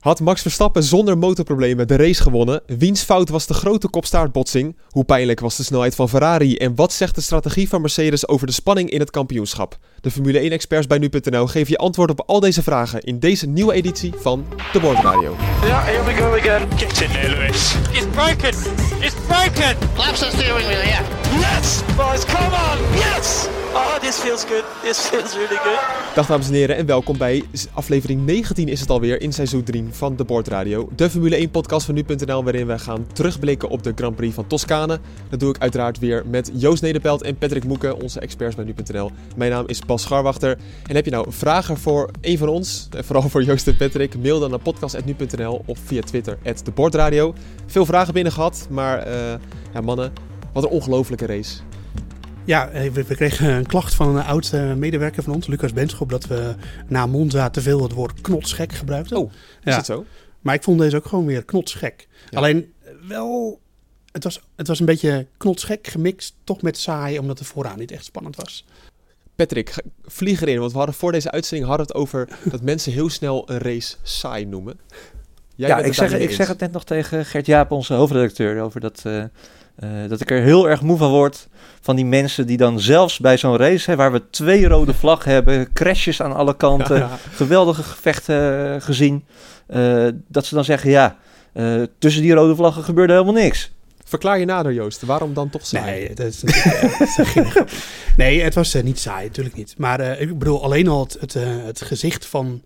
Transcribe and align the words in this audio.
Had 0.00 0.20
Max 0.20 0.42
Verstappen 0.42 0.82
zonder 0.82 1.18
motorproblemen 1.18 1.88
de 1.88 1.96
race 1.96 2.22
gewonnen? 2.22 2.62
Wiens 2.66 3.02
fout 3.02 3.28
was 3.28 3.46
de 3.46 3.54
grote 3.54 3.88
kopstaartbotsing? 3.88 4.76
Hoe 4.88 5.04
pijnlijk 5.04 5.40
was 5.40 5.56
de 5.56 5.62
snelheid 5.62 5.94
van 5.94 6.08
Ferrari? 6.08 6.56
En 6.56 6.74
wat 6.74 6.92
zegt 6.92 7.14
de 7.14 7.20
strategie 7.20 7.68
van 7.68 7.80
Mercedes 7.80 8.28
over 8.28 8.46
de 8.46 8.52
spanning 8.52 8.90
in 8.90 9.00
het 9.00 9.10
kampioenschap? 9.10 9.78
De 10.00 10.10
Formule 10.10 10.50
1-experts 10.50 10.86
bij 10.86 10.98
nu.nl 10.98 11.46
geven 11.46 11.70
je 11.70 11.78
antwoord 11.78 12.10
op 12.10 12.22
al 12.26 12.40
deze 12.40 12.62
vragen 12.62 13.00
in 13.00 13.18
deze 13.18 13.46
nieuwe 13.46 13.72
editie 13.72 14.12
van 14.16 14.46
de 14.72 14.80
Bordradio. 14.80 15.36
Ja, 15.66 15.82
here 15.82 16.04
we 16.04 16.12
go 16.12 16.36
again. 16.36 16.68
Get 16.76 17.00
in 17.00 17.08
there, 17.10 17.28
Lewis. 17.28 17.74
It's 17.92 18.06
broken. 18.12 18.54
It's 19.00 19.14
broken. 19.26 19.76
Laps 19.96 20.18
the 20.18 20.28
steering 20.32 20.66
wheel, 20.66 20.84
yeah. 20.84 21.04
Yes, 21.40 21.80
boys, 21.96 22.24
come 22.24 22.54
on. 22.54 22.98
Yes. 22.98 23.48
Oh, 23.74 23.98
this 24.00 24.18
feels 24.18 24.44
good. 24.44 24.64
This 24.82 24.98
feels 24.98 25.34
really 25.34 25.56
good. 25.56 25.78
Dag 26.14 26.26
dames 26.26 26.46
en 26.46 26.54
heren 26.54 26.76
en 26.76 26.86
welkom 26.86 27.18
bij 27.18 27.44
aflevering 27.72 28.26
19 28.26 28.68
is 28.68 28.80
het 28.80 28.90
alweer 28.90 29.20
in 29.20 29.32
seizoen 29.32 29.62
3 29.62 29.86
van 29.90 30.16
de 30.16 30.24
Bordradio. 30.24 30.88
De 30.96 31.10
Formule 31.10 31.36
1 31.36 31.50
podcast 31.50 31.86
van 31.86 31.94
nu.nl 31.94 32.44
waarin 32.44 32.66
we 32.66 32.78
gaan 32.78 33.06
terugblikken 33.12 33.68
op 33.68 33.82
de 33.82 33.92
Grand 33.94 34.16
Prix 34.16 34.34
van 34.34 34.46
Toscane. 34.46 34.98
Dat 35.28 35.40
doe 35.40 35.50
ik 35.54 35.60
uiteraard 35.60 35.98
weer 35.98 36.22
met 36.26 36.50
Joost 36.54 36.82
Nederpelt 36.82 37.22
en 37.22 37.38
Patrick 37.38 37.64
Moeken, 37.64 38.00
onze 38.00 38.20
experts 38.20 38.54
bij 38.54 38.64
nu.nl. 38.64 39.10
Mijn 39.36 39.50
naam 39.50 39.64
is 39.66 39.80
Bas 39.80 40.02
Scharwachter. 40.02 40.58
En 40.86 40.94
heb 40.94 41.04
je 41.04 41.10
nou 41.10 41.26
vragen 41.28 41.76
voor 41.76 42.10
een 42.20 42.38
van 42.38 42.48
ons, 42.48 42.88
en 42.96 43.04
vooral 43.04 43.28
voor 43.28 43.42
Joost 43.42 43.66
en 43.66 43.76
Patrick, 43.76 44.14
mail 44.22 44.40
dan 44.40 44.50
naar 44.50 44.58
podcast.nu.nl 44.58 45.62
of 45.66 45.78
via 45.84 46.00
Twitter, 46.00 46.38
de 46.42 46.70
Bordradio. 46.70 47.34
Veel 47.66 47.86
vragen 47.86 48.14
binnen 48.14 48.32
gehad, 48.32 48.66
maar 48.70 48.98
eh, 48.98 49.14
ja 49.72 49.80
mannen, 49.80 50.12
wat 50.52 50.64
een 50.64 50.70
ongelofelijke 50.70 51.26
race. 51.26 51.69
Ja, 52.50 52.68
eh, 52.68 52.90
we, 52.90 53.04
we 53.04 53.14
kregen 53.14 53.50
een 53.50 53.66
klacht 53.66 53.94
van 53.94 54.16
een 54.16 54.24
oud 54.24 54.52
eh, 54.52 54.74
medewerker 54.74 55.22
van 55.22 55.34
ons, 55.34 55.46
Lucas 55.46 55.72
Benschop, 55.72 56.10
dat 56.10 56.26
we 56.26 56.54
na 56.88 57.06
Monza 57.06 57.50
te 57.50 57.60
veel 57.60 57.82
het 57.82 57.92
woord 57.92 58.20
knotsgek 58.20 58.72
gebruikten. 58.72 59.16
Oh, 59.16 59.32
is 59.32 59.38
Ja. 59.62 59.76
het 59.76 59.86
zo? 59.86 60.04
Maar 60.40 60.54
ik 60.54 60.62
vond 60.62 60.78
deze 60.78 60.96
ook 60.96 61.06
gewoon 61.06 61.26
weer 61.26 61.44
knotsgek. 61.44 62.08
Ja. 62.30 62.38
Alleen 62.38 62.72
wel, 63.08 63.60
het 64.12 64.24
was, 64.24 64.40
het 64.56 64.66
was 64.66 64.80
een 64.80 64.86
beetje 64.86 65.26
knotsgek 65.36 65.86
gemixt, 65.86 66.34
toch 66.44 66.62
met 66.62 66.78
saai, 66.78 67.18
omdat 67.18 67.38
de 67.38 67.44
vooraan 67.44 67.78
niet 67.78 67.90
echt 67.90 68.04
spannend 68.04 68.36
was. 68.36 68.64
Patrick, 69.34 69.74
vlieg 70.04 70.40
erin, 70.40 70.58
want 70.58 70.72
we 70.72 70.78
hadden 70.78 70.96
voor 70.96 71.12
deze 71.12 71.30
uitzending 71.30 71.68
hadden 71.68 71.86
we 71.86 71.92
het 71.92 72.02
over 72.02 72.28
dat 72.50 72.62
mensen 72.62 72.92
heel 72.92 73.10
snel 73.10 73.50
een 73.50 73.58
race 73.58 73.96
saai 74.02 74.44
noemen. 74.44 74.80
Jij 75.54 75.68
ja, 75.68 75.78
ik 75.78 75.94
zeg, 75.94 76.12
ik 76.12 76.30
zeg 76.30 76.48
het 76.48 76.60
net 76.60 76.72
nog 76.72 76.84
tegen 76.84 77.26
Gert 77.26 77.46
Jaap, 77.46 77.70
onze 77.70 77.94
hoofdredacteur, 77.94 78.62
over 78.62 78.80
dat, 78.80 79.02
eh, 79.04 79.22
eh, 79.22 80.08
dat 80.08 80.20
ik 80.20 80.30
er 80.30 80.42
heel 80.42 80.68
erg 80.68 80.82
moe 80.82 80.98
van 80.98 81.10
word 81.10 81.48
van 81.80 81.96
die 81.96 82.04
mensen 82.04 82.46
die 82.46 82.56
dan 82.56 82.80
zelfs 82.80 83.18
bij 83.18 83.36
zo'n 83.38 83.56
race, 83.56 83.90
hè, 83.90 83.96
waar 83.96 84.12
we 84.12 84.30
twee 84.30 84.68
rode 84.68 84.94
vlaggen 84.94 85.32
hebben, 85.36 85.72
crashes 85.72 86.22
aan 86.22 86.34
alle 86.34 86.56
kanten, 86.56 86.96
Ja, 86.96 87.02
ja. 87.02 87.18
geweldige 87.32 87.82
gevechten 87.82 88.74
eh, 88.74 88.80
gezien, 88.82 89.24
eh, 89.66 90.06
dat 90.28 90.46
ze 90.46 90.54
dan 90.54 90.64
zeggen, 90.64 90.90
ja, 90.90 91.16
eh, 91.52 91.82
tussen 91.98 92.22
die 92.22 92.32
rode 92.32 92.54
vlaggen 92.54 92.82
gebeurde 92.82 93.12
helemaal 93.12 93.34
niks. 93.34 93.70
Verklaar 94.04 94.38
je 94.38 94.44
nader, 94.44 94.72
Joost. 94.72 95.02
Waarom 95.02 95.34
dan 95.34 95.50
toch 95.50 95.66
saai? 95.66 95.84
Nee, 95.84 96.14
dat 96.14 96.26
is 96.26 96.40
dat. 97.34 97.64
Nee, 98.16 98.42
het 98.42 98.54
was 98.54 98.74
niet 98.74 98.98
saai, 98.98 99.26
natuurlijk 99.26 99.56
niet. 99.56 99.74
Maar 99.78 100.00
eh, 100.00 100.20
ik 100.20 100.38
bedoel, 100.38 100.62
alleen 100.62 100.88
al 100.88 101.00
het, 101.00 101.16
het, 101.20 101.34
het 101.64 101.82
gezicht 101.82 102.26
van, 102.26 102.62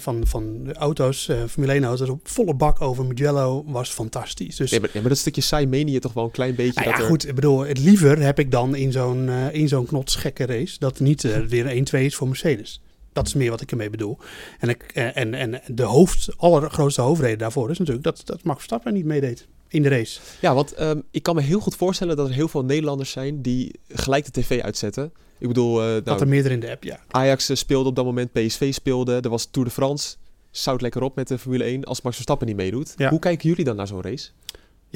van, 0.00 0.26
van 0.26 0.64
de 0.64 0.74
auto's, 0.74 1.28
eh, 1.28 1.44
Formule 1.48 1.72
1 1.72 1.84
auto's, 1.84 2.08
op 2.08 2.28
volle 2.28 2.54
bak 2.54 2.80
over 2.80 3.04
Mugello 3.04 3.64
was 3.66 3.90
fantastisch. 3.90 4.56
Dus 4.56 4.70
Nee, 4.70 4.80
maar, 4.80 4.90
nee, 4.92 5.02
maar 5.02 5.10
dat 5.10 5.20
stukje 5.20 5.40
saai 5.40 5.66
meen 5.66 5.88
je 5.88 5.98
toch 5.98 6.12
wel 6.12 6.24
een 6.24 6.30
klein 6.30 6.54
beetje. 6.54 6.80
Nou 6.80 6.88
ja, 6.88 6.98
er... 6.98 7.04
goed, 7.04 7.28
ik 7.28 7.34
bedoel, 7.34 7.60
het 7.60 7.78
liever 7.78 8.18
heb 8.22 8.38
ik 8.38 8.50
dan 8.50 8.74
in 8.74 8.92
zo'n 8.92 9.28
eh, 9.28 9.54
in 9.54 9.68
zo'n 9.68 9.86
knotsgekke 9.86 10.46
race 10.46 10.78
dat 10.78 11.00
niet 11.00 11.24
eh, 11.24 11.38
weer 11.38 11.76
een 11.76 11.86
1-2 11.94 11.98
is 11.98 12.14
voor 12.14 12.28
Mercedes. 12.28 12.80
Dat 13.12 13.26
is 13.26 13.34
meer 13.34 13.50
wat 13.50 13.60
ik 13.60 13.70
ermee 13.70 13.90
bedoel. 13.90 14.18
En, 14.58 14.68
ik, 14.68 14.82
eh, 14.82 15.16
en, 15.16 15.34
en 15.34 15.60
de 15.66 15.82
hoofd, 15.82 16.28
allergrootste 16.36 17.00
hoofdreden 17.00 17.38
daarvoor 17.38 17.70
is 17.70 17.78
natuurlijk 17.78 18.04
dat, 18.04 18.22
dat 18.24 18.42
Max 18.42 18.56
Verstappen 18.56 18.94
niet 18.94 19.04
meedeed 19.04 19.46
in 19.68 19.82
de 19.82 19.88
race. 19.88 20.20
Ja, 20.40 20.54
want 20.54 20.72
ehm, 20.72 21.00
ik 21.10 21.22
kan 21.22 21.34
me 21.34 21.40
heel 21.40 21.60
goed 21.60 21.76
voorstellen 21.76 22.16
dat 22.16 22.28
er 22.28 22.34
heel 22.34 22.48
veel 22.48 22.64
Nederlanders 22.64 23.10
zijn 23.10 23.42
die 23.42 23.80
gelijk 23.88 24.24
de 24.24 24.40
tv 24.40 24.60
uitzetten. 24.60 25.12
Ik 25.38 25.48
bedoel, 25.48 25.74
Dat 25.76 26.04
nou, 26.04 26.20
er 26.20 26.28
meerdere 26.28 26.54
in 26.54 26.60
de 26.60 26.70
app, 26.70 26.84
ja. 26.84 27.00
Ajax 27.08 27.48
eh, 27.48 27.56
speelde 27.56 27.88
op 27.88 27.96
dat 27.96 28.04
moment, 28.04 28.32
PSV 28.32 28.74
speelde, 28.74 29.20
er 29.20 29.28
was 29.28 29.44
Tour 29.44 29.68
de 29.68 29.74
France. 29.74 30.16
Zout 30.50 30.80
lekker 30.80 31.02
op 31.02 31.16
met 31.16 31.28
de 31.28 31.38
Formule 31.38 31.64
1 31.64 31.84
als 31.84 32.02
Max 32.02 32.14
Verstappen 32.14 32.46
niet 32.46 32.56
meedoet. 32.56 32.94
Ja. 32.96 33.10
Hoe 33.10 33.18
kijken 33.18 33.48
jullie 33.48 33.64
dan 33.64 33.76
naar 33.76 33.86
zo'n 33.86 34.02
race? 34.02 34.30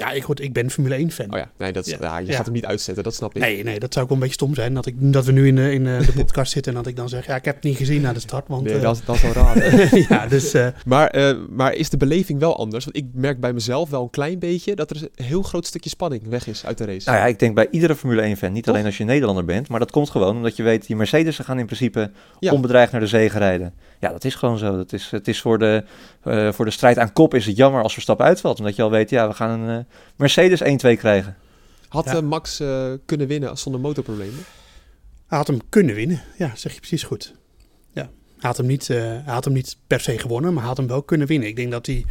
Ja, 0.01 0.11
ik, 0.11 0.23
goed, 0.23 0.41
ik 0.41 0.53
ben 0.53 0.71
Formule 0.71 0.95
1 0.95 1.11
fan. 1.11 1.33
Oh 1.33 1.39
ja, 1.39 1.51
nee, 1.59 1.73
dat 1.73 1.87
Ja. 1.87 1.97
ja. 2.01 2.19
je 2.19 2.27
Ja. 2.27 2.35
gaat 2.37 2.45
hem 2.45 2.55
niet 2.55 2.67
uitzetten, 2.67 3.05
dat 3.05 3.15
snap 3.15 3.35
ik. 3.37 3.43
Nee, 3.43 3.63
nee, 3.65 3.79
dat 3.79 3.93
zou 3.93 4.05
ook 4.05 4.11
wel 4.11 4.21
een 4.21 4.27
beetje 4.29 4.45
stom 4.45 4.55
zijn. 4.55 4.75
Dat, 4.75 4.87
ik, 4.87 4.95
dat 4.99 5.25
we 5.25 5.33
nu 5.33 5.47
in 5.47 5.57
de, 5.57 5.73
in 5.73 5.87
eh, 5.87 6.07
de 6.07 6.13
podcast 6.13 6.53
zitten 6.53 6.73
en 6.73 6.79
dat 6.79 6.87
ik 6.87 6.97
dan 6.97 7.09
zeg, 7.09 7.27
ja, 7.27 7.37
ik 7.37 7.45
heb 7.45 7.55
het 7.55 7.65
niet 7.65 7.77
gezien 7.77 8.01
na 8.01 8.13
de 8.13 8.21
start. 8.21 8.49
Want, 8.49 8.65
Nee, 8.65 8.75
eh, 8.75 8.83
dat, 8.83 8.97
is- 8.97 9.05
dat 9.05 9.15
is 9.15 9.23
wel 9.23 9.33
raar. 9.33 9.79
ja, 10.09 10.27
dus 10.27 10.55
eh, 10.55 10.67
maar, 10.87 11.09
eh, 11.09 11.37
maar 11.51 11.75
is 11.75 11.91
de 11.91 11.97
beleving 11.97 12.39
wel 12.41 12.59
anders? 12.59 12.85
Want 12.85 12.97
ik 12.97 13.05
merk 13.15 13.41
bij 13.41 13.53
mezelf 13.53 13.91
wel 13.91 14.03
een 14.03 14.11
klein 14.11 14.39
beetje 14.39 14.75
dat 14.75 14.91
er 14.91 14.97
een 15.17 15.25
heel 15.25 15.43
groot 15.43 15.67
stukje 15.67 15.91
spanning 15.91 16.23
weg 16.29 16.47
is 16.47 16.67
uit 16.67 16.79
de 16.79 16.85
race. 16.85 17.09
Nou 17.11 17.21
ja, 17.21 17.27
ik 17.27 17.39
denk 17.39 17.55
bij 17.55 17.69
iedere 17.71 17.95
Formule 17.97 18.35
1-fan, 18.37 18.53
niet 18.53 18.65
Toch? 18.65 18.75
alleen 18.75 18.87
als 18.87 18.97
je 18.99 19.05
Nederlander 19.05 19.45
bent, 19.45 19.69
maar 19.69 19.79
dat 19.79 19.91
komt 19.91 20.11
gewoon 20.11 20.37
omdat 20.37 20.57
je 20.57 20.63
weet, 20.63 20.87
die 20.87 20.97
Mercedes 20.97 21.39
gaan 21.39 21.59
in 21.59 21.67
principe 21.67 22.11
Ja. 22.39 22.53
onbedreigd 22.53 22.93
naar 22.93 23.01
de 23.01 23.07
zege 23.07 23.39
rijden. 23.39 23.75
Ja, 24.01 24.09
dat 24.13 24.25
is 24.25 24.35
gewoon 24.35 24.59
zo. 24.59 24.77
Dat 24.77 24.93
is, 24.93 25.11
het 25.11 25.29
is 25.29 25.41
voor, 25.41 25.59
de, 25.59 25.85
eh, 26.23 26.53
voor 26.53 26.65
de 26.65 26.71
strijd 26.71 26.99
aan 26.99 27.13
kop 27.13 27.35
is 27.35 27.47
het 27.47 27.57
jammer 27.57 27.83
als 27.83 27.93
Verstappen 27.93 28.27
uitvalt, 28.27 28.59
omdat 28.59 28.77
je 28.77 28.83
al 28.83 28.91
weet, 28.91 29.11
ja, 29.11 29.29
we 29.29 29.35
gaan 29.35 29.61
een 29.61 29.79
eh, 29.79 29.85
Mercedes 30.17 30.63
1-2 30.63 30.97
krijgen. 30.99 31.37
Had 31.89 32.05
Ja. 32.05 32.15
eh, 32.17 32.21
Max 32.23 32.61
eh, 32.61 32.93
kunnen 33.05 33.27
winnen 33.27 33.59
zonder 33.59 33.81
motorproblemen? 33.81 34.45
hij 35.27 35.39
had 35.39 35.47
hem 35.47 35.59
kunnen 35.69 35.95
winnen. 35.95 36.23
Ja, 36.39 36.51
zeg 36.55 36.73
je 36.73 36.79
precies 36.79 37.03
goed. 37.03 37.35
Ja. 37.93 38.03
Hij 38.03 38.11
had, 38.49 38.57
hem 38.57 38.67
niet, 38.67 38.91
eh, 38.91 38.97
hij 38.99 39.23
had 39.25 39.45
hem 39.45 39.53
niet 39.55 39.77
per 39.87 40.01
se 40.01 40.19
gewonnen, 40.19 40.51
maar 40.51 40.59
hij 40.59 40.69
had 40.69 40.77
hem 40.77 40.87
wel 40.87 41.03
kunnen 41.03 41.27
winnen. 41.27 41.49
Ik 41.49 41.57
denk 41.57 41.71
dat 41.71 41.87
hij 41.87 42.05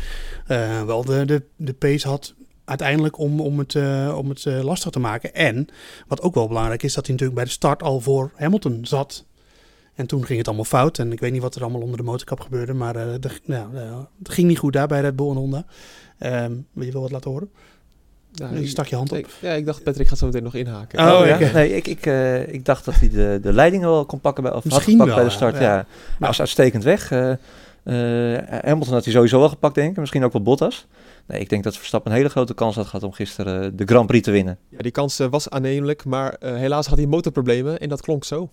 eh, 0.48 0.84
wel 0.84 1.06
de, 1.06 1.26
de, 1.26 1.44
de 1.56 1.74
pace 1.74 2.08
had 2.08 2.34
uiteindelijk 2.66 3.18
om, 3.18 3.42
om 3.42 3.60
het, 3.60 3.76
eh, 3.76 4.14
om 4.18 4.30
het 4.30 4.46
lastig 4.46 4.92
te 4.92 5.00
maken. 5.00 5.34
En 5.34 5.68
wat 6.08 6.22
ook 6.22 6.34
wel 6.34 6.48
belangrijk 6.48 6.84
is, 6.84 6.94
dat 6.94 7.06
hij 7.06 7.12
natuurlijk 7.16 7.40
bij 7.40 7.48
de 7.50 7.56
start 7.56 7.84
al 7.84 8.00
voor 8.02 8.32
Hamilton 8.36 8.80
zat. 8.86 9.26
En 10.00 10.06
toen 10.06 10.26
ging 10.26 10.38
het 10.38 10.48
allemaal 10.48 10.66
fout. 10.66 11.00
En 11.00 11.12
ik 11.12 11.20
weet 11.20 11.32
niet 11.32 11.42
wat 11.42 11.56
er 11.56 11.62
allemaal 11.62 11.82
onder 11.82 11.98
de 11.98 12.04
motorkap 12.04 12.40
gebeurde. 12.40 12.74
Maar 12.74 12.96
eh, 12.96 13.14
de, 13.20 13.30
nou, 13.46 13.76
eh, 13.76 13.98
het 14.18 14.30
ging 14.30 14.48
niet 14.48 14.58
goed 14.58 14.74
daar 14.74 14.88
bij 14.88 15.02
Red 15.02 15.16
Bull 15.16 15.30
en 15.30 15.36
Honda. 15.36 15.66
Ehm, 16.18 16.52
wil 16.74 16.86
je 16.86 16.92
wel 16.92 17.02
wat 17.02 17.12
laten 17.12 17.32
horen? 17.32 17.50
Ja, 18.32 18.50
je 18.54 18.68
stak 18.68 18.88
je 18.88 18.96
hand 18.96 19.12
op. 19.12 19.18
ik, 19.18 19.28
ja, 19.42 19.52
ik 19.52 19.66
dacht 19.66 19.84
Patrick 19.84 20.08
gaat 20.08 20.18
zo 20.18 20.26
meteen 20.26 20.44
nog 20.44 20.56
inhaken. 20.56 21.00
Oh, 21.00 21.26
ja? 21.26 21.36
oké. 21.36 21.52
Nee, 21.54 21.76
ik, 21.76 21.88
ik, 21.88 22.06
eh, 22.06 22.54
ik 22.54 22.66
dacht 22.66 22.86
dat 22.86 22.96
hij 22.96 23.10
de, 23.10 23.40
de 23.42 23.54
leiding 23.54 23.84
wel 23.84 24.06
kon 24.06 24.20
pakken 24.20 24.44
bij, 24.44 24.54
of 24.54 24.64
Misschien 24.66 24.98
wel, 24.98 25.06
bij 25.06 25.16
de 25.16 25.22
ja. 25.22 25.30
start. 25.30 25.56
Ja. 25.56 25.62
Ja. 25.62 25.86
Maar 26.20 26.30
was 26.30 26.40
uitstekend 26.40 26.84
weg. 26.84 27.12
Eh, 27.12 27.32
eh, 28.36 28.64
Hamilton 28.64 28.94
had 28.94 29.04
hij 29.04 29.14
sowieso 29.14 29.40
wel 29.40 29.50
gepakt, 29.50 29.76
denk 29.76 29.92
ik. 29.92 29.98
Misschien 29.98 30.24
ook 30.24 30.34
wel 30.34 30.42
Bottas. 30.42 30.88
Nee, 31.26 31.40
ik 31.40 31.50
denk 31.50 31.64
dat 31.64 31.78
Verstappen 31.78 32.12
een 32.12 32.18
hele 32.18 32.30
grote 32.30 32.54
kans 32.54 32.76
had 32.76 32.86
gehad 32.86 33.04
om 33.04 33.12
gisteren 33.12 33.76
de 33.76 33.86
Grand 33.86 34.08
Prix 34.08 34.24
te 34.24 34.32
winnen. 34.32 34.58
Ja, 34.70 34.78
die 34.78 34.92
kans 34.92 35.18
was 35.18 35.50
aannemelijk, 35.50 36.06
maar 36.06 36.34
eh, 36.34 36.56
helaas 36.56 36.88
had 36.88 36.98
hij 36.98 37.08
motorproblemen 37.08 37.80
en 37.80 37.90
dat 37.90 38.02
klonk 38.02 38.24
zo. 38.24 38.50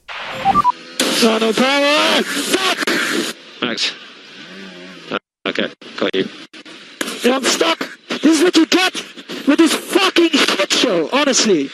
No 1.22 1.52
power. 1.52 2.22
Stuck. 2.22 2.88
Max. 3.62 3.92
Uh, 5.10 5.18
okay, 5.46 5.72
got 5.96 6.14
you. 6.14 6.28
I'm 7.24 7.42
stuck. 7.42 7.78
This 8.08 8.38
is 8.38 8.44
what 8.44 8.56
you 8.56 8.66
get 8.66 8.94
with 9.46 9.58
this 9.58 9.72
fucking 9.72 10.28
shit 10.30 10.72
show, 10.72 11.08
honestly. 11.12 11.70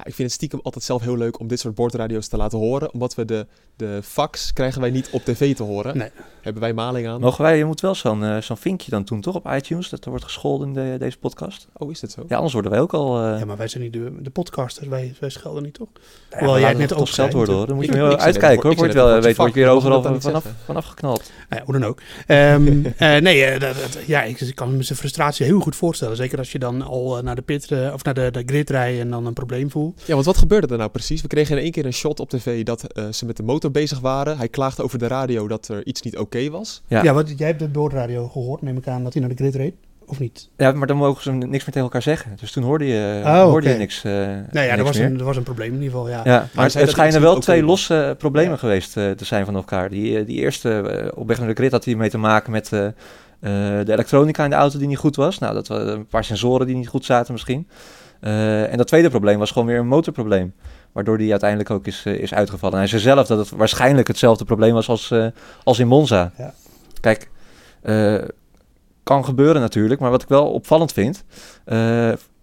Ja, 0.00 0.06
ik 0.06 0.14
vind 0.14 0.28
het 0.28 0.32
stiekem 0.36 0.60
altijd 0.62 0.84
zelf 0.84 1.02
heel 1.02 1.16
leuk 1.16 1.38
om 1.40 1.48
dit 1.48 1.60
soort 1.60 1.74
bordradio's 1.74 2.28
te 2.28 2.36
laten 2.36 2.58
horen, 2.58 2.92
omdat 2.92 3.14
we 3.14 3.24
de, 3.24 3.46
de 3.76 4.00
fax 4.02 4.52
krijgen 4.52 4.80
wij 4.80 4.90
niet 4.90 5.08
op 5.12 5.24
tv 5.24 5.54
te 5.56 5.62
horen. 5.62 5.96
Nee. 5.96 6.10
Hebben 6.40 6.62
wij 6.62 6.72
maling 6.72 7.08
aan. 7.08 7.20
Mogen 7.20 7.42
wij, 7.42 7.58
je 7.58 7.64
moet 7.64 7.80
wel 7.80 7.94
zo'n 7.94 8.24
eh, 8.24 8.36
zo'n 8.40 8.56
vinkje 8.56 8.90
dan 8.90 9.02
doen, 9.02 9.20
toch? 9.20 9.34
Op 9.34 9.50
iTunes, 9.52 9.88
dat 9.88 10.04
er 10.04 10.10
wordt 10.10 10.24
gescholden 10.24 10.68
in 10.68 10.74
de, 10.74 10.96
deze 10.98 11.18
podcast. 11.18 11.68
Oh, 11.76 11.90
is 11.90 12.00
dat 12.00 12.10
zo? 12.10 12.24
Ja, 12.28 12.34
anders 12.34 12.52
worden 12.52 12.70
wij 12.70 12.80
ook 12.80 12.92
al... 12.92 13.22
eh 13.22 13.38
Ja, 13.38 13.44
maar 13.44 13.56
wij 13.56 13.68
zijn 13.68 13.82
niet 13.82 13.92
de, 13.92 14.12
de 14.20 14.30
podcasters. 14.30 14.88
Wij, 14.88 15.14
wij 15.20 15.30
schelden 15.30 15.62
niet, 15.62 15.74
toch? 15.74 15.88
ja, 16.30 16.36
Hoewel 16.38 16.54
we 16.54 16.60
jij 16.60 16.68
het 16.68 16.78
net 16.78 16.94
ook 16.94 17.32
worden 17.32 17.54
hoor. 17.54 17.66
Dan 17.66 17.76
moet 17.76 17.84
je 17.84 17.92
wel 17.92 18.16
uitkijken 18.16 18.62
hoor. 18.62 18.72
ik 18.72 18.78
Word 18.78 18.92
je 18.92 18.98
wel, 18.98 19.12
voor 19.12 19.22
weet, 19.22 19.36
word 19.36 19.54
je 19.54 19.60
weer 19.60 19.68
overal 19.68 20.02
vanaf, 20.02 20.22
dan 20.22 20.42
niet 20.42 20.52
vanaf 20.64 20.84
geknald. 20.86 21.30
Nou 21.48 21.62
ja, 21.62 21.64
hoe 21.64 21.78
dan 21.80 21.88
ook. 21.88 22.00
Ehm, 22.26 22.84
eh, 22.96 23.20
nee, 23.20 23.44
eh, 23.44 23.60
dat, 23.60 23.74
dat- 23.74 23.98
ja, 24.06 24.22
ik, 24.22 24.40
ik 24.40 24.54
kan 24.54 24.76
me 24.76 24.82
zijn 24.82 24.98
frustratie 24.98 25.46
heel 25.46 25.60
goed 25.60 25.76
voorstellen. 25.76 26.16
Zeker 26.16 26.38
als 26.38 26.52
je 26.52 26.58
dan 26.58 26.82
al 26.82 27.16
eh, 27.16 27.22
naar 27.22 27.34
de 27.34 27.42
pit 27.42 27.70
eh, 27.70 27.90
of 27.94 28.04
naar 28.04 28.14
de, 28.14 28.30
de 28.30 28.42
grid 28.46 28.70
rijdt 28.70 29.00
en 29.00 29.10
dan 29.10 29.26
een 29.26 29.32
probleem 29.32 29.70
voelt. 29.70 29.89
Ja, 30.04 30.14
want 30.14 30.26
wat 30.26 30.36
gebeurde 30.38 30.66
er 30.66 30.78
nou 30.78 30.90
precies? 30.90 31.22
We 31.22 31.28
kregen 31.28 31.56
in 31.56 31.62
één 31.62 31.72
keer 31.72 31.86
een 31.86 31.92
shot 31.92 32.20
op 32.20 32.28
tv 32.30 32.62
dat 32.64 32.82
eh, 32.92 33.04
ze 33.10 33.26
met 33.26 33.36
de 33.36 33.42
motor 33.42 33.70
bezig 33.70 34.00
waren. 34.00 34.36
Hij 34.38 34.48
klaagde 34.48 34.82
over 34.82 34.98
de 34.98 35.06
radio 35.06 35.48
dat 35.48 35.68
er 35.68 35.86
iets 35.86 36.02
niet 36.02 36.18
oké 36.18 36.50
was. 36.50 36.82
Ja. 36.86 37.02
Ja, 37.02 37.12
wat, 37.12 37.32
jij 37.38 37.46
hebt 37.46 37.58
de 37.58 37.68
boordradio 37.68 38.28
gehoord, 38.28 38.62
neem 38.62 38.76
ik 38.76 38.86
aan, 38.88 39.02
dat 39.04 39.12
hij 39.12 39.22
naar 39.22 39.30
de 39.30 39.36
grid 39.36 39.54
reed. 39.54 39.74
Of 40.06 40.18
niet? 40.18 40.48
Ja, 40.56 40.72
maar 40.72 40.86
dan 40.86 40.96
mogen 40.96 41.22
ze 41.22 41.32
niks 41.32 41.50
meer 41.50 41.60
tegen 41.60 41.80
elkaar 41.80 42.02
zeggen. 42.02 42.36
Dus 42.40 42.52
toen 42.52 42.62
hoorde 42.62 42.84
je, 42.86 43.20
Oh, 43.24 43.42
hoorde 43.42 43.68
je 43.68 43.74
niks. 43.74 44.04
eh 44.04 44.12
Nou 44.12 44.26
ja, 44.26 44.60
niks 44.60 44.76
er 44.78 44.84
was, 44.84 44.96
meer. 44.98 45.06
een, 45.06 45.18
er 45.18 45.24
was 45.24 45.36
een 45.36 45.42
probleem 45.42 45.68
in 45.74 45.82
ieder 45.82 45.90
geval, 45.90 46.08
ja. 46.08 46.20
Ja, 46.24 46.48
maar 46.54 46.72
het, 46.72 46.90
schijnen 46.90 47.20
wel 47.20 47.38
twee 47.38 47.62
losse 47.62 47.94
eh, 47.94 48.16
problemen 48.16 48.50
Ja. 48.50 48.56
geweest 48.56 48.96
eh, 48.96 49.10
te 49.10 49.24
zijn 49.24 49.44
van 49.44 49.54
elkaar. 49.54 49.90
Die, 49.90 50.18
eh, 50.18 50.26
die 50.26 50.36
eerste 50.38 50.70
eh, 50.80 51.18
op 51.18 51.26
weg 51.28 51.38
naar 51.38 51.48
de 51.48 51.54
grid 51.54 51.72
had 51.72 51.84
hij 51.84 51.94
mee 51.94 52.10
te 52.10 52.18
maken 52.18 52.52
met 52.52 52.72
eh, 52.72 52.86
eh, 52.86 52.92
de 53.86 53.92
elektronica 53.92 54.44
in 54.44 54.50
de 54.50 54.56
auto 54.56 54.78
die 54.78 54.86
niet 54.88 54.98
goed 54.98 55.16
was. 55.16 55.38
Nou, 55.38 55.54
dat 55.54 55.68
waren 55.68 55.88
een 55.92 56.06
paar 56.06 56.24
sensoren 56.24 56.66
die 56.66 56.76
niet 56.76 56.88
goed 56.88 57.04
zaten 57.04 57.32
misschien. 57.32 57.68
Eh, 58.20 58.70
en 58.70 58.76
dat 58.76 58.86
tweede 58.86 59.10
probleem 59.10 59.38
was 59.38 59.50
gewoon 59.50 59.68
weer 59.68 59.78
een 59.78 59.86
motorprobleem. 59.86 60.54
Waardoor 60.92 61.18
die 61.18 61.30
uiteindelijk 61.30 61.70
ook 61.70 61.86
is, 61.86 62.02
eh, 62.04 62.14
is 62.14 62.34
uitgevallen. 62.34 62.74
En 62.74 62.80
hij 62.80 62.88
zei 62.88 63.02
zelf 63.02 63.26
dat 63.26 63.38
het 63.38 63.50
waarschijnlijk 63.50 64.08
hetzelfde 64.08 64.44
probleem 64.44 64.74
was 64.74 64.88
als, 64.88 65.10
eh, 65.10 65.26
als 65.64 65.78
in 65.78 65.88
Monza. 65.88 66.32
Ja. 66.38 66.54
Kijk, 67.00 67.30
kan 69.02 69.24
gebeuren 69.24 69.60
natuurlijk. 69.60 70.00
Maar 70.00 70.10
wat 70.10 70.22
ik 70.22 70.28
wel 70.28 70.52
opvallend 70.52 70.92
vind... 70.92 71.24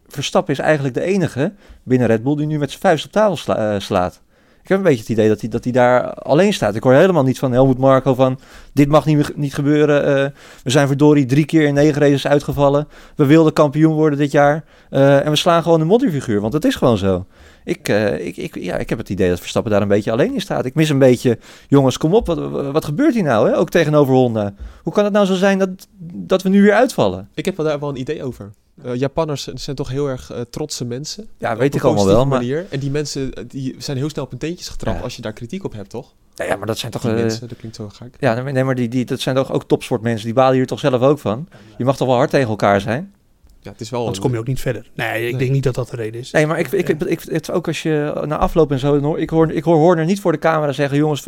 Verstappen 0.07 0.53
is 0.53 0.59
eigenlijk 0.59 0.93
de 0.93 1.01
enige 1.01 1.53
binnen 1.83 2.07
Red 2.07 2.23
Bull 2.23 2.35
die 2.35 2.45
nu 2.45 2.57
met 2.57 2.69
zijn 2.69 2.81
vuist 2.81 3.05
op 3.05 3.11
tafel 3.11 3.37
sla- 3.37 3.79
slaat. 3.79 4.21
Ik 4.67 4.73
heb 4.73 4.81
een 4.81 4.89
beetje 4.89 5.01
het 5.01 5.11
idee 5.11 5.27
dat 5.27 5.41
hij, 5.41 5.49
dat 5.49 5.63
hij 5.63 5.73
daar 5.73 6.13
alleen 6.13 6.53
staat. 6.53 6.75
Ik 6.75 6.83
hoor 6.83 6.93
helemaal 6.93 7.23
niet 7.23 7.39
van 7.39 7.51
Helmut 7.51 7.77
Marco 7.77 8.13
van... 8.13 8.39
dit 8.73 8.87
mag 8.87 9.05
niet, 9.05 9.37
niet 9.37 9.53
gebeuren. 9.53 10.05
eh, 10.05 10.31
we 10.63 10.69
zijn 10.69 10.87
verdorie 10.87 11.25
drie 11.25 11.45
keer 11.45 11.65
in 11.67 11.73
negen 11.73 12.01
races 12.01 12.27
uitgevallen. 12.27 12.87
We 13.15 13.25
wilden 13.25 13.53
kampioen 13.53 13.93
worden 13.93 14.19
dit 14.19 14.31
jaar. 14.31 14.63
eh, 14.89 15.25
en 15.25 15.29
we 15.29 15.35
slaan 15.35 15.63
gewoon 15.63 15.81
een 15.81 15.87
modderfiguur, 15.87 16.41
want 16.41 16.53
dat 16.53 16.65
is 16.65 16.75
gewoon 16.75 16.97
zo. 16.97 17.25
Ik, 17.63 17.89
eh, 17.89 18.25
ik, 18.25 18.37
ik, 18.37 18.55
ja, 18.55 18.77
ik 18.77 18.89
heb 18.89 18.97
het 18.97 19.09
idee 19.09 19.29
dat 19.29 19.39
Verstappen 19.39 19.71
daar 19.71 19.81
een 19.81 19.87
beetje 19.87 20.11
alleen 20.11 20.33
in 20.33 20.41
staat. 20.41 20.65
Ik 20.65 20.75
mis 20.75 20.89
een 20.89 20.99
beetje... 20.99 21.37
jongens, 21.67 21.97
kom 21.97 22.13
op, 22.13 22.27
wat, 22.27 22.71
wat 22.71 22.85
gebeurt 22.85 23.13
hier 23.13 23.23
nou? 23.23 23.49
Hè? 23.49 23.57
Ook 23.57 23.69
tegenover 23.69 24.13
Honda. 24.13 24.53
Hoe 24.83 24.93
kan 24.93 25.03
het 25.03 25.13
nou 25.13 25.25
zo 25.25 25.33
zijn 25.33 25.59
dat, 25.59 25.69
dat 26.13 26.41
we 26.41 26.49
nu 26.49 26.61
weer 26.61 26.73
uitvallen? 26.73 27.29
Ik 27.33 27.45
heb 27.45 27.55
daar 27.55 27.79
wel 27.79 27.89
een 27.89 27.99
idee 27.99 28.23
over. 28.23 28.51
Eh, 28.83 28.95
Japanners 28.95 29.47
zijn 29.47 29.75
toch 29.75 29.89
heel 29.89 30.07
erg 30.07 30.31
eh, 30.31 30.41
trotse 30.41 30.85
mensen. 30.85 31.27
Ja, 31.37 31.57
weet 31.57 31.75
ik 31.75 31.83
allemaal 31.83 32.05
wel. 32.05 32.25
Maar. 32.25 32.43
En 32.69 32.79
die 32.79 32.91
mensen 32.91 33.33
eh, 33.33 33.43
die 33.47 33.75
zijn 33.77 33.97
heel 33.97 34.09
snel 34.09 34.23
op 34.23 34.29
hun 34.29 34.39
teentjes 34.39 34.67
getrapt 34.69 34.97
Ja. 34.97 35.03
als 35.03 35.15
je 35.15 35.21
daar 35.21 35.33
kritiek 35.33 35.63
op 35.63 35.73
hebt, 35.73 35.89
toch? 35.89 36.13
ja, 36.35 36.55
maar 36.55 36.67
dat 36.67 36.77
zijn 36.77 36.91
toch... 36.91 37.01
Die 37.01 37.11
mensen, 37.11 37.47
dat 37.47 37.57
klinkt 37.57 37.75
zo 37.77 37.89
gek. 37.89 38.15
Ja, 38.19 38.41
nee, 38.41 38.53
nee, 38.53 38.63
maar 38.63 38.75
die, 38.75 38.87
die, 38.87 39.05
dat 39.05 39.19
zijn 39.19 39.35
toch 39.35 39.51
ook 39.51 39.63
topsportmensen. 39.63 40.25
Die 40.25 40.33
balen 40.33 40.55
hier 40.55 40.65
toch 40.67 40.79
zelf 40.79 41.01
ook 41.01 41.19
van. 41.19 41.47
Je 41.77 41.85
mag 41.85 41.97
toch 41.97 42.07
wel 42.07 42.15
hard 42.17 42.29
tegen 42.29 42.49
elkaar 42.49 42.81
zijn? 42.81 43.13
Ja, 43.59 43.71
het 43.71 43.81
is 43.81 43.89
wel... 43.89 43.99
Anders 43.99 44.19
kom 44.19 44.31
je 44.31 44.39
ook 44.39 44.47
niet 44.47 44.59
verder. 44.59 44.89
Nee, 44.93 45.25
ik 45.25 45.29
Nee. 45.31 45.39
denk 45.39 45.51
niet 45.51 45.63
dat 45.63 45.75
dat 45.75 45.89
de 45.89 45.95
reden 45.95 46.19
is. 46.21 46.31
Nee, 46.31 46.47
maar 46.47 46.59
ik, 46.59 46.71
ik, 46.71 46.89
ik, 46.89 47.01
ik, 47.03 47.21
het, 47.21 47.51
ook 47.51 47.67
als 47.67 47.81
je 47.83 48.23
na 48.25 48.37
afloop 48.37 48.71
en 48.71 48.79
zo... 48.79 49.15
Ik 49.15 49.29
hoor, 49.29 49.51
ik 49.51 49.63
hoor 49.63 49.75
Horner 49.75 50.05
niet 50.05 50.19
voor 50.19 50.31
de 50.31 50.37
camera 50.39 50.71
zeggen... 50.71 50.97
jongens, 50.97 51.27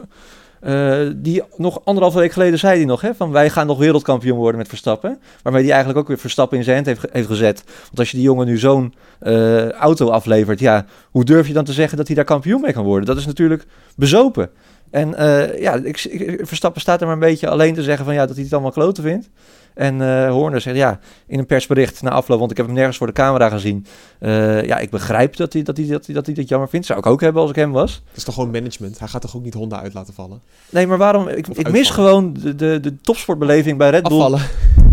eh, 0.59 0.99
die 1.15 1.43
nog 1.55 1.81
anderhalve 1.85 2.19
week 2.19 2.31
geleden 2.31 2.59
zei 2.59 2.77
hij 2.77 2.85
nog... 2.85 3.01
Hè, 3.01 3.15
van 3.15 3.31
wij 3.31 3.49
gaan 3.49 3.67
nog 3.67 3.77
wereldkampioen 3.77 4.37
worden 4.37 4.57
met 4.57 4.67
Verstappen. 4.67 5.19
Waarmee 5.41 5.61
hij 5.61 5.71
eigenlijk 5.71 5.99
ook 5.99 6.07
weer 6.07 6.17
Verstappen 6.17 6.57
in 6.57 6.63
zijn 6.63 6.75
hand 6.75 6.87
heeft, 6.87 7.13
heeft 7.13 7.27
gezet. 7.27 7.63
Want 7.65 7.99
als 7.99 8.11
je 8.11 8.17
die 8.17 8.25
jongen 8.25 8.45
nu 8.45 8.57
zo'n 8.57 8.93
eh, 9.19 9.69
auto 9.69 10.09
aflevert... 10.09 10.59
ja, 10.59 10.85
hoe 11.11 11.23
durf 11.23 11.47
je 11.47 11.53
dan 11.53 11.63
te 11.63 11.73
zeggen 11.73 11.97
dat 11.97 12.07
hij 12.07 12.15
daar 12.15 12.25
kampioen 12.25 12.61
mee 12.61 12.73
kan 12.73 12.83
worden? 12.83 13.05
Dat 13.05 13.17
is 13.17 13.25
natuurlijk 13.25 13.65
bezopen. 13.95 14.49
En 14.91 15.15
eh, 15.15 15.61
ja, 15.61 15.73
ik, 15.83 16.03
ik- 16.03 16.39
Verstappen 16.47 16.81
staat 16.81 16.99
er 16.99 17.05
maar 17.05 17.15
een 17.15 17.21
beetje 17.21 17.49
alleen 17.49 17.73
te 17.73 17.83
zeggen... 17.83 18.05
van 18.05 18.13
ja, 18.13 18.25
dat 18.25 18.35
hij 18.35 18.43
het 18.43 18.53
allemaal 18.53 18.71
kloten 18.71 19.03
vindt. 19.03 19.29
En 19.73 20.01
eh 20.01 20.29
Horner 20.31 20.61
zegt 20.61 20.75
ja, 20.77 20.99
in 21.27 21.39
een 21.39 21.45
persbericht 21.45 22.01
na 22.01 22.09
afloop, 22.09 22.39
want 22.39 22.51
ik 22.51 22.57
heb 22.57 22.65
hem 22.65 22.75
nergens 22.75 22.97
voor 22.97 23.07
de 23.07 23.13
camera 23.13 23.49
gezien. 23.49 23.85
eh, 24.19 24.63
ja, 24.65 24.77
ik 24.77 24.89
begrijp 24.89 25.35
dat 25.35 25.53
hij, 25.53 25.63
dat, 25.63 25.77
hij, 25.77 25.85
dat, 25.87 26.05
hij, 26.05 26.15
dat 26.15 26.25
hij 26.25 26.35
dit 26.35 26.49
jammer 26.49 26.69
vindt. 26.69 26.85
Zou 26.85 26.99
ik 26.99 27.05
ook 27.05 27.21
hebben 27.21 27.41
als 27.41 27.49
ik 27.49 27.55
hem 27.55 27.71
was. 27.71 28.01
Het 28.07 28.17
is 28.17 28.23
toch 28.23 28.33
gewoon 28.33 28.51
management. 28.51 28.99
Hij 28.99 29.07
gaat 29.07 29.21
toch 29.21 29.35
ook 29.35 29.43
niet 29.43 29.53
Honda 29.53 29.81
uit 29.81 29.93
laten 29.93 30.13
vallen? 30.13 30.41
Nee, 30.69 30.87
maar 30.87 30.97
waarom? 30.97 31.27
Ik, 31.27 31.47
ik 31.47 31.71
mis 31.71 31.89
gewoon 31.89 32.33
de, 32.33 32.55
de, 32.55 32.79
de 32.81 32.95
topsportbeleving 33.01 33.77
bij 33.77 33.89
Red 33.89 34.03
Bull. 34.03 34.11
Afvallen. 34.17 34.39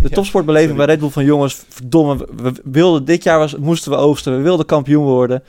De 0.01 0.09
Ja, 0.09 0.15
topsportbeleving 0.15 0.71
sorry. 0.71 0.85
bij 0.87 0.95
Red 0.95 1.01
Bull 1.05 1.13
van 1.13 1.25
jongens, 1.25 1.63
verdomme, 1.69 2.17
we, 2.17 2.27
we 2.43 2.53
wilden 2.65 3.05
dit 3.05 3.23
jaar 3.23 3.39
was, 3.39 3.57
moesten 3.57 3.91
we 3.91 3.97
oogsten, 3.97 4.37
we 4.37 4.43
wilden 4.43 4.67
kampioen 4.67 5.05
worden. 5.05 5.43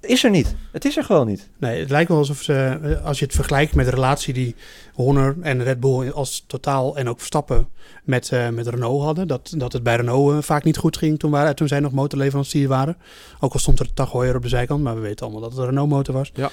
Is 0.00 0.24
er 0.24 0.30
niet. 0.30 0.54
Het 0.72 0.84
is 0.84 0.96
er 0.96 1.04
gewoon 1.04 1.26
niet. 1.26 1.48
Nee, 1.58 1.80
het 1.80 1.90
lijkt 1.90 2.08
wel 2.08 2.18
alsof 2.18 2.42
ze, 2.42 2.78
eh, 2.82 3.04
als 3.04 3.18
je 3.18 3.24
het 3.24 3.34
vergelijkt 3.34 3.74
met 3.74 3.84
de 3.84 3.90
relatie 3.90 4.34
die 4.34 4.54
Horner 4.94 5.36
en 5.40 5.62
Red 5.62 5.80
Bull 5.80 6.10
als 6.10 6.44
totaal 6.46 6.96
en 6.96 7.08
ook 7.08 7.18
Verstappen 7.18 7.68
met, 8.04 8.32
eh, 8.32 8.48
met 8.48 8.66
Renault 8.66 9.02
hadden, 9.02 9.28
dat, 9.28 9.54
dat 9.56 9.72
het 9.72 9.82
bij 9.82 9.96
Renault 9.96 10.32
eh, 10.32 10.42
vaak 10.42 10.64
niet 10.64 10.76
goed 10.76 10.96
ging 10.96 11.18
toen, 11.18 11.30
waren, 11.30 11.56
toen 11.56 11.68
zij 11.68 11.80
nog 11.80 11.92
motorleverancier 11.92 12.68
waren. 12.68 12.96
Ook 13.40 13.52
al 13.52 13.58
stond 13.58 13.80
er 13.80 13.94
Tagoyer 13.94 14.36
op 14.36 14.42
de 14.42 14.48
zijkant, 14.48 14.82
maar 14.82 14.94
we 14.94 15.00
weten 15.00 15.24
allemaal 15.24 15.42
dat 15.42 15.50
het 15.50 15.60
een 15.60 15.66
Renault 15.66 15.90
motor 15.90 16.14
was. 16.14 16.30
Ja. 16.34 16.50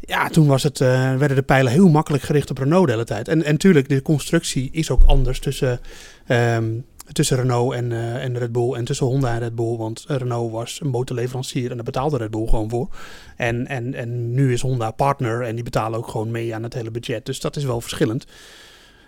Ja, 0.00 0.28
toen 0.28 0.46
was 0.46 0.62
het, 0.62 0.80
eh, 0.80 1.16
werden 1.16 1.36
de 1.36 1.42
pijlen 1.42 1.72
heel 1.72 1.88
makkelijk 1.88 2.22
gericht 2.22 2.50
op 2.50 2.58
Renault 2.58 2.86
de 2.86 2.92
hele 2.92 3.04
tijd. 3.04 3.28
En, 3.28 3.44
en 3.44 3.56
tuurlijk, 3.56 3.88
de 3.88 4.02
constructie 4.02 4.68
is 4.72 4.90
ook 4.90 5.02
anders 5.06 5.40
tussen, 5.40 5.80
ehm, 6.26 6.64
tussen 7.12 7.36
Renault 7.36 7.74
en, 7.74 7.92
eh, 7.92 8.24
en 8.24 8.38
Red 8.38 8.52
Bull 8.52 8.72
en 8.72 8.84
tussen 8.84 9.06
Honda 9.06 9.32
en 9.32 9.38
Red 9.38 9.54
Bull. 9.54 9.76
Want 9.76 10.04
Renault 10.06 10.52
was 10.52 10.80
een 10.80 10.88
motorleverancier 10.88 11.70
en 11.70 11.76
daar 11.76 11.84
betaalde 11.84 12.16
Red 12.16 12.30
Bull 12.30 12.46
gewoon 12.46 12.70
voor. 12.70 12.88
En, 13.36 13.66
en, 13.66 13.94
en 13.94 14.34
nu 14.34 14.52
is 14.52 14.60
Honda 14.60 14.90
partner 14.90 15.42
en 15.42 15.54
die 15.54 15.64
betalen 15.64 15.98
ook 15.98 16.08
gewoon 16.08 16.30
mee 16.30 16.54
aan 16.54 16.62
het 16.62 16.74
hele 16.74 16.90
budget. 16.90 17.26
Dus 17.26 17.40
dat 17.40 17.56
is 17.56 17.64
wel 17.64 17.80
verschillend. 17.80 18.26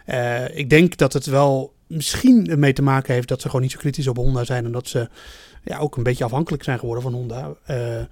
Eh, 0.05 0.59
ik 0.59 0.71
denk 0.71 0.97
dat 0.97 1.13
het 1.13 1.27
wel 1.27 1.75
misschien 1.87 2.53
mee 2.57 2.73
te 2.73 2.83
maken 2.83 3.15
heeft 3.15 3.29
dat 3.29 3.41
ze 3.41 3.47
gewoon 3.47 3.63
niet 3.63 3.73
zo 3.73 3.79
kritisch 3.79 4.07
op 4.07 4.17
Honda 4.17 4.45
zijn. 4.45 4.65
En 4.65 4.73
dat 4.73 4.89
ze 4.89 5.09
ja, 5.65 5.79
ook 5.79 5.97
een 5.97 6.03
beetje 6.03 6.25
afhankelijk 6.25 6.63
zijn 6.63 6.79
geworden 6.79 7.03
van 7.03 7.15
Honda. 7.15 7.55
Eh, 7.65 8.03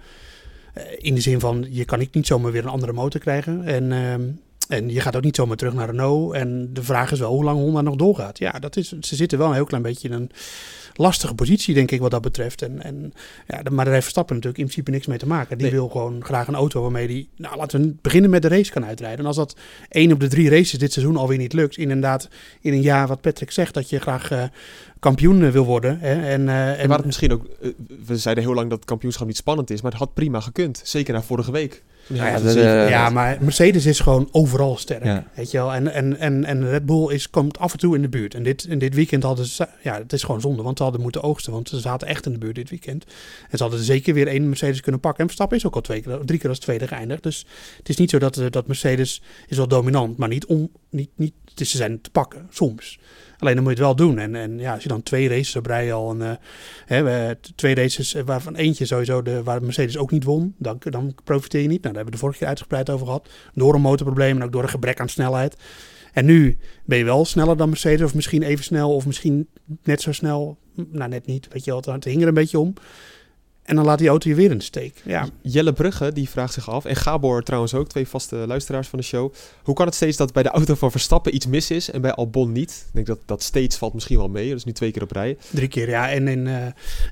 in 0.98 1.14
de 1.14 1.20
zin 1.20 1.40
van, 1.40 1.66
je 1.70 1.84
kan 1.84 1.98
niet 2.10 2.26
zomaar 2.26 2.52
weer 2.52 2.62
een 2.62 2.70
andere 2.70 2.92
motor 2.92 3.20
krijgen. 3.20 3.64
En, 3.64 3.92
ehm, 3.92 4.22
en 4.68 4.88
je 4.88 5.00
gaat 5.00 5.16
ook 5.16 5.22
niet 5.22 5.36
zomaar 5.36 5.56
terug 5.56 5.74
naar 5.74 5.86
Renault. 5.86 6.34
En 6.34 6.70
de 6.72 6.82
vraag 6.82 7.12
is 7.12 7.18
wel 7.18 7.32
hoe 7.32 7.44
lang 7.44 7.58
Honda 7.58 7.80
nog 7.80 7.96
doorgaat. 7.96 8.38
Ja, 8.38 8.50
dat 8.50 8.76
is, 8.76 8.88
ze 9.00 9.16
zitten 9.16 9.38
wel 9.38 9.48
een 9.48 9.54
heel 9.54 9.64
klein 9.64 9.82
beetje 9.82 10.08
in 10.08 10.14
een 10.14 10.30
lastige 10.94 11.34
positie, 11.34 11.74
denk 11.74 11.90
ik, 11.90 12.00
wat 12.00 12.10
dat 12.10 12.22
betreft. 12.22 12.62
En, 12.62 12.82
en, 12.82 13.12
ja, 13.46 13.62
maar 13.70 13.84
daar 13.84 13.92
heeft 13.92 14.02
Verstappen 14.02 14.34
natuurlijk 14.34 14.60
in 14.62 14.66
principe 14.66 14.90
niks 14.90 15.06
mee 15.06 15.18
te 15.18 15.26
maken. 15.26 15.58
Die 15.58 15.66
Nee. 15.66 15.76
wil 15.76 15.88
gewoon 15.88 16.24
graag 16.24 16.48
een 16.48 16.54
auto 16.54 16.82
waarmee 16.82 17.06
hij, 17.06 17.28
nou 17.36 17.56
laten 17.56 17.80
we 17.80 17.94
beginnen 18.02 18.30
met 18.30 18.42
de 18.42 18.48
race 18.48 18.70
kan 18.72 18.84
uitrijden. 18.84 19.18
En 19.18 19.26
als 19.26 19.36
dat 19.36 19.56
één 19.88 20.12
op 20.12 20.20
de 20.20 20.28
drie 20.28 20.50
races 20.50 20.78
dit 20.78 20.92
seizoen 20.92 21.16
alweer 21.16 21.38
niet 21.38 21.52
lukt, 21.52 21.76
inderdaad 21.76 22.28
in 22.60 22.72
een 22.72 22.82
jaar 22.82 23.06
wat 23.06 23.20
Patrick 23.20 23.50
zegt, 23.50 23.74
dat 23.74 23.90
je 23.90 23.98
graag 24.00 24.30
eh, 24.30 24.42
kampioen 24.98 25.42
eh, 25.44 25.50
wil 25.50 25.64
worden. 25.64 25.98
Hè, 25.98 26.12
en, 26.14 26.48
En 26.48 26.78
en, 26.78 26.88
waar 26.88 26.96
het 26.96 27.06
misschien 27.06 27.32
ook... 27.32 27.46
we 28.06 28.16
zeiden 28.16 28.44
heel 28.44 28.54
lang 28.54 28.68
dat 28.68 28.78
het 28.78 28.88
kampioenschap 28.88 29.26
niet 29.26 29.36
spannend 29.36 29.70
is, 29.70 29.82
maar 29.82 29.90
het 29.90 30.00
had 30.00 30.14
prima 30.14 30.40
gekund. 30.40 30.80
Zeker 30.84 31.14
na 31.14 31.22
vorige 31.22 31.50
week. 31.50 31.82
Nou 32.08 32.26
ja, 32.26 32.84
eh, 32.84 32.88
ja, 32.88 33.10
maar 33.10 33.38
Mercedes 33.40 33.86
is 33.86 34.00
gewoon 34.00 34.28
overal 34.32 34.76
sterk. 34.76 35.04
Ja. 35.04 35.24
Weet 35.34 35.50
je 35.50 35.58
wel? 35.58 35.72
En, 35.72 35.92
en, 35.92 36.18
en, 36.18 36.44
en 36.44 36.68
Red 36.68 36.86
Bull 36.86 37.12
is, 37.12 37.30
komt 37.30 37.58
af 37.58 37.72
en 37.72 37.78
toe 37.78 37.94
in 37.94 38.02
de 38.02 38.08
buurt. 38.08 38.34
En 38.34 38.42
dit, 38.42 38.64
en 38.64 38.78
dit 38.78 38.94
weekend 38.94 39.22
hadden 39.22 39.46
ze... 39.46 39.68
Ja, 39.82 39.98
het 39.98 40.12
is 40.12 40.22
gewoon 40.22 40.40
zonde, 40.40 40.62
want 40.62 40.76
ze 40.76 40.82
hadden 40.82 41.02
moeten 41.02 41.22
oogsten. 41.22 41.52
Want 41.52 41.68
ze 41.68 41.80
zaten 41.80 42.08
echt 42.08 42.26
in 42.26 42.32
de 42.32 42.38
buurt 42.38 42.54
dit 42.54 42.70
weekend. 42.70 43.04
En 43.50 43.56
ze 43.56 43.62
hadden 43.62 43.82
zeker 43.82 44.14
weer 44.14 44.26
één 44.26 44.48
Mercedes 44.48 44.80
kunnen 44.80 45.00
pakken. 45.00 45.20
En 45.20 45.26
Verstappen 45.26 45.56
is 45.56 45.66
ook 45.66 45.74
al 45.74 45.80
twee 45.80 46.02
keer, 46.02 46.18
drie 46.24 46.38
keer 46.38 46.48
als 46.48 46.58
tweede 46.58 46.86
geëindigd. 46.86 47.22
Dus 47.22 47.46
het 47.76 47.88
is 47.88 47.96
niet 47.96 48.10
zo 48.10 48.18
dat, 48.18 48.36
eh, 48.36 48.46
dat 48.50 48.66
Mercedes 48.66 49.22
is 49.46 49.56
wel 49.56 49.68
dominant. 49.68 50.16
Maar 50.16 50.28
niet 50.28 50.46
om... 50.46 50.70
Niet, 50.90 51.10
niet, 51.14 51.34
het 51.50 51.60
is, 51.60 51.70
ze 51.70 51.76
zijn 51.76 52.00
te 52.00 52.10
pakken, 52.10 52.46
soms. 52.50 52.98
Alleen 53.38 53.54
dan 53.54 53.62
moet 53.64 53.76
je 53.76 53.84
het 53.84 53.96
wel 53.96 54.06
doen. 54.06 54.18
En, 54.18 54.34
en 54.34 54.58
ja, 54.58 54.72
als 54.74 54.82
je 54.82 54.88
dan 54.88 55.02
twee 55.02 55.28
races 55.28 55.56
op 55.56 55.66
rij 55.66 55.92
al... 55.92 56.10
Een, 56.10 56.22
eh, 56.22 56.32
hè, 56.86 57.02
we- 57.02 57.36
twee 57.54 57.74
races 57.74 58.14
eh, 58.14 58.22
waarvan 58.24 58.54
eentje 58.54 58.84
sowieso 58.86 59.22
de, 59.22 59.42
waar 59.42 59.62
Mercedes 59.62 59.98
ook 59.98 60.10
niet 60.10 60.24
won... 60.24 60.54
Dan, 60.58 60.76
dan 60.80 61.14
profiteer 61.24 61.60
je 61.60 61.68
niet. 61.68 61.82
Nou, 61.82 61.94
daar 61.94 62.02
hebben 62.04 62.04
we 62.04 62.10
de 62.10 62.18
vorige 62.18 62.38
keer 62.38 62.48
uitgebreid 62.48 62.90
over 62.90 63.06
gehad. 63.06 63.28
Door 63.54 63.74
een 63.74 63.80
motorprobleem 63.80 64.36
en 64.36 64.42
ook 64.42 64.52
door 64.52 64.62
een 64.62 64.68
gebrek 64.68 65.00
aan 65.00 65.08
snelheid. 65.08 65.56
En 66.12 66.24
nu 66.24 66.58
ben 66.84 66.98
je 66.98 67.04
wel 67.04 67.24
sneller 67.24 67.56
dan 67.56 67.68
Mercedes, 67.68 68.02
of 68.06 68.14
misschien 68.14 68.42
even 68.42 68.64
snel, 68.64 68.94
of 68.94 69.06
misschien 69.06 69.48
net 69.82 70.00
zo 70.00 70.12
snel. 70.12 70.58
Nou, 70.74 71.10
net 71.10 71.26
niet. 71.26 71.48
Weet 71.52 71.64
je 71.64 71.70
wel, 71.70 71.94
het 71.94 72.04
hing 72.04 72.22
er 72.22 72.28
een 72.28 72.34
beetje 72.34 72.58
om. 72.58 72.74
En 73.68 73.76
dan 73.76 73.84
laat 73.84 73.98
die 73.98 74.08
auto 74.08 74.28
je 74.28 74.34
weer 74.34 74.50
in 74.50 74.58
de 74.58 74.64
steek. 74.64 75.02
Ja, 75.04 75.28
Jelle 75.42 75.72
Brugge, 75.72 76.12
die 76.12 76.28
vraagt 76.28 76.52
zich 76.52 76.70
af, 76.70 76.84
en 76.84 76.96
Gabor 76.96 77.42
trouwens 77.42 77.74
ook, 77.74 77.88
twee 77.88 78.08
vaste 78.08 78.36
luisteraars 78.36 78.88
van 78.88 78.98
de 78.98 79.04
show. 79.04 79.32
Hoe 79.62 79.74
kan 79.74 79.86
het 79.86 79.94
steeds 79.94 80.16
dat 80.16 80.32
bij 80.32 80.42
de 80.42 80.48
auto 80.48 80.74
van 80.74 80.90
Verstappen 80.90 81.34
iets 81.34 81.46
mis 81.46 81.70
is 81.70 81.90
en 81.90 82.00
bij 82.00 82.12
Albon 82.12 82.52
niet? 82.52 82.84
Ik 82.86 82.94
denk 82.94 83.06
dat 83.06 83.18
dat 83.26 83.42
steeds 83.42 83.76
valt 83.76 83.94
misschien 83.94 84.16
wel 84.16 84.28
mee, 84.28 84.48
dat 84.48 84.58
is 84.58 84.64
nu 84.64 84.72
twee 84.72 84.90
keer 84.90 85.02
op 85.02 85.10
rij. 85.10 85.36
drie 85.50 85.68
keer. 85.68 85.88
Ja, 85.88 86.10
en 86.10 86.28
in, 86.28 86.48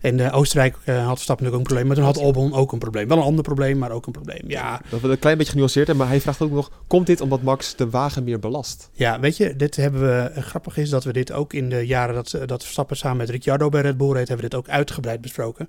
in 0.02 0.20
eh, 0.20 0.36
Oostenrijk 0.36 0.76
eh, 0.84 1.06
had 1.06 1.14
Verstappen 1.14 1.44
natuurlijk 1.44 1.52
ook 1.54 1.58
een 1.58 1.62
probleem. 1.62 1.86
Maar 1.86 1.96
toen 1.96 2.04
had 2.04 2.18
Albon 2.18 2.54
ook 2.54 2.72
een 2.72 2.78
probleem. 2.78 3.08
Wel 3.08 3.16
een 3.16 3.22
ander 3.22 3.44
probleem, 3.44 3.78
maar 3.78 3.90
ook 3.90 4.06
een 4.06 4.12
probleem. 4.12 4.42
Ja, 4.46 4.80
Dat 4.90 5.00
we 5.00 5.08
een 5.08 5.18
klein 5.18 5.36
beetje 5.36 5.52
genuanceerd 5.52 5.86
hebben, 5.86 6.04
maar 6.04 6.14
hij 6.14 6.22
vraagt 6.22 6.42
ook 6.42 6.50
nog, 6.50 6.70
komt 6.86 7.06
dit 7.06 7.20
omdat 7.20 7.42
Max 7.42 7.76
de 7.76 7.90
wagen 7.90 8.24
meer 8.24 8.38
belast? 8.38 8.90
Ja, 8.92 9.20
weet 9.20 9.36
je, 9.36 9.56
dit 9.56 9.76
hebben 9.76 10.00
we. 10.00 10.42
grappig 10.42 10.76
is 10.76 10.90
dat 10.90 11.04
we 11.04 11.12
dit 11.12 11.32
ook 11.32 11.52
in 11.52 11.68
de 11.68 11.86
jaren 11.86 12.14
dat, 12.14 12.38
dat 12.46 12.62
Verstappen 12.62 12.96
samen 12.96 13.16
met 13.16 13.30
Ricciardo 13.30 13.68
bij 13.68 13.80
Red 13.80 13.96
Bull 13.96 14.12
reed, 14.12 14.28
hebben 14.28 14.36
we 14.36 14.50
dit 14.50 14.58
ook 14.58 14.68
uitgebreid 14.68 15.20
besproken. 15.20 15.68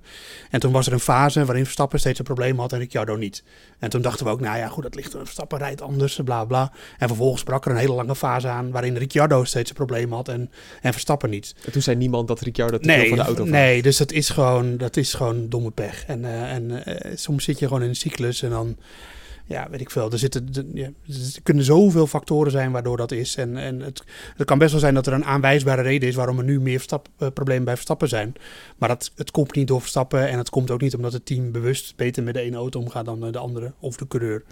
En 0.50 0.60
toen 0.60 0.76
was 0.78 0.86
er 0.86 0.92
een 0.92 1.00
fase 1.00 1.44
waarin 1.44 1.64
Verstappen 1.64 1.98
steeds 1.98 2.18
een 2.18 2.24
probleem 2.24 2.58
had 2.58 2.72
en 2.72 2.78
Ricciardo 2.78 3.16
niet. 3.16 3.42
En 3.78 3.90
toen 3.90 4.02
dachten 4.02 4.26
we 4.26 4.32
ook, 4.32 4.40
nou 4.40 4.58
ja, 4.58 4.68
goed, 4.68 4.82
dat 4.82 4.94
ligt 4.94 5.12
er. 5.12 5.20
Verstappen 5.24 5.58
rijdt 5.58 5.80
anders, 5.80 6.20
bla 6.24 6.44
bla. 6.44 6.72
En 6.98 7.08
vervolgens 7.08 7.42
brak 7.42 7.64
er 7.64 7.70
een 7.70 7.76
hele 7.76 7.92
lange 7.92 8.16
fase 8.16 8.48
aan 8.48 8.70
waarin 8.70 8.96
Ricciardo 8.96 9.44
steeds 9.44 9.70
een 9.70 9.76
probleem 9.76 10.12
had 10.12 10.28
en, 10.28 10.50
en 10.82 10.92
Verstappen 10.92 11.30
niet. 11.30 11.54
En 11.64 11.72
toen 11.72 11.82
zei 11.82 11.96
niemand 11.96 12.28
dat 12.28 12.40
Ricciardo 12.40 12.78
te 12.78 12.88
veel 12.88 13.08
van 13.08 13.16
de 13.16 13.22
auto 13.24 13.44
vraagt. 13.44 13.50
nee, 13.50 13.82
dus 13.82 13.96
dat 13.96 14.12
is 14.12 14.28
gewoon, 14.28 14.76
dat 14.76 14.96
is 14.96 15.14
gewoon 15.14 15.48
domme 15.48 15.70
pech. 15.70 16.04
En, 16.06 16.24
eh, 16.24 16.52
en 16.52 16.84
eh, 16.84 17.16
soms 17.16 17.44
zit 17.44 17.58
je 17.58 17.66
gewoon 17.66 17.82
in 17.82 17.88
een 17.88 17.96
cyclus 17.96 18.42
en 18.42 18.50
dan, 18.50 18.76
ja, 19.48 19.70
weet 19.70 19.80
ik 19.80 19.90
veel. 19.90 20.10
Er, 20.12 20.18
zitten, 20.18 20.48
er 20.74 20.92
kunnen 21.42 21.64
zoveel 21.64 22.06
factoren 22.06 22.52
zijn 22.52 22.72
waardoor 22.72 22.96
dat 22.96 23.10
is. 23.10 23.36
En, 23.36 23.56
en 23.56 23.80
het, 23.80 24.02
het 24.36 24.46
kan 24.46 24.58
best 24.58 24.70
wel 24.70 24.80
zijn 24.80 24.94
dat 24.94 25.06
er 25.06 25.12
een 25.12 25.24
aanwijsbare 25.24 25.82
reden 25.82 26.08
is 26.08 26.14
waarom 26.14 26.38
er 26.38 26.44
nu 26.44 26.60
meer 26.60 26.76
Verstap- 26.76 27.08
eh, 27.18 27.28
problemen 27.34 27.64
bij 27.64 27.74
Verstappen 27.74 28.08
zijn. 28.08 28.34
Maar 28.76 28.88
dat, 28.88 29.12
het 29.16 29.30
komt 29.30 29.54
niet 29.54 29.68
door 29.68 29.80
Verstappen 29.80 30.28
en 30.28 30.38
het 30.38 30.50
komt 30.50 30.70
ook 30.70 30.80
niet 30.80 30.94
omdat 30.94 31.12
het 31.12 31.26
team 31.26 31.52
bewust 31.52 31.96
beter 31.96 32.22
met 32.22 32.34
de 32.34 32.40
ene 32.40 32.56
auto 32.56 32.80
omgaat 32.80 33.04
dan 33.04 33.26
eh, 33.26 33.32
de 33.32 33.38
andere 33.38 33.72
of 33.78 33.96
de 33.96 34.06
coureur. 34.06 34.42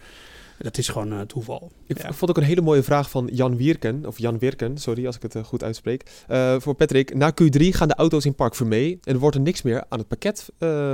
Dat 0.58 0.78
is 0.78 0.88
gewoon 0.88 1.12
eh, 1.12 1.20
toeval. 1.20 1.72
Ik 1.86 2.02
Ja. 2.02 2.12
vond 2.12 2.30
ook 2.30 2.36
een 2.36 2.42
hele 2.42 2.60
mooie 2.60 2.82
vraag 2.82 3.10
van 3.10 3.28
Jan 3.32 3.56
Wierken, 3.56 4.06
of 4.06 4.18
Jan 4.18 4.38
Wirken, 4.38 4.78
sorry 4.78 5.06
als 5.06 5.16
ik 5.16 5.22
het 5.22 5.34
eh, 5.34 5.44
goed 5.44 5.62
uitspreek. 5.62 6.10
Eh, 6.28 6.54
voor 6.58 6.74
Patrick, 6.74 7.14
na 7.14 7.30
Q3 7.42 7.58
gaan 7.68 7.88
de 7.88 7.94
auto's 7.94 8.24
in 8.24 8.34
Park 8.34 8.54
Vermee 8.54 8.98
en 9.02 9.12
er 9.14 9.20
wordt 9.20 9.36
er 9.36 9.42
niks 9.42 9.62
meer 9.62 9.84
aan 9.88 9.98
het 9.98 10.08
pakket 10.08 10.48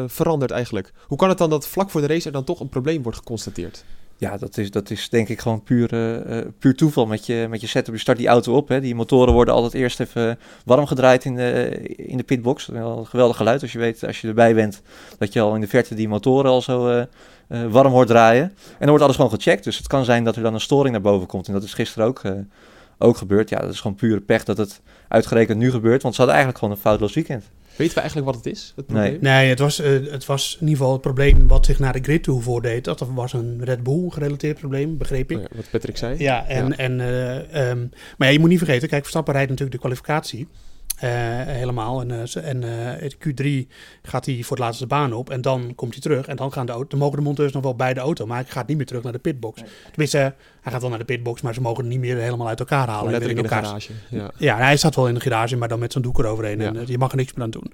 veranderd 0.06 0.50
eigenlijk. 0.50 0.92
Hoe 1.06 1.18
kan 1.18 1.28
het 1.28 1.38
dan 1.38 1.50
dat 1.50 1.66
vlak 1.66 1.90
voor 1.90 2.00
de 2.00 2.06
race 2.06 2.26
er 2.26 2.32
dan 2.32 2.44
toch 2.44 2.60
een 2.60 2.68
probleem 2.68 3.02
wordt 3.02 3.18
geconstateerd? 3.18 3.84
Ja, 4.22 4.36
dat 4.36 4.56
is, 4.56 4.70
dat 4.70 4.90
is 4.90 5.08
denk 5.08 5.28
ik 5.28 5.40
gewoon 5.40 5.62
puur, 5.62 5.92
eh, 5.92 6.38
puur 6.58 6.74
toeval 6.74 7.06
met 7.06 7.26
je, 7.26 7.46
met 7.50 7.60
je 7.60 7.66
setup. 7.66 7.94
Je 7.94 8.00
start 8.00 8.18
die 8.18 8.28
auto 8.28 8.56
op. 8.56 8.68
Hè. 8.68 8.80
Die 8.80 8.94
motoren 8.94 9.32
worden 9.32 9.54
altijd 9.54 9.74
eerst 9.74 10.00
even 10.00 10.38
warm 10.64 10.86
gedraaid 10.86 11.24
in 11.24 11.34
de, 11.34 11.68
in 11.96 12.16
de 12.16 12.22
pitbox. 12.22 12.66
Wel 12.66 12.98
een 12.98 13.06
geweldig 13.06 13.36
geluid 13.36 13.62
als 13.62 13.72
je 13.72 13.78
weet, 13.78 14.06
als 14.06 14.20
je 14.20 14.28
erbij 14.28 14.54
bent, 14.54 14.82
dat 15.18 15.32
je 15.32 15.40
al 15.40 15.54
in 15.54 15.60
de 15.60 15.66
verte 15.66 15.94
die 15.94 16.08
motoren 16.08 16.50
al 16.50 16.62
zo 16.62 16.88
eh, 16.88 17.64
warm 17.70 17.92
hoort 17.92 18.08
draaien. 18.08 18.44
En 18.44 18.76
dan 18.78 18.88
wordt 18.88 19.04
alles 19.04 19.16
gewoon 19.16 19.30
gecheckt. 19.30 19.64
Dus 19.64 19.76
het 19.76 19.86
kan 19.86 20.04
zijn 20.04 20.24
dat 20.24 20.36
er 20.36 20.42
dan 20.42 20.54
een 20.54 20.60
storing 20.60 20.92
naar 20.92 21.04
boven 21.04 21.26
komt. 21.26 21.46
En 21.46 21.52
dat 21.52 21.62
is 21.62 21.74
gisteren 21.74 22.06
ook, 22.06 22.22
ook 22.98 23.16
gebeurd. 23.16 23.48
Ja, 23.48 23.58
dat 23.58 23.72
is 23.72 23.80
gewoon 23.80 23.96
pure 23.96 24.20
pech 24.20 24.44
dat 24.44 24.56
het 24.56 24.80
uitgerekend 25.08 25.58
nu 25.58 25.70
gebeurt. 25.70 26.02
Want 26.02 26.14
ze 26.14 26.20
hadden 26.20 26.36
eigenlijk 26.36 26.58
gewoon 26.64 26.74
een 26.74 26.82
foutloos 26.82 27.14
weekend. 27.14 27.44
Weten 27.76 27.94
we 27.94 28.00
eigenlijk 28.00 28.30
wat 28.32 28.44
het 28.44 28.54
is? 28.54 28.72
Het 28.76 28.88
Nee. 28.88 28.96
probleem? 29.10 29.22
Nee, 29.34 29.48
het 29.48 29.58
was, 29.58 29.78
eh, 29.80 29.90
het 30.10 30.26
was 30.26 30.54
in 30.54 30.60
ieder 30.60 30.76
geval 30.76 30.92
het 30.92 31.00
probleem 31.00 31.48
wat 31.48 31.66
zich 31.66 31.78
naar 31.78 31.92
de 31.92 32.02
grid 32.02 32.22
toe 32.22 32.42
voordeed. 32.42 32.84
Dat 32.84 33.06
was 33.14 33.32
een 33.32 33.60
Red 33.64 33.82
Bull 33.82 34.08
gerelateerd 34.10 34.58
probleem, 34.58 34.96
begreep 34.98 35.30
ik. 35.30 35.36
Oh 35.36 35.42
ja, 35.42 35.56
wat 35.56 35.70
Patrick 35.70 35.96
zei. 35.96 36.18
Ja, 36.18 36.46
en, 36.46 36.66
Ja. 36.68 36.76
en, 36.76 37.00
eh, 37.00 37.70
ehm, 37.70 37.78
maar 38.18 38.28
ja, 38.28 38.32
je 38.34 38.38
moet 38.38 38.48
niet 38.48 38.58
vergeten, 38.58 38.88
kijk, 38.88 39.00
Verstappen 39.00 39.32
rijdt 39.34 39.50
natuurlijk 39.50 39.76
de 39.76 39.82
kwalificatie 39.88 40.46
helemaal. 40.96 42.00
En, 42.00 42.10
eh, 42.10 42.48
en 42.48 42.62
eh, 42.98 43.02
in 43.02 43.12
Q3 43.66 43.68
gaat 44.02 44.26
hij 44.26 44.34
voor 44.42 44.56
het 44.56 44.64
laatste 44.66 44.86
baan 44.86 45.12
op 45.12 45.30
en 45.30 45.40
dan 45.40 45.72
komt 45.74 45.92
hij 45.92 46.00
terug. 46.02 46.26
En 46.26 46.36
dan, 46.36 46.52
gaan 46.52 46.66
de 46.66 46.72
auto, 46.72 46.88
dan 46.88 46.98
mogen 46.98 47.16
de 47.16 47.22
monteurs 47.24 47.52
nog 47.52 47.62
wel 47.62 47.74
bij 47.76 47.94
de 47.94 48.00
auto, 48.00 48.26
maar 48.26 48.36
hij 48.36 48.46
gaat 48.48 48.66
niet 48.66 48.76
meer 48.76 48.86
terug 48.86 49.02
naar 49.02 49.12
de 49.12 49.18
pitbox. 49.18 49.62
Tenminste, 49.90 50.18
eh, 50.18 50.24
hij 50.60 50.72
gaat 50.72 50.80
wel 50.80 50.90
naar 50.90 50.98
de 50.98 51.04
pitbox, 51.04 51.40
maar 51.40 51.54
ze 51.54 51.60
mogen 51.60 51.80
hem 51.80 51.88
niet 51.92 52.00
meer 52.00 52.16
helemaal 52.16 52.48
uit 52.48 52.58
elkaar 52.60 52.88
halen. 52.88 53.14
En 53.14 53.28
in 53.28 53.36
de 53.36 53.48
garage. 53.48 53.90
Ja. 54.08 54.30
ja, 54.36 54.56
hij 54.56 54.76
zat 54.76 54.94
wel 54.94 55.08
in 55.08 55.14
de 55.14 55.20
garage, 55.20 55.56
maar 55.56 55.68
dan 55.68 55.78
met 55.78 55.92
zo'n 55.92 56.02
doek 56.02 56.18
eroverheen. 56.18 56.60
En 56.60 56.74
Ja. 56.74 56.80
eh, 56.80 56.86
je 56.86 56.98
mag 56.98 57.10
er 57.10 57.16
niks 57.16 57.32
meer 57.34 57.44
aan 57.44 57.50
doen. 57.50 57.72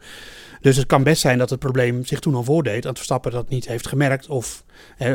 Dus 0.61 0.77
het 0.77 0.87
kan 0.87 1.03
best 1.03 1.21
zijn 1.21 1.39
dat 1.39 1.51
het 1.51 1.59
probleem 1.59 2.05
zich 2.05 2.21
toen 2.21 2.35
al 2.35 2.45
voordeed. 2.45 2.83
Dat 2.83 2.97
Verstappen 2.97 3.33
dat 3.33 3.49
niet 3.49 3.69
heeft 3.69 3.87
gemerkt. 3.87 4.29
Of, 4.29 4.65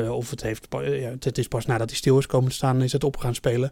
of 0.09 0.29
het, 0.29 0.41
heeft, 0.41 0.67
ja, 0.69 1.15
het 1.19 1.37
is 1.37 1.47
pas 1.47 1.65
nadat 1.65 1.89
hij 1.89 1.97
stil 1.97 2.17
is 2.17 2.25
komen 2.25 2.49
te 2.49 2.55
staan, 2.55 2.81
is 2.81 2.91
het 2.91 3.03
op 3.03 3.17
gaan 3.17 3.35
spelen. 3.35 3.71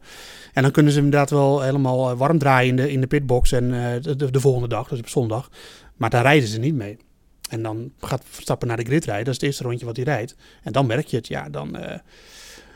En 0.53 0.61
dan 0.61 0.71
kunnen 0.71 0.91
ze 0.91 0.97
inderdaad 0.97 1.29
wel 1.29 1.61
helemaal 1.61 2.09
eh, 2.09 2.17
warm 2.17 2.37
draaien 2.37 2.69
in 2.69 2.75
de, 2.75 2.91
in 2.91 3.01
de 3.01 3.07
pitbox. 3.07 3.51
En 3.51 3.73
eh, 3.73 4.01
de, 4.01 4.15
de, 4.15 4.31
de 4.31 4.39
volgende 4.39 4.67
dag, 4.67 4.87
dus 4.87 4.99
op 4.99 5.09
zondag. 5.09 5.49
Maar 5.95 6.09
daar 6.09 6.23
rijden 6.23 6.47
ze 6.47 6.59
niet 6.59 6.75
mee. 6.75 6.97
En 7.49 7.63
dan 7.63 7.91
gaat 7.99 8.23
Verstappen 8.29 8.67
naar 8.67 8.77
de 8.77 8.85
grid 8.85 9.05
rijden. 9.05 9.25
Dat 9.25 9.33
is 9.33 9.39
het 9.39 9.49
eerste 9.49 9.63
rondje 9.63 9.85
wat 9.85 9.95
hij 9.95 10.05
rijdt. 10.05 10.35
En 10.63 10.71
dan 10.71 10.85
merk 10.85 11.07
je 11.07 11.17
het. 11.17 11.27
Ja, 11.27 11.49
dan... 11.49 11.75
eh, 11.75 11.99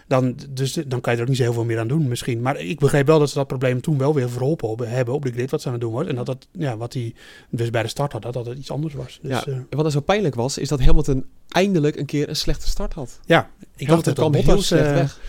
dan, 0.08 0.36
dus, 0.50 0.74
dan 0.74 1.02
kan 1.02 1.12
je 1.14 1.18
er 1.18 1.24
ook 1.24 1.30
niet 1.30 1.38
zo 1.38 1.44
heel 1.44 1.54
veel 1.54 1.64
meer 1.66 1.80
aan 1.80 1.88
doen 1.88 2.08
misschien. 2.08 2.42
Maar 2.42 2.60
ik 2.60 2.80
begreep 2.80 3.08
wel 3.08 3.20
dat 3.20 3.30
ze 3.30 3.36
dat 3.36 3.48
probleem 3.48 3.82
toen 3.82 3.98
wel 3.98 4.14
weer 4.14 4.30
verholpen 4.30 4.68
op- 4.70 4.80
hebben 4.86 5.14
op 5.14 5.24
de 5.24 5.32
grid 5.32 5.52
wat 5.52 5.62
ze 5.62 5.68
aan 5.68 5.74
het 5.74 5.82
doen 5.82 5.92
wordt. 5.92 6.10
En 6.10 6.16
dat 6.16 6.26
dat, 6.26 6.48
ja, 6.52 6.78
wat 6.78 6.94
hij 6.94 7.14
dus 7.50 7.70
bij 7.70 7.82
de 7.84 7.88
start 7.90 8.12
had, 8.12 8.22
dat 8.22 8.34
dat 8.34 8.46
het 8.46 8.58
iets 8.58 8.72
anders 8.72 8.94
was. 8.94 9.20
Dus 9.22 9.32
Ja, 9.32 9.46
En 9.46 9.68
wat 9.70 9.86
er 9.86 9.92
zo 9.92 10.00
pijnlijk 10.00 10.36
was, 10.36 10.58
is 10.58 10.68
dat 10.70 10.80
Hamilton 10.82 11.26
eindelijk 11.50 11.96
een 11.96 12.06
keer 12.06 12.30
een 12.30 12.36
slechte 12.36 12.68
start 12.68 12.94
had. 12.94 13.20
ja 13.26 13.50
ik 13.76 13.88
dacht 13.88 14.06
dat 14.06 14.14
kwam 14.14 14.34
heel 14.34 14.44
Bottas, 14.44 14.68
slecht 14.68 14.86
eh, 14.88 14.94
weg. 14.94 15.20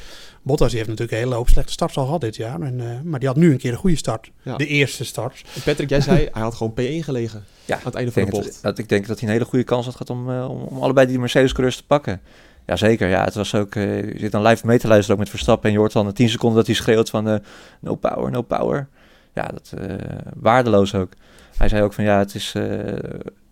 Bottas 0.43 0.73
heeft 0.73 0.87
natuurlijk 0.89 1.13
een 1.19 1.25
hele 1.25 1.35
hoop 1.35 1.49
slechte 1.49 1.73
starts 1.73 1.97
al 1.97 2.05
gehad 2.05 2.21
dit 2.21 2.37
jaar. 2.37 2.61
En, 2.61 2.81
eh, 2.81 3.01
maar 3.05 3.19
die 3.21 3.29
had 3.29 3.37
nu 3.37 3.51
een 3.53 3.59
keer 3.59 3.73
een 3.73 3.79
goede 3.79 3.97
start. 3.97 4.31
Ja. 4.43 4.57
De 4.57 4.67
eerste 4.67 5.05
start. 5.05 5.43
Patrick, 5.65 5.89
jij 5.89 6.01
zei, 6.01 6.29
hij 6.33 6.43
had 6.43 6.55
gewoon 6.55 6.73
P1 6.73 7.05
gelegen 7.05 7.45
Ja, 7.65 7.77
aan 7.77 7.81
het 7.85 7.95
einde 7.95 8.13
van 8.13 8.25
de 8.25 8.31
bocht. 8.31 8.45
dat, 8.45 8.59
dat, 8.63 8.79
ik 8.79 8.89
denk 8.89 9.07
dat 9.07 9.19
hij 9.21 9.29
een 9.29 9.35
hele 9.35 9.49
goede 9.49 9.65
kans 9.65 9.85
had 9.85 9.95
gehad 9.95 10.11
om, 10.11 10.31
eh, 10.31 10.51
om, 10.51 10.61
om 10.63 10.83
allebei 10.83 11.07
die 11.07 11.19
Mercedes-coureurs 11.19 11.77
te 11.77 11.87
pakken. 11.87 12.21
Jazeker, 12.67 13.09
ja, 13.09 13.25
het 13.25 13.35
was 13.35 13.55
ook, 13.55 13.75
eh, 13.75 14.13
je 14.13 14.19
zit 14.19 14.33
dan 14.33 14.43
live 14.43 14.67
mee 14.67 14.79
te 14.79 14.89
luisteren 14.89 15.15
ook 15.15 15.21
met 15.21 15.31
Verstappen 15.31 15.67
en 15.67 15.73
je 15.73 15.79
hoort 15.79 15.93
dan 15.93 16.05
na 16.05 16.13
10 16.13 16.29
seconden 16.29 16.59
dat 16.59 16.67
hij 16.67 16.75
schreeuwt 16.75 17.11
van 17.11 17.29
eh, 17.29 17.37
no 17.81 17.95
power, 17.95 18.31
no 18.31 18.43
power. 18.43 18.89
Ja, 19.35 19.47
dat 19.47 19.73
eh, 19.79 19.95
waardeloos 20.35 20.95
ook. 20.95 21.13
Hij 21.57 21.69
zei 21.69 21.83
ook 21.83 21.93
van 21.93 22.05
ja, 22.05 22.19
het 22.19 22.35
is 22.35 22.55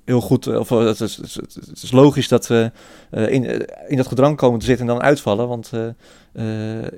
heel 0.04 0.20
goed, 0.20 0.46
of 0.46 0.68
het 0.68 1.00
is, 1.00 1.16
het 1.16 1.82
is, 1.82 1.92
logisch 1.92 2.28
dat 2.28 2.46
we 2.46 2.70
in, 3.10 3.66
in 3.88 3.96
dat 3.96 4.06
gedrang 4.06 4.36
komen 4.36 4.58
te 4.60 4.66
zitten 4.66 4.88
en 4.88 4.94
dan 4.94 5.02
uitvallen, 5.02 5.48
want 5.48 5.70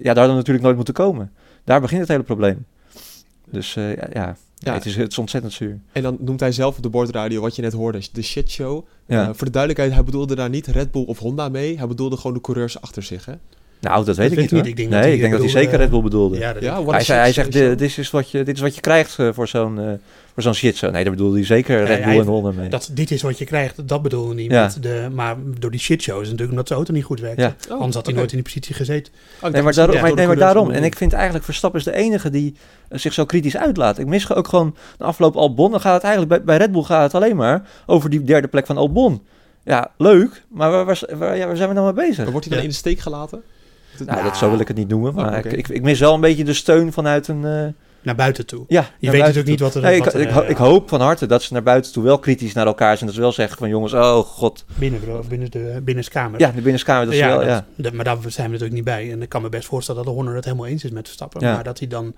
ja, 0.02 0.14
daar 0.14 0.28
we 0.28 0.34
natuurlijk 0.34 0.64
nooit 0.64 0.76
moeten 0.76 0.94
komen. 0.94 1.32
Daar 1.64 1.80
begint 1.80 2.00
het 2.00 2.08
hele 2.08 2.22
probleem. 2.22 2.66
Dus 3.50 3.74
ja, 4.12 4.36
Ja. 4.58 4.74
het, 4.74 4.86
is, 4.86 4.96
het 4.96 5.10
is 5.10 5.18
ontzettend 5.18 5.52
zuur. 5.52 5.80
En 5.92 6.02
dan 6.02 6.16
noemt 6.20 6.40
hij 6.40 6.52
zelf 6.52 6.76
op 6.76 6.82
de 6.82 6.88
bordradio, 6.88 7.40
wat 7.40 7.56
je 7.56 7.62
net 7.62 7.72
hoorde, 7.72 8.00
de 8.12 8.22
shit 8.22 8.50
show. 8.50 8.86
Ja. 9.06 9.22
Eh, 9.22 9.34
voor 9.34 9.46
de 9.46 9.52
duidelijkheid, 9.52 9.92
hij 9.92 10.04
bedoelde 10.04 10.34
daar 10.34 10.48
niet 10.48 10.66
Red 10.66 10.90
Bull 10.90 11.04
of 11.04 11.18
Honda 11.18 11.48
mee. 11.48 11.78
Hij 11.78 11.86
bedoelde 11.86 12.16
gewoon 12.16 12.32
de 12.32 12.40
coureurs 12.40 12.80
achter 12.80 13.02
zich, 13.02 13.24
hè? 13.24 13.34
Nou, 13.80 14.04
dat 14.04 14.16
weet 14.16 14.32
ik 14.32 14.38
niet. 14.38 14.50
hoor. 14.50 14.66
Ik 14.66 14.76
denk 14.76 14.90
dat 14.90 15.00
nee, 15.00 15.00
hij 15.00 15.12
ik 15.12 15.20
denk 15.20 15.32
dat 15.32 15.40
hij 15.40 15.48
bedoelde, 15.50 15.66
zeker 15.66 15.78
Red 15.78 15.90
Bull 15.90 16.02
bedoelde. 16.02 16.38
Ja, 16.38 16.52
dat 16.52 16.90
hij, 16.90 17.00
zei, 17.04 17.18
hij 17.20 17.32
zegt, 17.32 17.52
show. 17.54 17.78
dit 17.78 17.98
is, 17.98 18.10
wat 18.10 18.30
je, 18.30 18.42
dit 18.42 18.54
is 18.56 18.60
wat 18.60 18.74
je 18.74 18.80
krijgt 18.80 19.18
eh, 19.18 19.28
voor 19.32 19.48
zo'n 19.48 19.78
eh, 19.80 19.84
voor 20.34 20.42
zo'n 20.42 20.54
shit 20.54 20.76
show. 20.76 20.90
Nee, 20.92 21.02
daar 21.04 21.12
bedoelde 21.12 21.36
hij 21.36 21.46
zeker 21.46 21.84
Red 21.84 22.04
Nee, 22.04 22.14
Bull 22.14 22.20
en 22.20 22.26
Honda 22.26 22.50
mee. 22.50 22.68
dat, 22.68 22.90
dit 22.92 23.10
is 23.10 23.22
wat 23.22 23.38
je 23.38 23.44
krijgt, 23.44 23.88
dat 23.88 24.02
bedoelde 24.02 24.34
hij 24.34 24.42
niet. 24.42 24.50
Ja. 24.50 24.62
Met 24.62 24.82
de, 24.82 25.08
maar 25.12 25.36
door 25.58 25.70
die 25.70 25.80
shitshow 25.80 26.16
is 26.16 26.22
natuurlijk 26.24 26.50
omdat 26.50 26.66
zijn 26.66 26.78
auto 26.78 26.94
niet 26.94 27.04
goed 27.04 27.20
werkt. 27.20 27.40
Ja. 27.40 27.54
Oh, 27.68 27.74
Anders 27.74 27.94
had 27.94 28.06
hij 28.06 28.14
nooit 28.14 28.30
in 28.30 28.36
die 28.36 28.44
positie 28.46 28.74
gezeten. 28.74 29.12
Oh, 29.42 29.50
nee, 29.50 29.62
maar 29.62 29.74
daarom, 29.74 29.94
maar, 30.00 30.10
de 30.10 30.14
nee, 30.16 30.26
maar 30.26 30.36
coureurs 30.36 30.54
daarom. 30.54 30.70
En 30.70 30.84
ik 30.84 30.96
vind 30.96 31.12
eigenlijk 31.12 31.44
Verstappen 31.44 31.80
is 31.80 31.86
de 31.86 31.94
enige 31.94 32.30
die 32.30 32.54
eh, 32.88 32.98
zich 32.98 33.12
zo 33.12 33.24
kritisch 33.24 33.56
uitlaat. 33.56 33.98
Ik 33.98 34.06
mis 34.06 34.32
ook 34.34 34.48
gewoon 34.48 34.76
de 34.98 35.04
afgelopen 35.04 35.40
Albon. 35.40 35.70
Dan 35.70 35.80
gaat 35.80 35.94
het 35.94 36.02
eigenlijk 36.02 36.32
bij, 36.34 36.44
bij 36.44 36.56
Red 36.66 36.72
Bull 36.72 36.82
gaat 36.82 37.12
het 37.12 37.22
alleen 37.22 37.36
maar 37.36 37.68
over 37.86 38.10
die 38.10 38.24
derde 38.24 38.48
plek 38.48 38.66
van 38.66 38.76
Albon. 38.76 39.22
Ja, 39.64 39.90
leuk. 39.98 40.42
Maar 40.48 40.70
waar, 40.70 40.84
waar, 40.84 41.02
waar- 41.18 41.36
ja, 41.36 41.46
waar 41.46 41.56
zijn 41.56 41.68
we 41.68 41.74
nou 41.74 41.94
mee 41.94 42.08
bezig? 42.08 42.30
Wordt 42.30 42.46
hij 42.46 42.54
dan 42.54 42.64
in 42.64 42.70
de 42.70 42.76
steek 42.76 42.98
gelaten? 42.98 43.42
Dat- 43.98 44.06
Nou, 44.08 44.22
dat 44.22 44.36
zo 44.36 44.50
wil 44.50 44.60
ik 44.60 44.68
het 44.68 44.76
niet 44.76 44.88
noemen. 44.88 45.14
Maar 45.14 45.32
Oh, 45.32 45.38
ik, 45.38 45.52
ik, 45.52 45.68
ik 45.68 45.82
mis 45.82 45.98
wel 46.00 46.14
een 46.14 46.20
beetje 46.20 46.44
de 46.44 46.52
steun 46.54 46.92
vanuit 46.92 47.28
een... 47.28 47.44
eh, 47.44 47.66
Naar 48.02 48.14
buiten 48.14 48.46
toe. 48.46 48.64
ja, 48.68 48.90
Je 48.98 49.10
weet 49.10 49.20
natuurlijk 49.20 49.36
toe. 49.44 49.50
niet 49.50 49.60
wat 49.60 49.74
er, 49.74 49.82
Nee, 49.82 49.96
ik, 49.96 50.04
wat 50.04 50.14
er, 50.14 50.20
ik, 50.20 50.28
ho- 50.28 50.40
eh, 50.42 50.50
ik 50.50 50.56
hoop 50.56 50.88
van 50.88 51.00
harte 51.00 51.26
dat 51.26 51.42
ze 51.42 51.52
naar 51.52 51.62
buiten 51.62 51.92
toe 51.92 52.02
wel 52.04 52.18
kritisch 52.18 52.52
naar 52.52 52.66
elkaar 52.66 52.92
zijn. 52.94 53.06
Dat 53.06 53.14
ze 53.14 53.20
wel 53.20 53.32
zeggen 53.32 53.58
van 53.58 53.68
jongens, 53.68 53.92
oh 53.92 54.18
god. 54.18 54.64
binnen, 54.74 55.00
binnen, 55.28 55.50
de, 55.50 55.80
binnen 55.84 56.04
de 56.04 56.10
kamer. 56.10 56.40
Ja, 56.40 56.50
de 56.50 56.60
binnenskamer, 56.60 57.04
dat 57.04 57.14
is 57.14 57.20
ja, 57.20 57.28
wel, 57.28 57.38
dat- 57.38 57.46
ja. 57.46 57.64
dat- 57.76 57.92
maar 57.92 58.04
daar 58.04 58.16
zijn 58.20 58.46
we 58.46 58.52
natuurlijk 58.52 58.72
niet 58.72 58.84
bij. 58.84 59.12
En 59.12 59.22
ik 59.22 59.28
kan 59.28 59.42
me 59.42 59.48
best 59.48 59.66
voorstellen 59.68 60.00
dat 60.04 60.10
de 60.10 60.16
Horner 60.16 60.36
het 60.36 60.44
helemaal 60.44 60.66
eens 60.66 60.84
is 60.84 60.90
met 60.90 61.04
Verstappen. 61.06 61.40
Ja. 61.40 61.54
Maar 61.54 61.64
dat 61.64 61.78
hij 61.78 61.88
dan, 61.88 62.14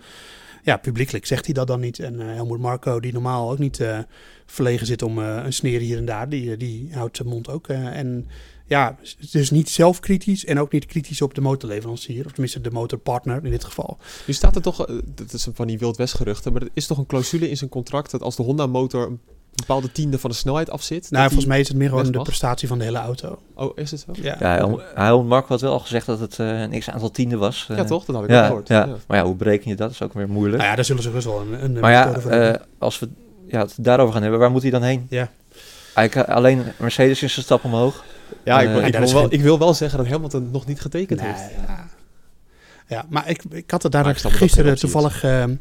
ja, 0.62 0.76
publiekelijk 0.76 1.26
zegt 1.26 1.44
hij 1.44 1.54
dat 1.54 1.66
dan 1.66 1.80
niet. 1.80 1.98
En 1.98 2.20
eh 2.20 2.26
Helmoet 2.34 2.60
Marco, 2.60 3.00
die 3.00 3.12
normaal 3.12 3.50
ook 3.50 3.58
niet 3.58 3.80
eh, 3.80 3.98
verlegen 4.46 4.86
zit 4.86 5.02
om 5.02 5.18
eh, 5.18 5.40
een 5.44 5.52
sneer 5.52 5.80
hier 5.80 5.98
en 5.98 6.04
daar, 6.04 6.28
die, 6.28 6.56
die 6.56 6.88
houdt 6.92 7.16
zijn 7.16 7.28
mond 7.28 7.48
ook. 7.50 7.68
eh, 7.68 7.96
en 7.98 8.26
ja, 8.68 8.96
dus 9.30 9.50
niet 9.50 9.70
zelfkritisch 9.70 10.44
en 10.44 10.60
ook 10.60 10.72
niet 10.72 10.86
kritisch 10.86 11.22
op 11.22 11.34
de 11.34 11.40
motorleverancier. 11.40 12.24
Of 12.24 12.30
tenminste 12.32 12.60
de 12.60 12.70
motorpartner 12.70 13.44
in 13.44 13.50
dit 13.50 13.64
geval. 13.64 13.98
Nu 14.26 14.34
staat 14.34 14.56
er 14.56 14.62
toch, 14.62 14.86
eh, 14.86 14.94
dat 15.14 15.32
is 15.32 15.48
van 15.54 15.66
die 15.66 15.78
Wild 15.78 15.96
West 15.96 16.14
geruchten, 16.14 16.52
maar 16.52 16.62
er 16.62 16.68
is 16.72 16.86
toch 16.86 16.98
een 16.98 17.06
clausule 17.06 17.50
in 17.50 17.56
zijn 17.56 17.70
contract 17.70 18.10
dat 18.10 18.22
als 18.22 18.36
de 18.36 18.42
Honda 18.42 18.66
motor 18.66 19.06
een 19.06 19.20
bepaalde 19.54 19.92
tiende 19.92 20.18
van 20.18 20.30
de 20.30 20.36
snelheid 20.36 20.70
afzit. 20.70 21.10
Nou, 21.10 21.24
volgens 21.26 21.46
mij 21.48 21.60
is 21.60 21.68
het 21.68 21.76
meer 21.76 21.88
gewoon 21.88 22.12
de 22.12 22.22
prestatie 22.22 22.68
van 22.68 22.78
de 22.78 22.84
hele 22.84 22.98
auto. 22.98 23.38
Oh, 23.54 23.78
is 23.78 23.90
het 23.90 24.00
zo? 24.06 24.12
Ja, 24.22 24.36
Ja, 24.40 24.66
hij, 24.66 24.84
hij 24.94 25.22
Mark 25.22 25.46
had 25.46 25.60
wel 25.60 25.72
al 25.72 25.78
gezegd 25.80 26.06
dat 26.06 26.20
het 26.20 26.38
eh, 26.38 26.60
een 26.60 26.78
x-aantal 26.78 27.10
tienden 27.10 27.38
was. 27.38 27.64
Ja, 27.68 27.76
eh. 27.76 27.84
toch? 27.84 28.04
Dat 28.04 28.14
had 28.14 28.24
ik 28.24 28.30
Ja, 28.30 28.46
gehoord. 28.46 28.68
ja. 28.68 28.86
Ja. 28.86 28.96
maar 29.06 29.16
ja, 29.18 29.24
hoe 29.24 29.34
bereken 29.34 29.70
je 29.70 29.76
dat? 29.76 29.86
Dat 29.86 29.90
is 29.90 30.02
ook 30.02 30.12
weer 30.12 30.28
moeilijk. 30.28 30.56
Nou 30.56 30.68
ja, 30.68 30.74
daar 30.76 30.84
zullen 30.84 31.02
ze 31.02 31.12
dus 31.12 31.24
wel 31.24 31.40
een, 31.40 31.64
een 31.64 31.72
maar 31.80 31.92
ja, 31.92 32.00
methode 32.04 32.20
voor 32.20 32.30
hebben. 32.30 32.60
eh, 32.60 32.66
als 32.78 32.98
we 32.98 33.08
ja, 33.46 33.60
het 33.60 33.74
daarover 33.76 34.12
gaan 34.12 34.22
hebben, 34.22 34.40
waar 34.40 34.50
moet 34.50 34.62
hij 34.62 34.70
dan 34.70 34.82
heen? 34.82 35.06
Ja. 35.10 35.30
Eigenlijk, 35.94 36.28
alleen 36.28 36.62
Mercedes 36.78 37.22
is 37.22 37.36
een 37.36 37.42
stap 37.42 37.64
omhoog. 37.64 38.04
Ja, 38.44 38.60
ik, 38.60 38.66
Eh, 38.68 38.74
wil- 38.74 38.84
ik, 38.84 38.94
wel, 38.94 39.06
geen- 39.22 39.30
ik 39.30 39.40
wil 39.40 39.58
wel 39.58 39.74
zeggen 39.74 39.98
dat 39.98 40.06
Hamilton 40.08 40.50
nog 40.50 40.66
niet 40.66 40.80
getekend 40.80 41.20
Nee, 41.20 41.32
heeft. 41.32 41.50
ja. 41.66 41.88
ja, 42.86 43.04
maar 43.08 43.28
ik, 43.28 43.42
ik 43.50 43.70
had 43.70 43.82
het 43.82 43.92
daar 43.92 44.14
gisteren 44.16 44.78
toevallig 44.78 45.22
ehm, 45.24 45.54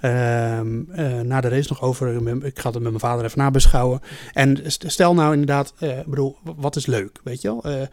ehm, 0.00 0.80
eh, 0.90 1.20
na 1.20 1.40
de 1.40 1.48
race 1.48 1.66
nog 1.68 1.82
over. 1.82 2.28
Ik 2.44 2.58
ga 2.58 2.70
het 2.70 2.74
met 2.78 2.82
mijn 2.88 2.98
vader 3.00 3.24
even 3.24 3.38
nabeschouwen. 3.38 4.00
En 4.32 4.60
st- 4.66 4.84
stel 4.86 5.14
nou 5.14 5.32
inderdaad, 5.32 5.72
eh, 5.78 5.98
ik 5.98 6.06
bedoel, 6.06 6.36
wat 6.56 6.76
is 6.76 6.86
leuk, 6.86 7.20
weet 7.24 7.42
je 7.42 7.48
wel? 7.62 7.88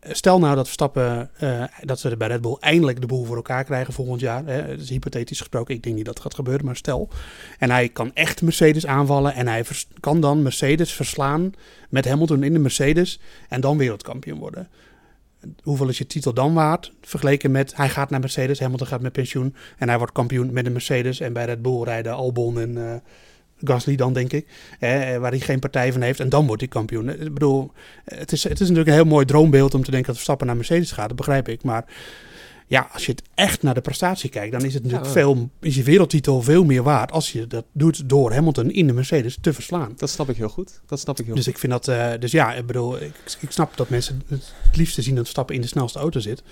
Eh, 0.00 0.14
stel 0.14 0.38
nou 0.38 0.54
dat 0.54 0.64
Verstappen, 0.64 1.30
eh, 1.36 1.64
dat 1.82 2.00
ze 2.00 2.16
bij 2.16 2.28
Red 2.28 2.40
Bull 2.40 2.56
eindelijk 2.60 3.00
de 3.00 3.06
boel 3.06 3.24
voor 3.24 3.36
elkaar 3.36 3.64
krijgen 3.64 3.92
volgend 3.92 4.20
jaar. 4.20 4.46
Hè? 4.46 4.76
Is 4.76 4.88
hypothetisch 4.88 5.38
gesproken, 5.38 5.74
ik 5.74 5.82
denk 5.82 5.96
niet 5.96 6.04
dat 6.04 6.14
het 6.14 6.22
gaat 6.22 6.34
gebeuren, 6.34 6.64
maar 6.64 6.76
stel. 6.76 7.08
En 7.58 7.70
hij 7.70 7.88
kan 7.88 8.10
echt 8.14 8.42
Mercedes 8.42 8.86
aanvallen 8.86 9.34
en 9.34 9.48
hij 9.48 9.64
kan 10.00 10.20
dan 10.20 10.42
Mercedes 10.42 10.92
verslaan 10.92 11.52
met 11.88 12.08
Hamilton 12.08 12.42
in 12.42 12.52
de 12.52 12.58
Mercedes 12.58 13.20
en 13.48 13.60
dan 13.60 13.78
wereldkampioen 13.78 14.38
worden 14.38 14.68
hoeveel 15.62 15.88
is 15.88 15.98
je 15.98 16.06
titel 16.06 16.34
dan 16.34 16.54
waard? 16.54 16.92
Vergeleken 17.00 17.50
met 17.50 17.76
hij 17.76 17.88
gaat 17.88 18.10
naar 18.10 18.20
Mercedes, 18.20 18.60
Hamilton 18.60 18.86
gaat 18.86 19.00
met 19.00 19.12
pensioen 19.12 19.54
en 19.78 19.88
hij 19.88 19.98
wordt 19.98 20.12
kampioen 20.12 20.52
met 20.52 20.64
de 20.64 20.70
Mercedes. 20.70 21.20
En 21.20 21.32
bij 21.32 21.44
Red 21.44 21.62
Bull 21.62 21.82
rijden 21.82 22.12
Albon 22.12 22.60
en 22.60 23.02
Gasly 23.64 23.96
dan, 23.96 24.12
denk 24.12 24.32
ik. 24.32 24.46
Eh, 24.78 24.90
waar 25.16 25.30
hij 25.30 25.40
geen 25.40 25.58
partij 25.58 25.92
van 25.92 26.00
heeft. 26.02 26.20
En 26.20 26.28
dan 26.28 26.46
wordt 26.46 26.60
hij 26.60 26.70
kampioen. 26.70 27.08
Ik 27.08 27.34
bedoel, 27.34 27.72
het 28.04 28.32
is, 28.32 28.42
het 28.42 28.52
is 28.52 28.58
natuurlijk 28.60 28.88
een 28.88 28.94
heel 28.94 29.04
mooi 29.04 29.24
droombeeld 29.26 29.74
om 29.74 29.82
te 29.84 29.90
denken 29.90 30.06
dat 30.06 30.14
Verstappen 30.14 30.46
naar 30.46 30.56
Mercedes 30.56 30.92
gaat. 30.92 31.08
Dat 31.08 31.16
begrijp 31.16 31.48
ik. 31.48 31.62
Maar 31.62 31.84
ja, 32.66 32.88
als 32.92 33.06
je 33.06 33.12
het 33.12 33.22
echt 33.34 33.62
naar 33.62 33.74
de 33.74 33.80
prestatie 33.80 34.30
kijkt, 34.30 34.52
dan 34.52 34.64
is 34.64 34.74
het 34.74 34.82
natuurlijk 34.82 35.08
Ja. 35.14 35.14
veel, 35.20 35.50
is 35.60 35.74
je 35.74 35.82
wereldtitel 35.82 36.42
veel 36.42 36.64
meer 36.64 36.82
waard 36.82 37.12
als 37.12 37.32
je 37.32 37.46
dat 37.46 37.64
doet 37.72 38.08
door 38.08 38.32
Hamilton 38.32 38.70
in 38.70 38.86
de 38.86 38.92
Mercedes 38.92 39.38
te 39.40 39.52
verslaan. 39.52 39.92
Dat 39.96 40.10
snap 40.10 40.28
ik 40.30 40.36
heel 40.36 40.48
goed. 40.48 40.80
Dat 40.86 41.00
snap 41.00 41.18
ik 41.18 41.26
heel 41.26 41.34
Dus 41.34 41.44
goed. 41.44 41.52
ik 41.54 41.58
vind 41.60 41.72
dat, 41.72 41.88
eh, 41.88 42.10
dus 42.18 42.30
ja, 42.32 42.54
ik 42.54 42.66
bedoel, 42.66 43.00
ik, 43.02 43.12
ik 43.40 43.50
snap 43.50 43.76
dat 43.76 43.88
mensen 43.88 44.22
het 44.28 44.52
liefste 44.72 45.02
zien 45.02 45.14
dat 45.14 45.22
Verstappen 45.22 45.54
in 45.54 45.60
de 45.60 45.66
snelste 45.66 45.98
auto 45.98 46.20
zit. 46.20 46.42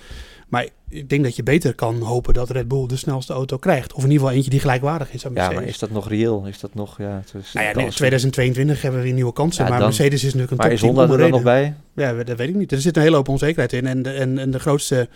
Maar 0.49 0.67
ik 0.89 1.09
denk 1.09 1.23
dat 1.23 1.35
je 1.35 1.43
beter 1.43 1.73
kan 1.75 2.01
hopen 2.01 2.33
dat 2.33 2.49
Red 2.49 2.67
Bull 2.67 2.87
de 2.87 2.95
snelste 2.95 3.33
auto 3.33 3.57
krijgt. 3.57 3.93
Of 3.93 3.97
in 4.03 4.03
ieder 4.03 4.19
geval 4.19 4.35
eentje 4.35 4.49
die 4.49 4.59
gelijkwaardig 4.59 5.11
is 5.13 5.25
aan 5.25 5.31
Ja, 5.31 5.37
Mercedes. 5.37 5.59
maar 5.59 5.69
is 5.69 5.79
dat 5.79 5.91
nog 5.91 6.09
reëel? 6.09 6.45
Is 6.45 6.59
dat 6.59 6.73
nog, 6.73 6.97
ja... 6.97 7.21
Het 7.25 7.33
is 7.43 7.53
nou 7.53 7.65
ja, 7.67 7.73
nee, 7.75 7.89
2022 7.89 8.81
hebben 8.81 8.99
we 8.99 9.05
weer 9.05 9.15
nieuwe 9.15 9.33
kansen. 9.33 9.63
Ja, 9.63 9.69
maar 9.69 9.79
dan- 9.79 9.87
Mercedes 9.87 10.13
is 10.13 10.23
natuurlijk 10.23 10.51
een 10.51 10.57
Maar 10.57 10.71
is 10.71 10.79
topteam 10.79 10.99
Honda 10.99 11.13
er 11.13 11.19
dan 11.21 11.31
nog 11.31 11.43
bij? 11.43 11.75
Ja, 11.95 12.23
dat 12.23 12.37
weet 12.37 12.49
ik 12.49 12.55
niet. 12.55 12.71
Er 12.71 12.81
zit 12.81 12.95
een 12.95 13.01
hele 13.01 13.15
hoop 13.15 13.27
onzekerheid 13.27 13.73
in. 13.73 13.87
En 13.87 14.01
de, 14.01 14.11
en, 14.11 14.37
en 14.37 14.51
de, 14.51 14.59
grootste, 14.59 15.09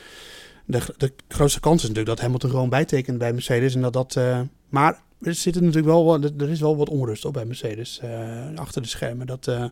de, 0.66 0.80
de 0.98 1.12
grootste 1.28 1.60
kans 1.60 1.76
is 1.82 1.88
natuurlijk 1.88 2.16
dat 2.16 2.20
Hamilton 2.20 2.50
gewoon 2.50 2.70
bijtekent 2.70 3.18
bij 3.18 3.34
Mercedes. 3.34 3.76
En 3.76 3.82
dat 3.82 3.94
dat... 3.94 4.16
eh, 4.16 4.40
maar 4.70 5.02
er 5.24 5.34
zit 5.34 5.54
natuurlijk 5.56 5.86
wel 5.86 6.06
wat, 6.06 6.24
er 6.38 6.50
is 6.50 6.60
wel 6.60 6.78
wat 6.78 6.90
onrust 6.90 7.26
op 7.26 7.34
bij 7.34 7.46
Mercedes. 7.46 8.00
eh, 8.02 8.10
achter 8.56 8.82
de 8.82 8.88
schermen. 8.88 9.28
Dat, 9.28 9.48
eh, 9.48 9.60
we, 9.62 9.70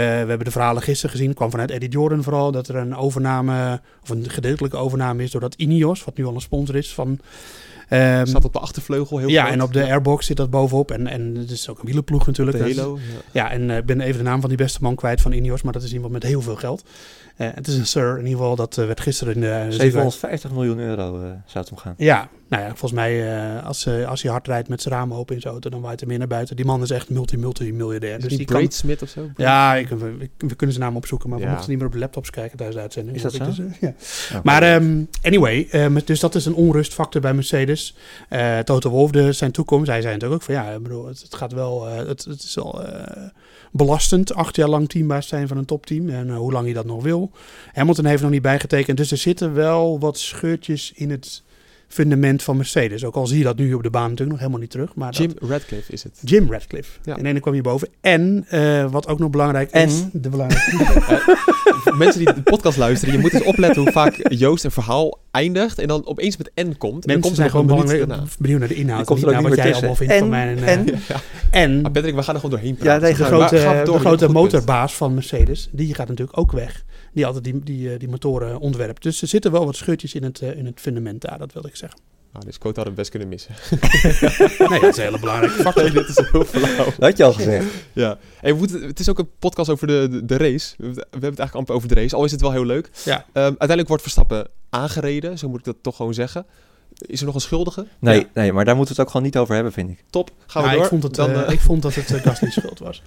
hebben 0.00 0.44
de 0.44 0.50
verhalen 0.50 0.82
gisteren 0.82 1.10
gezien. 1.10 1.34
kwam 1.34 1.50
vanuit 1.50 1.70
Eddie 1.70 1.88
Jordan 1.88 2.22
vooral. 2.22 2.52
Dat 2.52 2.68
er 2.68 2.76
een 2.76 2.96
overname, 2.96 3.80
of 4.02 4.08
een 4.08 4.30
gedeeltelijke 4.30 4.76
overname 4.76 5.22
is 5.22 5.30
door 5.30 5.40
dat 5.40 5.54
Ineos. 5.54 6.04
Wat 6.04 6.16
nu 6.16 6.24
al 6.26 6.34
een 6.34 6.40
sponsor 6.40 6.76
is 6.76 6.94
van... 6.94 7.18
ehm, 7.88 8.26
Staat 8.26 8.44
op 8.44 8.52
de 8.52 8.58
achtervleugel 8.58 9.18
heel 9.18 9.28
ja, 9.28 9.42
groot. 9.42 9.54
en 9.54 9.62
op 9.62 9.72
de 9.72 9.82
airbox 9.84 10.26
zit 10.26 10.36
dat 10.36 10.50
bovenop. 10.50 10.90
En, 10.90 11.06
en 11.06 11.34
het 11.36 11.50
is 11.50 11.68
ook 11.68 11.78
een 11.78 11.84
wielenploeg 11.84 12.26
natuurlijk. 12.26 12.56
de 12.56 12.62
Dat 12.62 12.72
is- 12.72 12.78
Halo. 12.78 12.98
Ja. 13.32 13.42
ja, 13.44 13.50
en 13.50 13.70
eh, 13.70 13.76
ik 13.76 13.86
ben 13.86 14.00
even 14.00 14.18
de 14.18 14.28
naam 14.30 14.40
van 14.40 14.48
die 14.48 14.58
beste 14.58 14.78
man 14.82 14.94
kwijt 14.94 15.20
van 15.20 15.32
Ineos, 15.32 15.62
maar 15.62 15.72
dat 15.72 15.82
is 15.82 15.92
iemand 15.92 16.12
met 16.12 16.22
heel 16.22 16.42
veel 16.42 16.56
geld. 16.56 16.84
Het 17.34 17.66
is 17.66 17.76
een 17.76 17.86
Sir, 17.86 18.10
in 18.18 18.24
ieder 18.24 18.38
geval, 18.38 18.56
dat 18.56 18.74
werd 18.74 19.00
gisteren 19.00 19.34
in 19.34 19.40
de... 19.40 19.66
750 19.68 20.50
miljoen 20.52 20.78
euro 20.78 21.18
zou 21.18 21.64
het 21.64 21.70
om 21.70 21.76
gaan. 21.76 21.94
Ja, 21.96 22.28
nou 22.54 22.66
ja, 22.66 22.68
volgens 22.68 22.92
mij, 22.92 23.36
eh, 23.36 23.66
als, 23.66 23.86
eh, 23.86 24.08
als 24.08 24.22
hij 24.22 24.30
hard 24.30 24.46
rijdt 24.46 24.68
met 24.68 24.82
zijn 24.82 24.94
ramen 24.94 25.16
open 25.16 25.34
in 25.34 25.40
zijn 25.40 25.52
auto, 25.52 25.70
dan 25.70 25.80
waait 25.80 26.00
hij 26.00 26.08
meer 26.08 26.18
naar 26.18 26.26
buiten. 26.26 26.56
Die 26.56 26.64
man 26.64 26.82
is 26.82 26.90
echt 26.90 27.10
multi-multi-miljardair. 27.10 28.20
Dus 28.20 28.28
die 28.28 28.36
die 28.36 28.46
kan... 28.46 28.56
Braid 28.56 28.74
Smith 28.74 29.02
of 29.02 29.08
zo? 29.08 29.30
Ja, 29.36 29.74
ik, 29.74 29.88
we, 29.88 30.28
we 30.38 30.54
kunnen 30.54 30.76
zijn 30.76 30.88
naam 30.88 30.96
opzoeken, 30.96 31.30
maar 31.30 31.38
we 31.38 31.46
mochten 31.46 31.68
niet 31.68 31.78
meer 31.78 31.86
op 31.86 31.92
de 31.92 31.98
laptops 31.98 32.30
kijken 32.30 32.56
tijdens 32.56 32.76
de 32.76 32.82
uitzending. 32.82 33.16
Is 33.16 33.22
dat 33.22 33.32
zo? 33.32 33.44
Dus, 33.44 33.58
eh, 33.58 33.64
ja. 33.80 33.94
Oké. 34.30 34.40
Maar 34.42 34.62
ehm, 34.62 35.02
anyway, 35.22 35.68
dus 36.04 36.20
dat 36.20 36.34
is 36.34 36.46
een 36.46 36.54
onrustfactor 36.54 37.20
bij 37.20 37.34
Mercedes. 37.34 37.96
Toto 38.64 38.90
Wolff, 38.90 39.12
de, 39.12 39.32
zijn 39.32 39.52
toekomst, 39.52 39.90
hij 39.90 40.00
zei 40.00 40.12
natuurlijk 40.12 40.40
ook 40.40 40.46
van 40.46 40.54
ja, 40.54 40.70
ik 40.70 40.82
bedoel, 40.82 41.06
het, 41.06 41.22
het 41.22 41.34
gaat 41.34 41.52
wel, 41.52 41.86
het, 41.86 42.24
het 42.24 42.42
is 42.42 42.54
wel 42.54 42.84
eh, 42.84 43.22
belastend, 43.72 44.34
acht 44.34 44.56
jaar 44.56 44.68
lang 44.68 44.88
teambaas 44.88 45.28
zijn 45.28 45.48
van 45.48 45.56
een 45.56 45.64
topteam 45.64 46.08
en 46.08 46.34
hoe 46.34 46.52
lang 46.52 46.64
hij 46.64 46.74
dat 46.74 46.84
nog 46.84 47.02
wil. 47.02 47.30
Hamilton 47.72 48.04
heeft 48.04 48.22
nog 48.22 48.30
niet 48.30 48.42
bijgetekend, 48.42 48.96
dus 48.96 49.10
er 49.10 49.16
zitten 49.16 49.54
wel 49.54 49.98
wat 49.98 50.18
scheurtjes 50.18 50.92
in 50.94 51.10
het 51.10 51.42
fundament 51.94 52.42
van 52.42 52.56
Mercedes. 52.56 53.04
Ook 53.04 53.14
al 53.14 53.26
zie 53.26 53.38
je 53.38 53.44
dat 53.44 53.56
nu 53.56 53.74
op 53.74 53.82
de 53.82 53.90
baan 53.90 54.02
natuurlijk 54.02 54.30
nog 54.30 54.38
helemaal 54.38 54.60
niet 54.60 54.70
terug. 54.70 54.94
Maar 54.94 55.12
Jim 55.12 55.32
dat- 55.38 55.50
Radcliffe 55.50 55.92
is 55.92 56.02
het. 56.02 56.18
Jim 56.24 56.50
Radcliffe. 56.52 56.98
Ja. 57.04 57.16
En 57.16 57.26
ene 57.26 57.40
kwam 57.40 57.52
hierboven. 57.52 57.88
En 58.00 58.44
eh, 58.48 58.90
wat 58.90 59.08
ook 59.08 59.18
nog 59.18 59.30
belangrijk 59.30 59.70
En? 59.70 59.86
is. 59.86 60.02
De 60.12 60.28
belangrijke, 60.28 61.22
Mensen 61.98 62.24
die 62.24 62.34
de 62.34 62.42
podcast 62.42 62.78
luisteren, 62.78 63.14
je 63.14 63.20
moet 63.20 63.32
eens 63.32 63.42
opletten 63.44 63.82
hoe 63.82 63.92
vaak 63.92 64.14
Joost 64.32 64.64
een 64.64 64.70
verhaal 64.70 65.18
eindigt 65.30 65.78
en 65.78 65.88
dan 65.88 66.06
opeens 66.06 66.36
met 66.36 66.50
N 66.54 66.74
komt. 66.78 66.92
En 66.94 67.00
Mensen 67.06 67.20
komt 67.20 67.36
zijn 67.36 67.50
gewoon 67.50 67.66
belangrijk, 67.66 68.06
benieuwd 68.38 68.58
naar 68.58 68.68
de 68.68 68.74
inhoud. 68.74 69.06
komt 69.06 69.22
er 69.22 69.28
ook 69.28 69.34
niet 69.38 69.48
wat 69.48 69.56
jij 69.56 69.72
allemaal 69.74 69.94
vindt 69.94 70.14
van 70.14 70.28
mij. 70.28 70.48
En, 70.56 70.62
En- 70.64 70.86
eh, 70.88 70.94
en- 70.96 71.20
en 71.50 71.80
Maar 71.80 71.90
Patrick, 71.90 72.14
we 72.14 72.22
gaan 72.22 72.34
er 72.34 72.40
gewoon 72.40 72.56
doorheen 72.56 72.76
Ja, 72.78 72.82
praten. 72.84 73.02
nee, 73.02 73.14
de 73.16 73.24
grote, 73.24 73.82
de 73.92 73.98
grote 73.98 74.28
motorbaas 74.28 74.94
van 74.94 75.14
Mercedes, 75.14 75.68
die 75.72 75.94
gaat 75.94 76.08
natuurlijk 76.08 76.38
ook 76.38 76.52
weg. 76.52 76.84
Die 77.14 77.26
altijd 77.26 77.44
die, 77.44 77.60
die, 77.64 77.92
eh, 77.92 77.98
die 77.98 78.08
motoren 78.08 78.58
ontwerpt. 78.58 79.02
Dus 79.02 79.22
er 79.22 79.28
zitten 79.28 79.52
wel 79.52 79.64
wat 79.64 79.76
scheurtjes 79.76 80.14
in 80.14 80.22
het, 80.22 80.40
eh, 80.40 80.56
in 80.56 80.66
het 80.66 80.80
fundament 80.80 81.20
daar, 81.20 81.38
dat 81.38 81.52
wilde 81.52 81.68
ik 81.68 81.76
zeggen. 81.76 82.00
Nou, 82.32 82.46
dus 82.46 82.58
Cote 82.58 82.76
had 82.78 82.86
het 82.86 82.94
best 82.96 83.10
kunnen 83.10 83.28
missen. 83.28 83.54
Nee, 84.68 84.80
dat 84.80 84.90
is 84.90 84.96
een 84.96 85.02
hele 85.02 85.18
belangrijke 85.18 85.62
factor. 85.62 85.90
dit 85.92 86.08
is 86.08 86.20
heel 86.30 86.44
flauw. 86.44 86.84
Dat 86.84 86.94
had 86.98 87.16
je 87.16 87.24
al 87.24 87.32
gezegd. 87.32 87.66
Ja. 87.92 88.18
Hey, 88.40 88.52
we 88.52 88.58
moeten, 88.58 88.82
het 88.82 89.00
is 89.00 89.08
ook 89.08 89.18
een 89.18 89.28
podcast 89.38 89.70
over 89.70 89.86
de, 89.86 90.08
de, 90.10 90.24
de 90.24 90.36
race. 90.36 90.74
We, 90.76 90.84
hebben 90.86 91.00
het 91.10 91.22
eigenlijk 91.22 91.54
amper 91.54 91.74
over 91.74 91.88
de 91.88 91.94
race, 91.94 92.16
al 92.16 92.24
is 92.24 92.30
het 92.30 92.40
wel 92.40 92.52
heel 92.52 92.64
leuk. 92.64 92.90
Ja. 93.04 93.16
Ehm, 93.32 93.44
uiteindelijk 93.44 93.88
wordt 93.88 94.02
Verstappen 94.02 94.48
aangereden, 94.70 95.38
zo 95.38 95.48
moet 95.48 95.58
ik 95.58 95.64
dat 95.64 95.76
toch 95.80 95.96
gewoon 95.96 96.14
zeggen. 96.14 96.46
Is 96.98 97.20
er 97.20 97.26
nog 97.26 97.34
een 97.34 97.40
schuldige? 97.40 97.86
Nee, 97.98 98.18
Ja. 98.18 98.26
nee, 98.34 98.52
maar 98.52 98.64
daar 98.64 98.76
moeten 98.76 98.94
we 98.94 99.00
het 99.00 99.08
ook 99.10 99.16
gewoon 99.16 99.26
niet 99.32 99.38
over 99.42 99.54
hebben, 99.54 99.72
vind 99.72 99.90
ik. 99.90 100.04
Top, 100.10 100.30
gaan 100.46 100.62
we 100.62 100.68
Ja, 100.68 100.74
door. 100.74 100.82
ik, 100.84 100.88
vond 100.90 101.02
het, 101.02 101.14
Dan 101.14 101.30
eh, 101.30 101.52
ik 101.52 101.60
vond 101.60 101.82
dat 101.82 101.94
het 101.94 102.10
uh, 102.10 102.22
Gasly's 102.22 102.54
schuld 102.54 102.78
was. 102.78 103.02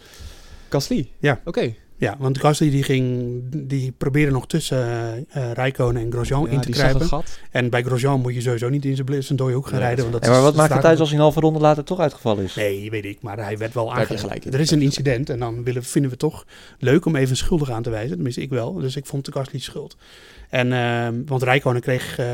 Gasly. 0.70 1.10
Ja. 1.20 1.42
Oké. 1.46 1.74
Ja, 2.00 2.16
want 2.20 2.40
Gasly 2.40 2.70
die 2.70 2.84
ging, 2.84 3.42
die 3.68 3.92
probeerde 3.92 4.32
nog 4.32 4.48
tussen 4.48 4.78
eh 5.30 5.52
Rijkonen 5.52 6.02
en 6.02 6.12
Grosjean 6.12 6.46
Ja, 6.46 6.52
in 6.52 6.62
te 6.62 6.70
kruipen. 6.70 7.08
gat. 7.08 7.40
En 7.52 7.70
bij 7.70 7.84
Grosjean 7.84 8.22
moet 8.22 8.34
je 8.34 8.42
sowieso 8.42 8.70
niet 8.70 8.86
in 8.86 8.96
zijn, 9.24 9.38
dode 9.38 9.54
hoek 9.54 9.64
gaan 9.68 9.74
Nee, 9.74 9.82
rijden. 9.84 10.04
dat 10.04 10.12
Want 10.12 10.24
Ja, 10.26 10.30
dat 10.30 10.40
maar 10.42 10.42
wat 10.52 10.56
maakt 10.56 10.74
het 10.74 10.86
uit 10.86 11.00
als 11.00 11.08
hij 11.10 11.18
een 11.18 11.24
halve 11.24 11.40
ronde 11.40 11.60
later 11.60 11.84
toch 11.84 12.00
uitgevallen 12.00 12.44
is? 12.44 12.56
Nee, 12.56 12.90
weet 12.90 13.06
ik. 13.06 13.22
Maar 13.22 13.38
hij 13.38 13.58
werd 13.58 13.74
wel 13.74 13.96
in. 13.98 14.52
Er 14.54 14.60
is 14.60 14.72
een 14.72 14.82
incident 14.82 15.30
en 15.30 15.40
dan 15.40 15.64
willen, 15.64 15.84
vinden 15.84 16.12
we 16.12 16.18
toch 16.18 16.46
leuk 16.80 17.06
om 17.06 17.16
even 17.16 17.30
een 17.30 17.38
schuldige 17.38 17.74
aan 17.74 17.84
te 17.84 17.90
wijzen. 17.90 18.14
Tenminste, 18.16 18.42
ik 18.42 18.50
wel. 18.50 18.74
Dus 18.74 18.96
ik 18.96 19.06
vond 19.06 19.26
de 19.26 19.32
Gasly 19.32 19.60
schuld. 19.60 19.98
En, 20.50 20.74
ehm, 20.74 21.22
want 21.26 21.44
Rijkonen 21.44 21.82
kreeg, 21.82 22.18
eh, 22.20 22.26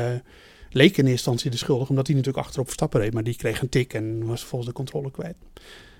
leek 0.70 0.90
in 0.90 0.96
eerste 0.96 1.10
instantie 1.10 1.50
de 1.50 1.56
schuldig, 1.56 1.88
omdat 1.88 2.06
hij 2.06 2.16
natuurlijk 2.16 2.44
achterop 2.44 2.66
Verstappen 2.66 3.00
reed. 3.00 3.12
Maar 3.14 3.22
die 3.24 3.36
kreeg 3.36 3.60
een 3.62 3.68
tik 3.68 3.94
en 3.94 4.26
was 4.26 4.44
volgens 4.44 4.70
de 4.70 4.76
controle 4.76 5.10
kwijt. 5.10 5.36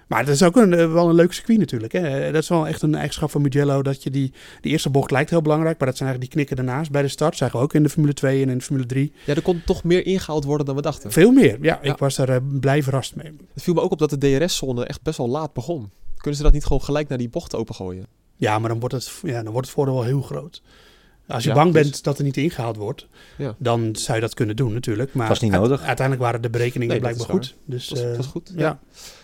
Maar 0.09 0.25
dat 0.25 0.35
is 0.35 0.43
ook 0.43 0.57
een, 0.57 0.75
eh, 0.75 0.93
wel 0.93 1.09
een 1.09 1.15
leuk 1.15 1.33
circuit 1.33 1.59
natuurlijk. 1.59 1.93
Hè. 1.93 2.33
Dat 2.33 2.43
is 2.43 2.49
wel 2.49 2.67
echt 2.67 2.83
een 2.83 2.95
eigenschap 2.95 3.31
van 3.31 3.43
Mugello. 3.43 3.83
Dat 3.83 4.03
je 4.03 4.11
die, 4.11 4.33
die 4.61 4.73
eerste 4.73 4.91
bocht 4.91 5.11
lijkt 5.11 5.31
heel 5.31 5.43
belangrijk. 5.43 5.79
Maar 5.79 5.89
dat 5.89 5.97
zijn 5.97 6.09
eigenlijk 6.09 6.37
die 6.37 6.45
knikken 6.47 6.67
daarnaast 6.67 6.91
bij 6.91 7.03
de 7.03 7.09
start. 7.09 7.37
Zagen 7.37 7.59
we 7.59 7.65
ook 7.65 7.75
in 7.75 7.83
de 7.83 7.89
Formule 7.89 8.13
2 8.15 8.43
en 8.43 8.49
in 8.49 8.59
de 8.59 8.65
Formule 8.65 8.87
3. 8.87 9.13
Ja, 9.25 9.35
er 9.35 9.43
kon 9.43 9.63
toch 9.67 9.85
meer 9.85 10.07
ingehaald 10.07 10.45
worden 10.45 10.67
dan 10.67 10.75
we 10.77 10.83
dachten. 10.83 11.13
Veel 11.13 11.31
meer. 11.33 11.59
Ja, 11.63 11.79
Ja. 11.83 11.93
ik 11.93 11.99
was 11.99 12.19
er 12.19 12.31
eh, 12.31 12.37
blij 12.61 12.83
verrast 12.83 13.17
mee. 13.17 13.37
Het 13.55 13.63
viel 13.63 13.75
me 13.75 13.81
ook 13.81 13.93
op 13.93 13.99
dat 13.99 14.11
de 14.11 14.19
DRS-zone 14.39 14.85
echt 14.87 15.03
best 15.03 15.19
wel 15.19 15.29
laat 15.29 15.53
begon. 15.53 15.91
Kunnen 16.17 16.37
ze 16.37 16.43
dat 16.43 16.53
niet 16.53 16.65
gewoon 16.65 16.83
gelijk 16.83 17.09
naar 17.09 17.19
die 17.19 17.29
bocht 17.29 17.55
opengooien? 17.55 18.07
Ja, 18.37 18.59
maar 18.59 18.69
dan 18.69 18.81
wordt 18.81 18.95
het, 18.95 19.13
ja, 19.23 19.43
dan 19.43 19.53
wordt 19.53 19.67
het 19.67 19.77
voordeel 19.77 19.95
wel 19.95 20.05
heel 20.05 20.23
groot. 20.23 20.63
Als 21.29 21.43
je 21.43 21.49
Ja, 21.49 21.55
bang 21.55 21.73
dus- 21.73 21.83
bent 21.83 22.05
dat 22.05 22.19
er 22.19 22.25
niet 22.25 22.37
ingehaald 22.37 22.77
wordt, 22.77 23.07
Ja. 23.39 23.55
dan 23.59 23.97
zou 23.97 24.15
je 24.17 24.23
dat 24.23 24.35
kunnen 24.35 24.57
doen 24.57 24.73
natuurlijk. 24.73 25.15
Maar 25.15 25.29
Was 25.29 25.41
niet 25.41 25.51
nodig. 25.53 25.83
uiteindelijk 25.83 26.27
waren 26.27 26.43
de 26.43 26.51
berekeningen 26.51 26.89
Nee, 26.89 27.01
blijkbaar 27.01 27.27
goed. 27.29 27.55
Dus, 27.65 27.89
Dat 27.89 27.99
was, 27.99 28.09
eh, 28.11 28.17
was 28.17 28.27
goed. 28.27 28.53
ja. 28.57 28.79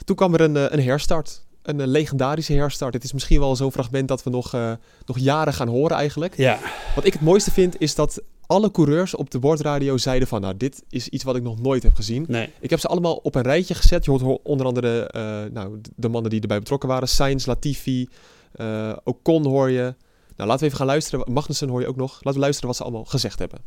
Toen 0.04 0.16
kwam 0.16 0.34
er 0.34 0.40
een, 0.40 0.56
eh, 0.56 0.64
een 0.68 0.82
herstart. 0.82 1.44
Een 1.62 1.80
eh, 1.80 1.86
legendarische 1.86 2.52
herstart. 2.52 2.94
Het 2.94 3.04
is 3.04 3.12
misschien 3.12 3.38
wel 3.40 3.56
zo'n 3.56 3.72
fragment 3.72 4.08
dat 4.08 4.22
we 4.22 4.30
nog, 4.30 4.54
eh, 4.54 4.72
nog 5.06 5.18
jaren 5.18 5.52
gaan 5.54 5.68
horen 5.68 5.96
eigenlijk. 5.96 6.36
ja. 6.36 6.58
Wat 6.94 7.04
ik 7.04 7.12
het 7.12 7.22
mooiste 7.22 7.50
vind 7.50 7.80
is 7.80 7.94
dat 7.94 8.22
alle 8.46 8.70
coureurs 8.70 9.14
op 9.14 9.30
de 9.30 9.38
bordradio 9.38 9.96
zeiden 9.96 10.28
van... 10.28 10.40
nou, 10.40 10.56
dit 10.56 10.82
is 10.88 11.08
iets 11.08 11.24
wat 11.24 11.36
ik 11.36 11.42
nog 11.42 11.60
nooit 11.60 11.82
heb 11.82 11.94
gezien. 11.94 12.24
Nee. 12.28 12.52
Ik 12.60 12.70
heb 12.70 12.78
ze 12.80 12.86
allemaal 12.88 13.14
op 13.14 13.34
een 13.34 13.42
rijtje 13.42 13.74
gezet. 13.74 14.04
Je 14.04 14.10
hoort 14.10 14.22
ho- 14.22 14.40
onder 14.42 14.66
andere 14.66 15.06
eh, 15.06 15.42
nou, 15.52 15.80
de 15.96 16.08
mannen 16.08 16.30
die 16.30 16.40
erbij 16.40 16.58
betrokken 16.58 16.88
waren. 16.88 17.08
Sainz, 17.08 17.46
Latifi, 17.46 18.08
eh 18.52 18.92
Ocon 19.04 19.46
hoor 19.46 19.70
je. 19.70 19.94
Nou, 20.40 20.52
laten 20.52 20.66
we 20.66 20.72
even 20.72 20.86
gaan 20.86 20.94
luisteren. 20.94 21.32
Magnussen 21.32 21.68
hoor 21.68 21.80
je 21.80 21.86
ook 21.88 21.96
nog. 21.96 22.12
Laten 22.12 22.32
we 22.32 22.38
luisteren 22.38 22.68
wat 22.68 22.76
ze 22.76 22.82
allemaal 22.82 23.04
gezegd 23.04 23.38
hebben. 23.38 23.58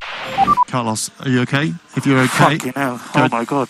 Carlos, 0.70 1.10
are 1.20 1.30
you 1.30 1.42
okay? 1.42 1.76
If 1.94 2.04
you're 2.04 2.24
okay, 2.24 2.50
Fucking 2.50 2.74
hell. 2.74 2.98
Oh 3.16 3.40
my 3.40 3.46
god. 3.46 3.68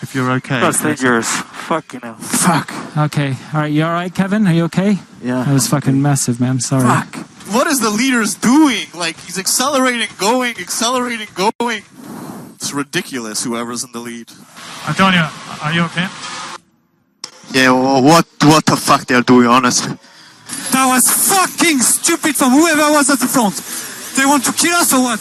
if 0.00 0.12
you're 0.12 0.34
okay, 0.34 0.60
That's 0.60 0.80
dangerous. 0.80 1.28
Fucking 1.52 2.00
hell. 2.02 2.14
Fuck. 2.18 2.72
Okay. 2.98 3.36
All 3.52 3.60
right. 3.60 3.72
You 3.72 3.84
all 3.84 3.92
right, 3.92 4.14
Kevin? 4.14 4.46
Are 4.46 4.54
you 4.54 4.64
okay? 4.64 4.98
Yeah. 5.22 5.44
That 5.44 5.52
was 5.52 5.66
fucking 5.68 6.02
massive, 6.02 6.40
man. 6.40 6.60
Sorry. 6.60 6.82
Fuck. 6.82 7.26
what 7.52 7.66
is 7.66 7.78
the 7.78 7.90
leader's 7.90 8.34
doing? 8.34 8.86
Like 8.94 9.16
he's 9.26 9.38
accelerating, 9.38 10.08
going, 10.18 10.54
accelerating, 10.58 11.28
going. 11.34 11.82
It's 12.54 12.72
ridiculous. 12.72 13.44
Whoever's 13.44 13.84
in 13.84 13.92
the 13.92 14.00
lead. 14.00 14.32
Antonio, 14.88 15.28
are 15.62 15.72
you 15.72 15.84
okay? 15.84 16.08
Yeah, 17.52 17.70
well, 17.72 18.02
what 18.02 18.26
what 18.42 18.64
the 18.64 18.76
fuck 18.76 19.04
they're 19.06 19.26
doing, 19.26 19.46
honestly. 19.46 19.96
That 20.70 20.86
was 20.88 21.04
fucking 21.10 21.80
stupid 21.82 22.34
from 22.36 22.50
whoever 22.52 22.90
was 22.92 23.08
at 23.10 23.18
the 23.18 23.26
front. 23.26 23.54
They 24.16 24.24
want 24.26 24.44
to 24.44 24.52
kill 24.52 24.74
us 24.82 24.92
or 24.92 25.00
what? 25.02 25.20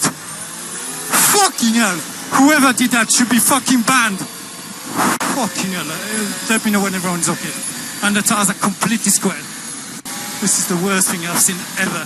Fucking 1.34 1.74
hell. 1.76 1.98
Whoever 2.40 2.74
did 2.74 2.92
that 2.92 3.12
should 3.12 3.30
be 3.30 3.40
fucking 3.40 3.84
banned. 3.86 4.20
Fucking 5.36 5.72
hell. 5.74 5.86
Uh, 5.88 6.50
Let 6.50 6.64
me 6.66 6.72
know 6.72 6.82
when 6.84 6.94
everyone's 6.94 7.30
okay. 7.30 7.54
And 8.04 8.16
the 8.16 8.22
tires 8.22 8.50
are 8.50 8.60
completely 8.60 9.12
squared. 9.12 9.46
This 10.42 10.58
is 10.60 10.66
the 10.68 10.78
worst 10.84 11.08
thing 11.10 11.22
I've 11.22 11.40
seen 11.42 11.58
ever. 11.78 12.06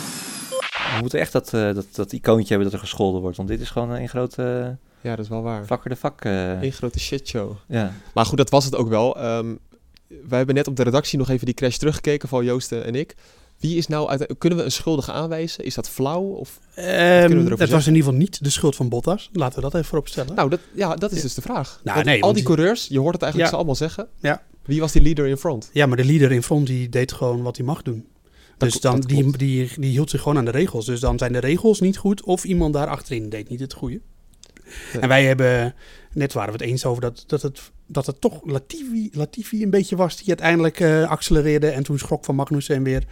We 0.95 0.99
moeten 1.01 1.19
echt 1.19 1.31
dat, 1.31 1.53
eh, 1.53 1.73
dat, 1.73 1.85
dat 1.91 2.11
icoontje 2.11 2.47
hebben 2.53 2.65
dat 2.71 2.73
er 2.73 2.85
gescholden 2.87 3.21
wordt. 3.21 3.37
Want 3.37 3.49
dit 3.49 3.61
is 3.61 3.69
gewoon 3.69 3.89
een 3.89 4.09
grote 4.09 4.77
Ja, 5.01 5.09
dat 5.15 5.19
is 5.25 5.29
wel 5.29 5.41
waar. 5.41 5.65
vakker 5.65 5.89
de 5.89 5.95
vak. 5.95 6.21
eh, 6.25 6.61
Eén 6.61 6.71
grote 6.71 6.99
shitshow. 6.99 7.51
ja. 7.67 7.93
Maar 8.13 8.25
goed, 8.25 8.37
dat 8.37 8.49
was 8.49 8.65
het 8.65 8.75
ook 8.75 8.89
wel. 8.89 9.17
Ehm, 9.17 9.53
wij 10.27 10.37
hebben 10.37 10.55
net 10.55 10.67
op 10.67 10.75
de 10.75 10.83
redactie 10.83 11.17
nog 11.17 11.29
even 11.29 11.45
die 11.45 11.55
crash 11.55 11.77
teruggekeken 11.77 12.29
van 12.29 12.45
Joosten 12.45 12.85
en 12.85 12.95
ik. 12.95 13.15
Wie 13.59 13.77
is 13.77 13.87
nou 13.87 14.25
kunnen 14.37 14.59
we 14.59 14.65
een 14.65 14.71
schuldige 14.71 15.11
aanwijzen? 15.11 15.63
Is 15.65 15.73
dat 15.75 15.89
flauw? 15.89 16.21
Of, 16.23 16.59
Ehm, 16.75 16.85
erover 16.87 17.59
het 17.59 17.69
was 17.69 17.87
in 17.87 17.95
ieder 17.95 18.03
geval 18.09 18.13
niet 18.25 18.43
de 18.43 18.49
schuld 18.49 18.75
van 18.75 18.89
Bottas. 18.89 19.29
Laten 19.33 19.55
we 19.55 19.61
dat 19.61 19.73
even 19.73 19.85
voorop 19.85 20.07
stellen. 20.07 20.35
nou, 20.35 20.49
dat, 20.49 20.59
ja, 20.75 20.95
dat 20.95 21.11
is 21.11 21.21
dus 21.21 21.33
de 21.33 21.41
vraag. 21.41 21.81
Nou, 21.83 22.03
nee, 22.03 22.23
al 22.23 22.33
die 22.33 22.43
coureurs, 22.43 22.87
je 22.87 22.99
hoort 22.99 23.13
het 23.13 23.21
eigenlijk 23.21 23.43
Ja. 23.43 23.49
ze 23.49 23.55
allemaal 23.55 23.87
zeggen. 23.87 24.07
Ja. 24.19 24.41
Wie 24.65 24.79
was 24.79 24.91
die 24.91 25.01
leader 25.01 25.25
in 25.27 25.37
front? 25.37 25.69
Ja, 25.73 25.85
maar 25.85 25.97
de 25.97 26.05
leader 26.05 26.31
in 26.31 26.43
front 26.43 26.67
die 26.67 26.89
deed 26.89 27.11
gewoon 27.11 27.41
wat 27.41 27.57
hij 27.57 27.65
mag 27.65 27.81
doen. 27.81 28.05
Dat 28.57 28.71
Dus 28.71 28.81
dan, 28.81 28.99
dat 28.99 29.09
die, 29.09 29.37
die, 29.37 29.71
die 29.77 29.91
hield 29.91 30.09
zich 30.09 30.21
gewoon 30.21 30.37
aan 30.37 30.45
de 30.45 30.51
regels. 30.51 30.85
Dus 30.85 30.99
dan 30.99 31.17
zijn 31.17 31.33
de 31.33 31.39
regels 31.39 31.79
niet 31.79 31.97
goed 31.97 32.23
of 32.23 32.43
iemand 32.43 32.73
daar 32.73 32.87
achterin 32.87 33.29
deed 33.29 33.49
niet 33.49 33.59
het 33.59 33.73
goede. 33.73 34.01
Ja. 34.93 34.99
En 34.99 35.07
wij 35.07 35.25
hebben, 35.25 35.75
net 36.13 36.33
waren 36.33 36.53
we 36.53 36.59
het 36.59 36.69
eens 36.69 36.85
over 36.85 37.01
dat, 37.01 37.23
dat, 37.27 37.41
het, 37.41 37.71
dat 37.85 38.05
het 38.05 38.21
toch 38.21 38.41
Latifi, 38.45 39.09
Latifi 39.11 39.63
een 39.63 39.69
beetje 39.69 39.95
was 39.95 40.17
die 40.17 40.27
uiteindelijk 40.27 40.79
eh, 40.79 41.09
accelereerde 41.09 41.69
en 41.69 41.83
toen 41.83 41.99
schrok 41.99 42.25
van 42.25 42.35
Magnussen 42.35 42.75
en 42.75 42.83
weer 42.83 43.03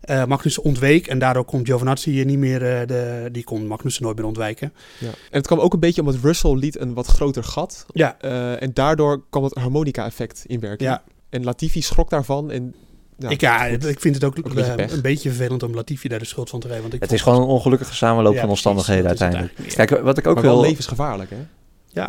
eh 0.00 0.24
Magnussen 0.24 0.62
ontweek. 0.62 1.06
En 1.06 1.18
daardoor 1.18 1.44
kon 1.44 1.66
Giovinazzi 1.66 2.24
niet 2.24 2.38
meer, 2.38 2.80
eh, 2.80 2.86
de, 2.86 3.28
die 3.32 3.44
kon 3.44 3.66
Magnussen 3.66 4.02
nooit 4.02 4.16
meer 4.16 4.26
ontwijken. 4.26 4.72
Ja. 4.98 5.08
En 5.08 5.14
het 5.30 5.46
kwam 5.46 5.58
ook 5.58 5.72
een 5.72 5.80
beetje 5.80 6.00
omdat 6.00 6.20
Russell 6.22 6.54
liet 6.54 6.80
een 6.80 6.94
wat 6.94 7.06
groter 7.06 7.44
gat. 7.44 7.86
Ja, 7.92 8.18
en 8.58 8.70
daardoor 8.74 9.22
kwam 9.30 9.44
het 9.44 9.54
harmonica-effect 9.54 10.44
in 10.46 10.60
werking. 10.60 10.90
ja. 10.90 11.02
En 11.28 11.44
Latifi 11.44 11.82
schrok 11.82 12.10
daarvan. 12.10 12.50
En, 12.50 12.74
ja, 13.20 13.28
ik, 13.28 13.40
ja 13.40 13.68
goed. 13.68 13.86
ik 13.86 14.00
vind 14.00 14.14
het 14.14 14.24
ook, 14.24 14.38
Ook 14.38 14.46
een 14.48 14.54
beetje 14.54 14.72
eh, 14.74 14.92
een 14.92 15.00
beetje 15.02 15.28
vervelend 15.28 15.62
om 15.62 15.74
Latifi 15.74 16.08
daar 16.08 16.18
de 16.18 16.24
schuld 16.24 16.50
van 16.50 16.60
te 16.60 16.66
geven. 16.66 16.82
Want 16.82 16.94
ik 16.94 17.00
Het 17.00 17.12
is 17.12 17.22
gewoon 17.22 17.40
een 17.42 17.48
ongelukkige 17.48 17.94
samenloop 17.94 18.34
Ja, 18.34 18.40
van 18.40 18.48
omstandigheden 18.48 19.06
uiteindelijk. 19.06 19.54
Kijk, 19.74 19.90
wat 19.90 20.18
ik 20.18 20.26
ook 20.26 20.34
maar 20.34 20.44
wel 20.44 20.54
wil... 20.60 20.62
levensgevaarlijk, 20.68 21.30
hè? 21.30 21.36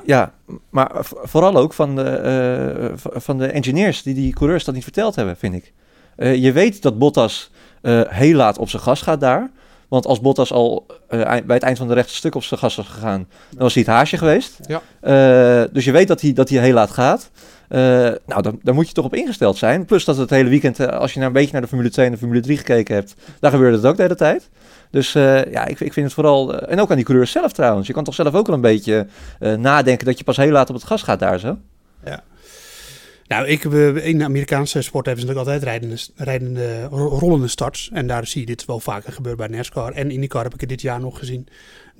Ja, 0.05 0.33
maar 0.69 0.91
v- 0.93 1.11
vooral 1.23 1.55
ook 1.55 1.73
van 1.73 1.95
de, 1.95 2.03
eh, 2.03 3.11
van 3.21 3.37
de 3.37 3.45
engineers 3.47 4.03
die 4.03 4.13
die 4.13 4.33
coureurs 4.33 4.63
dat 4.63 4.73
niet 4.73 4.83
verteld 4.83 5.15
hebben, 5.15 5.37
vind 5.37 5.53
ik. 5.55 5.73
Eh, 6.15 6.35
je 6.35 6.51
weet 6.51 6.81
dat 6.81 6.97
Bottas 6.97 7.51
eh, 7.81 8.01
heel 8.07 8.35
laat 8.35 8.57
op 8.57 8.69
zijn 8.69 8.81
gas 8.81 9.01
gaat 9.01 9.19
daar. 9.19 9.49
Want 9.87 10.05
als 10.05 10.21
Bottas 10.21 10.51
al 10.51 10.85
eh, 11.07 11.19
bij 11.45 11.55
het 11.55 11.63
eind 11.63 11.77
van 11.77 11.87
de 11.87 11.93
rechte 11.93 12.15
stuk 12.15 12.35
op 12.35 12.43
zijn 12.43 12.59
gas 12.59 12.75
was 12.75 12.87
gegaan, 12.87 13.27
dan 13.49 13.59
was 13.59 13.73
hij 13.73 13.83
het 13.83 13.91
haasje 13.91 14.17
geweest. 14.17 14.57
Ja. 14.67 14.81
Eh, 15.01 15.73
dus 15.73 15.85
je 15.85 15.91
weet 15.91 16.07
dat 16.07 16.21
hij, 16.21 16.33
dat 16.33 16.49
hij 16.49 16.61
heel 16.61 16.73
laat 16.73 16.91
gaat. 16.91 17.29
Eh, 17.71 17.79
nou, 18.25 18.57
dan, 18.63 18.75
moet 18.75 18.87
je 18.87 18.93
toch 18.93 19.05
op 19.05 19.15
ingesteld 19.15 19.57
zijn. 19.57 19.85
Plus 19.85 20.05
dat 20.05 20.17
het 20.17 20.29
hele 20.29 20.49
weekend, 20.49 20.79
eh, 20.79 20.87
als 20.87 21.13
je 21.13 21.19
nou 21.19 21.31
een 21.31 21.37
beetje 21.37 21.51
naar 21.51 21.61
de 21.61 21.67
Formule 21.67 21.89
2 21.89 22.05
en 22.05 22.11
de 22.11 22.17
Formule 22.17 22.39
3 22.39 22.57
gekeken 22.57 22.95
hebt, 22.95 23.15
daar 23.39 23.51
gebeurde 23.51 23.77
het 23.77 23.85
ook 23.85 23.95
de 23.95 24.01
hele 24.01 24.15
tijd. 24.15 24.49
Dus 24.89 25.15
eh, 25.15 25.51
ja, 25.51 25.65
ik, 25.65 25.79
ik 25.79 25.93
vind 25.93 26.05
het 26.05 26.13
vooral... 26.13 26.59
en 26.59 26.79
ook 26.79 26.89
aan 26.89 26.95
die 26.95 27.05
coureurs 27.05 27.31
zelf 27.31 27.51
trouwens. 27.51 27.87
Je 27.87 27.93
kan 27.93 28.03
toch 28.03 28.13
zelf 28.13 28.33
ook 28.33 28.45
wel 28.45 28.55
een 28.55 28.61
beetje 28.61 29.07
nadenken 29.57 30.05
dat 30.05 30.17
je 30.17 30.23
pas 30.23 30.37
heel 30.37 30.51
laat 30.51 30.69
op 30.69 30.75
het 30.75 30.83
gas 30.83 31.03
gaat 31.03 31.19
daar 31.19 31.39
zo. 31.39 31.57
Nou, 33.31 33.47
ik, 33.47 33.63
in 34.03 34.17
de 34.17 34.23
Amerikaanse 34.23 34.81
sport 34.81 35.05
hebben 35.05 35.25
ze 35.25 35.31
natuurlijk 35.31 35.61
altijd 35.61 35.63
rijdende, 35.63 36.23
rijdende, 36.23 36.83
ro- 36.83 37.17
rollende 37.17 37.47
starts. 37.47 37.89
En 37.93 38.07
daar 38.07 38.27
zie 38.27 38.41
je 38.41 38.47
dit 38.47 38.65
wel 38.65 38.79
vaker 38.79 39.13
gebeuren 39.13 39.47
bij 39.47 39.57
NASCAR. 39.57 39.91
En 39.91 40.11
IndyCar 40.11 40.43
heb 40.43 40.53
ik 40.53 40.59
het 40.59 40.69
dit 40.69 40.81
jaar 40.81 40.99
nog 40.99 41.19
gezien. 41.19 41.47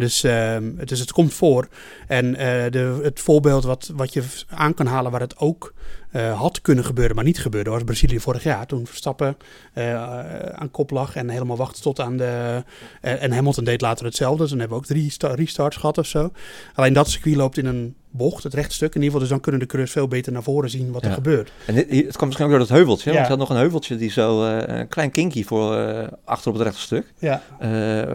Dus, 0.02 0.24
ehm, 0.24 0.72
het, 0.78 0.90
dus 0.90 1.00
het 1.00 1.12
komt 1.12 1.34
voor. 1.34 1.68
En 2.08 2.36
eh, 2.36 2.72
de, 2.72 3.00
het 3.04 3.20
voorbeeld 3.20 3.64
wat, 3.64 3.92
wat 3.96 4.14
je 4.14 4.24
aan 4.48 4.74
kan 4.74 4.86
halen 4.86 5.12
waar 5.12 5.22
het 5.22 5.38
ook 5.38 5.74
eh, 6.12 6.40
had 6.40 6.62
kunnen 6.62 6.86
gebeuren, 6.86 7.16
maar 7.16 7.26
niet 7.26 7.40
gebeurde, 7.40 7.70
was 7.70 7.84
Brazilië 7.84 8.20
vorig 8.20 8.44
jaar. 8.44 8.66
Toen 8.66 8.88
Verstappen 8.88 9.38
eh, 9.74 10.04
aan 10.46 10.72
kop 10.72 10.92
lag 10.92 11.16
en 11.16 11.30
helemaal 11.30 11.58
wachtte 11.58 11.82
tot 11.82 12.00
aan 12.00 12.18
de... 12.18 12.64
en 13.02 13.32
Hamilton 13.32 13.64
deed 13.64 13.82
later 13.82 14.06
hetzelfde. 14.06 14.42
Dus 14.42 14.50
dan 14.50 14.60
hebben 14.60 14.78
we 14.78 14.84
ook 14.84 14.90
drie 14.90 15.12
sta- 15.12 15.34
restarts 15.34 15.78
gehad 15.78 15.98
of 15.98 16.06
zo. 16.06 16.32
Alleen 16.76 16.94
dat 16.94 17.10
circuit 17.10 17.36
loopt 17.36 17.58
in 17.58 17.66
een 17.66 17.96
bocht, 18.10 18.44
het 18.44 18.54
rechtstuk 18.54 18.96
in 18.96 19.02
ieder 19.02 19.06
geval. 19.06 19.20
Dus 19.20 19.30
dan 19.30 19.40
kunnen 19.40 19.62
de 19.62 19.68
coureurs 19.68 19.94
veel 19.94 20.08
beter 20.08 20.32
naar 20.32 20.44
voren 20.44 20.70
zien 20.70 20.92
wat 20.92 21.06
er 21.06 21.12
gebeurt. 21.12 21.52
En 21.66 21.76
dit, 21.76 21.90
het 21.90 22.16
kwam 22.16 22.26
misschien 22.26 22.46
ook 22.46 22.52
door 22.52 22.68
dat 22.68 22.70
heuveltje. 22.78 23.10
Ja. 23.10 23.16
Want 23.16 23.28
je 23.28 23.34
had 23.34 23.42
nog 23.42 23.50
een 23.50 23.62
heuveltje 23.62 23.96
die 23.96 24.12
zo 24.12 24.44
een 24.44 24.88
klein 24.88 25.12
kinky 25.12 25.44
voor 25.44 25.76
achter 26.24 26.52
op 26.52 26.58
het 26.58 26.64
rechte 26.64 26.82
stuk. 26.82 27.14
Ja. 27.20 27.42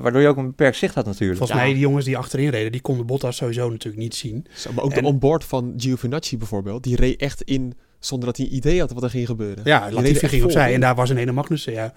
Waardoor 0.00 0.20
je 0.20 0.28
ook 0.28 0.36
een 0.36 0.46
beperkt 0.46 0.76
zicht 0.76 0.94
had 0.94 1.06
natuurlijk. 1.06 1.38
Volgens 1.38 1.58
mij, 1.58 1.72
die 1.76 1.84
jongens 1.84 2.04
die 2.04 2.16
achterin 2.16 2.48
reden, 2.48 2.72
die 2.72 2.80
konden 2.80 3.06
Bottas 3.06 3.36
sowieso 3.36 3.70
natuurlijk 3.70 4.02
niet 4.02 4.14
zien. 4.14 4.46
Zo, 4.54 4.72
maar 4.72 4.84
ook 4.84 4.92
En- 4.92 5.02
de 5.02 5.08
onboard 5.08 5.44
van 5.44 5.74
Giovinazzi 5.76 6.36
bijvoorbeeld. 6.38 6.82
Die 6.82 6.96
reed 6.96 7.20
echt 7.20 7.42
in 7.42 7.74
zonder 7.98 8.28
dat 8.28 8.36
hij 8.36 8.46
idee 8.46 8.80
had 8.80 8.92
wat 8.92 9.02
er 9.02 9.10
ging 9.10 9.26
gebeuren. 9.26 9.64
Ja, 9.64 9.86
Die 9.86 9.94
Latifi 9.94 10.28
ging 10.28 10.44
opzij 10.44 10.74
en 10.74 10.80
daar 10.80 10.94
was 10.94 11.10
een 11.10 11.16
ene 11.16 11.32
Magnussen, 11.32 11.72
ja. 11.72 11.92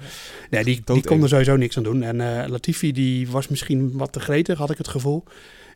Nee, 0.50 0.64
die, 0.64 0.82
die 0.86 1.04
kon 1.04 1.22
er 1.22 1.30
sowieso 1.30 1.56
niks 1.56 1.78
aan 1.78 1.84
doen. 1.84 2.04
En 2.04 2.42
eh, 2.42 2.50
Latifi 2.50 2.92
die 2.92 3.30
was 3.30 3.48
misschien 3.48 3.92
wat 3.98 4.12
te 4.12 4.20
gretig, 4.20 4.58
had 4.58 4.70
ik 4.70 4.78
het 4.78 4.88
gevoel. 4.88 5.24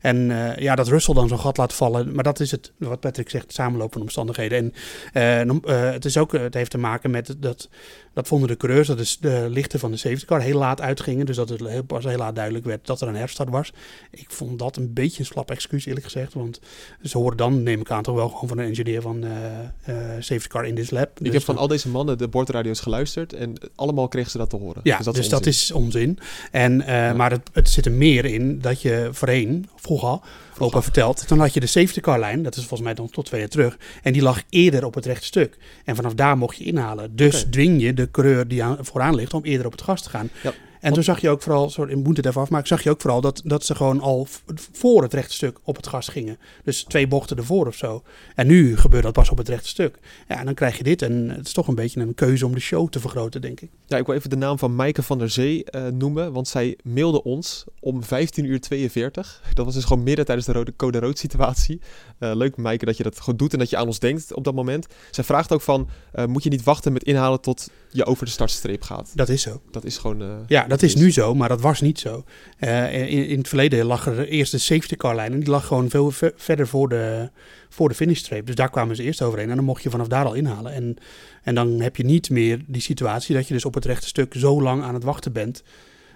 En 0.04 0.32
eh, 0.32 0.58
ja, 0.58 0.76
dat 0.76 0.88
Russell 0.88 1.14
dan 1.14 1.28
zo'n 1.28 1.40
gat 1.40 1.58
laat 1.58 1.74
vallen. 1.74 2.14
Maar 2.14 2.24
dat 2.24 2.40
is 2.40 2.52
het, 2.52 2.72
wat 2.78 3.00
Patrick 3.00 3.30
zegt, 3.30 3.54
van 3.54 3.82
omstandigheden. 4.02 4.74
En 5.14 5.62
eh, 5.64 5.92
het, 5.92 6.06
is 6.06 6.18
ook, 6.18 6.32
het 6.32 6.54
heeft 6.54 6.72
te 6.72 6.78
maken 6.78 7.12
met 7.12 7.36
dat, 7.38 7.70
dat 8.14 8.28
vonden 8.28 8.48
de 8.48 8.58
coureurs, 8.58 8.88
dat 8.88 9.00
is 9.00 9.18
de 9.20 9.46
lichten 9.50 9.80
van 9.80 9.92
de 9.92 9.98
safety 9.98 10.26
car 10.26 10.42
heel 10.42 10.58
laat 10.58 10.82
uitgingen. 10.82 11.26
Dus 11.26 11.36
dat 11.36 11.50
het 11.50 11.68
heel, 11.68 11.84
pas 11.84 12.04
heel 12.04 12.18
laat 12.18 12.36
duidelijk 12.36 12.66
werd 12.66 12.86
dat 12.86 13.02
er 13.02 13.08
een 13.08 13.16
herstart 13.16 13.50
was. 13.50 13.74
Ik 14.12 14.32
vond 14.32 14.60
dat 14.60 14.78
een 14.78 14.94
beetje 14.94 15.20
een 15.20 15.26
slap 15.26 15.52
excuus 15.52 15.86
eerlijk 15.86 16.06
gezegd. 16.06 16.34
Want 16.34 16.60
ze 17.02 17.18
horen 17.18 17.38
dan, 17.38 17.64
neem 17.64 17.80
ik 17.80 17.92
aan, 17.92 18.04
toch 18.04 18.16
wel 18.16 18.30
gewoon 18.30 18.48
van 18.50 18.58
een 18.58 18.68
engineer 18.68 19.02
van 19.02 19.24
eh, 19.24 19.60
eh, 19.84 20.22
safety 20.22 20.48
car 20.48 20.66
in 20.66 20.76
this 20.76 20.90
lab. 20.92 21.10
Ik 21.20 21.24
Dus 21.26 21.34
heb 21.34 21.44
van 21.44 21.54
dan- 21.54 21.64
al 21.64 21.70
deze 21.70 21.90
mannen 21.90 22.18
de 22.18 22.28
bordradio's 22.28 22.80
geluisterd 22.80 23.34
en 23.34 23.54
allemaal 23.76 24.08
kregen 24.08 24.32
ze 24.32 24.38
dat 24.38 24.50
te 24.50 24.56
horen. 24.56 24.82
Ja, 24.84 24.98
dus 24.98 25.06
dus 25.06 25.16
dat 25.16 25.24
is 25.24 25.30
dat 25.30 25.40
onzin. 25.46 25.52
is 25.52 25.72
onzin. 25.72 26.20
En, 26.52 26.82
eh, 26.82 27.14
Maar 27.14 27.32
het, 27.32 27.50
het 27.54 27.70
zit 27.70 27.86
er 27.86 27.92
meer 27.92 28.26
in 28.26 28.60
dat 28.60 28.82
je 28.82 29.10
voorheen, 29.12 29.70
vroeger, 29.76 30.20
opa 30.58 30.82
vertelt, 30.82 31.28
toen 31.28 31.40
had 31.40 31.54
je 31.54 31.60
de 31.60 31.66
safety 31.66 32.00
car 32.00 32.20
lijn, 32.20 32.44
dat 32.44 32.56
is 32.56 32.60
volgens 32.60 32.82
mij 32.82 32.94
dan 32.94 33.10
tot 33.10 33.26
twee 33.26 33.40
jaar 33.40 33.50
terug, 33.50 33.78
en 34.04 34.14
die 34.14 34.22
lag 34.22 34.42
eerder 34.50 34.86
op 34.86 34.94
het 34.94 35.06
rechte 35.06 35.26
stuk. 35.26 35.58
En 35.86 35.96
vanaf 35.96 36.14
daar 36.14 36.38
mocht 36.38 36.58
je 36.58 36.64
inhalen. 36.64 37.16
Dus 37.16 37.46
dwing 37.50 37.82
je 37.82 37.94
de 37.94 38.12
coureur 38.12 38.48
die 38.48 38.64
aan, 38.64 38.78
vooraan 38.82 39.16
ligt 39.16 39.34
om 39.34 39.44
eerder 39.44 39.66
op 39.66 39.72
het 39.72 39.82
gas 39.82 40.04
te 40.04 40.10
gaan. 40.10 40.30
Ja. 40.44 40.54
En 40.84 40.94
toen 40.94 41.04
zag 41.04 41.20
je 41.20 41.30
ook 41.30 41.42
vooral, 41.42 41.70
sorry, 41.70 41.92
ik 41.92 42.04
moet 42.04 42.18
het 42.18 42.26
even 42.26 42.42
afmaken, 42.42 42.68
zag 42.68 42.84
je 42.84 42.90
ook 42.90 43.02
vooral 43.02 43.22
dat, 43.22 43.42
dat 43.46 43.66
ze 43.66 43.76
gewoon 43.76 44.00
al 44.00 44.28
voor 44.72 45.02
het 45.02 45.14
rechte 45.14 45.34
stuk 45.34 45.58
op 45.64 45.76
het 45.76 45.88
gas 45.88 46.08
gingen. 46.08 46.38
Dus 46.64 46.84
twee 46.84 47.08
bochten 47.08 47.38
ervoor 47.38 47.68
of 47.68 47.76
zo. 47.76 48.04
En 48.36 48.48
nu 48.48 48.78
gebeurt 48.78 49.04
dat 49.04 49.14
pas 49.14 49.30
op 49.30 49.38
het 49.38 49.50
rechte 49.50 49.68
stuk. 49.68 49.98
Ja, 50.28 50.40
en 50.40 50.46
dan 50.46 50.54
krijg 50.54 50.78
je 50.78 50.84
dit. 50.84 51.02
En 51.02 51.30
het 51.30 51.48
is 51.48 51.54
toch 51.54 51.68
een 51.68 51.76
beetje 51.76 52.02
een 52.02 52.14
keuze 52.14 52.46
om 52.46 52.54
de 52.54 52.60
show 52.60 52.90
te 52.90 53.00
vergroten, 53.00 53.42
denk 53.42 53.62
ik. 53.62 53.70
Ja, 53.86 53.98
ik 53.98 54.06
wil 54.06 54.16
even 54.16 54.30
de 54.30 54.36
naam 54.36 54.60
van 54.60 54.76
Maaike 54.76 55.04
van 55.04 55.18
der 55.18 55.30
Zee 55.30 55.64
eh, 55.64 55.88
noemen, 55.88 56.34
want 56.34 56.48
zij 56.48 56.78
mailde 56.84 57.24
ons 57.24 57.64
om 57.80 58.04
15 58.04 58.46
uur 58.46 58.62
42. 58.62 59.42
Dat 59.54 59.66
was 59.66 59.74
dus 59.74 59.84
gewoon 59.84 60.04
midden 60.04 60.26
tijdens 60.26 60.48
de 60.48 60.54
rode 60.54 60.76
code 60.76 61.00
rood 61.00 61.20
situatie. 61.20 61.82
Eh, 62.20 62.32
leuk 62.36 62.58
Maaike 62.58 62.86
dat 62.86 62.98
je 62.98 63.04
dat 63.04 63.20
goed 63.20 63.40
doet 63.40 63.54
en 63.54 63.60
dat 63.60 63.70
je 63.70 63.78
aan 63.78 63.88
ons 63.88 64.00
denkt 64.00 64.34
op 64.34 64.44
dat 64.44 64.54
moment. 64.54 64.88
Zij 65.12 65.24
vraagt 65.24 65.52
ook 65.52 65.62
van, 65.62 65.90
eh, 66.12 66.26
moet 66.26 66.44
je 66.44 66.50
niet 66.50 66.64
wachten 66.64 66.94
met 66.94 67.04
inhalen 67.04 67.42
tot 67.42 67.70
je 67.90 68.06
over 68.06 68.26
de 68.26 68.32
startstreep 68.32 68.82
gaat? 68.82 69.12
Dat 69.14 69.30
is 69.30 69.42
zo. 69.42 69.62
Dat 69.72 69.84
is 69.84 69.98
gewoon... 69.98 70.46
Ja, 70.48 70.68
dat 70.74 70.82
is 70.90 70.96
nu 70.96 71.12
zo, 71.12 71.34
maar 71.36 71.50
dat 71.50 71.62
was 71.62 71.82
niet 71.82 72.00
zo. 72.00 72.24
Eh, 72.60 72.94
in, 73.12 73.28
in 73.28 73.38
het 73.38 73.48
verleden 73.48 73.86
lag 73.86 74.08
er 74.08 74.28
eerst 74.28 74.52
de 74.52 74.58
safety 74.58 74.96
car 74.96 75.16
lijn 75.16 75.34
en 75.34 75.40
die 75.40 75.50
lag 75.50 75.66
gewoon 75.68 75.90
veel 75.90 76.12
ver- 76.12 76.34
verder 76.36 76.68
voor 76.68 76.90
de, 76.90 77.30
voor 77.70 77.90
de 77.90 77.96
finishstreep. 77.96 78.46
Dus 78.46 78.56
daar 78.56 78.70
kwamen 78.70 78.96
ze 78.96 79.04
eerst 79.04 79.22
overheen 79.22 79.50
en 79.50 79.56
dan 79.56 79.66
mocht 79.66 79.84
je 79.84 79.90
vanaf 79.90 80.08
daar 80.08 80.26
al 80.26 80.34
inhalen. 80.34 80.74
En, 80.74 80.96
en 81.44 81.56
dan 81.56 81.80
heb 81.80 81.96
je 81.96 82.04
niet 82.06 82.30
meer 82.30 82.60
die 82.68 82.82
situatie 82.82 83.36
dat 83.36 83.48
je 83.48 83.54
dus 83.54 83.66
op 83.66 83.74
het 83.74 83.86
rechte 83.86 84.08
stuk 84.08 84.34
zo 84.38 84.62
lang 84.62 84.84
aan 84.84 84.94
het 84.94 85.04
wachten 85.04 85.32
bent. 85.32 85.64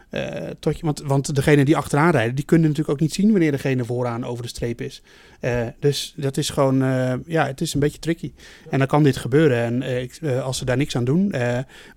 eh, 0.10 0.24
tot 0.60 0.80
je, 0.80 0.86
want, 0.86 1.02
want 1.06 1.36
degene 1.36 1.66
die 1.66 1.78
achteraan 1.78 2.12
rijden, 2.12 2.36
die 2.36 2.46
kunnen 2.46 2.68
natuurlijk 2.70 2.94
ook 2.96 3.02
niet 3.08 3.14
zien 3.14 3.32
wanneer 3.32 3.52
degene 3.52 3.86
vooraan 3.86 4.26
over 4.26 4.44
de 4.44 4.50
streep 4.50 4.82
is. 4.82 5.02
Eh, 5.40 5.62
dus 5.80 6.14
dat 6.18 6.38
is 6.38 6.50
gewoon, 6.50 6.78
ja, 7.26 7.46
het 7.46 7.62
is 7.62 7.74
een 7.74 7.80
beetje 7.80 8.00
tricky. 8.00 8.32
En 8.70 8.78
dan 8.80 8.88
kan 8.88 9.04
dit 9.04 9.18
gebeuren. 9.18 9.58
En 9.84 10.02
ik- 10.02 10.20
als 10.42 10.58
ze 10.58 10.66
daar 10.66 10.78
niks 10.78 10.96
aan 10.96 11.06
doen, 11.06 11.34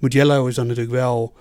Mugello 0.01 0.47
is 0.47 0.55
dan 0.55 0.67
natuurlijk 0.67 0.95
wel 0.95 1.33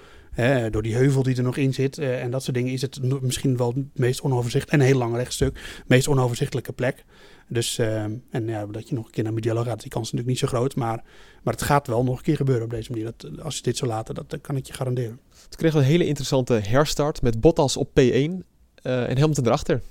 Door 0.71 0.81
die 0.81 0.95
heuvel 0.95 1.23
die 1.23 1.35
er 1.35 1.43
nog 1.43 1.57
in 1.57 1.73
zit 1.73 1.97
eh, 1.97 2.23
en 2.23 2.31
dat 2.31 2.43
soort 2.43 2.55
dingen 2.55 2.73
is 2.73 2.81
het 2.81 3.21
misschien 3.21 3.57
wel 3.57 3.73
het 3.75 3.85
meest 3.93 4.21
onoverzichtelijke 4.21 4.75
en 4.75 4.81
een 4.81 4.95
heel 4.95 5.07
lang 5.07 5.15
rechtstuk, 5.15 5.83
meest 5.87 6.07
onoverzichtelijke 6.07 6.73
plek. 6.73 7.05
Dus, 7.47 7.77
eh, 7.77 8.03
en 8.03 8.47
ja, 8.47 8.65
dat 8.65 8.89
je 8.89 8.95
nog 8.95 9.05
een 9.05 9.11
keer 9.11 9.23
naar 9.23 9.33
Mugello 9.33 9.63
gaat, 9.63 9.81
die 9.81 9.89
kans 9.89 10.05
is 10.05 10.11
natuurlijk 10.11 10.41
niet 10.41 10.49
zo 10.49 10.57
groot, 10.57 10.75
maar, 10.75 11.03
maar 11.43 11.53
het 11.53 11.63
gaat 11.63 11.87
wel 11.87 12.03
nog 12.03 12.17
een 12.17 12.23
keer 12.23 12.35
gebeuren 12.35 12.63
op 12.63 12.69
deze 12.69 12.91
manier. 12.91 13.05
Dat, 13.05 13.41
als 13.41 13.55
je 13.55 13.61
dit 13.61 13.77
zo 13.77 13.85
laten, 13.85 14.15
dat, 14.15 14.41
kan 14.41 14.55
ik 14.55 14.67
je 14.67 14.73
garanderen. 14.73 15.19
Kregen 15.49 15.77
we 15.77 15.83
een 15.83 15.91
hele 15.91 16.05
interessante 16.05 16.53
herstart 16.53 17.21
met 17.21 17.41
Bottas 17.41 17.77
op 17.77 17.89
P1 17.89 17.93
eh, 17.93 19.09
en 19.09 19.17
Hamilton 19.17 19.45
erachter. 19.45 19.81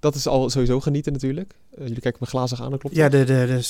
Dat 0.00 0.14
is 0.14 0.26
al 0.26 0.50
sowieso 0.50 0.80
genieten 0.80 1.12
natuurlijk. 1.12 1.54
Eh, 1.74 1.86
jullie 1.86 2.00
kijken 2.00 2.20
me 2.22 2.26
glazig 2.26 2.62
aan, 2.62 2.70
dat 2.70 2.80
klopt 2.80 2.96
Ja, 2.96 3.08
de, 3.08 3.24
de, 3.24 3.24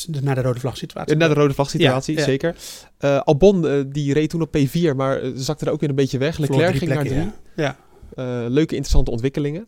de, 0.06 0.12
de- 0.12 0.22
naar 0.22 0.34
de 0.34 0.42
rode 0.42 0.60
vlag 0.60 0.76
situatie. 0.76 1.12
Eh, 1.14 1.20
Na 1.20 1.28
de 1.28 1.34
rode 1.34 1.54
vlag 1.54 1.70
situatie, 1.70 2.14
Ja, 2.14 2.20
ja. 2.20 2.26
zeker. 2.26 2.56
Eh, 2.98 3.20
Albon 3.20 3.86
die 3.92 4.12
reed 4.12 4.30
toen 4.30 4.42
op 4.42 4.56
P4, 4.58 4.96
maar 4.96 5.20
zakte 5.34 5.64
er 5.66 5.72
ook 5.72 5.80
weer 5.80 5.88
een 5.88 5.94
beetje 5.94 6.18
weg. 6.18 6.38
Leclerc 6.38 6.76
ging 6.76 6.90
naar 6.94 7.04
drie. 7.04 7.30
Ja. 7.56 7.76
Eh, 8.16 8.24
leuke, 8.48 8.74
interessante 8.74 9.10
ontwikkelingen. 9.10 9.66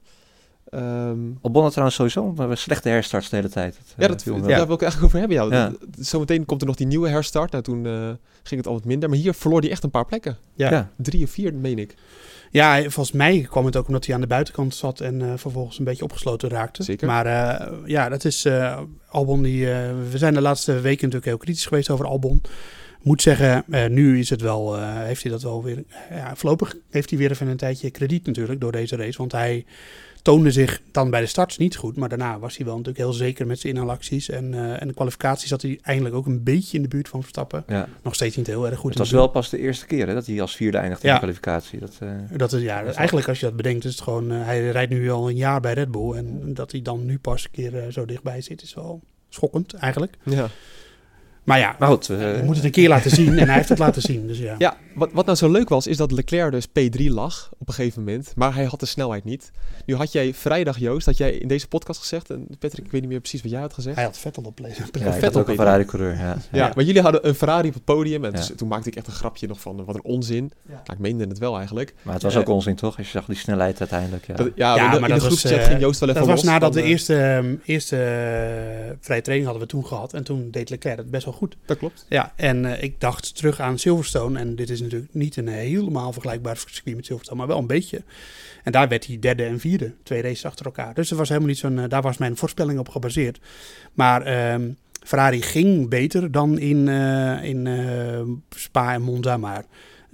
Ehm, 0.69 1.19
Albon 1.41 1.63
had 1.63 1.71
trouwens 1.71 1.97
sowieso 1.97 2.35
een 2.37 2.57
slechte 2.57 2.89
herstarts 2.89 3.29
de 3.29 3.37
hele 3.37 3.49
tijd. 3.49 3.75
Dat, 3.75 3.85
ja, 3.99 4.09
dat, 4.09 4.25
daar 4.25 4.67
wil 4.67 4.75
ik 4.75 4.81
het 4.81 4.83
eigenlijk 4.83 5.03
over 5.05 5.19
hebben. 5.19 5.51
Ja. 5.57 5.73
Zometeen 5.99 6.45
komt 6.45 6.61
er 6.61 6.67
nog 6.67 6.77
die 6.77 6.87
nieuwe 6.87 7.09
herstart. 7.09 7.51
Nou, 7.51 7.63
toen 7.63 7.87
eh, 7.87 7.93
ging 8.43 8.61
het 8.61 8.67
al 8.67 8.73
wat 8.73 8.85
minder. 8.85 9.09
Maar 9.09 9.19
hier 9.19 9.35
verloor 9.35 9.61
hij 9.61 9.71
echt 9.71 9.85
een 9.85 9.91
paar 9.91 10.05
plekken. 10.05 10.37
Ja. 10.55 10.71
Ja. 10.71 10.91
Drie 10.97 11.25
of 11.25 11.31
vier, 11.31 11.55
meen 11.55 11.79
ik. 11.79 11.95
Ja, 12.53 12.81
volgens 12.81 13.13
mij 13.13 13.47
kwam 13.51 13.65
het 13.65 13.77
ook 13.77 13.87
omdat 13.87 14.07
hij 14.07 14.15
aan 14.15 14.21
de 14.21 14.27
buitenkant 14.27 14.75
zat 14.75 15.01
en 15.01 15.23
eh, 15.23 15.33
vervolgens 15.37 15.79
een 15.79 15.85
beetje 15.85 16.05
opgesloten 16.05 16.49
raakte. 16.49 16.83
Zeker. 16.83 17.07
Maar 17.07 17.27
eh, 17.27 17.73
ja, 17.85 18.09
dat 18.09 18.25
is 18.25 18.45
eh, 18.45 18.81
Albon 19.09 19.43
die. 19.43 19.67
we 20.11 20.19
zijn 20.19 20.35
de 20.35 20.41
laatste 20.41 20.73
weken 20.73 21.05
natuurlijk 21.05 21.25
heel 21.25 21.37
kritisch 21.37 21.67
geweest 21.67 21.91
over 21.91 22.07
Albon. 22.07 22.43
moet 23.03 23.23
zeggen, 23.23 23.65
nu 23.89 24.19
is 24.19 24.31
het 24.31 24.41
wel, 24.41 24.81
heeft 24.83 25.23
hij 25.23 25.33
dat 25.33 25.43
wel 25.43 25.63
weer. 25.63 25.85
ja, 26.11 26.37
voorlopig 26.37 26.77
heeft 26.91 27.11
hij 27.11 27.19
weer 27.19 27.31
even 27.31 27.49
een 27.49 27.57
tijdje 27.57 27.91
krediet 27.91 28.27
natuurlijk 28.27 28.61
door 28.61 28.73
deze 28.73 28.97
race. 28.97 29.19
Want 29.19 29.33
hij 29.33 29.65
toonde 30.23 30.51
zich 30.51 30.81
dan 30.91 31.11
bij 31.11 31.21
de 31.21 31.27
starts 31.27 31.59
niet 31.59 31.77
goed. 31.77 31.97
Maar 31.97 32.09
daarna 32.09 32.39
was 32.39 32.57
hij 32.57 32.65
wel 32.67 32.77
natuurlijk 32.77 33.05
heel 33.05 33.13
zeker 33.13 33.47
met 33.47 33.61
zijn 33.61 33.73
inhalacties. 33.75 34.29
En, 34.29 34.55
eh, 34.55 34.83
en 34.83 34.89
de 34.89 34.95
kwalificatie 34.95 35.49
zat 35.49 35.63
hij 35.63 35.79
eindelijk 35.83 36.15
ook 36.15 36.27
een 36.27 36.43
beetje 36.43 36.77
in 36.77 36.83
de 36.83 36.89
buurt 36.89 37.09
van 37.09 37.21
Verstappen. 37.21 37.65
Ja. 37.67 37.89
Nog 38.03 38.15
steeds 38.15 38.37
niet 38.37 38.47
heel 38.47 38.67
erg 38.67 38.79
goed. 38.79 38.91
Het 38.91 38.99
was 38.99 39.11
wel 39.11 39.27
pas 39.29 39.49
de 39.51 39.59
eerste 39.59 39.87
keer 39.87 40.07
hè, 40.07 40.15
dat 40.15 40.27
hij 40.27 40.41
als 40.41 40.57
vierde 40.57 40.79
eindigde 40.79 41.07
in 41.07 41.13
de 41.13 41.19
kwalificatie. 41.19 41.79
Dat, 41.79 41.97
eh, 42.01 42.09
Dat 42.37 42.53
is, 42.53 42.63
ja, 42.63 42.81
Dat 42.81 42.91
is 42.91 42.97
eigenlijk 42.97 43.29
als 43.29 43.41
je 43.41 43.47
dat 43.47 43.57
bedenkt, 43.57 43.85
is 43.85 43.91
het 43.91 44.01
gewoon. 44.01 44.31
eh, 44.33 44.45
hij 44.45 44.71
rijdt 44.71 44.93
nu 44.93 45.11
al 45.11 45.29
een 45.29 45.37
jaar 45.37 45.61
bij 45.61 45.73
Red 45.73 45.91
Bull. 45.91 46.13
En 46.13 46.55
dat 46.55 46.73
hij 46.73 46.83
dan 46.83 47.05
nu 47.07 47.19
pas 47.19 47.45
een 47.45 47.51
keer 47.51 47.91
zo 47.91 48.05
dichtbij 48.05 48.41
zit, 48.41 48.63
is 48.63 48.75
wel 48.75 49.01
schokkend 49.29 49.75
eigenlijk. 49.75 50.15
Ja. 50.23 50.49
Maar 51.45 51.59
ja, 51.59 51.77
maar 51.79 51.89
goed, 51.89 52.07
je 52.07 52.41
moet 52.45 52.57
het 52.57 52.65
een 52.65 52.71
keer 52.71 52.89
laten 52.89 53.11
zien. 53.11 53.39
En 53.39 53.47
hij 53.47 53.57
heeft 53.57 53.69
het 53.69 53.79
laten 53.79 54.03
zien. 54.03 54.27
Dus 54.27 54.39
ja. 54.39 54.55
Ja, 54.59 54.77
wat, 54.95 55.11
wat 55.13 55.25
nou 55.27 55.39
zo 55.39 55.51
leuk 55.51 55.69
was, 55.69 55.87
is 55.87 55.97
dat 55.97 56.13
Leclerc 56.13 56.51
dus 56.53 56.69
P3 56.69 57.05
lag 57.07 57.51
op 57.59 57.69
een 57.69 57.75
gegeven 57.75 58.05
moment. 58.05 58.33
Maar 58.37 58.55
hij 58.55 58.65
had 58.65 58.81
de 58.81 58.87
snelheid 58.87 59.25
niet. 59.25 59.51
Nu 59.87 59.95
had 59.97 60.13
jij 60.13 60.35
vrijdag, 60.35 60.79
Joost, 60.79 61.07
dat 61.07 61.17
jij 61.17 61.33
in 61.33 61.49
deze 61.49 61.69
podcast 61.69 62.01
gezegd. 62.01 62.31
En 62.31 62.47
Patrick, 62.59 62.85
ik 62.85 62.91
weet 62.91 63.01
niet 63.01 63.11
meer 63.11 63.21
precies 63.21 63.43
wat 63.43 63.51
jij 63.51 63.61
had 63.61 63.73
gezegd. 63.75 63.97
Hij 63.97 64.05
had 64.05 64.19
Vettel 64.19 64.43
op 64.43 64.55
place. 64.55 64.81
ja, 64.81 64.87
ik 65.07 65.13
vet 65.13 65.23
had 65.23 65.37
ook 65.37 65.49
een. 65.49 65.55
Ferrari-coureur. 65.55 66.17
Ja. 66.19 66.37
Ja, 66.53 66.73
maar 66.75 66.85
jullie 66.85 67.03
hadden 67.03 67.29
een 67.29 67.35
Ferrari 67.35 67.69
op 67.69 67.75
het 67.75 67.85
podium. 67.85 68.25
En 68.25 68.31
Ja. 68.31 68.37
dus 68.37 68.53
toen 68.57 68.69
maakte 68.69 68.89
ik 68.89 68.97
echt 68.97 69.07
een 69.07 69.13
grapje 69.13 69.47
nog 69.47 69.61
van, 69.61 69.85
wat 69.85 69.95
een 69.95 70.05
onzin. 70.05 70.53
Ja. 70.69 70.73
Nou, 70.73 70.83
ik 70.93 70.99
meende 70.99 71.27
het 71.27 71.39
wel 71.39 71.57
eigenlijk. 71.57 71.95
Maar 72.03 72.15
het 72.15 72.23
was 72.23 72.35
Eh, 72.35 72.41
ook 72.41 72.49
onzin, 72.49 72.75
toch? 72.77 72.97
Als 72.97 73.07
je 73.07 73.13
zag 73.13 73.25
die 73.27 73.37
snelheid 73.37 73.81
uiteindelijk. 73.81 74.27
Ja. 74.27 74.35
Dat- 74.35 74.51
ja, 74.55 74.75
Ja, 74.77 74.91
de, 74.91 75.01
maar 75.01 75.09
in 75.11 75.15
de 75.17 75.21
dat 75.21 75.31
was, 75.31 75.41
groepschat 75.41 75.53
eh, 75.53 75.67
ging 75.67 75.81
Joost 75.81 76.01
wel 76.01 76.09
even 76.09 76.21
Dat 76.21 76.31
was 76.31 76.43
los 76.43 76.53
nadat 76.53 76.73
de 76.73 76.81
eh, 76.83 76.89
eerste, 76.89 77.17
ehm, 77.17 77.55
eerste 77.65 77.97
eh, 77.97 78.97
vrije 79.01 79.21
training 79.23 79.45
hadden 79.51 79.67
we 79.69 79.69
toen 79.69 79.87
gehad. 79.87 80.13
En 80.15 80.25
toen 80.25 80.51
deed 80.51 80.71
Leclerc 80.71 80.97
het 80.97 81.11
best 81.11 81.25
wel 81.25 81.35
goed. 81.35 81.57
Dat 81.67 81.79
klopt. 81.79 82.07
Ja, 82.09 82.33
en 82.37 82.65
eh, 82.65 82.83
ik 82.83 83.01
dacht 83.01 83.37
terug 83.37 83.61
aan 83.61 83.79
Silverstone. 83.79 84.39
En 84.39 84.57
dit 84.57 84.71
is 84.71 84.81
natuurlijk 84.83 85.15
niet 85.15 85.37
een 85.37 85.49
helemaal 85.49 86.13
vergelijkbaar 86.13 86.57
circuit 86.57 86.97
met 86.97 87.07
Silverstone, 87.07 87.39
maar 87.39 87.49
wel 87.49 87.59
een 87.59 87.67
beetje. 87.67 88.03
En 88.65 88.73
daar 88.73 88.89
werd 88.89 89.07
hij 89.07 89.19
derde 89.19 89.45
en 89.45 89.61
vierde. 89.61 89.93
Twee 90.03 90.23
races 90.23 90.45
achter 90.45 90.67
elkaar. 90.67 90.95
Dus 90.95 91.11
er 91.11 91.17
was 91.17 91.29
helemaal 91.29 91.49
niet 91.49 91.59
zo'n, 91.59 91.79
eh, 91.79 91.89
daar 91.89 92.03
was 92.03 92.19
mijn 92.19 92.37
voorspelling 92.37 92.79
op 92.79 92.89
gebaseerd. 92.89 93.41
Maar 93.93 94.23
ehm, 94.23 94.71
Ferrari 95.05 95.43
ging 95.43 95.89
beter 95.89 96.31
dan 96.31 96.59
in, 96.59 96.89
eh, 96.89 97.45
in 97.45 97.67
eh, 97.67 98.21
Spa 98.51 98.93
en 98.93 99.03
Monza. 99.03 99.37
Maar 99.37 99.65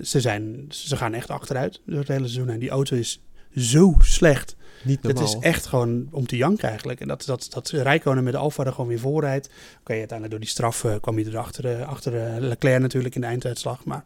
ze, 0.02 0.20
zijn, 0.20 0.64
ze 0.68 0.96
gaan 0.96 1.14
echt 1.14 1.30
achteruit 1.30 1.80
door 1.84 1.98
het 1.98 2.08
hele 2.08 2.28
seizoen. 2.28 2.48
En 2.48 2.58
die 2.58 2.70
auto 2.70 2.96
is 2.96 3.20
zo 3.54 3.94
slecht. 3.98 4.56
Niet 4.82 5.02
Het 5.02 5.14
normaal. 5.14 5.34
is 5.34 5.38
echt 5.40 5.66
gewoon 5.66 6.08
om 6.10 6.26
te 6.26 6.36
janken 6.36 6.68
eigenlijk. 6.68 7.00
En 7.00 7.08
dat, 7.08 7.24
dat, 7.26 7.46
dat 7.50 7.68
Rijkonen 7.70 8.24
met 8.24 8.32
de 8.32 8.38
Alfa 8.38 8.64
er 8.64 8.72
gewoon 8.72 8.88
weer 8.88 8.98
voorrijdt. 8.98 9.50
Oké, 9.80 9.92
uiteindelijk 9.92 10.30
door 10.30 10.40
die 10.40 10.48
straf 10.48 10.84
eh, 10.84 10.94
kwam 11.00 11.16
hij 11.16 11.24
erachter 11.24 11.66
achter, 11.66 11.84
achter 11.84 12.26
eh, 12.26 12.40
Leclerc 12.40 12.80
natuurlijk 12.80 13.14
in 13.14 13.20
de 13.20 13.26
einduitslag. 13.26 13.84
Maar 13.84 14.04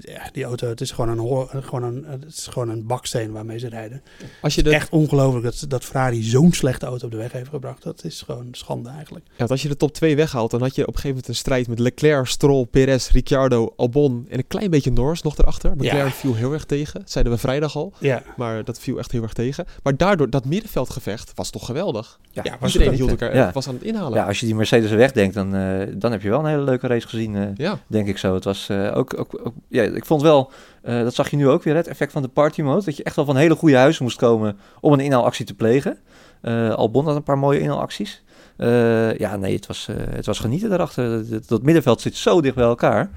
ja, 0.00 0.28
die 0.32 0.44
auto, 0.44 0.68
het 0.68 0.80
is 0.80 0.90
gewoon 0.90 1.10
een, 1.10 1.18
hoor- 1.18 1.48
gewoon 1.62 1.82
een, 1.82 2.04
het 2.08 2.24
is 2.26 2.46
gewoon 2.46 2.68
een 2.68 2.86
baksteen 2.86 3.32
waarmee 3.32 3.58
ze 3.58 3.68
rijden. 3.68 4.02
Als 4.42 4.54
je 4.54 4.62
de, 4.62 4.70
Echt 4.74 4.90
ongelooflijk 4.90 5.44
dat, 5.44 5.64
dat 5.68 5.84
Ferrari 5.84 6.22
zo'n 6.22 6.52
slechte 6.52 6.86
auto 6.86 7.04
op 7.04 7.10
de 7.10 7.16
weg 7.18 7.32
heeft 7.32 7.48
gebracht. 7.48 7.82
Dat 7.82 8.04
is 8.04 8.22
gewoon 8.22 8.48
schande 8.52 8.88
eigenlijk. 8.88 9.24
ja, 9.28 9.34
want 9.36 9.50
als 9.50 9.62
je 9.62 9.68
de 9.68 9.76
top 9.76 9.92
2 9.92 10.16
weghaalt, 10.16 10.50
dan 10.50 10.60
had 10.62 10.74
je 10.74 10.80
op 10.82 10.86
een 10.88 10.94
gegeven 10.94 11.08
moment 11.10 11.28
een 11.28 11.34
strijd 11.34 11.68
met 11.68 11.78
Leclerc, 11.78 12.26
Stroll, 12.26 12.64
Perez, 12.66 13.10
Ricciardo, 13.10 13.72
Albon 13.76 14.26
en 14.30 14.38
een 14.38 14.46
klein 14.46 14.70
beetje 14.70 14.90
Norris 14.92 15.22
nog 15.22 15.38
erachter. 15.38 15.70
Leclerc 15.76 16.06
Ja. 16.06 16.10
viel 16.12 16.34
heel 16.34 16.52
erg 16.52 16.64
tegen, 16.64 17.00
dat 17.00 17.10
zeiden 17.10 17.32
we 17.32 17.38
vrijdag 17.38 17.76
al. 17.76 17.92
Ja, 17.98 18.22
Maar 18.36 18.64
dat 18.64 18.78
viel 18.78 18.98
echt 18.98 19.12
heel 19.12 19.22
erg 19.22 19.32
tegen. 19.32 19.64
Maar 19.82 19.96
daardoor, 19.96 20.30
dat 20.30 20.44
middenveldgevecht 20.44 21.32
was 21.34 21.50
toch 21.50 21.66
geweldig. 21.66 22.18
Ja, 22.30 22.42
Ja, 22.44 22.56
was 22.60 22.72
Iedereen 22.72 22.94
hield 22.94 23.10
elkaar, 23.10 23.34
Ja. 23.36 23.50
was 23.52 23.68
aan 23.68 23.74
het 23.74 23.82
inhalen. 23.82 24.18
Ja, 24.18 24.26
als 24.26 24.40
je 24.40 24.46
die 24.46 24.54
Mercedes 24.54 24.90
wegdenkt, 24.90 25.34
dan, 25.34 25.54
eh, 25.54 25.86
dan 25.96 26.12
heb 26.12 26.22
je 26.22 26.28
wel 26.28 26.38
een 26.38 26.46
hele 26.46 26.62
leuke 26.62 26.86
race 26.86 27.08
gezien, 27.08 27.36
eh, 27.36 27.46
Ja. 27.54 27.78
denk 27.86 28.08
ik 28.08 28.18
zo. 28.18 28.34
Het 28.34 28.44
was 28.44 28.68
eh, 28.68 28.96
ook, 28.96 29.18
ook, 29.18 29.40
ook- 29.46 29.54
ja, 29.68 29.83
ik 29.92 30.04
vond 30.04 30.22
wel, 30.22 30.50
eh, 30.82 31.02
dat 31.02 31.14
zag 31.14 31.30
je 31.30 31.36
nu 31.36 31.48
ook 31.48 31.62
weer, 31.62 31.76
het 31.76 31.86
effect 31.86 32.12
van 32.12 32.22
de 32.22 32.28
party 32.28 32.62
mode, 32.62 32.84
dat 32.84 32.96
je 32.96 33.02
echt 33.02 33.16
wel 33.16 33.24
van 33.24 33.36
hele 33.36 33.54
goede 33.54 33.76
huizen 33.76 34.02
moest 34.02 34.16
komen 34.16 34.58
om 34.80 34.92
een 34.92 35.00
inhaalactie 35.00 35.46
te 35.46 35.54
plegen. 35.54 35.98
Eh 36.40 36.70
Albon 36.70 37.04
had 37.04 37.16
een 37.16 37.22
paar 37.22 37.38
mooie 37.38 37.60
inhaalacties. 37.60 38.22
Eh, 38.56 39.16
ja, 39.16 39.36
nee, 39.36 39.54
het 39.54 39.66
was, 39.66 39.88
het 40.10 40.26
was 40.26 40.38
genieten 40.38 40.68
daarachter. 40.68 41.24
Dat, 41.46 41.62
middenveld 41.62 42.00
zit 42.00 42.16
zo 42.16 42.40
dicht 42.40 42.54
bij 42.54 42.64
elkaar. 42.64 43.10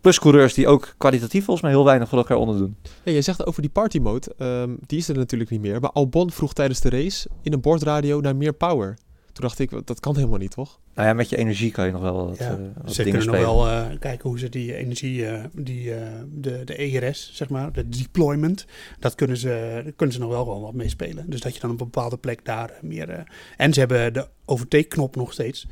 Plus 0.00 0.18
coureurs 0.18 0.54
die 0.54 0.68
ook 0.68 0.94
kwalitatief 0.98 1.44
volgens 1.44 1.66
mij 1.66 1.74
heel 1.74 1.84
weinig 1.84 2.08
voor 2.08 2.18
elkaar 2.18 2.36
onderdoen. 2.36 2.76
Ja, 3.02 3.12
je 3.12 3.22
zegt 3.22 3.46
over 3.46 3.62
die 3.62 3.70
party 3.70 3.98
mode, 3.98 4.34
ehm, 4.38 4.70
die 4.86 4.98
is 4.98 5.08
er 5.08 5.16
natuurlijk 5.16 5.50
niet 5.50 5.60
meer. 5.60 5.80
Maar 5.80 5.90
Albon 5.90 6.30
vroeg 6.30 6.52
tijdens 6.52 6.80
de 6.80 6.90
race 6.90 7.28
in 7.42 7.52
een 7.52 7.60
bordradio 7.60 8.20
naar 8.20 8.36
meer 8.36 8.52
power. 8.52 8.96
Toen 9.40 9.48
dacht 9.48 9.58
ik, 9.58 9.86
dat 9.86 10.00
kan 10.00 10.16
helemaal 10.16 10.38
niet, 10.38 10.50
toch? 10.50 10.80
Nou 10.94 11.08
ja, 11.08 11.14
met 11.14 11.28
je 11.28 11.36
energie 11.36 11.70
kan 11.70 11.86
je 11.86 11.92
nog 11.92 12.00
wel 12.00 12.26
wat, 12.26 12.38
Ja, 12.38 12.50
eh, 12.50 12.56
wat 12.82 12.94
ze 12.94 13.02
dingen 13.02 13.18
kunnen 13.20 13.40
nog 13.40 13.54
wel 13.54 13.68
eh, 13.68 13.98
kijken 13.98 14.28
hoe 14.28 14.38
ze 14.38 14.48
die 14.48 14.74
energie, 14.74 15.26
eh, 15.26 15.44
die, 15.52 15.94
eh, 15.94 16.06
de, 16.32 16.64
de 16.64 16.76
ERS, 16.76 17.30
zeg 17.34 17.48
maar, 17.48 17.72
de 17.72 17.88
deployment, 17.88 18.66
dat 18.98 19.14
kunnen 19.14 19.36
ze, 19.36 19.80
daar 19.84 19.92
kunnen 19.92 20.14
ze 20.14 20.20
nog 20.20 20.30
wel 20.30 20.44
gewoon 20.44 20.60
wat 20.60 20.74
mee 20.74 20.88
spelen. 20.88 21.30
Dus 21.30 21.40
dat 21.40 21.54
je 21.54 21.60
dan 21.60 21.70
op 21.70 21.80
een 21.80 21.84
bepaalde 21.84 22.16
plek 22.16 22.44
daar 22.44 22.78
meer... 22.82 23.08
eh, 23.08 23.22
en 23.56 23.72
ze 23.72 23.78
hebben 23.80 24.12
de 24.12 24.28
overtake-knop 24.44 25.16
nog 25.16 25.32
steeds. 25.32 25.66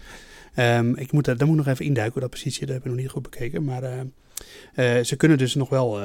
Ehm, 0.55 0.95
ik 0.95 1.13
moet, 1.13 1.25
daar 1.25 1.37
moet 1.39 1.49
ik 1.59 1.65
nog 1.65 1.67
even 1.67 1.85
induiken, 1.85 2.21
dat 2.21 2.31
precies, 2.31 2.59
dat 2.59 2.69
heb 2.69 2.79
ik 2.79 2.85
nog 2.85 2.97
niet 2.97 3.09
goed 3.11 3.23
bekeken. 3.23 3.65
Maar 3.65 3.83
eh, 4.75 5.01
ze 5.01 5.17
kunnen 5.17 5.39
dus 5.39 5.55
nog 5.55 5.69
wel, 5.69 6.01
eh, 6.01 6.05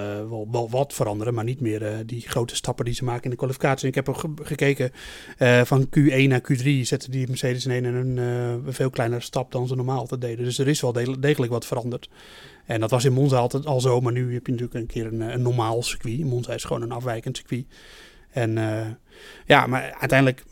wel, 0.52 0.68
wat 0.70 0.94
veranderen, 0.94 1.34
maar 1.34 1.44
niet 1.44 1.62
meer 1.62 1.86
eh, 1.86 1.98
die 2.06 2.22
grote 2.22 2.56
stappen 2.56 2.86
die 2.86 2.94
ze 2.94 3.04
maken 3.04 3.24
in 3.24 3.30
de 3.30 3.36
kwalificatie. 3.36 3.88
Ik 3.88 3.96
heb 3.96 4.10
ook 4.10 4.18
ge- 4.18 4.34
gekeken 4.42 4.92
van 5.66 5.88
Q1 5.98 6.28
naar 6.28 6.42
Q3 6.52 6.64
zetten 6.82 7.12
die 7.12 7.28
Mercedes 7.28 7.66
in 7.66 7.86
een 7.86 8.64
veel 8.74 8.90
kleinere 8.90 9.22
stap 9.22 9.52
dan 9.52 9.68
ze 9.68 9.76
normaal 9.76 10.00
altijd 10.00 10.22
deden. 10.22 10.46
Dus 10.46 10.58
er 10.58 10.68
is 10.68 10.82
wel 10.82 10.94
de- 10.94 11.20
degelijk 11.20 11.52
wat 11.52 11.66
veranderd. 11.66 12.10
En 12.66 12.80
dat 12.80 12.90
was 12.92 13.06
in 13.06 13.14
Monza 13.14 13.38
altijd 13.38 13.66
al 13.66 13.82
zo, 13.82 14.02
maar 14.02 14.14
nu 14.14 14.34
heb 14.34 14.46
je 14.46 14.52
natuurlijk 14.52 14.80
een 14.80 14.88
keer 14.88 15.06
een, 15.06 15.42
normaal 15.42 15.84
circuit. 15.84 16.20
Monza 16.26 16.54
is 16.54 16.64
gewoon 16.64 16.82
een 16.82 16.92
afwijkend 16.92 17.38
circuit. 17.38 17.66
En 18.30 18.52
ja, 19.46 19.68
maar 19.68 19.96
uiteindelijk 20.00 20.44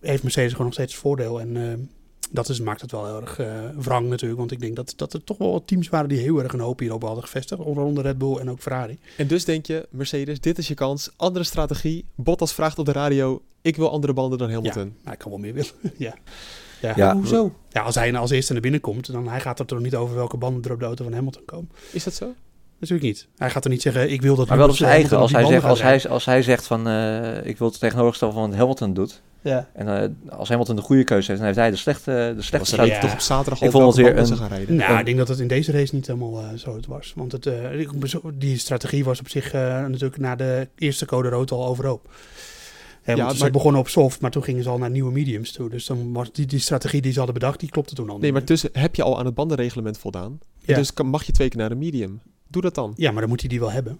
heeft 0.00 0.22
Mercedes 0.22 0.50
gewoon 0.50 0.66
nog 0.66 0.74
steeds 0.74 0.94
voordeel. 0.94 1.40
En 1.40 1.88
dat 2.30 2.48
is, 2.48 2.60
maakt 2.60 2.80
het 2.80 2.90
wel 2.90 3.06
heel 3.06 3.20
erg 3.20 3.38
eh 3.38 3.68
wrang 3.76 4.08
natuurlijk. 4.08 4.38
Want 4.38 4.52
ik 4.52 4.60
denk 4.60 4.76
dat, 4.76 4.92
dat 4.96 5.12
er 5.12 5.24
toch 5.24 5.38
wel 5.38 5.52
wat 5.52 5.66
teams 5.66 5.88
waren 5.88 6.08
die 6.08 6.18
heel 6.18 6.42
erg 6.42 6.52
een 6.52 6.60
hoop 6.60 6.78
hierop 6.78 7.02
hadden 7.02 7.24
gevestigd. 7.24 7.60
Onder 7.60 7.84
andere 7.84 8.08
Red 8.08 8.18
Bull 8.18 8.36
en 8.36 8.50
ook 8.50 8.60
Ferrari. 8.60 8.98
En 9.16 9.26
dus 9.26 9.44
denk 9.44 9.66
je, 9.66 9.86
Mercedes, 9.90 10.40
dit 10.40 10.58
is 10.58 10.68
je 10.68 10.74
kans. 10.74 11.10
Andere 11.16 11.44
strategie. 11.44 12.04
Bottas 12.14 12.54
vraagt 12.54 12.78
op 12.78 12.86
de 12.86 12.92
radio, 12.92 13.42
ik 13.62 13.76
wil 13.76 13.90
andere 13.90 14.12
banden 14.12 14.38
dan 14.38 14.50
Hamilton. 14.50 14.94
Maar 15.04 15.12
ik 15.12 15.18
kan 15.18 15.30
wel 15.30 15.40
meer 15.40 15.54
willen. 15.54 15.70
ja. 15.96 16.14
Ja. 16.80 16.92
Ja, 16.96 17.14
Hoezo? 17.14 17.54
Ja, 17.68 17.82
als 17.82 17.94
hij 17.94 18.16
als 18.16 18.30
eerste 18.30 18.52
naar 18.52 18.62
binnen 18.62 18.80
komt, 18.80 19.12
dan 19.12 19.28
hij 19.28 19.40
gaat 19.40 19.58
het 19.58 19.70
er 19.70 19.80
niet 19.80 19.96
over 19.96 20.14
welke 20.14 20.36
banden 20.36 20.62
er 20.62 20.72
op 20.72 20.78
de 20.78 20.84
auto 20.84 21.04
van 21.04 21.12
Hamilton 21.12 21.44
komen. 21.44 21.70
Is 21.92 22.04
dat 22.04 22.14
zo? 22.14 22.34
Natuurlijk 22.80 23.02
niet. 23.08 23.28
Hij 23.36 23.50
gaat 23.50 23.64
er 23.64 23.70
niet 23.70 23.82
zeggen, 23.82 24.10
ik 24.10 24.22
wil 24.22 24.36
dat 24.36 24.48
Maar 24.48 24.58
wel 24.58 24.68
op 24.68 24.76
zijn 24.76 24.90
eigen. 24.90 25.18
Als 25.18 25.32
hij, 25.32 25.44
zegt, 25.44 25.64
als, 25.64 25.82
hij, 25.82 26.02
als 26.08 26.24
hij 26.24 26.42
zegt 26.42 26.66
van 26.66 26.88
eh, 26.88 27.46
ik 27.46 27.58
wil 27.58 27.68
het 27.68 27.78
tegenovergestelde 27.80 28.34
van 28.34 28.48
wat 28.50 28.58
Hamilton 28.58 28.94
doet. 28.94 29.22
Ja. 29.42 29.68
En 29.74 30.02
eh, 30.02 30.38
als 30.38 30.48
Hamilton 30.48 30.76
de 30.76 30.82
goede 30.82 31.04
keuze 31.04 31.26
heeft, 31.26 31.36
dan 31.38 31.46
heeft 31.46 31.58
hij 31.60 31.70
de 31.70 31.76
slechte, 31.76 32.10
de 32.10 32.34
Was 32.36 32.46
slechte. 32.46 32.86
Ja. 32.86 33.00
toch 33.00 33.12
op 33.12 33.20
zaterdag 33.20 33.62
Ik 33.62 33.72
al 33.72 33.80
vond 33.80 33.94
weer 33.94 34.16
een- 34.18 34.36
gaan 34.36 34.48
rijden? 34.48 34.76
Nou, 34.76 34.92
Ja. 34.92 34.98
ik 34.98 35.04
denk 35.04 35.18
dat 35.18 35.28
het 35.28 35.38
in 35.40 35.48
deze 35.48 35.72
race 35.72 35.94
niet 35.94 36.06
helemaal 36.06 36.40
eh, 36.40 36.48
zo 36.56 36.76
het 36.76 36.86
was. 36.86 37.12
Want 37.16 37.32
het, 37.32 37.46
eh, 37.46 37.54
die 38.34 38.58
strategie 38.58 39.04
was 39.04 39.20
op 39.20 39.28
zich 39.28 39.52
eh, 39.52 39.60
natuurlijk 39.86 40.18
na 40.18 40.36
de 40.36 40.68
eerste 40.78 41.06
code 41.06 41.28
rood 41.28 41.50
al 41.50 41.66
overhoop. 41.66 42.08
Ja, 43.04 43.16
Ja, 43.16 43.22
want 43.24 43.36
ze 43.36 43.42
maar- 43.42 43.50
begonnen 43.50 43.80
op 43.80 43.88
soft, 43.88 44.20
maar 44.20 44.30
toen 44.30 44.42
gingen 44.44 44.62
ze 44.62 44.68
al 44.68 44.78
naar 44.78 44.90
nieuwe 44.90 45.12
mediums 45.12 45.52
toe. 45.52 45.68
Dus 45.70 45.86
dan 45.86 46.12
was 46.12 46.32
die, 46.32 46.46
die 46.46 46.58
strategie 46.58 47.00
die 47.00 47.10
ze 47.12 47.18
hadden 47.18 47.38
bedacht, 47.38 47.60
die 47.60 47.70
klopte 47.70 47.94
toen 47.94 48.06
al 48.06 48.12
niet 48.12 48.22
Nee, 48.22 48.30
maar 48.32 48.40
meer. 48.40 48.48
tussen 48.50 48.70
heb 48.72 48.94
je 48.94 49.02
al 49.02 49.18
aan 49.18 49.24
het 49.24 49.34
bandenreglement 49.34 49.98
voldaan. 49.98 50.38
Ja. 50.58 50.74
Dus 50.74 50.92
kan, 50.92 51.06
mag 51.06 51.22
je 51.24 51.32
twee 51.32 51.48
keer 51.48 51.58
naar 51.58 51.70
een 51.70 51.78
medium. 51.78 52.20
Doe 52.50 52.62
dat 52.62 52.74
dan. 52.74 52.92
Ja, 52.96 53.10
maar 53.10 53.20
dan 53.20 53.30
moet 53.30 53.40
hij 53.40 53.48
die 53.48 53.60
wel 53.60 53.70
hebben. 53.70 53.98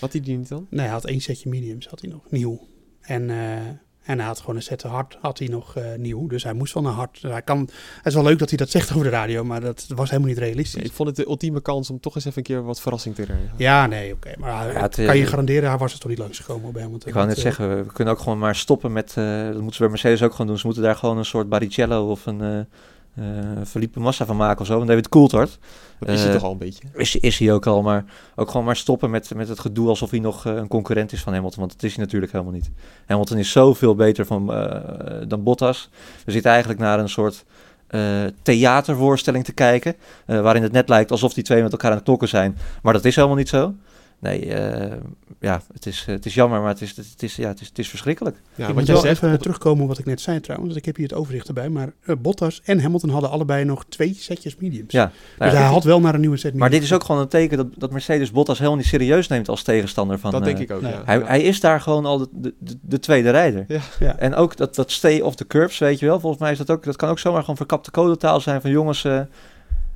Had 0.00 0.12
hij 0.12 0.20
die 0.20 0.36
niet 0.36 0.48
dan? 0.48 0.66
Nee, 0.70 0.84
hij 0.84 0.94
had 0.94 1.04
één 1.04 1.20
setje 1.20 1.48
mediums, 1.48 1.86
had 1.86 2.00
hij 2.00 2.10
nog, 2.10 2.22
nieuw. 2.30 2.66
En, 3.00 3.30
eh, 3.30 3.56
en 4.04 4.18
hij 4.18 4.26
had 4.26 4.40
gewoon 4.40 4.56
een 4.56 4.62
set 4.62 4.82
hard, 4.82 5.16
had 5.20 5.38
hij 5.38 5.48
nog 5.48 5.76
eh, 5.76 5.84
nieuw. 5.96 6.26
Dus 6.26 6.42
hij 6.42 6.52
moest 6.52 6.74
wel 6.74 6.82
naar 6.82 6.92
hard. 6.92 7.22
Hij 7.22 7.42
kan, 7.42 7.58
het 7.96 8.06
is 8.06 8.14
wel 8.14 8.22
leuk 8.22 8.38
dat 8.38 8.48
hij 8.48 8.58
dat 8.58 8.70
zegt 8.70 8.90
over 8.90 9.04
de 9.04 9.10
radio, 9.10 9.44
maar 9.44 9.60
dat 9.60 9.86
was 9.88 10.10
helemaal 10.10 10.30
niet 10.30 10.38
realistisch. 10.38 10.74
Nee, 10.74 10.84
ik 10.84 10.92
vond 10.92 11.08
het 11.08 11.16
de 11.16 11.26
ultieme 11.26 11.60
kans 11.60 11.90
om 11.90 12.00
toch 12.00 12.14
eens 12.14 12.24
even 12.24 12.38
een 12.38 12.44
keer 12.44 12.62
wat 12.62 12.80
verrassing 12.80 13.14
te 13.14 13.22
krijgen. 13.22 13.50
Ja, 13.56 13.86
nee, 13.86 14.12
oké. 14.12 14.32
maar 14.38 14.72
Ja, 14.72 14.80
het, 14.80 14.94
kan 14.94 15.16
je 15.16 15.22
eh, 15.22 15.28
garanderen, 15.28 15.68
hij 15.68 15.78
was 15.78 15.92
er 15.92 15.98
toch 15.98 16.10
niet 16.10 16.18
langsgekomen 16.18 16.72
bij 16.72 16.82
Hamilton. 16.82 17.08
Ik 17.08 17.14
wou 17.14 17.26
net 17.26 17.38
zeggen, 17.38 17.84
we 17.84 17.92
kunnen 17.92 18.14
ook 18.14 18.20
gewoon 18.20 18.38
maar 18.38 18.56
stoppen 18.56 18.92
met, 18.92 19.14
eh, 19.16 19.44
dat 19.44 19.54
moeten 19.54 19.72
ze 19.72 19.78
bij 19.78 19.88
Mercedes 19.88 20.22
ook 20.22 20.30
gewoon 20.30 20.46
doen. 20.46 20.58
Ze 20.58 20.66
moeten 20.66 20.84
daar 20.84 20.96
gewoon 20.96 21.18
een 21.18 21.24
soort 21.24 21.48
Barrichello 21.48 22.10
of 22.10 22.26
een 22.26 22.66
Felipe 23.66 24.00
Massa 24.00 24.26
van 24.26 24.36
maken 24.36 24.60
of 24.60 24.66
zo. 24.66 24.80
En 24.80 24.86
David 24.86 25.08
Coulthard 25.08 25.58
is 26.00 26.20
hij 26.20 26.28
Eh, 26.28 26.32
toch 26.34 26.42
al 26.42 26.52
een 26.52 26.58
beetje. 26.58 26.82
is, 26.94 27.16
is 27.16 27.38
hij 27.38 27.52
ook 27.52 27.66
al, 27.66 27.82
maar 27.82 28.04
ook 28.36 28.50
gewoon 28.50 28.66
maar 28.66 28.76
stoppen 28.76 29.10
met, 29.10 29.34
met 29.34 29.48
het 29.48 29.60
gedoe 29.60 29.88
alsof 29.88 30.10
hij 30.10 30.18
nog 30.20 30.46
eh, 30.46 30.54
een 30.54 30.68
concurrent 30.68 31.12
is 31.12 31.22
van 31.22 31.32
Hamilton. 31.32 31.58
Want 31.60 31.72
dat 31.72 31.82
is 31.82 31.94
hij 31.94 32.04
natuurlijk 32.04 32.32
helemaal 32.32 32.52
niet. 32.52 32.70
Hamilton 33.06 33.38
is 33.38 33.50
zoveel 33.50 33.94
beter 33.94 34.26
van, 34.26 34.52
eh, 34.54 34.80
dan 35.28 35.42
Bottas. 35.42 35.90
We 36.24 36.32
zitten 36.32 36.50
eigenlijk 36.50 36.80
naar 36.80 36.98
een 36.98 37.08
soort 37.08 37.44
eh, 37.86 38.00
theatervoorstelling 38.42 39.44
te 39.44 39.52
kijken. 39.52 39.94
eh, 40.26 40.40
waarin 40.40 40.62
het 40.62 40.72
net 40.72 40.88
lijkt 40.88 41.10
alsof 41.10 41.34
die 41.34 41.44
twee 41.44 41.62
met 41.62 41.72
elkaar 41.72 41.90
aan 41.90 41.96
het 41.96 42.04
knokken 42.04 42.28
zijn. 42.28 42.58
Maar 42.82 42.92
dat 42.92 43.04
is 43.04 43.14
helemaal 43.16 43.36
niet 43.36 43.48
zo. 43.48 43.74
Nee, 44.24 44.54
eh, 44.54 44.96
ja, 45.40 45.62
het 45.72 45.86
is, 45.86 46.04
het 46.06 46.26
is 46.26 46.34
jammer, 46.34 46.60
maar 46.60 46.68
het 46.68 46.80
is, 46.80 46.96
het 46.96 47.22
is, 47.22 47.36
ja, 47.36 47.48
het 47.48 47.60
is, 47.60 47.68
het 47.68 47.78
is 47.78 47.88
verschrikkelijk. 47.88 48.36
Ja, 48.54 48.62
ik 48.62 48.66
wat 48.66 48.76
moet 48.76 48.86
wel 48.86 49.00
zegt, 49.00 49.22
even 49.22 49.40
terugkomen 49.40 49.82
op 49.82 49.88
wat 49.88 49.98
ik 49.98 50.04
net 50.04 50.20
zei 50.20 50.40
trouwens. 50.40 50.68
want 50.72 50.80
Ik 50.80 50.86
heb 50.86 50.96
hier 50.96 51.08
het 51.08 51.18
overzicht 51.18 51.48
erbij. 51.48 51.68
Maar 51.68 51.92
eh, 52.04 52.16
Bottas 52.18 52.60
en 52.64 52.80
Hamilton 52.80 53.10
hadden 53.10 53.30
allebei 53.30 53.64
nog 53.64 53.84
twee 53.88 54.14
setjes 54.18 54.56
mediums. 54.56 54.92
Ja, 54.92 55.06
Dus 55.06 55.38
nou 55.38 55.52
ja, 55.52 55.58
hij 55.58 55.66
had 55.66 55.84
wel 55.84 56.00
naar 56.00 56.14
een 56.14 56.20
nieuwe 56.20 56.36
set 56.36 56.54
maar 56.54 56.60
mediums. 56.60 56.80
dit 56.80 56.90
is 56.90 56.96
ook 56.96 57.04
gewoon 57.06 57.20
een 57.20 57.28
teken 57.28 57.56
dat, 57.56 57.66
dat 57.76 57.90
Mercedes 57.92 58.30
Bottas 58.30 58.58
helemaal 58.58 58.78
niet 58.78 58.86
serieus 58.86 59.28
neemt 59.28 59.48
als 59.48 59.62
tegenstander 59.62 60.18
van... 60.18 60.30
dat 60.30 60.40
eh, 60.40 60.46
denk 60.46 60.58
ik 60.58 60.70
ook, 60.70 60.80
nee. 60.82 60.92
ja. 60.92 61.02
Hij, 61.04 61.18
Ja. 61.18 61.26
hij 61.26 61.42
is 61.42 61.60
daar 61.60 61.80
gewoon 61.80 62.06
al 62.06 62.18
de, 62.18 62.28
de, 62.32 62.54
de, 62.58 62.78
de 62.80 62.98
tweede 62.98 63.30
rijder. 63.30 63.64
Ja. 63.68 63.80
Ja. 64.00 64.18
En 64.18 64.34
ook 64.34 64.56
dat, 64.56 64.74
dat 64.74 64.90
stay 64.90 65.20
off 65.20 65.36
the 65.36 65.46
curbs, 65.46 65.78
weet 65.78 65.98
je 65.98 66.06
wel. 66.06 66.20
Volgens 66.20 66.42
mij 66.42 66.52
is 66.52 66.58
dat 66.58 66.70
ook, 66.70 66.84
dat 66.84 66.96
kan 66.96 67.08
ook 67.08 67.18
zomaar 67.18 67.40
gewoon 67.40 67.56
verkapte 67.56 67.90
codetaal 67.90 68.40
zijn 68.40 68.60
van 68.60 68.70
jongens, 68.70 69.04
eh, 69.04 69.20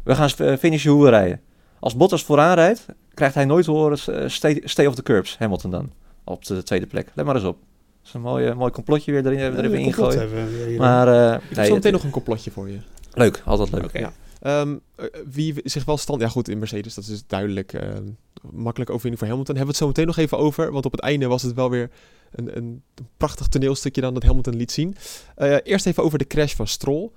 we 0.02 0.14
gaan 0.14 0.30
eh, 0.36 0.56
finishen 0.56 0.90
hoe 0.90 1.04
we 1.04 1.10
rijden. 1.10 1.40
Als 1.80 1.96
Bottas 1.96 2.24
vooraan 2.24 2.54
rijdt, 2.54 2.86
krijgt 3.18 3.34
hij 3.34 3.44
nooit 3.44 3.64
te 3.64 3.70
horen 3.70 3.98
eh, 4.06 4.28
stay, 4.28 4.60
stay 4.64 4.86
off 4.86 4.96
the 4.96 5.02
curbs, 5.02 5.38
Hamilton 5.38 5.70
dan, 5.70 5.92
op 6.24 6.44
de 6.44 6.62
tweede 6.62 6.86
plek. 6.86 7.08
Let 7.14 7.24
maar 7.26 7.34
eens 7.34 7.44
op. 7.44 7.58
Dat 7.58 8.06
is 8.06 8.12
een 8.12 8.20
mooi, 8.20 8.54
mooi 8.54 8.72
complotje 8.72 9.12
weer 9.12 9.26
erin, 9.26 9.38
er 9.38 9.64
even 9.64 9.80
Ja, 9.80 9.86
ingooien. 9.86 10.18
hebben. 10.18 10.76
Maar 10.76 11.08
eh, 11.08 11.34
Ik 11.34 11.40
heb 11.48 11.56
nee, 11.56 11.66
zo 11.66 11.74
meteen 11.74 11.92
nog 11.92 12.04
een 12.04 12.10
complotje 12.10 12.50
voor 12.50 12.68
je. 12.68 12.78
leuk, 13.12 13.42
altijd 13.44 13.72
leuk. 13.72 13.98
Ja. 13.98 14.12
Ehm, 14.40 14.76
eh, 14.96 15.04
wie 15.30 15.54
zich 15.64 15.84
wel 15.84 15.96
stand... 15.96 16.20
Ja 16.20 16.28
goed, 16.28 16.48
in 16.48 16.58
Mercedes, 16.58 16.94
dat 16.94 17.04
is 17.04 17.10
dus 17.10 17.22
duidelijk 17.26 17.72
makkelijk 18.52 18.90
overwinning 18.90 19.18
voor 19.18 19.28
Hamilton. 19.28 19.56
Hebben 19.56 19.74
we 19.74 19.78
het 19.78 19.80
zo 19.80 19.86
meteen 19.86 20.06
nog 20.06 20.16
even 20.16 20.38
over, 20.38 20.72
want 20.72 20.84
op 20.84 20.92
het 20.92 21.00
einde 21.00 21.26
was 21.26 21.42
het 21.42 21.54
wel 21.54 21.70
weer 21.70 21.90
een, 22.30 22.56
een, 22.56 22.82
prachtig 23.16 23.46
toneelstukje 23.48 24.00
dan 24.00 24.14
dat 24.14 24.22
Hamilton 24.22 24.56
liet 24.56 24.72
zien. 24.72 24.96
Eh, 25.34 25.56
eerst 25.62 25.86
even 25.86 26.02
over 26.02 26.18
de 26.18 26.26
crash 26.26 26.54
van 26.54 26.66
Stroll. 26.66 27.10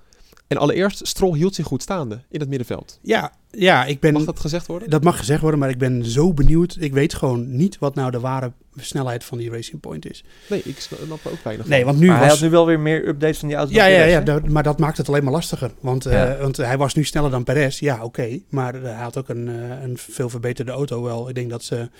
En 0.46 0.56
allereerst, 0.56 1.06
Stroll 1.06 1.36
hield 1.36 1.54
zich 1.54 1.66
goed 1.66 1.82
staande 1.82 2.20
in 2.28 2.40
het 2.40 2.48
middenveld. 2.48 2.98
Ja, 3.02 3.32
ja, 3.50 3.84
ik 3.84 4.00
ben... 4.00 4.12
Mag 4.12 4.24
dat 4.24 4.40
gezegd 4.40 4.66
worden? 4.66 4.90
Dat 4.90 5.04
mag 5.04 5.18
gezegd 5.18 5.40
worden, 5.40 5.60
maar 5.60 5.70
ik 5.70 5.78
ben 5.78 6.04
zo 6.04 6.34
benieuwd. 6.34 6.76
Ik 6.80 6.92
weet 6.92 7.14
gewoon 7.14 7.56
niet 7.56 7.78
wat 7.78 7.94
nou 7.94 8.10
de 8.10 8.20
ware 8.20 8.52
snelheid 8.76 9.24
van 9.24 9.38
die 9.38 9.50
Racing 9.50 9.80
Point 9.80 10.10
is. 10.10 10.24
Nee, 10.48 10.62
ik 10.64 10.80
snap 10.80 10.98
er 11.24 11.30
ook 11.32 11.42
weinig 11.44 11.66
Nee, 11.66 11.84
want 11.84 11.98
nu 11.98 12.06
maar 12.06 12.16
hij 12.18 12.24
was... 12.28 12.34
had 12.34 12.44
nu 12.44 12.50
wel 12.50 12.66
weer 12.66 12.80
meer 12.80 13.08
updates 13.08 13.38
van 13.38 13.48
die 13.48 13.56
auto. 13.56 13.72
Ja, 13.72 13.82
dan 13.82 13.90
ja, 13.92 14.20
Perez, 14.22 14.44
ja 14.44 14.50
maar 14.52 14.62
dat 14.62 14.78
maakt 14.78 14.96
het 14.96 15.08
alleen 15.08 15.24
maar 15.24 15.32
lastiger. 15.32 15.70
Want, 15.80 16.06
eh, 16.06 16.40
want 16.40 16.56
hij 16.56 16.78
was 16.78 16.94
nu 16.94 17.04
sneller 17.04 17.30
dan 17.30 17.44
Perez. 17.44 17.78
Ja, 17.78 18.04
oké. 18.04 18.38
maar 18.48 18.74
eh, 18.74 18.82
hij 18.82 19.02
had 19.02 19.16
ook 19.18 19.28
een, 19.28 19.48
eh, 19.48 19.82
een 19.82 19.98
veel 19.98 20.28
verbeterde 20.28 20.72
auto 20.72 21.02
wel. 21.02 21.28
Ik 21.28 21.34
denk 21.34 21.50
dat 21.50 21.64
ze 21.64 21.90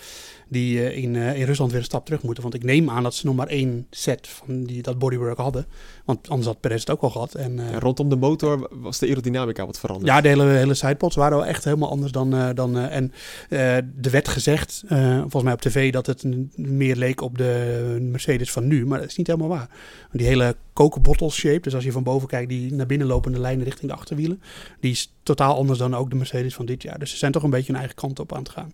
die 0.49 0.95
in, 0.95 1.17
in 1.17 1.45
Rusland 1.45 1.71
weer 1.71 1.81
een 1.81 1.87
stap 1.87 2.05
terug 2.05 2.23
moeten. 2.23 2.43
Want 2.43 2.55
ik 2.55 2.63
neem 2.65 2.91
aan 2.91 3.03
dat 3.03 3.15
ze 3.15 3.27
nog 3.27 3.35
maar 3.35 3.47
één 3.47 3.87
set 3.91 4.29
van 4.29 4.65
die, 4.65 4.83
dat 4.83 4.99
bodywork 4.99 5.37
hadden. 5.39 5.67
Want 6.05 6.29
anders 6.29 6.47
had 6.49 6.61
Perez 6.61 6.81
het 6.81 6.91
ook 6.91 7.01
al 7.03 7.11
gehad. 7.11 7.35
En, 7.35 7.59
eh, 7.59 7.71
Ja, 7.71 7.79
rondom 7.79 8.09
de 8.09 8.17
motor 8.17 8.69
was 8.71 8.99
de 8.99 9.07
aerodynamica 9.07 9.67
wat 9.67 9.79
veranderd. 9.79 10.11
ja, 10.11 10.21
de 10.21 10.29
hele, 10.29 10.45
hele 10.45 10.75
sidepods 10.75 11.17
waren 11.17 11.37
wel 11.39 11.47
echt 11.47 11.65
helemaal 11.65 11.91
anders 11.91 12.13
dan... 12.13 12.35
eh, 12.35 12.49
dan 12.55 12.79
en 12.79 13.13
eh, 13.49 13.77
er 13.77 14.11
werd 14.11 14.29
gezegd, 14.29 14.83
eh, 14.89 15.19
volgens 15.21 15.43
mij 15.43 15.53
op 15.53 15.61
tv, 15.61 15.93
dat 15.93 16.07
het 16.07 16.23
een- 16.23 16.53
meer 16.69 16.97
leek 16.97 17.21
op 17.21 17.39
de 17.39 17.99
Mercedes 18.01 18.53
van 18.53 18.67
nu. 18.67 18.87
Maar 18.87 18.99
dat 18.99 19.09
is 19.09 19.17
niet 19.17 19.27
helemaal 19.27 19.49
waar. 19.49 19.69
Die 20.13 20.27
hele 20.27 20.57
kokenbottle 20.73 21.31
shape, 21.31 21.61
dus 21.61 21.75
als 21.75 21.85
je 21.85 21.93
van 21.93 22.03
boven 22.03 22.29
kijkt, 22.29 22.49
die 22.49 22.73
naar 22.73 22.87
binnen 22.87 23.07
lopende 23.07 23.41
lijnen 23.41 23.65
richting 23.65 23.91
de 23.91 23.97
achterwielen. 23.97 24.43
Die 24.81 24.91
is 24.91 25.13
totaal 25.23 25.57
anders 25.57 25.79
dan 25.79 25.95
ook 25.95 26.11
de 26.11 26.17
Mercedes 26.17 26.55
van 26.55 26.67
dit 26.67 26.83
jaar. 26.83 26.99
Dus 26.99 27.11
ze 27.11 27.17
zijn 27.17 27.33
toch 27.33 27.43
een 27.43 27.51
beetje 27.51 27.73
hun 27.73 27.81
eigen 27.81 27.97
kant 27.97 28.21
op 28.21 28.33
aan 28.33 28.43
het 28.43 28.49
gaan. 28.49 28.73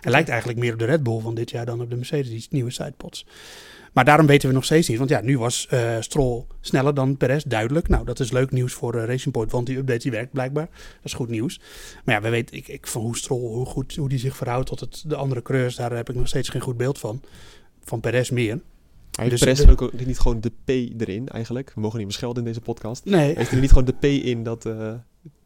Het 0.00 0.12
lijkt 0.12 0.28
eigenlijk 0.28 0.58
meer 0.58 0.72
op 0.72 0.78
de 0.78 0.84
Red 0.84 1.02
Bull 1.02 1.20
van 1.20 1.34
dit 1.34 1.50
jaar 1.50 1.66
dan 1.66 1.80
op 1.80 1.90
de 1.90 1.96
Mercedes, 1.96 2.28
die 2.28 2.46
nieuwe 2.50 2.70
sidepods. 2.70 3.26
Maar 3.92 4.04
daarom 4.04 4.26
weten 4.26 4.48
we 4.48 4.54
nog 4.54 4.64
steeds 4.64 4.88
niet. 4.88 4.98
Want 4.98 5.10
ja, 5.10 5.20
nu 5.20 5.38
was 5.38 5.66
eh 5.66 5.96
Stroll 6.00 6.44
sneller 6.60 6.94
dan 6.94 7.16
Perez, 7.16 7.42
duidelijk. 7.42 7.88
Nou, 7.88 8.04
dat 8.04 8.20
is 8.20 8.30
leuk 8.30 8.50
nieuws 8.50 8.72
voor 8.72 8.94
eh, 8.94 9.04
Racing 9.04 9.32
Point, 9.32 9.50
want 9.50 9.66
die 9.66 9.76
update 9.76 9.98
die 9.98 10.10
werkt 10.10 10.32
blijkbaar. 10.32 10.66
Dat 10.70 11.04
is 11.04 11.12
goed 11.12 11.28
nieuws. 11.28 11.60
Maar 12.04 12.14
ja, 12.14 12.20
we 12.20 12.28
weten 12.28 12.56
ik, 12.56 12.68
ik, 12.68 12.86
van 12.86 13.02
hoe 13.02 13.16
Stroll, 13.16 13.40
hoe 13.40 13.66
goed 13.66 13.96
hoe 13.96 14.08
die 14.08 14.18
zich 14.18 14.36
verhoudt 14.36 14.66
tot 14.66 14.80
het, 14.80 15.04
de 15.06 15.16
andere 15.16 15.42
coureurs, 15.42 15.76
daar 15.76 15.96
heb 15.96 16.08
ik 16.08 16.14
nog 16.14 16.28
steeds 16.28 16.48
geen 16.48 16.60
goed 16.60 16.76
beeld 16.76 16.98
van. 16.98 17.22
Van 17.84 18.00
Perez 18.00 18.30
meer. 18.30 18.60
Hij 19.10 19.24
heeft 19.28 19.30
Dus 19.30 19.40
Perez 19.40 19.60
er 19.60 19.82
ook 19.82 20.04
niet 20.06 20.18
gewoon 20.18 20.40
de 20.40 20.52
P 20.64 20.68
erin 21.00 21.28
eigenlijk. 21.28 21.72
We 21.74 21.80
mogen 21.80 21.98
niet 21.98 22.06
meer 22.06 22.16
schelden 22.16 22.42
in 22.42 22.48
deze 22.48 22.60
podcast. 22.60 23.04
Nee, 23.04 23.34
Heeft 23.34 23.48
hij 23.48 23.54
er 23.54 23.60
niet 23.60 23.72
gewoon 23.72 23.84
de 23.84 23.92
P 23.92 24.04
in 24.04 24.42
dat, 24.42 24.66
eh, 24.66 24.92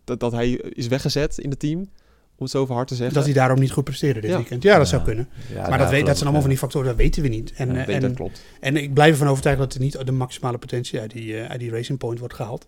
dat, 0.05 0.21
dat 0.21 0.33
hij 0.33 0.51
is 0.51 0.87
weggezet 0.87 1.39
in 1.39 1.51
het 1.51 1.59
team? 1.59 1.89
Om 2.37 2.43
het 2.45 2.51
zo 2.51 2.61
over 2.61 2.75
hard 2.75 2.89
te 2.89 2.95
zeggen. 2.95 3.15
dat 3.15 3.25
hij 3.25 3.33
daarom 3.35 3.59
niet 3.59 3.71
goed 3.71 3.85
presteerde 3.85 4.21
dit 4.21 4.31
Ja. 4.31 4.37
weekend. 4.37 4.63
Ja, 4.63 4.73
dat 4.79 4.83
Ja. 4.83 4.89
zou 4.89 5.03
kunnen. 5.03 5.29
Ja, 5.55 5.69
maar 5.69 5.79
dat, 5.79 5.91
weet, 5.91 6.01
dat 6.01 6.13
zijn 6.15 6.23
allemaal 6.23 6.41
van 6.41 6.51
die 6.51 6.59
factoren, 6.59 6.87
dat 6.89 6.97
weten 6.97 7.23
we 7.23 7.29
niet. 7.29 7.53
En, 7.53 7.75
Ja, 7.75 7.87
eh, 7.87 7.95
en, 7.95 8.01
dat 8.01 8.15
klopt. 8.15 8.45
En 8.61 8.77
ik 8.77 8.95
blijf 8.95 9.13
ervan 9.13 9.29
overtuigd 9.29 9.59
dat 9.59 9.75
er 9.75 9.81
niet 9.81 10.07
de 10.07 10.13
maximale 10.13 10.59
potentie 10.59 11.01
uit 11.01 11.11
die, 11.11 11.37
eh, 11.41 11.51
uit 11.51 11.61
die 11.61 11.71
Racing 11.71 11.99
Point 11.99 12.19
wordt 12.19 12.35
gehaald. 12.35 12.67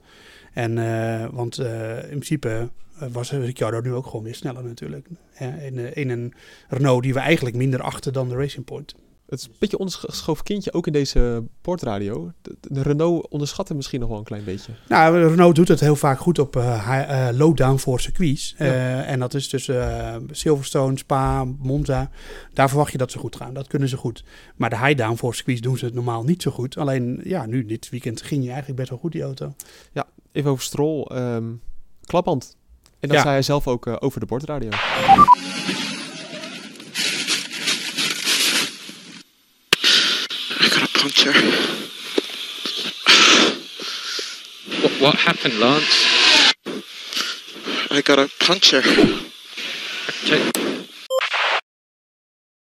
En, 0.52 0.78
eh, 0.78 1.26
want 1.32 1.58
eh, 1.58 1.96
in 1.96 2.08
principe 2.08 2.68
was 3.12 3.30
Ricciardo 3.32 3.80
nu 3.80 3.92
ook 3.92 4.06
gewoon 4.06 4.24
weer 4.24 4.34
sneller 4.34 4.64
natuurlijk. 4.64 5.06
In, 5.38 5.94
in 5.94 6.10
een 6.10 6.34
Renault 6.68 7.02
die 7.02 7.12
we 7.12 7.20
eigenlijk 7.20 7.56
minder 7.56 7.82
achten 7.82 8.12
dan 8.12 8.28
de 8.28 8.34
Racing 8.36 8.64
Point. 8.64 8.94
Het 9.26 9.38
is 9.38 9.44
een 9.46 9.54
beetje 9.58 9.78
ondergeschoven 9.78 10.44
kindje, 10.44 10.72
ook 10.72 10.86
in 10.86 10.92
deze 10.92 11.44
portradio. 11.60 12.32
De, 12.42 12.56
de 12.60 12.82
Renault 12.82 13.28
onderschat 13.28 13.68
hem 13.68 13.76
misschien 13.76 14.00
nog 14.00 14.08
wel 14.08 14.18
een 14.18 14.24
klein 14.24 14.44
beetje. 14.44 14.72
Nou, 14.88 15.28
Renault 15.28 15.54
doet 15.54 15.68
het 15.68 15.80
heel 15.80 15.96
vaak 15.96 16.18
goed 16.18 16.38
op 16.38 16.56
eh, 16.56 16.90
high- 16.90 17.10
eh, 17.28 17.36
low-down 17.36 17.76
voor 17.78 18.00
circuits. 18.00 18.54
Eh, 18.56 19.10
En 19.10 19.18
dat 19.18 19.34
is 19.34 19.68
eh, 19.68 20.16
Silverstone, 20.30 20.98
Spa, 20.98 21.44
Monza. 21.44 22.10
Daar 22.52 22.68
verwacht 22.68 22.92
je 22.92 22.98
dat 22.98 23.10
ze 23.10 23.18
goed 23.18 23.36
gaan. 23.36 23.54
Dat 23.54 23.66
kunnen 23.66 23.88
ze 23.88 23.96
goed. 23.96 24.24
Maar 24.56 24.70
de 24.70 24.78
high-down 24.78 25.16
voor 25.16 25.34
circuits 25.34 25.60
doen 25.60 25.78
ze 25.78 25.84
het 25.84 25.94
normaal 25.94 26.22
niet 26.24 26.42
zo 26.42 26.50
goed. 26.50 26.76
Alleen, 26.76 27.20
ja, 27.24 27.46
nu 27.46 27.64
dit 27.64 27.88
weekend 27.88 28.22
ging 28.22 28.40
je 28.42 28.48
eigenlijk 28.48 28.78
best 28.78 28.90
wel 28.90 28.98
goed, 28.98 29.12
die 29.12 29.22
auto. 29.22 29.54
Even 30.32 30.50
over 30.50 30.64
Stroll. 30.64 31.02
ehm 31.02 31.44
klapband. 32.04 32.56
En 33.00 33.08
dat 33.08 33.16
Ja. 33.16 33.22
zei 33.22 33.32
hij 33.34 33.42
zelf 33.42 33.66
ook 33.68 33.86
eh, 33.86 33.96
over 33.98 34.20
de 34.20 34.26
bordradio. 34.26 34.70
I 41.04 41.08
puncture. 41.32 41.74
What, 44.80 44.98
what 44.98 45.14
happened, 45.14 45.58
Lance? 45.58 46.54
I 47.90 48.00
got 48.02 48.18
a 48.18 48.26
puncture. 48.46 49.14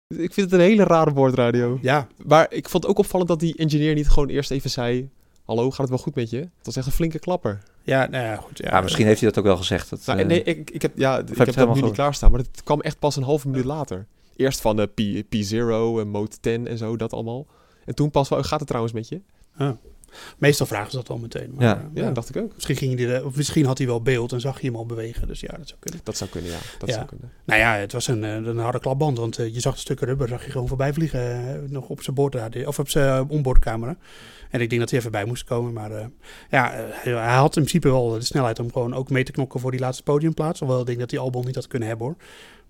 Ik 0.08 0.34
vind 0.34 0.52
het 0.52 0.60
een 0.60 0.66
hele 0.66 0.84
rare 0.84 1.12
bordradio. 1.12 1.80
Ja, 1.82 2.08
Maar 2.26 2.54
ik 2.54 2.70
vond 2.70 2.84
het 2.84 2.92
ook 2.92 3.00
opvallend 3.00 3.30
dat 3.30 3.40
die 3.40 3.56
engineer 3.58 3.94
niet 3.94 4.10
gewoon 4.10 4.30
eerst 4.30 4.52
even 4.52 4.70
zei... 4.70 5.10
Hallo, 5.46 5.70
gaat 5.70 5.80
het 5.80 5.90
wel 5.90 5.98
goed 5.98 6.16
met 6.16 6.30
je? 6.30 6.38
Het 6.38 6.50
was 6.64 6.76
echt 6.76 6.86
een 6.86 6.92
flinke 6.92 7.20
klapper. 7.20 7.60
ja, 7.84 8.08
nou 8.08 8.24
ja, 8.24 8.36
goed. 8.36 8.58
Ja, 8.58 8.70
Ja, 8.72 8.82
misschien 8.82 9.06
heeft 9.06 9.20
hij 9.20 9.30
dat 9.30 9.40
ook 9.40 9.46
wel 9.46 9.58
gezegd. 9.58 9.90
Dat, 9.90 10.06
Nou, 10.06 10.20
eh, 10.20 10.26
nee, 10.26 10.44
ik, 10.44 10.70
ik 10.70 10.82
heb, 10.82 10.92
ja, 10.98 11.14
ik 11.14 11.28
het 11.28 11.38
heb 11.38 11.46
dat 11.46 11.56
helemaal 11.56 11.76
nu 11.76 11.82
niet 11.82 11.94
klaarstaan, 11.94 12.32
maar 12.32 12.40
het 12.40 12.64
kwam 12.64 12.82
echt 12.82 13.00
pas 13.00 13.16
een 13.16 13.24
halve 13.24 13.48
minuut 13.48 13.66
later. 13.66 14.08
Eerst 14.36 14.62
van 14.62 14.76
de 14.76 14.86
P, 14.86 15.02
P0 15.36 16.00
en 16.02 16.08
Mode 16.08 16.40
10 16.40 16.68
en 16.68 16.78
zo, 16.78 16.98
dat 16.98 17.14
allemaal. 17.14 17.48
En 17.90 17.96
toen 17.96 18.12
pas 18.12 18.30
wel, 18.30 18.44
gaat 18.44 18.60
het 18.60 18.68
trouwens 18.68 18.94
met 18.94 19.08
je? 19.08 19.22
Meestal 20.38 20.66
vragen 20.66 20.92
ze 20.92 20.98
dat 20.98 21.08
wel 21.08 21.18
meteen. 21.18 21.52
Maar, 21.56 21.66
Ja. 21.66 21.76
eh, 21.78 21.82
Ja, 21.94 22.04
ja. 22.04 22.12
dacht 22.12 22.30
ik 22.36 22.42
ook. 22.42 22.54
Misschien, 22.54 22.76
ging 22.76 23.00
hij 23.00 23.10
er, 23.10 23.26
of 23.26 23.36
misschien 23.36 23.66
had 23.66 23.78
hij 23.78 23.88
wel 23.88 24.02
beeld 24.02 24.32
en 24.32 24.42
zag 24.42 24.62
je 24.62 24.68
hem 24.68 24.76
al 24.76 24.86
bewegen. 24.86 25.28
Dus 25.28 25.40
ja, 25.40 25.58
dat 25.58 25.68
zou 25.68 25.80
kunnen. 25.80 26.00
Dat 26.04 26.18
zou 26.18 26.30
kunnen, 26.30 26.52
ja. 26.52 26.58
Dat 26.80 26.90
Ja. 26.90 26.96
zou 26.96 27.06
kunnen. 27.08 27.32
Nou 27.46 27.60
ja, 27.60 27.74
het 27.76 27.92
was 27.92 28.08
een, 28.08 28.24
eh, 28.24 28.34
een 28.34 28.58
harde 28.58 28.80
klapband. 28.80 29.18
Want 29.18 29.38
eh, 29.38 29.54
je 29.54 29.60
zag 29.60 29.74
de 29.74 29.80
stukken 29.80 30.08
rubber 30.08 30.28
zag 30.28 30.46
je 30.46 30.52
gewoon 30.52 30.68
voorbij 30.68 30.94
vliegen. 30.94 31.66
nog 31.72 31.90
op 31.90 32.02
zijn 32.02 32.16
boordradio, 32.16 32.68
of 32.68 32.80
op 32.80 32.90
zijn 32.90 33.30
onboardcamera. 33.30 33.98
En 34.50 34.62
ik 34.62 34.70
denk 34.70 34.82
dat 34.82 34.90
hij 34.90 35.00
even 35.00 35.12
bij 35.12 35.26
moest 35.26 35.44
komen. 35.44 35.74
Maar 35.74 36.10
ja, 36.50 36.72
hij, 36.92 37.14
had 37.14 37.56
in 37.56 37.64
principe 37.64 37.90
wel 37.90 38.10
de 38.10 38.22
snelheid 38.22 38.60
om 38.60 38.72
gewoon 38.72 38.94
ook 38.94 39.10
mee 39.10 39.24
te 39.24 39.32
knokken 39.32 39.60
voor 39.60 39.72
die 39.72 39.80
laatste 39.80 40.04
podiumplaats. 40.04 40.60
Alhoewel 40.62 40.82
ik 40.82 40.88
denk 40.88 41.00
dat 41.00 41.12
hij 41.12 41.20
Albon 41.20 41.46
niet 41.46 41.56
had 41.56 41.68
kunnen 41.68 41.88
hebben 41.88 42.06
hoor. 42.08 42.16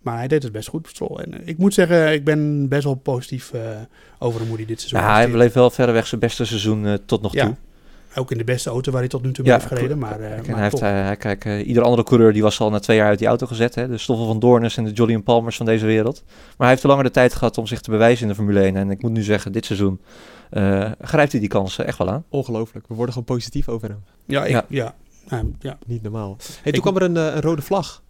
Maar 0.01 0.17
hij 0.17 0.27
deed 0.27 0.43
het 0.43 0.51
best 0.51 0.67
goed, 0.69 0.87
Stroll. 0.87 1.17
En 1.19 1.33
eh, 1.41 1.47
ik 1.47 1.57
moet 1.57 1.73
zeggen, 1.73 2.13
ik 2.13 2.23
ben 2.23 2.67
best 2.67 2.83
wel 2.83 2.95
positief 2.95 3.53
eh, 3.53 3.61
over 4.19 4.41
hoe 4.47 4.55
hij 4.55 4.65
dit 4.65 4.79
seizoen 4.79 4.99
ja, 4.99 5.13
hij 5.15 5.27
bleef 5.29 5.53
wel 5.53 5.69
verreweg 5.69 6.07
zijn 6.07 6.21
beste 6.21 6.45
seizoen 6.45 6.85
eh, 6.85 6.93
tot 7.05 7.21
nog 7.21 7.33
Ja, 7.33 7.45
toe. 7.45 7.55
Ook 8.15 8.31
in 8.31 8.37
de 8.37 8.43
beste 8.43 8.69
auto 8.69 8.91
waar 8.91 8.99
hij 8.99 9.09
tot 9.09 9.23
nu 9.23 9.31
toe 9.31 9.45
Ja, 9.45 9.51
mee 9.51 9.59
heeft 9.61 9.73
gereden. 9.73 9.97
Maar, 9.97 10.19
eh, 10.19 10.29
Kijk, 10.29 10.31
en 10.45 10.45
maar 10.51 10.53
hij 10.61 10.63
heeft, 10.63 10.79
hij, 10.79 11.15
kijk, 11.17 11.45
eh, 11.45 11.67
ieder 11.67 11.83
andere 11.83 12.03
coureur 12.03 12.33
die 12.33 12.41
was 12.41 12.59
al 12.59 12.69
na 12.69 12.79
twee 12.79 12.97
jaar 12.97 13.07
uit 13.07 13.19
die 13.19 13.27
auto 13.27 13.45
gezet. 13.47 13.75
Hè? 13.75 13.87
De 13.87 13.97
Stoffel 13.97 14.25
van 14.25 14.39
Doornes 14.39 14.77
en 14.77 14.83
de 14.83 14.91
Julian 14.91 15.23
Palmers 15.23 15.57
van 15.57 15.65
deze 15.65 15.85
wereld. 15.85 16.23
Maar 16.27 16.53
hij 16.57 16.67
heeft 16.69 16.81
te 16.81 16.87
langer 16.87 17.03
de 17.03 17.11
tijd 17.11 17.33
gehad 17.33 17.57
om 17.57 17.67
zich 17.67 17.81
te 17.81 17.89
bewijzen 17.91 18.21
in 18.23 18.27
de 18.29 18.35
Formule 18.35 18.59
1. 18.61 18.75
En 18.75 18.91
ik 18.91 19.01
moet 19.01 19.11
nu 19.11 19.21
zeggen, 19.23 19.51
dit 19.51 19.65
seizoen 19.65 20.01
eh, 20.49 20.91
grijpt 21.01 21.31
hij 21.31 21.39
die 21.39 21.49
kansen 21.49 21.85
echt 21.87 21.97
wel 21.97 22.09
aan. 22.09 22.23
Ongelooflijk. 22.29 22.87
We 22.87 22.93
worden 22.93 23.13
gewoon 23.13 23.35
positief 23.35 23.67
over 23.69 23.87
hem. 23.89 24.03
ja, 24.25 24.43
ik, 24.45 24.51
ja. 24.51 24.65
ja. 24.69 24.95
ja, 25.29 25.43
ja. 25.59 25.77
Niet 25.87 26.01
normaal. 26.01 26.37
Hey, 26.39 26.55
Ik- 26.63 26.73
toen 26.73 26.81
kwam 26.81 26.95
er 26.95 27.01
een, 27.01 27.15
een 27.15 27.41
rode 27.41 27.61
vlag. 27.61 28.03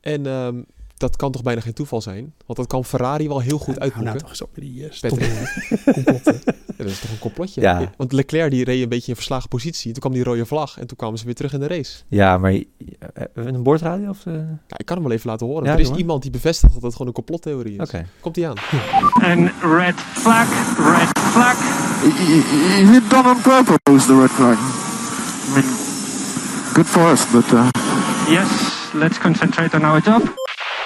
En 0.00 0.26
ehm, 0.26 0.56
dat 0.96 1.16
kan 1.16 1.32
toch 1.32 1.42
bijna 1.42 1.60
geen 1.60 1.72
toeval 1.72 2.00
zijn? 2.00 2.32
Want 2.46 2.58
dat 2.58 2.66
kan 2.66 2.84
Ferrari 2.84 3.28
wel 3.28 3.40
heel 3.40 3.58
goed 3.58 3.66
Nou, 3.66 3.80
uitboeken. 3.80 4.04
nou 4.04 4.18
toch 4.18 4.28
eens 4.28 4.42
op 4.42 4.50
met 4.52 4.64
die 4.64 4.82
uh, 4.84 5.94
complotten. 5.94 6.40
Ja, 6.76 6.84
dat 6.84 6.92
is 6.92 7.00
toch 7.00 7.10
een 7.10 7.18
complotje? 7.18 7.60
Ja. 7.60 7.92
Want 7.96 8.12
Leclerc 8.12 8.50
die 8.50 8.64
reed 8.64 8.82
een 8.82 8.88
beetje 8.88 9.08
in 9.08 9.14
verslagen 9.14 9.48
positie. 9.48 9.92
Toen 9.92 10.00
kwam 10.00 10.12
die 10.12 10.22
rode 10.22 10.46
vlag 10.46 10.78
en 10.78 10.86
toen 10.86 10.96
kwamen 10.96 11.18
ze 11.18 11.24
weer 11.24 11.34
terug 11.34 11.52
in 11.52 11.60
de 11.60 11.66
race. 11.66 12.02
Ja, 12.08 12.38
maar 12.38 12.52
eh, 12.52 12.62
we 13.34 13.46
een 13.46 13.62
boordradio? 13.62 14.08
Of, 14.08 14.26
eh? 14.26 14.32
Ja, 14.66 14.76
ik 14.76 14.86
kan 14.86 14.96
hem 14.96 15.06
wel 15.06 15.14
even 15.16 15.30
laten 15.30 15.46
horen. 15.46 15.64
Ja, 15.64 15.72
er 15.72 15.80
is 15.80 15.90
iemand 15.90 16.22
die 16.22 16.30
bevestigt 16.30 16.72
dat 16.72 16.82
het 16.82 16.92
gewoon 16.92 17.06
een 17.06 17.12
complottheorie 17.12 17.80
is. 17.80 17.88
Oké. 17.88 18.06
Komt 18.20 18.36
hij 18.36 18.48
aan? 18.48 18.56
And 19.14 19.50
red 19.62 19.94
flag, 19.94 20.48
red 20.78 21.18
flag. 21.18 21.56
Is 22.80 22.96
it 22.96 23.10
done 23.10 23.28
on 23.28 23.40
purpose, 23.40 24.06
the 24.06 24.20
red 24.20 24.30
flag? 24.30 24.56
I 24.56 25.54
mean, 25.54 25.64
good 26.74 26.86
for 26.86 27.12
us, 27.12 27.30
but 27.30 27.52
uh, 27.52 27.68
Yes, 28.28 28.48
let's 28.92 29.18
concentrate 29.18 29.76
on 29.76 29.84
our 29.84 30.00
job. 30.02 30.22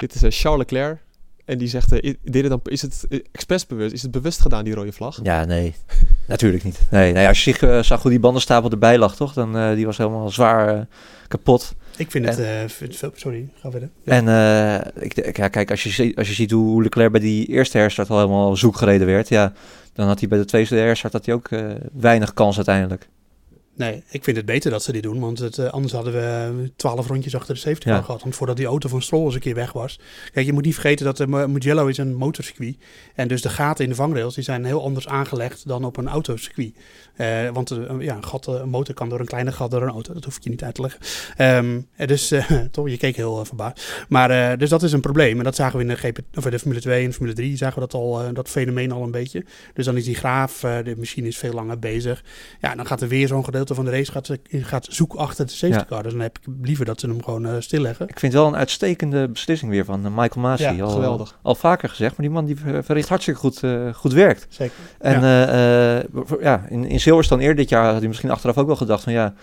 Dit 0.01 0.15
is 0.15 0.23
eh, 0.23 0.31
Charles 0.31 0.59
Leclerc. 0.59 0.97
En 1.45 1.57
die 1.57 1.67
zegt, 1.67 1.91
eh, 1.91 2.09
i- 2.09 2.17
deed 2.23 2.41
het 2.41 2.49
dan, 2.51 2.59
is 2.63 2.81
het 2.81 3.05
eh, 3.09 3.19
expres 3.31 3.65
bewust? 3.67 3.93
Is 3.93 4.01
het 4.01 4.11
bewust 4.11 4.41
gedaan, 4.41 4.63
die 4.63 4.73
rode 4.73 4.91
vlag? 4.91 5.19
Ja, 5.23 5.45
nee. 5.45 5.75
Natuurlijk 6.27 6.63
niet. 6.63 6.79
Nee, 6.91 7.13
nee 7.13 7.27
als 7.27 7.43
je 7.43 7.51
zich, 7.51 7.61
eh, 7.61 7.81
zag 7.83 8.01
hoe 8.01 8.11
die 8.11 8.19
bandenstapel 8.19 8.69
erbij 8.69 8.97
lag, 8.97 9.15
toch? 9.15 9.33
Dan 9.33 9.57
eh, 9.57 9.73
die 9.75 9.85
was 9.85 9.97
helemaal 9.97 10.29
zwaar 10.29 10.75
eh, 10.75 10.81
kapot. 11.27 11.75
Ik 11.97 12.11
vind 12.11 12.25
het... 12.25 12.39
En- 12.39 12.45
eh, 12.45 12.69
vind 12.69 12.89
het 12.89 12.97
veel- 12.99 13.11
sorry, 13.15 13.49
ga 13.55 13.71
verder. 13.71 13.89
Ja. 14.03 14.11
En 14.13 14.27
eh, 14.95 15.03
ik, 15.03 15.37
ja, 15.37 15.47
kijk, 15.47 15.69
als 15.71 15.83
je, 15.83 16.13
als 16.15 16.27
je 16.27 16.33
ziet 16.33 16.51
hoe 16.51 16.81
Leclerc 16.83 17.11
bij 17.11 17.21
die 17.21 17.45
eerste 17.47 17.77
herstart 17.77 18.09
al 18.09 18.17
helemaal 18.17 18.55
zoek 18.55 18.75
gereden 18.77 19.07
werd, 19.07 19.27
ja, 19.29 19.53
dan 19.93 20.07
had 20.07 20.19
hij 20.19 20.29
bij 20.29 20.37
de 20.37 20.45
tweede 20.45 20.75
herstart 20.75 21.13
had 21.13 21.25
hij 21.25 21.35
ook 21.35 21.47
eh, 21.47 21.65
weinig 21.93 22.33
kans 22.33 22.55
uiteindelijk. 22.55 23.09
Nee, 23.75 24.03
ik 24.09 24.23
vind 24.23 24.37
het 24.37 24.45
beter 24.45 24.71
dat 24.71 24.83
ze 24.83 24.91
dit 24.91 25.03
doen. 25.03 25.19
Want 25.19 25.39
het, 25.39 25.57
eh, 25.57 25.67
anders 25.69 25.93
hadden 25.93 26.13
we 26.13 26.71
twaalf 26.75 27.07
rondjes 27.07 27.35
achter 27.35 27.53
de 27.53 27.59
safety 27.59 27.85
car 27.85 27.95
Ja. 27.95 28.01
gehad. 28.01 28.21
Want 28.21 28.35
voordat 28.35 28.57
die 28.57 28.65
auto 28.65 28.89
van 28.89 29.01
Stroll 29.01 29.25
eens 29.25 29.33
een 29.33 29.39
keer 29.39 29.55
weg 29.55 29.71
was. 29.73 29.99
Kijk, 30.33 30.45
je 30.45 30.53
moet 30.53 30.63
niet 30.65 30.73
vergeten 30.73 31.05
dat 31.05 31.17
de 31.17 31.27
Mu- 31.27 31.47
Mugello 31.47 31.87
is 31.87 31.97
een 31.97 32.15
motorcircuit. 32.15 32.75
En 33.15 33.27
dus 33.27 33.41
de 33.41 33.49
gaten 33.49 33.83
in 33.83 33.89
de 33.89 33.95
vangrails 33.95 34.35
die 34.35 34.43
zijn 34.43 34.65
heel 34.65 34.83
anders 34.83 35.07
aangelegd 35.07 35.67
dan 35.67 35.83
op 35.85 35.97
een 35.97 36.07
autocircuit. 36.07 36.73
Eh, 37.15 37.49
want 37.49 37.71
eh, 37.71 37.77
ja, 37.99 38.15
een, 38.15 38.25
gat, 38.25 38.47
eh, 38.47 38.53
een 38.53 38.69
motor 38.69 38.93
kan 38.95 39.09
door 39.09 39.19
een 39.19 39.25
kleine 39.25 39.51
gat 39.51 39.71
door 39.71 39.81
een 39.81 39.89
auto. 39.89 40.13
Dat 40.13 40.23
hoef 40.25 40.35
ik 40.35 40.43
je 40.43 40.49
niet 40.49 40.63
uit 40.63 40.75
te 40.75 40.81
leggen. 40.81 40.99
Eh, 41.97 42.07
dus 42.07 42.31
eh, 42.31 42.49
toch, 42.71 42.89
je 42.89 42.97
keek 42.97 43.15
heel 43.15 43.39
eh, 43.39 43.45
verbaasd. 43.45 44.05
Maar 44.09 44.29
eh, 44.51 44.57
dus 44.57 44.69
dat 44.69 44.83
is 44.83 44.91
een 44.91 45.01
probleem. 45.01 45.37
En 45.37 45.43
dat 45.43 45.55
zagen 45.55 45.77
we 45.77 45.83
in 45.83 45.89
de, 45.89 45.95
GP, 45.97 46.19
of 46.35 46.43
de 46.43 46.59
Formule 46.59 46.81
2 46.81 47.05
en 47.05 47.13
Formule 47.13 47.35
3. 47.35 47.57
Zagen 47.57 47.73
we 47.75 47.79
dat 47.79 47.93
al, 47.93 48.21
eh, 48.21 48.27
dat 48.33 48.49
fenomeen 48.49 48.91
al 48.91 49.03
een 49.03 49.11
beetje. 49.11 49.45
Dus 49.73 49.85
dan 49.85 49.97
is 49.97 50.05
die 50.05 50.15
graaf, 50.15 50.63
eh, 50.63 50.77
de 50.83 50.95
machine 50.97 51.27
is 51.27 51.37
veel 51.37 51.53
langer 51.53 51.79
bezig. 51.79 52.23
Ja, 52.61 52.75
dan 52.75 52.85
gaat 52.85 53.01
er 53.01 53.07
weer 53.07 53.27
zo'n 53.27 53.43
gedeelte 53.43 53.59
van 53.67 53.85
de 53.85 53.91
race 53.91 54.11
gaat, 54.11 54.29
gaat 54.49 54.87
zoek 54.89 55.13
achter 55.13 55.45
de 55.45 55.51
safety 55.51 55.77
Ja. 55.79 55.85
car. 55.89 56.03
Dus 56.03 56.11
dan 56.11 56.21
heb 56.21 56.37
ik 56.37 56.53
liever 56.61 56.85
dat 56.85 56.99
ze 56.99 57.07
hem 57.07 57.23
gewoon 57.23 57.45
eh, 57.45 57.53
stilleggen. 57.59 58.07
Ik 58.07 58.19
vind 58.19 58.33
het 58.33 58.41
wel 58.41 58.51
een 58.51 58.57
uitstekende 58.57 59.27
beslissing 59.27 59.71
weer 59.71 59.85
van 59.85 60.05
eh, 60.05 60.11
Michael 60.15 60.41
Masi. 60.41 60.63
Ja, 60.63 60.83
al, 60.83 60.89
geweldig. 60.89 61.37
Al 61.41 61.55
vaker 61.55 61.89
gezegd, 61.89 62.17
maar 62.17 62.25
die 62.25 62.35
man 62.35 62.45
die 62.45 62.55
ver- 62.57 62.83
verricht 62.83 63.09
hartstikke 63.09 63.39
goed, 63.39 63.63
eh, 63.63 63.93
goed 63.93 64.13
werk. 64.13 64.45
Zeker. 64.49 64.73
En 64.99 65.21
Ja. 65.21 65.45
ja. 65.55 66.03
ja, 66.41 66.65
in, 66.69 66.85
in 66.85 66.99
Silverstone 66.99 67.41
eerder 67.41 67.57
dit 67.57 67.69
jaar 67.69 67.85
had 67.91 67.99
hij 67.99 68.07
misschien 68.07 68.31
achteraf 68.31 68.57
ook 68.57 68.67
wel 68.67 68.75
gedacht 68.75 69.03
van 69.03 69.13
ja, 69.13 69.33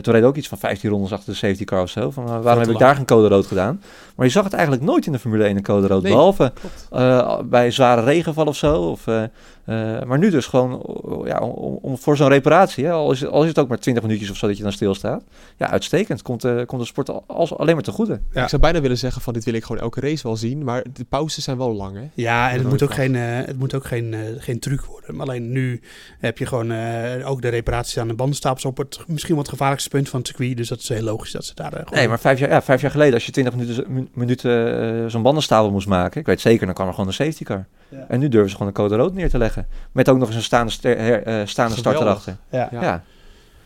toen 0.00 0.14
reed 0.14 0.22
ook 0.22 0.36
iets 0.36 0.48
van 0.48 0.58
15 0.58 0.90
rondes 0.90 1.12
achter 1.12 1.32
de 1.32 1.38
safety 1.38 1.64
car 1.64 1.82
of 1.82 1.90
zo. 1.90 2.10
Van, 2.10 2.24
eh, 2.28 2.40
waarom 2.42 2.62
heb 2.62 2.70
ik 2.72 2.78
daar 2.78 2.94
geen 2.96 3.04
code 3.04 3.28
rood 3.28 3.46
gedaan? 3.46 3.82
Maar 4.20 4.28
je 4.28 4.34
zag 4.34 4.44
het 4.44 4.52
eigenlijk 4.52 4.84
nooit 4.84 5.06
in 5.06 5.12
de 5.12 5.18
Formule 5.18 5.44
1 5.44 5.56
een 5.56 5.62
code 5.62 5.86
rood. 5.86 6.02
Nee, 6.02 6.12
behalve 6.12 6.52
eh, 6.90 7.38
bij 7.44 7.70
zware 7.70 8.02
regenval 8.04 8.46
of 8.46 8.56
zo. 8.56 8.74
Of, 8.82 9.06
eh, 9.06 9.22
eh, 9.22 10.02
maar 10.04 10.18
nu 10.18 10.30
dus 10.30 10.46
gewoon 10.46 10.80
oh, 10.82 11.26
ja, 11.26 11.38
om, 11.38 11.78
om- 11.82 11.98
voor 11.98 12.16
zo'n 12.16 12.28
reparatie. 12.28 12.84
Hè, 12.84 12.90
al, 12.92 13.12
is 13.12 13.20
het, 13.20 13.30
al 13.30 13.42
is 13.42 13.48
het 13.48 13.58
ook 13.58 13.68
maar 13.68 13.78
20 13.78 14.02
minuutjes 14.02 14.30
of 14.30 14.36
zo 14.36 14.46
dat 14.46 14.56
je 14.56 14.62
dan 14.62 14.72
stilstaat. 14.72 15.22
Ja, 15.56 15.70
uitstekend. 15.70 16.22
Komt, 16.22 16.44
eh, 16.44 16.66
komt 16.66 16.80
de 16.80 16.86
sport 16.86 17.10
al, 17.10 17.24
als, 17.26 17.56
alleen 17.56 17.74
maar 17.74 17.82
te 17.84 17.92
goede. 17.92 18.20
Ja. 18.32 18.42
Ik 18.42 18.48
zou 18.48 18.62
bijna 18.62 18.80
willen 18.80 18.98
zeggen 18.98 19.22
van 19.22 19.32
dit 19.32 19.44
wil 19.44 19.54
ik 19.54 19.64
gewoon 19.64 19.82
elke 19.82 20.00
race 20.00 20.22
wel 20.22 20.36
zien. 20.36 20.64
Maar 20.64 20.84
de 20.92 21.04
pauzes 21.04 21.44
zijn 21.44 21.56
wel 21.56 21.72
lang, 21.74 21.96
hè? 21.96 22.08
Ja, 22.14 22.50
en 22.50 22.58
het 22.58 22.68
moet 22.68 22.82
ook 22.82 22.94
geen, 22.94 23.14
eh, 23.16 23.22
het 23.46 23.58
moet 23.58 23.74
ook 23.74 23.84
geen, 23.84 24.14
eh, 24.14 24.20
geen 24.38 24.58
truc 24.58 24.80
worden. 24.80 25.16
Maar 25.16 25.26
alleen 25.26 25.52
nu 25.52 25.80
heb 26.18 26.38
je 26.38 26.46
gewoon 26.46 26.70
eh, 26.72 27.30
ook 27.30 27.42
de 27.42 27.48
reparaties 27.48 27.98
aan 27.98 28.08
de 28.08 28.14
bandenstapels 28.14 28.64
op 28.64 28.76
het 28.76 28.98
misschien 29.06 29.36
wat 29.36 29.48
gevaarlijkste 29.48 29.88
punt 29.90 30.08
van 30.08 30.18
het 30.18 30.28
circuit. 30.28 30.56
Dus 30.56 30.68
dat 30.68 30.78
is 30.80 30.88
heel 30.88 31.02
logisch 31.02 31.32
dat 31.32 31.44
ze 31.44 31.54
daar 31.54 31.70
gewoon... 31.72 31.84
Nee, 31.90 32.08
maar 32.08 32.20
vijf 32.20 32.38
jaar, 32.38 32.50
ja, 32.50 32.62
vijf 32.62 32.80
jaar 32.80 32.90
geleden, 32.90 33.14
als 33.14 33.26
je 33.26 33.32
20 33.32 33.54
minuten, 33.56 33.84
mi- 33.92 34.08
minuten 34.14 34.80
eh, 35.04 35.10
zo'n 35.10 35.22
bandenstapel 35.22 35.70
moest 35.70 35.88
maken, 35.88 36.20
ik 36.20 36.26
weet 36.26 36.40
zeker, 36.40 36.66
dan 36.66 36.74
kwam 36.74 36.86
er 36.86 36.92
gewoon 36.92 37.08
een 37.08 37.14
safety 37.14 37.44
car. 37.44 37.66
Ja. 37.88 38.04
En 38.08 38.18
nu 38.20 38.28
durven 38.28 38.50
ze 38.50 38.56
gewoon 38.56 38.68
een 38.68 38.78
code 38.78 38.96
rood 38.96 39.14
neer 39.14 39.30
te 39.30 39.38
leggen. 39.38 39.66
Met 39.92 40.08
ook 40.08 40.18
nog 40.18 40.26
eens 40.28 40.36
een 40.36 40.42
staande, 40.42 40.72
her- 40.82 41.22
eh, 41.22 41.46
staande 41.46 41.76
start 41.76 42.00
erachter. 42.00 42.36
Ja. 42.50 42.68
Ja. 42.72 43.04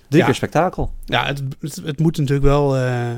Drie 0.08 0.20
Ja. 0.20 0.24
keer 0.24 0.34
spektakel. 0.34 0.92
Ja, 1.04 1.26
het, 1.26 1.42
het, 1.60 1.80
het 1.84 1.98
moet 2.00 2.16
natuurlijk 2.18 2.46
wel. 2.46 2.76
eh, 2.76 3.10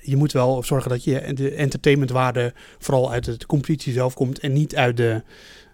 je 0.00 0.16
moet 0.16 0.32
wel 0.32 0.62
zorgen 0.62 0.90
dat 0.90 1.04
je 1.04 1.32
de 1.34 1.50
entertainmentwaarde 1.54 2.52
vooral 2.78 3.12
uit 3.12 3.24
de 3.40 3.46
competitie 3.46 3.92
zelf 3.92 4.14
komt 4.14 4.38
en 4.38 4.52
niet 4.52 4.76
uit 4.76 4.96
de, 4.96 5.22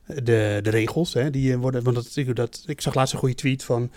de, 0.06 0.58
de 0.62 0.70
regels. 0.70 1.14
Hè, 1.14 1.30
die 1.30 1.56
worden, 1.58 1.82
want 1.82 1.96
dat, 1.96 2.10
ik, 2.14 2.36
dat, 2.36 2.62
ik 2.66 2.80
zag 2.80 2.94
laatst 2.94 3.12
een 3.12 3.18
goede 3.18 3.34
tweet 3.34 3.64
van. 3.64 3.90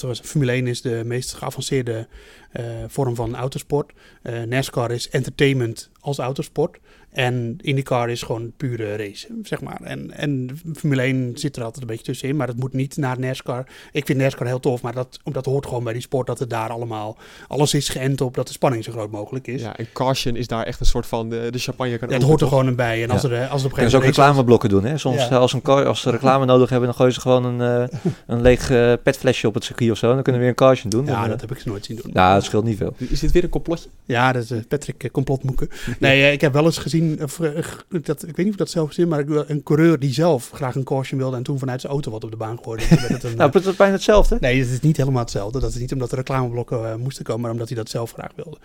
Formule 0.00 0.52
1 0.52 0.66
is 0.66 0.82
de 0.82 1.02
meest 1.04 1.32
geavanceerde 1.32 2.08
eh, 2.50 2.64
vorm 2.86 3.14
van 3.14 3.36
autosport. 3.36 3.92
Eh, 4.22 4.42
NASCAR 4.42 4.90
is 4.90 5.08
entertainment 5.08 5.90
als 6.00 6.18
autosport. 6.18 6.78
En 7.12 7.56
IndyCar 7.60 8.10
is 8.10 8.22
gewoon 8.22 8.52
pure 8.56 8.96
race, 8.96 9.26
zeg 9.42 9.60
maar. 9.60 9.80
En, 9.82 10.10
en 10.10 10.60
Formule 10.74 11.02
1 11.02 11.30
zit 11.34 11.56
er 11.56 11.62
altijd 11.64 11.80
een 11.82 11.88
beetje 11.90 12.04
tussenin, 12.04 12.36
maar 12.36 12.46
dat 12.46 12.56
moet 12.56 12.72
niet 12.72 12.96
naar 12.96 13.18
NASCAR. 13.20 13.66
Ik 13.92 14.06
vind 14.06 14.18
NASCAR 14.18 14.46
heel 14.46 14.60
tof, 14.60 14.82
maar 14.82 14.92
dat, 14.92 15.18
dat 15.24 15.44
hoort 15.44 15.66
gewoon 15.66 15.84
bij 15.84 15.92
die 15.92 16.02
sport 16.02 16.26
dat 16.26 16.38
het 16.38 16.50
daar 16.50 16.68
allemaal... 16.70 17.16
Alles 17.48 17.74
is 17.74 17.88
geënt 17.88 18.20
op 18.20 18.34
dat 18.34 18.46
de 18.46 18.52
spanning 18.52 18.84
zo 18.84 18.92
groot 18.92 19.10
mogelijk 19.10 19.46
is. 19.46 19.60
Ja, 19.62 19.76
en 19.76 19.86
caution 19.92 20.36
is 20.36 20.46
daar 20.46 20.64
echt 20.64 20.80
een 20.80 20.86
soort 20.86 21.06
van 21.06 21.28
de, 21.28 21.48
de 21.50 21.58
champagne 21.58 21.98
kan 21.98 22.08
Ja, 22.08 22.14
het 22.14 22.22
hoort 22.22 22.40
er 22.40 22.48
toch? 22.48 22.58
gewoon 22.58 22.74
bij. 22.74 23.02
En 23.02 23.10
als, 23.10 23.22
Ja. 23.22 23.28
er, 23.28 23.34
eh, 23.34 23.40
als 23.40 23.48
er 23.50 23.56
op 23.56 23.64
een 23.64 23.70
Kunnen 23.72 23.90
ze 23.90 23.96
ook 23.96 24.02
gegeven 24.02 24.22
moment... 24.24 24.48
reclameblokken 24.48 24.68
doen. 24.68 24.84
Hè? 24.84 24.98
Soms 24.98 25.16
Ja. 25.16 25.30
eh, 25.30 25.38
als, 25.38 25.52
een, 25.52 25.62
als 25.62 26.00
ze 26.00 26.10
reclame 26.10 26.44
nodig 26.44 26.68
hebben, 26.70 26.88
dan 26.88 26.96
gooien 26.96 27.14
ze 27.14 27.20
gewoon 27.20 27.44
een, 27.44 27.88
eh, 27.92 27.98
een 28.26 28.40
leeg 28.42 28.66
petflesje 29.02 29.46
op 29.46 29.54
het 29.54 29.64
circuit 29.64 29.90
of 29.90 29.96
zo. 29.98 30.06
Dan 30.14 30.22
kunnen 30.22 30.34
we 30.34 30.38
weer 30.40 30.48
een 30.48 30.54
caution 30.66 30.90
doen. 30.90 31.06
Ja, 31.06 31.20
Dan, 31.20 31.28
dat 31.30 31.40
heb 31.40 31.50
ik 31.50 31.58
ze 31.58 31.68
nooit 31.68 31.84
zien 31.84 31.96
doen. 32.02 32.10
nou, 32.12 32.34
dat 32.34 32.44
scheelt 32.44 32.64
niet 32.64 32.76
veel. 32.76 32.94
Is 32.96 33.20
dit 33.20 33.30
weer 33.32 33.42
een 33.44 33.48
complotje? 33.48 33.88
Ja, 34.04 34.32
dat 34.32 34.42
is 34.50 34.52
Patrick 34.68 35.08
complotmoeken. 35.12 35.68
Nee, 35.98 36.32
ik 36.32 36.40
heb 36.40 36.52
wel 36.52 36.64
eens 36.64 36.78
gezien, 36.78 37.01
of, 37.22 37.40
eh, 37.40 37.62
g- 37.62 37.84
dat, 37.88 38.22
ik 38.22 38.36
weet 38.36 38.36
niet 38.36 38.46
of 38.46 38.52
ik 38.52 38.58
dat 38.58 38.70
zelf 38.70 38.92
zie, 38.92 39.06
maar 39.06 39.24
een 39.28 39.62
coureur 39.62 39.98
die 39.98 40.12
zelf 40.12 40.50
graag 40.54 40.74
een 40.74 40.84
caution 40.84 41.18
wilde 41.20 41.36
en 41.36 41.42
toen 41.42 41.58
vanuit 41.58 41.80
zijn 41.80 41.92
auto 41.92 42.10
wat 42.10 42.24
op 42.24 42.30
de 42.30 42.36
baan 42.36 42.58
gooide. 42.62 42.84
Het 42.84 43.22
een, 43.24 43.36
Nou, 43.36 43.48
eh, 43.50 43.54
het 43.56 43.66
is 43.66 43.76
bijna 43.76 43.92
hetzelfde. 43.92 44.36
Nee, 44.40 44.60
het 44.60 44.70
is 44.70 44.80
niet 44.80 44.96
helemaal 44.96 45.20
hetzelfde. 45.22 45.60
Dat 45.60 45.70
is 45.74 45.76
niet 45.80 45.92
omdat 45.92 46.10
er 46.10 46.16
reclameblokken 46.16 46.90
eh, 46.90 46.94
moesten 46.96 47.24
komen, 47.24 47.42
maar 47.42 47.50
omdat 47.50 47.68
hij 47.68 47.76
dat 47.76 47.88
zelf 47.90 48.12
graag 48.12 48.30
wilde. 48.36 48.56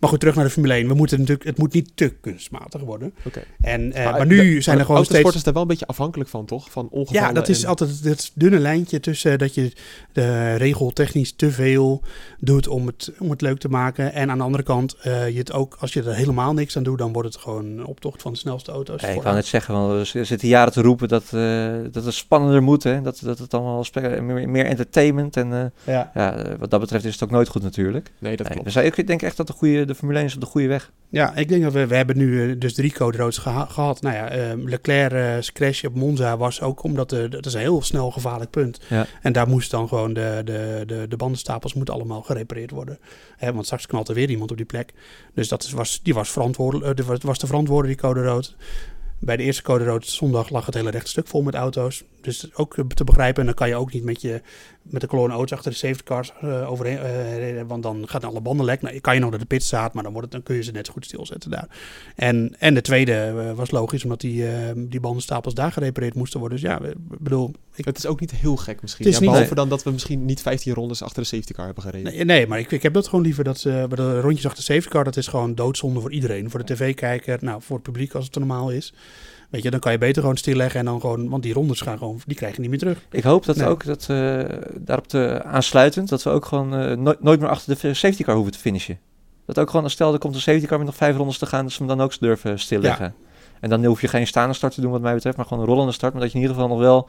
Maar 0.00 0.10
goed, 0.10 0.20
terug 0.20 0.34
naar 0.34 0.44
de 0.44 0.50
Formule 0.50 0.74
1. 0.74 0.88
We 0.88 0.94
moeten 0.94 1.18
natuurlijk, 1.18 1.46
het 1.48 1.58
moet 1.58 1.72
niet 1.72 1.90
te 1.94 2.08
kunstmatig 2.20 2.80
worden. 2.80 3.14
Oké. 3.24 3.42
En, 3.60 3.92
eh, 3.92 4.04
Maar 4.04 4.12
maar, 4.12 4.26
nu 4.26 4.54
de- 4.54 4.60
zijn 4.60 4.78
er 4.78 4.84
gewoon 4.84 5.04
steeds... 5.04 5.34
is 5.34 5.42
daar 5.42 5.52
wel 5.52 5.62
een 5.62 5.68
beetje 5.68 5.86
afhankelijk 5.86 6.30
van, 6.30 6.46
toch? 6.46 6.70
Van 6.70 6.88
ongevallen 6.90 7.28
Ja, 7.28 7.34
dat 7.34 7.48
is 7.48 7.62
en- 7.62 7.68
altijd 7.68 8.00
het 8.04 8.30
dunne 8.34 8.58
lijntje 8.58 9.00
tussen 9.00 9.38
dat 9.38 9.54
je 9.54 9.72
de 10.12 10.54
regel 10.54 10.90
technisch 10.90 11.32
te 11.32 11.50
veel 11.50 12.02
doet 12.40 12.68
om 12.68 12.86
het, 12.86 13.12
om 13.18 13.30
het 13.30 13.40
leuk 13.40 13.58
te 13.58 13.68
maken. 13.68 14.12
En 14.12 14.30
aan 14.30 14.38
de 14.38 14.44
andere 14.44 14.62
kant, 14.62 14.94
eh, 15.00 15.28
je 15.28 15.38
het 15.38 15.52
ook, 15.52 15.76
als 15.80 15.92
je 15.92 16.02
er 16.02 16.14
helemaal 16.14 16.52
niks 16.54 16.76
aan 16.76 16.82
doet, 16.82 16.98
dan 16.98 17.12
wordt 17.12 17.32
het 17.34 17.42
gewoon 17.42 17.64
een 17.64 17.84
optocht 17.86 18.22
van 18.22 18.32
de 18.32 18.38
snelste 18.38 18.70
auto's. 18.72 19.02
Ik 19.02 19.22
wou 19.22 19.34
net 19.34 19.46
zeggen, 19.46 19.74
want 19.74 20.12
we 20.12 20.24
zitten 20.24 20.48
jaren 20.48 20.72
te 20.72 20.82
roepen 20.82 21.08
dat, 21.08 21.24
eh, 21.32 21.74
dat 21.90 22.04
het 22.04 22.14
spannender 22.14 22.62
moet. 22.62 22.82
Hè? 22.82 23.02
Dat, 23.02 23.20
dat 23.24 23.38
het 23.38 23.54
allemaal 23.54 23.84
meer, 24.20 24.48
meer 24.48 24.64
entertainment. 24.66 25.36
En 25.36 25.52
eh, 25.52 25.94
ja. 25.94 26.10
ja, 26.14 26.56
wat 26.58 26.70
dat 26.70 26.80
betreft 26.80 27.04
is 27.04 27.12
het 27.12 27.22
ook 27.22 27.30
nooit 27.30 27.48
goed 27.48 27.62
natuurlijk. 27.62 28.10
Nee, 28.18 28.36
dat 28.36 28.46
Nee, 28.46 28.52
klopt. 28.54 28.64
we 28.66 28.80
zijn, 28.80 28.86
ik 28.96 29.06
denk 29.06 29.22
echt 29.22 29.36
dat 29.36 29.46
de, 29.46 29.52
goede, 29.52 29.84
de 29.86 29.94
Formule 29.94 30.18
1 30.18 30.26
is 30.26 30.34
op 30.34 30.40
de 30.40 30.46
goede 30.46 30.66
weg. 30.66 30.92
ja, 31.08 31.34
ik 31.34 31.48
denk 31.48 31.62
dat 31.62 31.72
we, 31.72 31.86
we 31.86 31.96
hebben 31.96 32.16
nu 32.16 32.50
eh, 32.50 32.54
dus 32.58 32.74
drie 32.74 32.92
code 32.92 33.32
geha- 33.32 33.64
gehad. 33.64 34.00
Nou 34.00 34.14
ja, 34.14 34.28
eh, 34.28 34.52
Leclerc's 34.64 35.52
crash 35.52 35.84
op 35.84 35.94
Monza 35.94 36.36
was 36.36 36.60
ook 36.60 36.82
omdat 36.82 37.10
de, 37.10 37.28
dat 37.28 37.46
is 37.46 37.54
een 37.54 37.60
heel 37.60 37.82
snel 37.82 38.10
gevaarlijk 38.10 38.50
punt. 38.50 38.80
Ja. 38.88 39.06
En 39.22 39.32
daar 39.32 39.48
moest 39.48 39.70
dan 39.70 39.88
gewoon 39.88 40.12
de, 40.12 40.42
de, 40.44 40.82
de, 40.86 41.06
de 41.08 41.16
bandenstapels 41.16 41.74
moeten 41.74 41.94
allemaal 41.94 42.22
gerepareerd 42.22 42.70
worden. 42.70 42.98
Hè, 43.36 43.52
want 43.52 43.64
straks 43.64 43.86
knalt 43.86 44.08
er 44.08 44.14
weer 44.14 44.30
iemand 44.30 44.50
op 44.50 44.56
die 44.56 44.66
plek. 44.66 44.92
Dus 45.34 45.48
dat 45.48 45.62
is, 45.62 45.72
was, 45.72 46.00
die 46.02 46.14
was, 46.14 46.30
verantwoordelijk, 46.30 46.98
eh, 46.98 47.04
die 47.06 47.18
was, 47.22 47.38
de 47.38 47.46
verantwoorde, 47.46 47.88
die 47.88 47.96
code 47.96 48.22
rood. 48.22 48.56
Bij 49.18 49.36
de 49.36 49.42
eerste 49.42 49.62
code 49.62 49.84
rood 49.84 50.06
zondag 50.06 50.50
lag 50.50 50.66
het 50.66 50.74
hele 50.74 50.90
rechte 50.90 51.10
stuk 51.10 51.26
vol 51.26 51.42
met 51.42 51.54
auto's. 51.54 52.04
Dus 52.20 52.54
ook 52.54 52.76
te 52.94 53.04
begrijpen. 53.04 53.40
En 53.40 53.46
dan 53.46 53.54
kan 53.54 53.68
je 53.68 53.76
ook 53.76 53.92
niet 53.92 54.04
met, 54.04 54.20
je, 54.20 54.42
met 54.90 55.00
de 55.00 55.06
kolonne 55.06 55.34
auto's 55.34 55.52
achter 55.56 55.70
de 55.70 55.76
safety 55.76 56.02
cars 56.02 56.32
eh, 56.40 56.70
overheen. 56.70 56.98
eh, 56.98 57.62
want 57.66 57.82
dan 57.82 58.08
gaan 58.08 58.22
alle 58.22 58.40
banden 58.40 58.66
lek. 58.66 58.82
Nou, 58.82 58.94
je 58.94 59.00
kan 59.00 59.14
je 59.14 59.20
nog 59.20 59.30
naar 59.30 59.38
de 59.38 59.44
pit 59.44 59.62
staat, 59.62 59.94
maar 59.94 60.02
dan, 60.02 60.12
wordt 60.12 60.26
het, 60.32 60.36
dan 60.36 60.46
kun 60.46 60.56
je 60.56 60.62
ze 60.62 60.70
net 60.72 60.86
zo 60.86 60.92
goed 60.92 61.04
stilzetten 61.04 61.50
daar. 61.50 61.68
En, 62.16 62.54
en 62.58 62.74
de 62.74 62.80
tweede 62.80 63.12
eh, 63.12 63.52
was 63.52 63.70
logisch, 63.70 64.02
omdat 64.02 64.20
die, 64.20 64.44
die 64.76 65.00
bandenstapels 65.00 65.54
daar 65.54 65.72
gerepareerd 65.72 66.14
moesten 66.14 66.40
worden. 66.40 66.58
Dus 66.60 66.68
ja, 66.70 66.80
ik 66.80 66.94
bedoel... 67.18 67.52
Ik, 67.74 67.84
Het 67.84 67.98
is 67.98 68.06
ook 68.06 68.20
niet 68.20 68.30
heel 68.30 68.56
gek 68.56 68.80
misschien. 68.82 69.04
Het 69.04 69.14
is 69.14 69.20
Ja, 69.20 69.24
niet- 69.24 69.32
behalve 69.34 69.54
dan 69.54 69.68
dat 69.68 69.82
we 69.82 69.90
misschien 69.90 70.24
niet 70.24 70.40
15 70.42 70.74
rondes 70.74 71.02
achter 71.02 71.22
de 71.22 71.28
safety 71.28 71.52
car 71.52 71.64
hebben 71.64 71.82
gereden. 71.82 72.12
Nee, 72.12 72.24
nee 72.24 72.46
maar 72.46 72.58
ik, 72.58 72.70
ik 72.72 72.82
heb 72.82 72.92
dat 72.92 73.08
gewoon 73.08 73.24
liever. 73.24 73.44
Dat 73.44 73.58
ze, 73.58 73.86
de 73.94 74.20
rondjes 74.20 74.46
achter 74.46 74.64
de 74.66 74.72
safety 74.72 74.88
car, 74.88 75.04
dat 75.04 75.16
is 75.16 75.26
gewoon 75.26 75.54
doodzonde 75.54 76.00
voor 76.00 76.12
iedereen. 76.12 76.50
Voor 76.50 76.64
de 76.64 76.74
tv-kijker, 76.74 77.38
nou, 77.40 77.62
voor 77.62 77.76
het 77.76 77.84
publiek 77.84 78.14
als 78.14 78.24
het 78.24 78.34
normaal 78.36 78.70
is. 78.70 78.92
Weet 79.56 79.64
je, 79.64 79.70
dan 79.70 79.80
kan 79.80 79.92
je 79.92 79.98
beter 79.98 80.22
gewoon 80.22 80.36
stilleggen 80.36 80.80
en 80.80 80.86
dan 80.86 81.00
gewoon... 81.00 81.28
Want 81.28 81.42
die 81.42 81.52
rondes 81.52 81.80
gaan 81.80 81.98
gewoon, 81.98 82.20
die 82.26 82.36
krijg 82.36 82.54
je 82.54 82.60
niet 82.60 82.70
meer 82.70 82.78
terug. 82.78 82.98
Ik 83.10 83.22
hoop 83.22 83.44
dat 83.44 83.56
Nee. 83.56 83.66
ook, 83.66 83.84
dat, 83.84 84.06
eh, 84.10 84.40
daarop 84.74 85.06
te 85.08 85.42
aansluitend, 85.44 86.08
dat 86.08 86.22
we 86.22 86.30
ook 86.30 86.44
gewoon 86.44 86.74
eh, 86.74 86.96
nooit, 86.96 87.22
nooit 87.22 87.40
meer 87.40 87.48
achter 87.48 87.78
de 87.80 87.94
safety 87.94 88.22
car 88.22 88.34
hoeven 88.34 88.52
te 88.52 88.58
finishen. 88.58 88.98
Dat 89.46 89.58
ook 89.58 89.70
gewoon, 89.70 89.90
stel 89.90 90.12
er 90.12 90.18
komt 90.18 90.34
een 90.34 90.40
safety 90.40 90.66
car 90.66 90.78
met 90.78 90.86
nog 90.86 90.96
vijf 90.96 91.16
rondes 91.16 91.38
te 91.38 91.46
gaan, 91.46 91.62
dat 91.64 91.72
ze 91.72 91.78
hem 91.78 91.88
dan 91.88 92.00
ook 92.00 92.18
durven 92.20 92.58
stilleggen. 92.58 93.14
En 93.60 93.70
dan 93.70 93.84
hoef 93.84 94.00
je 94.00 94.08
geen 94.08 94.26
staande 94.26 94.54
start 94.54 94.74
te 94.74 94.80
doen 94.80 94.90
wat 94.90 95.00
mij 95.00 95.14
betreft, 95.14 95.36
maar 95.36 95.46
gewoon 95.46 95.62
een 95.62 95.68
rollende 95.68 95.92
start. 95.92 96.12
Maar 96.12 96.22
dat 96.22 96.30
je 96.30 96.36
in 96.36 96.42
ieder 96.42 96.56
geval 96.56 96.70
nog 96.72 96.80
wel, 96.80 97.08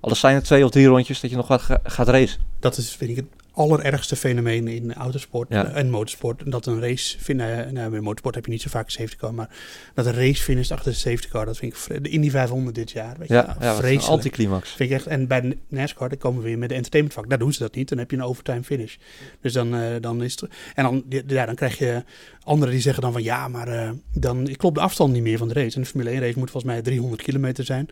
al 0.00 0.14
zijn 0.14 0.34
het 0.34 0.44
twee 0.44 0.64
of 0.64 0.70
drie 0.70 0.86
rondjes, 0.86 1.20
dat 1.20 1.30
je 1.30 1.36
nog 1.36 1.48
wat 1.48 1.62
ga- 1.62 1.80
gaat 1.82 2.08
racen. 2.08 2.40
Dat 2.60 2.76
is, 2.76 2.94
vind 2.96 3.10
ik, 3.10 3.16
het 3.16 3.26
allerergste 3.56 4.16
fenomeen 4.16 4.68
in 4.68 4.94
autosport 4.94 5.48
Ja. 5.48 5.66
eh, 5.66 5.76
en 5.76 5.90
motorsport. 5.90 6.50
Dat 6.50 6.66
een 6.66 6.80
race, 6.80 7.16
vind, 7.20 7.40
eh, 7.40 7.46
nou, 7.70 7.90
bij 7.90 8.00
motorsport 8.00 8.34
heb 8.34 8.44
je 8.44 8.50
niet 8.50 8.62
zo 8.62 8.68
vaak 8.70 8.90
safety 8.90 9.16
car, 9.16 9.34
maar 9.34 9.48
dat 9.94 10.06
een 10.06 10.14
race 10.14 10.42
finisht 10.42 10.70
achter 10.70 10.90
de 10.92 10.98
safety 10.98 11.28
car, 11.28 11.44
dat 11.46 11.56
vind 11.56 11.74
ik 11.88 12.02
de 12.02 12.08
Indy 12.08 12.30
500 12.30 12.74
dit 12.74 12.90
jaar. 12.90 13.14
Weet 13.18 13.28
je, 13.28 13.34
Ja, 13.34 13.40
nou, 13.46 13.56
ja 13.60 13.66
wat 13.66 13.76
een 13.76 13.82
vreselijk. 13.82 14.08
anticlimax. 14.12 14.70
Vind 14.72 14.90
ik 14.90 14.96
echt. 14.96 15.06
En 15.06 15.26
bij 15.26 15.40
de 15.40 15.56
NASCAR, 15.68 16.08
dan 16.08 16.18
komen 16.18 16.42
we 16.42 16.48
weer 16.48 16.58
met 16.58 16.68
de 16.68 16.74
entertainmentvak. 16.74 17.28
Daar 17.28 17.38
doen 17.38 17.52
ze 17.52 17.58
dat 17.58 17.74
niet. 17.74 17.88
Dan 17.88 17.98
heb 17.98 18.10
je 18.10 18.16
een 18.16 18.22
overtime 18.22 18.62
finish. 18.62 18.96
Dus 19.40 19.52
dan, 19.52 19.74
eh, 19.74 19.80
dan 20.00 20.22
is 20.22 20.40
het. 20.40 20.50
En 20.74 20.84
dan, 20.84 21.04
ja, 21.26 21.46
dan 21.46 21.54
krijg 21.54 21.78
je 21.78 22.04
anderen 22.44 22.72
die 22.74 22.82
zeggen 22.82 23.02
dan 23.02 23.12
van 23.12 23.22
ja, 23.22 23.48
maar 23.48 23.94
dan 24.12 24.48
klopt 24.56 24.74
de 24.74 24.80
afstand 24.80 25.12
niet 25.12 25.22
meer 25.22 25.38
van 25.38 25.48
de 25.48 25.54
race. 25.54 25.76
En 25.76 25.82
de 25.82 25.88
Formule 25.88 26.10
1 26.10 26.20
race 26.20 26.38
moet 26.38 26.50
volgens 26.50 26.72
mij 26.72 26.82
300 26.82 27.22
kilometer 27.22 27.64
zijn. 27.64 27.88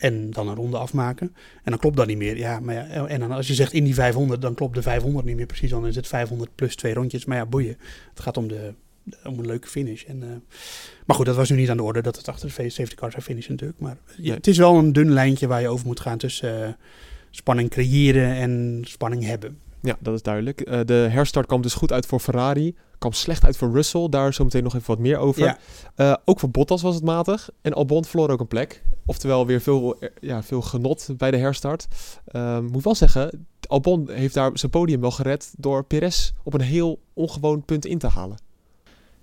En 0.00 0.30
dan 0.30 0.48
een 0.48 0.54
ronde 0.54 0.78
afmaken. 0.78 1.26
En 1.62 1.70
dan 1.70 1.78
klopt 1.78 1.96
dat 1.96 2.06
niet 2.06 2.16
meer. 2.18 2.36
Ja, 2.36 2.60
maar 2.60 2.74
ja, 2.74 3.06
en 3.06 3.20
dan 3.20 3.30
als 3.32 3.46
je 3.46 3.54
zegt 3.54 3.72
in 3.72 3.84
die 3.84 3.94
500, 3.94 4.42
dan 4.42 4.54
klopt 4.54 4.74
de 4.74 4.82
500 4.82 5.24
niet 5.26 5.36
meer 5.36 5.46
precies. 5.46 5.70
Dan 5.70 5.86
is 5.86 5.96
het 5.96 6.06
500 6.06 6.50
plus 6.54 6.76
twee 6.76 6.94
rondjes. 6.94 7.24
Maar 7.24 7.36
ja, 7.36 7.46
boeien. 7.46 7.76
Het 8.10 8.20
gaat 8.20 8.36
om, 8.36 8.48
de, 8.48 8.74
om 9.24 9.38
een 9.38 9.46
leuke 9.46 9.68
finish. 9.68 10.04
En, 10.04 10.22
eh, 10.22 10.28
maar 11.06 11.16
goed, 11.16 11.26
dat 11.26 11.36
was 11.36 11.50
nu 11.50 11.56
niet 11.56 11.70
aan 11.70 11.76
de 11.76 11.82
orde 11.82 12.02
dat 12.02 12.16
het 12.16 12.28
achter 12.28 12.52
de 12.56 12.68
safety 12.70 12.94
car 12.94 13.10
zou 13.10 13.22
finishen 13.22 13.50
natuurlijk. 13.52 13.80
Maar 13.80 13.96
je- 14.16 14.22
Nee. 14.22 14.32
het 14.32 14.46
is 14.46 14.58
wel 14.58 14.76
een 14.78 14.92
dun 14.92 15.10
lijntje 15.12 15.46
waar 15.46 15.60
je 15.60 15.68
over 15.68 15.86
moet 15.86 16.00
gaan 16.00 16.18
tussen 16.18 16.64
eh, 16.66 16.72
spanning 17.30 17.70
creëren 17.70 18.34
en 18.34 18.80
spanning 18.86 19.24
hebben. 19.24 19.58
Ja, 19.82 19.96
dat 20.00 20.14
is 20.14 20.22
duidelijk. 20.22 20.60
Eh, 20.60 20.80
de 20.84 21.08
herstart 21.10 21.46
kwam 21.46 21.62
dus 21.62 21.74
goed 21.74 21.92
uit 21.92 22.06
voor 22.06 22.20
Ferrari. 22.20 22.74
Kwam 23.00 23.12
slecht 23.12 23.44
uit 23.44 23.56
voor 23.56 23.72
Russell. 23.72 24.08
Daar 24.08 24.32
zometeen 24.32 24.62
nog 24.62 24.74
even 24.74 24.86
wat 24.86 24.98
meer 24.98 25.18
over. 25.18 25.42
Ja. 25.42 25.58
Eh, 25.94 26.14
ook 26.24 26.40
voor 26.40 26.50
Bottas 26.50 26.82
was 26.82 26.94
het 26.94 27.04
matig. 27.04 27.50
En 27.60 27.72
Albon 27.72 28.04
verloor 28.04 28.30
ook 28.30 28.40
een 28.40 28.48
plek. 28.48 28.82
Oftewel 29.06 29.46
weer 29.46 29.60
veel, 29.60 29.98
eh, 29.98 30.08
ja, 30.20 30.42
veel 30.42 30.62
genot 30.62 31.08
bij 31.16 31.30
de 31.30 31.36
herstart. 31.36 31.86
Ehm 32.26 32.64
moet 32.64 32.84
wel 32.84 32.94
zeggen, 32.94 33.46
Albon 33.66 34.10
heeft 34.10 34.34
daar 34.34 34.50
zijn 34.54 34.70
podium 34.70 35.00
wel 35.00 35.10
gered... 35.10 35.52
door 35.56 35.84
Perez 35.84 36.32
op 36.42 36.54
een 36.54 36.60
heel 36.60 37.00
ongewoon 37.14 37.64
punt 37.64 37.86
in 37.86 37.98
te 37.98 38.08
halen. 38.08 38.36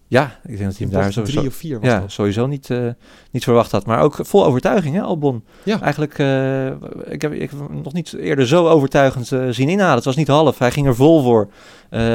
Ja, 0.10 0.40
ik 0.44 0.58
denk 0.58 0.70
dat 0.70 0.78
hij 0.78 0.88
hem 0.88 1.14
daar 1.14 1.24
drie 1.24 1.48
of 1.48 1.56
vier 1.56 1.80
was 1.80 1.90
ja, 1.90 2.00
dat. 2.00 2.12
sowieso 2.12 2.48
niet, 2.48 2.70
eh, 2.70 2.88
niet 3.32 3.44
verwacht 3.44 3.72
had. 3.72 3.86
Maar 3.86 4.02
ook 4.02 4.16
vol 4.22 4.46
overtuiging, 4.46 4.96
hè, 4.96 5.02
Albon. 5.02 5.44
Ja. 5.64 5.82
Eigenlijk, 5.82 6.20
eh, 6.20 6.68
ik, 7.14 7.22
heb, 7.22 7.34
ik 7.34 7.50
heb 7.50 7.60
hem 7.60 7.82
nog 7.84 7.94
niet 7.94 8.14
eerder 8.14 8.48
zo 8.48 8.68
overtuigend 8.68 9.32
eh, 9.32 9.48
zien 9.50 9.70
inhalen. 9.70 9.96
Het 9.96 10.06
was 10.06 10.16
niet 10.16 10.28
half, 10.28 10.58
hij 10.58 10.72
ging 10.72 10.88
er 10.88 10.96
vol 10.96 11.22
voor. 11.22 11.50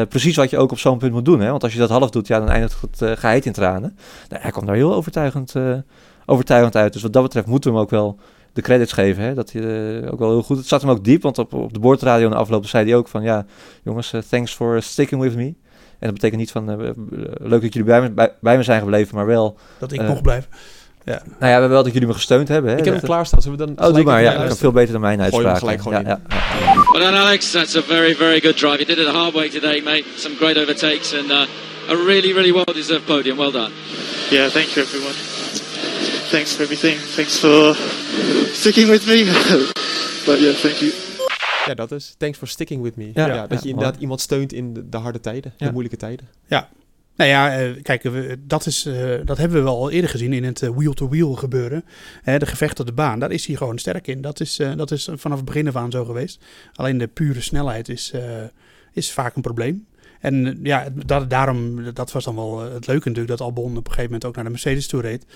Precies 0.09 0.37
wat 0.37 0.51
je 0.51 0.59
ook 0.59 0.71
op 0.71 0.79
zo'n 0.79 0.99
punt 0.99 1.13
moet 1.13 1.25
doen. 1.25 1.41
Hè? 1.41 1.51
Want 1.51 1.63
als 1.63 1.73
je 1.73 1.79
dat 1.79 1.91
half 1.91 2.11
doet, 2.11 2.27
ja, 2.27 2.39
dan 2.39 2.49
eindigt 2.49 2.81
het 2.81 3.01
uh, 3.01 3.13
geheid 3.17 3.47
in 3.47 3.53
tranen. 3.53 3.97
Nou, 4.29 4.43
hij 4.43 4.51
kwam 4.51 4.67
daar 4.67 4.75
heel 4.75 4.95
overtuigend, 4.95 5.55
uh, 5.55 5.75
overtuigend 6.27 6.77
uit. 6.77 6.93
Dus 6.93 7.03
wat 7.03 7.13
dat 7.13 7.23
betreft 7.23 7.47
moeten 7.47 7.71
we 7.71 7.77
hem 7.77 7.85
ook 7.85 7.91
wel 7.91 8.19
de 8.53 8.63
credits 8.63 8.93
geven. 8.93 9.23
Hè? 9.23 9.35
Dat 9.35 9.53
hij 9.53 9.63
uh, 9.63 10.13
ook 10.13 10.19
wel 10.19 10.31
heel 10.31 10.43
goed... 10.43 10.57
Het 10.57 10.67
zat 10.67 10.81
hem 10.81 10.91
ook 10.91 11.05
diep, 11.05 11.23
want 11.23 11.39
op, 11.39 11.53
op 11.53 11.73
de 11.73 11.79
boordradio 11.79 12.25
in 12.25 12.31
de 12.31 12.37
afloop 12.37 12.67
zei 12.67 12.85
hij 12.85 12.97
ook 12.97 13.09
van... 13.09 13.23
Ja, 13.23 13.47
jongens, 13.83 14.13
uh, 14.13 14.21
thanks 14.21 14.55
for 14.55 14.83
sticking 14.83 15.21
with 15.21 15.37
me. 15.37 15.55
En 16.03 16.09
dat 16.09 16.15
betekent 16.15 16.41
niet 16.41 16.51
van 16.51 16.71
uh, 16.71 16.91
leuk 17.41 17.63
dat 17.63 17.73
jullie 17.73 17.85
bij 17.85 18.01
me, 18.01 18.11
bij, 18.11 18.33
bij, 18.41 18.57
me 18.57 18.63
zijn 18.63 18.81
gebleven, 18.81 19.17
maar 19.17 19.27
wel... 19.27 19.57
Dat 19.79 19.93
ik 19.93 20.01
uh, 20.01 20.09
nog 20.09 20.21
blijf. 20.21 20.49
Ja. 21.05 21.23
Nou 21.39 21.53
ja, 21.53 21.69
wel 21.69 21.83
dat 21.83 21.93
jullie 21.93 22.09
me 22.09 22.15
gesteund 22.15 22.49
hebben. 22.49 22.71
Hè? 22.71 22.79
Ik 22.79 22.85
heb 22.85 22.95
hem 22.95 23.03
klaarstaan. 23.03 23.43
Zullen 23.43 23.59
we 23.59 23.65
dan 23.75 23.89
Oh, 23.89 23.95
doe 23.95 24.05
maar. 24.05 24.23
Ja, 24.23 24.47
kan 24.47 24.57
veel 24.57 24.73
beter 24.73 24.93
dan 24.93 25.01
mijn 25.01 25.21
uitspraak. 25.21 25.59
gelijk 25.59 25.83
gewoon 25.83 26.03
ja, 26.03 26.09
ja, 26.09 26.21
ja. 26.29 26.83
Well 26.93 27.03
done, 27.03 27.17
Alex. 27.17 27.51
That's 27.51 27.77
a 27.77 27.83
very, 27.83 28.15
very 28.15 28.41
good 28.41 28.57
drive. 28.57 28.77
You 28.77 28.85
did 28.85 28.99
it 28.99 29.07
the 29.07 29.19
hard 29.19 29.33
way 29.33 29.49
today, 29.49 29.81
mate. 29.81 30.05
Some 30.17 30.35
great 30.37 30.57
overtakes 30.57 31.15
and 31.15 31.31
uh, 31.31 31.47
a 31.89 31.95
really, 32.07 32.33
really 32.33 32.53
well-deserved 32.53 33.07
podium. 33.07 33.37
Well 33.37 33.53
done. 33.53 33.73
Yeah, 34.31 34.51
thank 34.51 34.75
you, 34.75 34.83
everyone. 34.83 35.15
Thanks 36.31 36.57
for 36.57 36.63
everything. 36.63 36.99
Thanks 37.17 37.39
for 37.39 37.75
sticking 38.53 38.89
with 38.89 39.07
me. 39.07 39.25
but 40.27 40.41
yeah, 40.41 40.53
thank 40.53 40.81
you. 40.83 41.02
Ja, 41.67 41.75
dat 41.75 41.93
is. 41.93 42.15
Thanks 42.19 42.39
for 42.39 42.49
sticking 42.49 42.83
with 42.83 42.97
me. 42.97 43.11
Ja, 43.15 43.47
dat 43.47 43.63
je 43.63 43.69
inderdaad 43.69 43.97
iemand 44.01 44.21
steunt 44.21 44.53
in 44.53 44.73
de, 44.73 44.89
de 44.89 44.97
harde 44.97 45.21
tijden, 45.21 45.53
de 45.57 45.71
moeilijke 45.73 45.97
tijden. 45.97 46.29
Ja. 46.47 46.69
Nou 47.17 47.31
ja, 47.31 47.63
uh, 47.63 47.83
kijk, 47.83 48.11
dat, 48.39 48.67
is, 48.67 48.87
uh, 48.87 49.15
dat 49.25 49.39
hebben 49.39 49.57
we 49.57 49.63
wel 49.63 49.77
al 49.77 49.91
eerder 49.91 50.11
gezien 50.11 50.33
in 50.33 50.45
het 50.45 50.63
uh, 50.63 50.71
wheel-to-wheel 50.71 51.35
gebeuren. 51.35 51.85
De 52.25 52.47
gevecht 52.47 52.81
op 52.81 52.87
de 52.87 52.93
baan, 52.93 53.19
daar 53.19 53.31
is 53.31 53.47
hij 53.47 53.57
gewoon 53.57 53.79
sterk 53.79 54.07
in. 54.07 54.21
Dat 54.21 54.41
is, 54.41 54.61
dat 54.77 54.91
is 54.91 55.09
vanaf 55.15 55.37
het 55.37 55.47
begin 55.47 55.69
af 55.69 55.77
aan 55.77 55.91
zo 55.91 56.05
geweest. 56.05 56.45
Alleen 56.75 56.99
de 56.99 57.07
pure 57.07 57.41
snelheid 57.41 57.89
is, 57.89 58.13
is 58.93 59.13
vaak 59.13 59.37
een 59.37 59.43
probleem. 59.43 59.87
En 60.21 60.59
ja, 60.63 60.89
dat, 61.07 61.31
daarom, 61.31 61.93
dat 61.95 62.13
was 62.13 62.25
dan 62.25 62.35
wel 62.35 62.61
het 62.61 62.87
leuke 62.87 63.09
natuurlijk, 63.09 63.39
dat 63.39 63.47
Albon 63.47 63.71
op 63.71 63.77
een 63.77 63.85
gegeven 63.85 64.05
moment 64.05 64.25
ook 64.25 64.35
naar 64.35 64.45
de 64.45 64.51
Mercedes 64.51 64.87
toe 64.87 65.01
reed. 65.01 65.27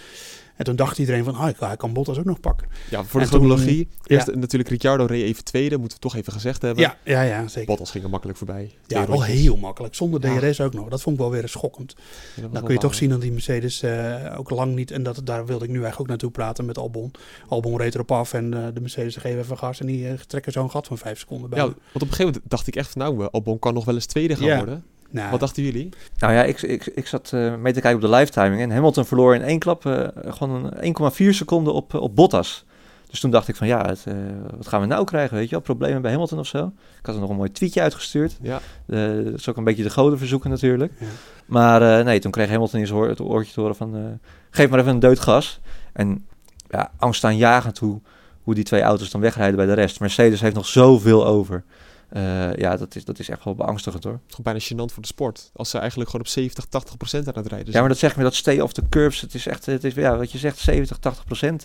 En 0.56 0.64
toen 0.64 0.76
dacht 0.76 0.98
iedereen 0.98 1.24
van, 1.24 1.34
ah, 1.34 1.48
hij 1.58 1.76
kan 1.76 1.92
Bottas 1.92 2.18
ook 2.18 2.24
nog 2.24 2.40
pakken. 2.40 2.68
Ja, 2.90 3.04
voor 3.04 3.20
de 3.20 3.26
En 3.26 3.32
toen- 3.32 3.40
chronologie. 3.40 3.88
Eerst 4.06 4.26
ja. 4.26 4.34
natuurlijk 4.36 4.70
Ricciardo 4.70 5.04
reed 5.04 5.22
even 5.22 5.44
tweede, 5.44 5.76
moeten 5.78 5.96
we 5.96 6.02
toch 6.02 6.16
even 6.16 6.32
gezegd 6.32 6.62
hebben. 6.62 6.82
Ja, 6.82 6.96
ja, 7.04 7.22
ja, 7.22 7.48
zeker. 7.48 7.66
Bottas 7.66 7.90
ging 7.90 8.04
er 8.04 8.10
makkelijk 8.10 8.38
voorbij. 8.38 8.70
Ja, 8.86 9.06
wel 9.06 9.22
heel 9.22 9.56
makkelijk. 9.56 9.94
Zonder 9.94 10.26
Ja. 10.32 10.38
DRS 10.38 10.60
ook 10.60 10.74
nog. 10.74 10.88
Dat 10.88 11.02
vond 11.02 11.16
ik 11.16 11.22
wel 11.22 11.30
weer 11.30 11.48
schokkend. 11.48 11.94
Ja, 12.34 12.48
Dan 12.52 12.62
kun 12.64 12.74
je 12.74 12.80
toch 12.80 12.94
zien 12.94 13.08
dat 13.10 13.20
die 13.20 13.32
Mercedes 13.32 13.82
eh, 13.82 14.34
ook 14.38 14.50
lang 14.50 14.74
niet... 14.74 14.90
En 14.90 15.02
dat, 15.02 15.20
daar 15.24 15.46
wilde 15.46 15.64
ik 15.64 15.70
nu 15.70 15.76
eigenlijk 15.76 16.00
ook 16.00 16.08
naartoe 16.08 16.30
praten 16.30 16.64
met 16.64 16.78
Albon. 16.78 17.10
Albon 17.48 17.76
reed 17.78 17.94
erop 17.94 18.12
af 18.12 18.32
en 18.32 18.54
eh, 18.54 18.64
de 18.74 18.80
Mercedes 18.80 19.16
geven 19.16 19.38
even 19.38 19.58
gas. 19.58 19.80
En 19.80 19.86
die 19.86 20.08
eh, 20.08 20.14
trekken 20.26 20.52
zo'n 20.52 20.70
gat 20.70 20.86
van 20.86 20.98
vijf 20.98 21.18
seconden 21.18 21.50
bij. 21.50 21.58
Ja, 21.58 21.64
want 21.64 21.76
op 21.94 22.00
een 22.00 22.06
gegeven 22.06 22.24
moment 22.24 22.42
dacht 22.50 22.66
ik 22.66 22.76
echt 22.76 22.90
van 22.90 23.02
nou, 23.02 23.20
eh, 23.22 23.26
Albon 23.30 23.58
kan 23.58 23.74
nog 23.74 23.84
wel 23.84 23.94
eens 23.94 24.06
tweede 24.06 24.36
gaan 24.36 24.56
worden. 24.56 24.84
Nou, 25.10 25.30
Wat 25.30 25.40
dachten 25.40 25.62
jullie? 25.62 25.88
Nou 26.18 26.32
ja, 26.32 26.42
ik, 26.44 26.62
ik, 26.62 26.86
ik 26.86 27.06
zat 27.06 27.30
eh, 27.32 27.54
mee 27.54 27.72
te 27.72 27.80
kijken 27.80 28.04
op 28.04 28.10
de 28.10 28.16
live 28.16 28.32
timing. 28.32 28.60
En 28.62 28.70
Hamilton 28.70 29.04
verloor 29.04 29.34
in 29.34 29.42
één 29.42 29.58
klap 29.58 29.86
eh, 29.86 30.08
gewoon 30.14 30.72
een 30.74 30.96
1,4 31.12 31.28
seconden 31.28 31.74
op, 31.74 31.94
eh, 31.94 32.00
op 32.00 32.16
Bottas. 32.16 32.64
Dus 33.10 33.20
toen 33.20 33.30
dacht 33.30 33.48
ik 33.48 33.56
van 33.56 33.66
ja, 33.66 33.86
het, 33.86 34.04
eh, 34.06 34.14
wat 34.56 34.68
gaan 34.68 34.80
we 34.80 34.86
nou 34.86 35.04
krijgen? 35.04 35.36
Weet 35.36 35.44
je 35.44 35.50
wel, 35.50 35.60
problemen 35.60 36.02
bij 36.02 36.10
Hamilton 36.10 36.38
of 36.38 36.46
zo. 36.46 36.72
Ik 36.98 37.06
had 37.06 37.14
er 37.14 37.20
nog 37.20 37.30
een 37.30 37.36
mooi 37.36 37.52
tweetje 37.52 37.80
uitgestuurd. 37.80 38.38
Ja. 38.42 38.60
Eh, 38.86 39.24
dat 39.24 39.34
is 39.34 39.48
ook 39.48 39.56
een 39.56 39.64
beetje 39.64 39.82
de 39.82 39.90
goden 39.90 40.18
verzoeken 40.18 40.50
natuurlijk. 40.50 40.92
Ja. 40.98 41.06
Maar 41.46 41.98
eh, 41.98 42.04
nee, 42.04 42.18
toen 42.18 42.30
kreeg 42.30 42.48
Hamilton 42.48 42.92
oor, 42.92 43.08
het 43.08 43.20
oortje 43.20 43.52
te 43.52 43.60
horen 43.60 43.76
van... 43.76 43.96
eh, 43.96 44.02
geef 44.50 44.68
maar 44.68 44.78
even 44.78 44.90
een 44.92 44.98
deut 44.98 45.20
gas. 45.20 45.60
En 45.92 46.26
ja, 46.68 46.90
angstaanjagend 46.98 47.78
hoe, 47.78 48.00
hoe 48.42 48.54
die 48.54 48.64
twee 48.64 48.82
auto's 48.82 49.10
dan 49.10 49.20
wegrijden 49.20 49.56
bij 49.56 49.66
de 49.66 49.72
rest. 49.72 50.00
Mercedes 50.00 50.40
heeft 50.40 50.54
nog 50.54 50.66
zoveel 50.66 51.26
over. 51.26 51.64
Eh, 52.08 52.54
ja, 52.54 52.76
dat 52.76 52.94
is, 52.94 53.04
dat 53.04 53.18
is 53.18 53.28
echt 53.28 53.44
wel 53.44 53.54
beangstigend 53.54 54.04
hoor. 54.04 54.12
Het 54.12 54.22
is 54.28 54.34
gewoon 54.34 54.52
bijna 54.52 54.66
gênant 54.88 54.92
voor 54.94 55.02
de 55.02 55.08
sport. 55.08 55.50
Als 55.54 55.70
ze 55.70 55.78
eigenlijk 55.78 56.10
gewoon 56.10 56.26
op 56.26 56.32
70, 56.32 56.64
80 56.64 56.96
procent 56.96 57.28
aan 57.28 57.34
het 57.34 57.46
rijden 57.46 57.66
Ja, 57.66 57.70
zijn. 57.70 57.82
maar 57.82 57.92
dat 57.92 58.00
zeg 58.00 58.10
ik 58.10 58.16
me, 58.16 58.22
dat 58.22 58.34
stay 58.34 58.60
off 58.60 58.72
the 58.72 58.82
curbs. 58.88 59.20
Het 59.20 59.34
is 59.34 59.46
echt, 59.46 59.66
het 59.66 59.84
is, 59.84 59.94
ja, 59.94 60.16
wat 60.16 60.32
je 60.32 60.38
zegt, 60.38 60.58
70, 60.58 60.98
80 60.98 61.24
procent 61.24 61.64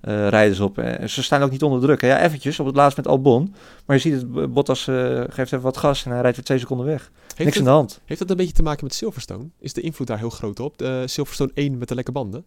eh, 0.00 0.28
rijden 0.28 0.56
ze 0.56 0.64
op. 0.64 0.78
Eh, 0.78 1.06
ze 1.06 1.22
staan 1.22 1.42
ook 1.42 1.50
niet 1.50 1.62
onder 1.62 1.80
druk. 1.80 2.00
hè. 2.00 2.08
Ja, 2.08 2.20
eventjes, 2.22 2.60
op 2.60 2.66
het 2.66 2.76
laatst 2.76 2.96
met 2.96 3.06
Albon. 3.06 3.54
Maar 3.86 3.96
je 3.96 4.02
ziet 4.02 4.12
het, 4.12 4.52
Bottas 4.52 4.88
eh, 4.88 4.94
geeft 5.28 5.38
even 5.52 5.60
wat 5.60 5.76
gas 5.76 6.04
en 6.04 6.10
hij 6.10 6.20
rijdt 6.20 6.36
weer 6.36 6.44
twee 6.44 6.58
seconden 6.58 6.86
weg. 6.86 7.10
heeft, 7.22 7.38
Niks 7.38 7.50
aan 7.50 7.54
het, 7.56 7.64
de 7.64 7.70
hand. 7.70 8.00
heeft 8.04 8.20
dat 8.20 8.30
een 8.30 8.36
beetje 8.36 8.52
te 8.52 8.62
maken 8.62 8.84
met 8.84 8.94
Silverstone? 8.94 9.48
Is 9.60 9.72
de 9.72 9.80
invloed 9.80 10.06
daar 10.06 10.18
heel 10.18 10.30
groot 10.30 10.60
op? 10.60 10.78
De 10.78 11.02
Silverstone 11.06 11.50
1 11.54 11.78
met 11.78 11.88
de 11.88 11.94
lekke 11.94 12.12
banden? 12.12 12.44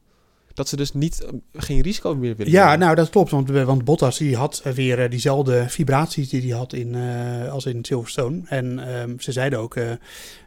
Dat 0.61 0.69
ze 0.69 0.75
dus 0.75 0.93
niet, 0.93 1.23
eh, 1.23 1.29
geen 1.53 1.81
risico 1.81 2.15
meer 2.15 2.35
willen 2.35 2.51
Ja, 2.51 2.63
nemen. 2.65 2.79
nou 2.79 2.95
dat 2.95 3.09
klopt. 3.09 3.31
Want, 3.31 3.49
want 3.49 3.83
Bottas 3.85 4.17
die 4.17 4.35
had 4.35 4.61
weer 4.73 4.99
eh, 4.99 5.09
diezelfde 5.09 5.65
vibraties 5.69 6.29
die 6.29 6.41
hij 6.41 6.57
had 6.57 6.73
in, 6.73 6.95
eh, 6.95 7.51
als 7.51 7.65
in 7.65 7.85
Silverstone. 7.85 8.41
En 8.45 8.79
ehm, 8.95 9.19
ze 9.19 9.31
zeiden 9.31 9.59
ook, 9.59 9.75
eh, 9.75 9.91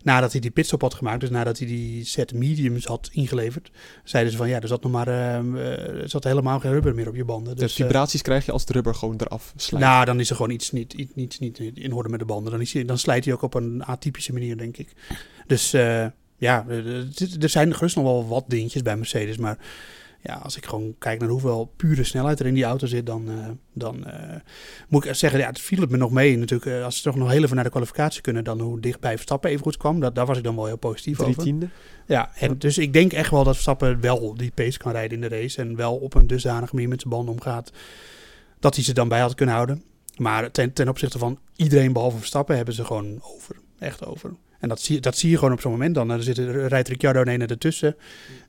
nadat 0.02 0.32
hij 0.32 0.40
die 0.40 0.50
pitstop 0.50 0.80
had 0.80 0.94
gemaakt, 0.94 1.20
dus 1.20 1.30
nadat 1.30 1.58
hij 1.58 1.66
die 1.66 2.04
set 2.04 2.34
mediums 2.34 2.84
had 2.84 3.08
ingeleverd, 3.12 3.70
zeiden 4.04 4.32
ze 4.32 4.38
van 4.38 4.48
ja, 4.48 4.60
er 4.60 4.68
zat 4.68 4.82
nog 4.82 4.92
maar 4.92 5.08
eh, 5.08 6.02
er 6.02 6.08
zat 6.08 6.24
helemaal 6.24 6.60
geen 6.60 6.72
rubber 6.72 6.94
meer 6.94 7.08
op 7.08 7.14
je 7.16 7.24
banden. 7.24 7.54
de 7.56 7.60
Dus, 7.62 7.76
eh, 7.78 7.84
vibraties 7.84 8.22
krijg 8.22 8.46
je 8.46 8.52
als 8.52 8.64
de 8.64 8.72
rubber 8.72 8.94
gewoon 8.94 9.16
eraf 9.18 9.52
slijt. 9.56 9.84
nou, 9.84 10.04
dan 10.04 10.20
is 10.20 10.30
er 10.30 10.36
gewoon 10.36 10.50
iets 10.50 10.72
niet, 10.72 10.92
iets, 10.92 11.12
iets 11.14 11.38
niet 11.38 11.58
in 11.58 11.92
orde 11.92 12.08
met 12.08 12.18
de 12.18 12.24
banden. 12.26 12.52
Dan, 12.52 12.60
is 12.60 12.72
hij, 12.72 12.84
dan 12.84 12.98
slijt 12.98 13.24
hij 13.24 13.34
ook 13.34 13.42
op 13.42 13.54
een 13.54 13.84
atypische 13.84 14.32
manier, 14.32 14.56
denk 14.56 14.76
ik. 14.76 14.92
Dus 15.46 15.72
eh, 15.72 16.06
ja, 16.36 16.66
er 17.40 17.48
zijn 17.48 17.74
gerust 17.74 17.96
nog 17.96 18.04
wel 18.04 18.28
wat 18.28 18.44
dingetjes 18.48 18.82
bij 18.82 18.96
Mercedes. 18.96 19.36
Maar 19.36 19.58
ja, 20.26 20.34
als 20.34 20.56
ik 20.56 20.66
gewoon 20.66 20.94
kijk 20.98 21.20
naar 21.20 21.28
hoeveel 21.28 21.72
pure 21.76 22.04
snelheid 22.04 22.40
er 22.40 22.46
in 22.46 22.54
die 22.54 22.64
auto 22.64 22.86
zit, 22.86 23.06
dan, 23.06 23.28
eh, 23.28 23.48
dan 23.72 24.06
eh, 24.06 24.40
moet 24.88 25.04
ik 25.04 25.14
zeggen, 25.14 25.40
ja, 25.40 25.46
het 25.46 25.60
viel 25.60 25.80
het 25.80 25.90
me 25.90 25.96
nog 25.96 26.10
mee. 26.10 26.38
Natuurlijk, 26.38 26.70
eh, 26.70 26.84
als 26.84 26.96
ze 26.96 27.02
toch 27.02 27.16
nog 27.16 27.30
heel 27.30 27.42
even 27.42 27.54
naar 27.54 27.64
de 27.64 27.70
kwalificatie 27.70 28.20
kunnen, 28.20 28.44
dan 28.44 28.60
hoe 28.60 28.80
dichtbij 28.80 29.14
Verstappen 29.14 29.50
even 29.50 29.62
goed 29.62 29.76
kwam. 29.76 30.00
Dat, 30.00 30.14
daar 30.14 30.26
was 30.26 30.36
ik 30.36 30.44
dan 30.44 30.56
wel 30.56 30.66
heel 30.66 30.76
positief 30.76 31.16
Drie 31.16 31.28
over. 31.28 31.42
tiende. 31.42 31.68
Ja, 32.06 32.30
en 32.34 32.58
dus 32.58 32.78
ik 32.78 32.92
denk 32.92 33.12
echt 33.12 33.30
wel 33.30 33.44
dat 33.44 33.52
Verstappen 33.52 34.00
wel 34.00 34.34
die 34.34 34.52
pace 34.54 34.78
kan 34.78 34.92
rijden 34.92 35.22
in 35.22 35.28
de 35.28 35.36
race. 35.36 35.60
En 35.60 35.76
wel 35.76 35.96
op 35.96 36.14
een 36.14 36.26
dusdanige 36.26 36.74
manier 36.74 36.88
met 36.88 37.00
zijn 37.00 37.12
banden 37.12 37.34
omgaat. 37.34 37.72
Dat 38.58 38.74
hij 38.74 38.84
ze 38.84 38.92
dan 38.92 39.08
bij 39.08 39.20
had 39.20 39.34
kunnen 39.34 39.54
houden. 39.54 39.82
Maar 40.16 40.50
ten, 40.50 40.72
ten 40.72 40.88
opzichte 40.88 41.18
van 41.18 41.38
iedereen 41.56 41.92
behalve 41.92 42.16
Verstappen 42.16 42.56
hebben 42.56 42.74
ze 42.74 42.84
gewoon 42.84 43.18
over. 43.22 43.56
Echt 43.78 44.06
over. 44.06 44.34
En 44.64 44.70
dat 44.70 44.80
zie, 44.80 45.00
dat 45.00 45.16
zie 45.16 45.30
je 45.30 45.38
gewoon 45.38 45.52
op 45.52 45.60
zo'n 45.60 45.70
moment 45.70 45.94
dan. 45.94 46.08
Dan 46.08 46.22
zit, 46.22 46.38
er- 46.38 46.66
rijdt 46.66 46.88
Ricciardo 46.88 47.20
een 47.20 47.46
ertussen. 47.46 47.96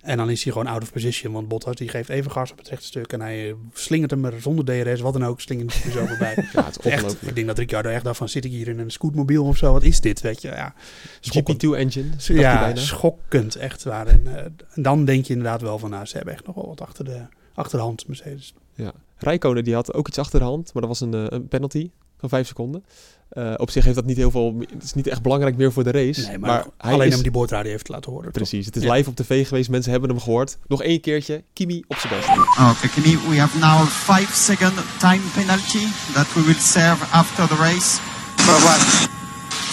En 0.01 0.17
dan 0.17 0.29
is 0.29 0.43
hij 0.43 0.51
gewoon 0.51 0.67
out 0.67 0.81
of 0.81 0.91
position. 0.91 1.33
Want 1.33 1.47
Bottas 1.47 1.75
die 1.75 1.87
geeft 1.89 2.09
even 2.09 2.31
gas 2.31 2.51
op 2.51 2.57
het 2.57 2.67
rechte 2.67 2.85
stuk. 2.85 3.13
En 3.13 3.21
hij 3.21 3.49
eh, 3.49 3.55
slingert 3.73 4.11
hem 4.11 4.25
er 4.25 4.41
zonder 4.41 4.65
DRS, 4.65 4.99
wat 5.01 5.13
dan 5.13 5.25
ook, 5.25 5.41
slingert 5.41 5.73
hij 5.73 5.83
er 5.85 5.91
zo 5.91 6.05
voorbij. 6.05 6.33
Ja, 6.53 6.65
het 6.65 6.85
is 6.85 6.91
Echt, 6.91 7.15
ik 7.21 7.35
denk 7.35 7.47
dat 7.47 7.57
Ricciardo 7.57 7.89
echt 7.89 8.03
dacht 8.03 8.17
van, 8.17 8.29
zit 8.29 8.45
ik 8.45 8.51
hier 8.51 8.67
in 8.67 8.79
een 8.79 8.91
scootmobiel 8.91 9.45
of 9.45 9.57
zo? 9.57 9.71
Wat 9.71 9.83
is 9.83 10.01
dit, 10.01 10.21
weet 10.21 10.41
je? 10.41 10.47
Ja, 10.47 10.73
schokkend. 11.19 11.65
GP2 11.65 11.69
engine. 11.77 12.09
Ja, 12.17 12.75
schokkend 12.75 13.55
echt 13.55 13.83
waar. 13.83 14.07
En, 14.07 14.21
eh, 14.37 14.43
en 14.73 14.83
dan 14.83 15.05
denk 15.05 15.25
je 15.25 15.33
inderdaad 15.33 15.61
wel 15.61 15.79
van, 15.79 15.89
nou, 15.89 16.05
ze 16.05 16.15
hebben 16.15 16.33
echt 16.33 16.45
nog 16.45 16.55
wel 16.55 16.67
wat 16.67 16.81
achter 16.81 17.05
de, 17.05 17.21
achter 17.53 17.77
de 17.77 17.83
hand, 17.83 18.07
Mercedes. 18.07 18.53
Ja. 18.73 18.91
Rijkonen 19.17 19.63
die 19.63 19.73
had 19.73 19.93
ook 19.93 20.07
iets 20.07 20.17
achter 20.17 20.39
de 20.39 20.45
hand, 20.45 20.73
maar 20.73 20.81
dat 20.81 20.91
was 20.91 21.01
een, 21.01 21.13
eh, 21.13 21.25
een 21.29 21.47
penalty 21.47 21.89
van 22.17 22.29
5 22.29 22.47
seconden. 22.47 22.83
Eh, 23.29 23.53
op 23.57 23.69
zich 23.71 23.83
heeft 23.83 23.95
dat 23.95 24.05
niet 24.05 24.17
heel 24.17 24.31
veel... 24.31 24.55
Het 24.73 24.83
is 24.83 24.93
niet 24.93 25.07
echt 25.07 25.21
belangrijk 25.21 25.57
meer 25.57 25.71
voor 25.71 25.83
de 25.83 25.91
race. 25.91 26.27
Nee, 26.27 26.37
maar, 26.37 26.65
hij 26.77 26.93
alleen 26.93 27.07
is, 27.07 27.15
om 27.15 27.21
die 27.21 27.31
boordradio 27.31 27.77
te 27.77 27.91
laten 27.91 28.11
horen. 28.11 28.25
toch? 28.25 28.33
Precies, 28.33 28.65
het 28.65 28.75
is 28.75 28.83
Ja. 28.83 28.93
live 28.93 29.09
op 29.09 29.15
tv 29.15 29.47
geweest. 29.47 29.69
Mensen 29.69 29.91
hebben 29.91 30.09
hem 30.09 30.19
gehoord. 30.19 30.57
Nog 30.67 30.83
één 30.83 31.01
keertje. 31.01 31.43
Kimi 31.53 31.83
op 31.87 31.97
zijn 31.97 32.13
best. 32.13 32.29
Okay, 32.29 32.89
Kimi, 32.93 33.17
we 33.29 33.39
have 33.39 33.57
now 33.57 33.81
a 33.81 33.85
five 33.85 34.33
second 34.35 34.73
time 34.99 35.21
penalty 35.33 35.85
that 36.13 36.33
we 36.33 36.41
will 36.43 36.59
serve 36.59 37.05
after 37.11 37.47
the 37.47 37.55
race. 37.55 37.99
For 38.35 38.59
what? 38.63 39.09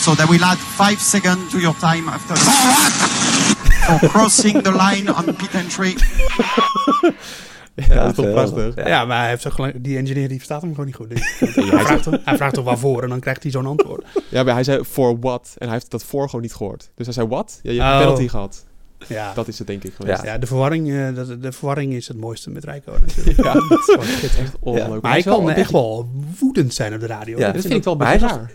So 0.01 0.15
that 0.15 0.29
will 0.29 0.43
add 0.43 0.59
five 0.59 1.01
seconds 1.01 1.51
to 1.51 1.59
your 1.59 1.77
time 1.79 2.09
after 2.11 2.35
the 2.35 2.41
For 2.41 3.93
what? 3.93 4.01
For 4.01 4.09
crossing 4.09 4.63
the 4.63 4.71
line 4.73 5.09
on 5.13 5.25
pit 5.37 5.55
entry. 5.55 5.95
Ja, 7.75 7.95
dat 7.95 8.09
is 8.11 8.15
toch 8.15 8.31
prachtig. 8.31 8.87
Ja, 8.87 9.05
maar 9.05 9.19
hij 9.21 9.29
heeft 9.29 9.47
gelijk, 9.51 9.85
die 9.85 9.97
engineer 9.97 10.29
die 10.29 10.37
verstaat 10.37 10.61
hem 10.63 10.71
gewoon 10.71 10.87
niet 10.87 10.95
goed. 10.95 11.09
hij, 11.71 11.85
vraagt, 11.85 12.05
hem- 12.05 12.21
hij 12.25 12.37
vraagt 12.37 12.55
toch 12.55 12.65
waarvoor 12.65 13.03
en 13.03 13.09
dan 13.09 13.21
krijgt 13.21 13.43
hij 13.43 13.53
zo'n 13.53 13.67
antwoord. 13.67 14.05
Ja, 14.31 14.43
maar 14.43 14.55
hij 14.55 14.65
zei 14.65 14.85
for 14.85 15.19
what. 15.21 15.55
En 15.59 15.65
hij 15.67 15.77
heeft 15.77 15.91
dat 15.91 16.05
voor 16.05 16.27
gewoon 16.27 16.41
niet 16.41 16.55
gehoord. 16.55 16.91
Dus 16.95 17.07
hij 17.07 17.15
zei 17.15 17.27
what? 17.29 17.61
Ja, 17.63 17.73
je 17.73 17.81
hebt 17.81 17.93
Oh. 17.93 17.99
een 17.99 18.05
penalty 18.07 18.29
gehad. 18.29 18.67
Ja, 19.09 19.33
Dat 19.35 19.49
is 19.49 19.59
het 19.59 19.67
denk 19.67 19.85
ik 19.85 19.95
geweest. 19.95 20.23
ja 20.23 20.39
de, 20.39 20.47
verwarring, 20.47 20.91
eh, 20.93 21.15
dat, 21.15 21.43
de 21.43 21.53
verwarring 21.53 21.93
is 21.93 22.09
het 22.09 22.17
mooiste 22.17 22.51
met 22.51 22.65
Rijko 22.65 22.93
natuurlijk. 23.07 23.37
Ja, 23.45 23.53
dat 23.53 23.71
is 24.01 24.17
schitterend. 24.17 24.53
Ongelooflijk. 24.61 25.03
Maar 25.03 25.13
hij 25.13 25.23
kan 25.23 25.51
echt 25.51 25.71
wel 25.71 26.11
woedend 26.41 26.75
zijn 26.75 26.95
op 26.95 27.01
de 27.01 27.07
radio. 27.07 27.39
Ja, 27.39 27.53
Dat 27.53 27.61
vind 27.63 27.75
ik 27.75 27.85
wel 27.85 27.93
een 27.93 27.99
Maar 27.99 28.13
beetje 28.13 28.27
hij 28.27 28.37
raar. 28.37 28.53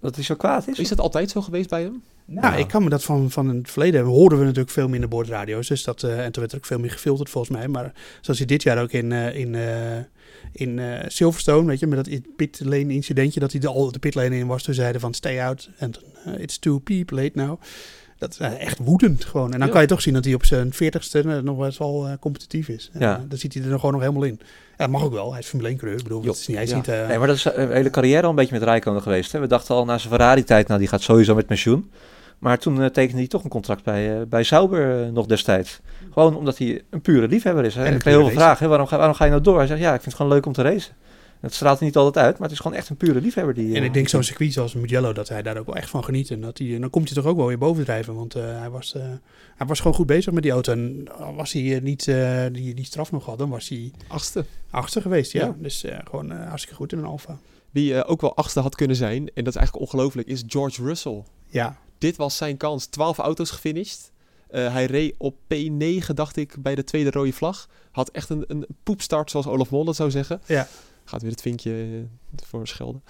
Dat 0.00 0.14
hij 0.14 0.24
zo 0.24 0.34
kwaad 0.34 0.68
is? 0.68 0.78
Is 0.78 0.88
dat 0.88 1.00
altijd 1.00 1.30
zo 1.30 1.40
geweest 1.40 1.68
bij 1.68 1.82
hem? 1.82 2.02
Nou, 2.24 2.56
ik 2.58 2.68
kan 2.68 2.82
me 2.82 2.88
dat 2.90 3.04
van, 3.04 3.30
van 3.30 3.48
het 3.48 3.70
verleden 3.70 4.04
hoorden 4.04 4.38
we 4.38 4.44
natuurlijk 4.44 4.70
veel 4.72 4.88
minder 4.88 5.08
boordradio's. 5.08 5.68
Dus 5.68 5.84
dat, 5.84 6.02
eh, 6.02 6.24
en 6.24 6.32
toen 6.32 6.40
werd 6.42 6.52
er 6.52 6.58
ook 6.58 6.66
veel 6.66 6.78
meer 6.78 6.90
gefilterd 6.90 7.30
volgens 7.30 7.56
mij. 7.56 7.68
Maar 7.68 7.92
zoals 8.20 8.38
je 8.38 8.46
dit 8.46 8.62
jaar 8.62 8.82
ook 8.82 8.92
in, 8.92 9.12
eh, 9.12 9.34
in, 9.36 9.54
eh, 9.54 9.98
in 10.52 10.78
eh, 10.78 11.04
Silverstone, 11.08 11.66
weet 11.66 11.78
je, 11.78 11.86
met 11.86 12.04
dat 12.04 12.20
pit 12.36 12.60
lane 12.64 12.92
incidentje, 12.92 13.40
dat 13.40 13.52
hij 13.52 13.60
de, 13.60 13.68
al 13.68 13.92
de 13.92 13.98
pit 13.98 14.14
lane 14.14 14.36
in 14.36 14.46
was. 14.46 14.62
Toen 14.62 14.74
zeiden 14.74 15.00
van 15.00 15.14
stay 15.14 15.40
out 15.40 15.70
en 15.78 15.92
it's 16.38 16.58
too 16.58 16.78
peep 16.78 17.10
late 17.10 17.32
now. 17.34 17.60
Dat 18.18 18.30
is 18.30 18.38
echt 18.38 18.78
woedend 18.78 19.24
gewoon. 19.24 19.52
En 19.52 19.58
dan 19.58 19.66
Ja. 19.66 19.72
kan 19.72 19.82
je 19.82 19.88
toch 19.88 20.02
zien 20.02 20.14
dat 20.14 20.24
hij 20.24 20.34
op 20.34 20.44
zijn 20.44 20.72
veertigste 20.72 21.40
nog 21.44 21.58
best 21.58 21.78
wel 21.78 22.06
eh, 22.06 22.12
competitief 22.20 22.68
is. 22.68 22.90
En, 22.92 23.00
Ja. 23.00 23.24
dan 23.28 23.38
ziet 23.38 23.54
hij 23.54 23.62
er 23.62 23.68
nog 23.68 23.80
gewoon 23.80 23.94
nog 23.94 24.04
helemaal 24.04 24.24
in. 24.24 24.40
Ja, 24.80 24.86
mag 24.86 25.02
ook 25.04 25.12
wel. 25.12 25.30
Hij 25.30 25.40
is 25.40 25.46
Formule 25.46 25.68
1 25.68 25.78
coureur. 25.78 25.98
Ik 25.98 26.04
bedoel, 26.06 26.22
het 26.24 26.36
is 26.36 26.46
niet, 26.46 26.56
hij 26.56 26.64
is 26.64 26.70
Ja. 26.70 26.76
niet... 26.76 26.88
eh, 26.88 27.08
Nee, 27.08 27.18
maar 27.18 27.26
dat 27.26 27.36
is 27.36 27.44
een 27.44 27.72
hele 27.72 27.90
carrière 27.90 28.22
al 28.22 28.28
een 28.30 28.34
beetje 28.34 28.54
met 28.54 28.62
Rijkonen 28.62 29.02
geweest. 29.02 29.32
Hè? 29.32 29.38
We 29.40 29.46
dachten 29.46 29.74
al 29.74 29.84
na 29.84 29.98
zijn 29.98 30.12
Ferrari-tijd, 30.14 30.66
nou 30.68 30.80
die 30.80 30.88
gaat 30.88 31.00
sowieso 31.02 31.34
met 31.34 31.46
pensioen. 31.46 31.90
Maar 32.38 32.58
toen 32.58 32.82
eh, 32.82 32.86
tekende 32.86 33.18
hij 33.18 33.26
toch 33.28 33.44
een 33.44 33.50
contract 33.50 33.84
bij, 33.84 34.16
eh, 34.16 34.26
bij 34.28 34.42
Sauber 34.42 35.02
eh, 35.04 35.12
nog 35.12 35.26
destijds. 35.26 35.80
Gewoon 36.12 36.36
omdat 36.36 36.58
hij 36.58 36.82
een 36.90 37.00
pure 37.00 37.28
liefhebber 37.28 37.64
is. 37.64 37.74
Hè? 37.74 37.84
En 37.84 37.92
ik 37.92 37.98
kreeg 37.98 38.14
heel 38.14 38.24
veel 38.26 38.34
vragen. 38.38 38.62
Hè? 38.62 38.68
Waarom, 38.68 38.86
ga, 38.86 38.96
waarom 38.96 39.14
ga 39.14 39.24
je 39.24 39.30
nou 39.30 39.42
door? 39.42 39.56
Hij 39.58 39.66
zegt, 39.66 39.80
ja, 39.80 39.88
ik 39.88 40.00
vind 40.00 40.04
het 40.04 40.14
gewoon 40.14 40.32
leuk 40.32 40.46
om 40.46 40.52
te 40.52 40.62
racen. 40.62 40.92
Dat 41.40 41.52
straalt 41.54 41.80
niet 41.80 41.96
altijd 41.96 42.24
uit, 42.24 42.34
maar 42.34 42.42
het 42.48 42.52
is 42.56 42.62
gewoon 42.62 42.76
echt 42.76 42.88
een 42.88 42.96
pure 42.96 43.20
liefhebber. 43.20 43.54
Die, 43.54 43.74
En 43.74 43.80
eh, 43.80 43.84
ik 43.84 43.92
denk 43.94 44.08
zo'n 44.08 44.22
circuit 44.22 44.52
zoals 44.52 44.74
Mugello, 44.74 45.12
dat 45.12 45.28
hij 45.28 45.42
daar 45.42 45.56
ook 45.58 45.66
wel 45.66 45.76
echt 45.76 45.90
van 45.90 46.04
geniet. 46.04 46.30
En 46.30 46.40
dat 46.40 46.58
hij, 46.58 46.74
en 46.74 46.80
dan 46.80 46.90
komt 46.90 47.08
hij 47.08 47.22
toch 47.22 47.30
ook 47.30 47.36
wel 47.36 47.46
weer 47.46 47.58
bovendrijven. 47.58 48.14
Want 48.14 48.34
eh, 48.34 48.42
hij, 48.58 48.70
was, 48.70 48.94
eh, 48.94 49.02
hij 49.56 49.66
was 49.66 49.78
gewoon 49.78 49.94
goed 49.94 50.06
bezig 50.06 50.32
met 50.32 50.42
die 50.42 50.52
auto. 50.52 50.72
En 50.72 51.08
al 51.18 51.34
was 51.34 51.52
hij 51.52 51.74
eh, 51.76 51.82
niet 51.82 52.08
eh, 52.08 52.44
die, 52.52 52.74
die 52.74 52.84
straf 52.84 53.12
nog 53.12 53.24
had, 53.26 53.38
dan 53.38 53.48
was 53.50 53.68
hij 53.68 53.92
Achtste. 54.08 54.44
achtste 54.70 55.00
geweest. 55.00 55.32
Ja, 55.32 55.44
Ja. 55.46 55.54
dus 55.58 55.84
eh, 55.84 55.98
gewoon 56.04 56.32
eh, 56.32 56.46
hartstikke 56.48 56.76
goed 56.76 56.92
in 56.92 56.98
een 56.98 57.04
Alfa. 57.04 57.38
Wie 57.70 57.94
eh, 57.94 58.10
ook 58.10 58.20
wel 58.20 58.36
achtste 58.36 58.60
had 58.60 58.74
kunnen 58.74 58.96
zijn, 58.96 59.30
en 59.34 59.44
dat 59.44 59.54
is 59.54 59.58
eigenlijk 59.58 59.86
ongelooflijk, 59.90 60.28
is 60.28 60.42
George 60.46 60.82
Russell. 60.82 61.22
Ja, 61.46 61.76
Dit 61.98 62.16
was 62.16 62.36
zijn 62.36 62.56
kans. 62.56 62.86
12 62.86 63.18
auto's 63.18 63.50
gefinished. 63.50 64.12
Eh, 64.48 64.72
hij 64.72 64.84
reed 64.86 65.14
op 65.18 65.36
P9, 65.54 66.06
dacht 66.14 66.36
ik, 66.36 66.54
bij 66.58 66.74
de 66.74 66.84
tweede 66.84 67.10
rode 67.10 67.32
vlag. 67.32 67.68
Had 67.90 68.08
echt 68.10 68.28
een, 68.30 68.44
een 68.48 68.66
poepstart, 68.82 69.30
zoals 69.30 69.46
Olaf 69.46 69.70
Mol 69.70 69.84
dat 69.84 69.96
zou 69.96 70.10
zeggen. 70.10 70.40
Ja. 70.46 70.68
Gaat 71.04 71.22
weer 71.22 71.30
het 71.30 71.40
vinkje 71.40 71.72
eh, 71.72 72.42
voor 72.46 72.68
schelden. 72.68 73.02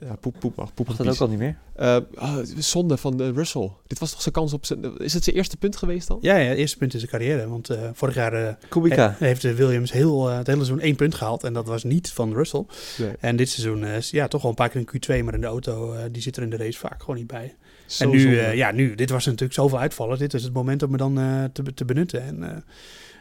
Ja, 0.00 0.14
poep, 0.16 0.36
poep 0.38 0.56
mag. 0.56 0.74
Poep 0.74 0.96
dat 0.96 1.08
ook 1.08 1.16
al 1.18 1.28
niet 1.28 1.38
meer. 1.38 1.58
Eh, 1.74 1.96
ah, 2.14 2.36
zonde 2.58 2.96
van 2.96 3.16
de 3.16 3.32
Russell. 3.32 3.70
Dit 3.86 3.98
was 3.98 4.10
toch 4.10 4.22
zijn 4.22 4.34
kans 4.34 4.52
op 4.52 4.66
zijn... 4.66 4.98
Is 4.98 5.12
het 5.14 5.24
zijn 5.24 5.36
eerste 5.36 5.56
punt 5.56 5.76
geweest 5.76 6.08
dan? 6.08 6.18
ja, 6.20 6.36
ja 6.36 6.48
het 6.48 6.58
eerste 6.58 6.76
punt 6.76 6.92
in 6.92 6.98
zijn 6.98 7.10
carrière. 7.10 7.48
Want 7.48 7.70
eh, 7.70 7.90
vorig 7.92 8.14
jaar 8.14 8.32
eh, 8.32 8.54
Kubica. 8.68 9.16
he- 9.18 9.26
heeft 9.26 9.44
eh, 9.44 9.52
Williams 9.54 9.92
heel, 9.92 10.30
eh, 10.30 10.36
het 10.36 10.46
hele 10.46 10.58
seizoen 10.64 10.80
één 10.84 10.96
punt 10.96 11.14
gehaald. 11.14 11.44
En 11.44 11.52
dat 11.52 11.66
was 11.66 11.84
niet 11.84 12.10
van 12.12 12.32
Russell. 12.32 12.64
Nee. 12.98 13.12
En 13.20 13.36
dit 13.36 13.48
seizoen 13.48 13.84
eh, 13.84 13.96
is 13.96 14.10
ja, 14.10 14.28
toch 14.28 14.40
wel 14.42 14.50
een 14.50 14.56
paar 14.56 14.68
keer 14.68 14.80
een 14.86 15.20
Q2. 15.20 15.24
Maar 15.24 15.34
in 15.34 15.40
de 15.40 15.46
auto, 15.46 15.92
eh, 15.92 16.04
die 16.12 16.22
zit 16.22 16.36
er 16.36 16.42
in 16.42 16.50
de 16.50 16.56
race 16.56 16.78
vaak 16.78 17.00
gewoon 17.00 17.16
niet 17.16 17.26
bij. 17.26 17.54
Zo 17.86 18.04
en 18.04 18.10
nu, 18.10 18.38
eh, 18.38 18.54
ja, 18.54 18.70
nu, 18.70 18.94
dit 18.94 19.10
was 19.10 19.24
natuurlijk 19.24 19.52
zoveel 19.52 19.78
uitvallen. 19.78 20.18
Dit 20.18 20.34
is 20.34 20.42
het 20.42 20.52
moment 20.52 20.82
om 20.82 20.90
me 20.90 20.96
dan 20.96 21.18
eh, 21.18 21.44
te, 21.52 21.74
te 21.74 21.84
benutten. 21.84 22.22
En 22.22 22.42
eh, 22.50 22.56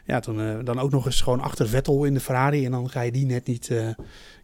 ja, 0.09 0.19
toen, 0.19 0.41
eh, 0.41 0.55
dan 0.63 0.79
ook 0.79 0.91
nog 0.91 1.05
eens 1.05 1.21
gewoon 1.21 1.41
achter 1.41 1.67
Vettel 1.67 2.03
in 2.03 2.13
de 2.13 2.19
Ferrari. 2.19 2.65
En 2.65 2.71
dan 2.71 2.89
ga 2.89 3.01
je 3.01 3.11
die 3.11 3.25
net 3.25 3.47
niet, 3.47 3.69
eh, 3.69 3.77
ga 3.87 3.95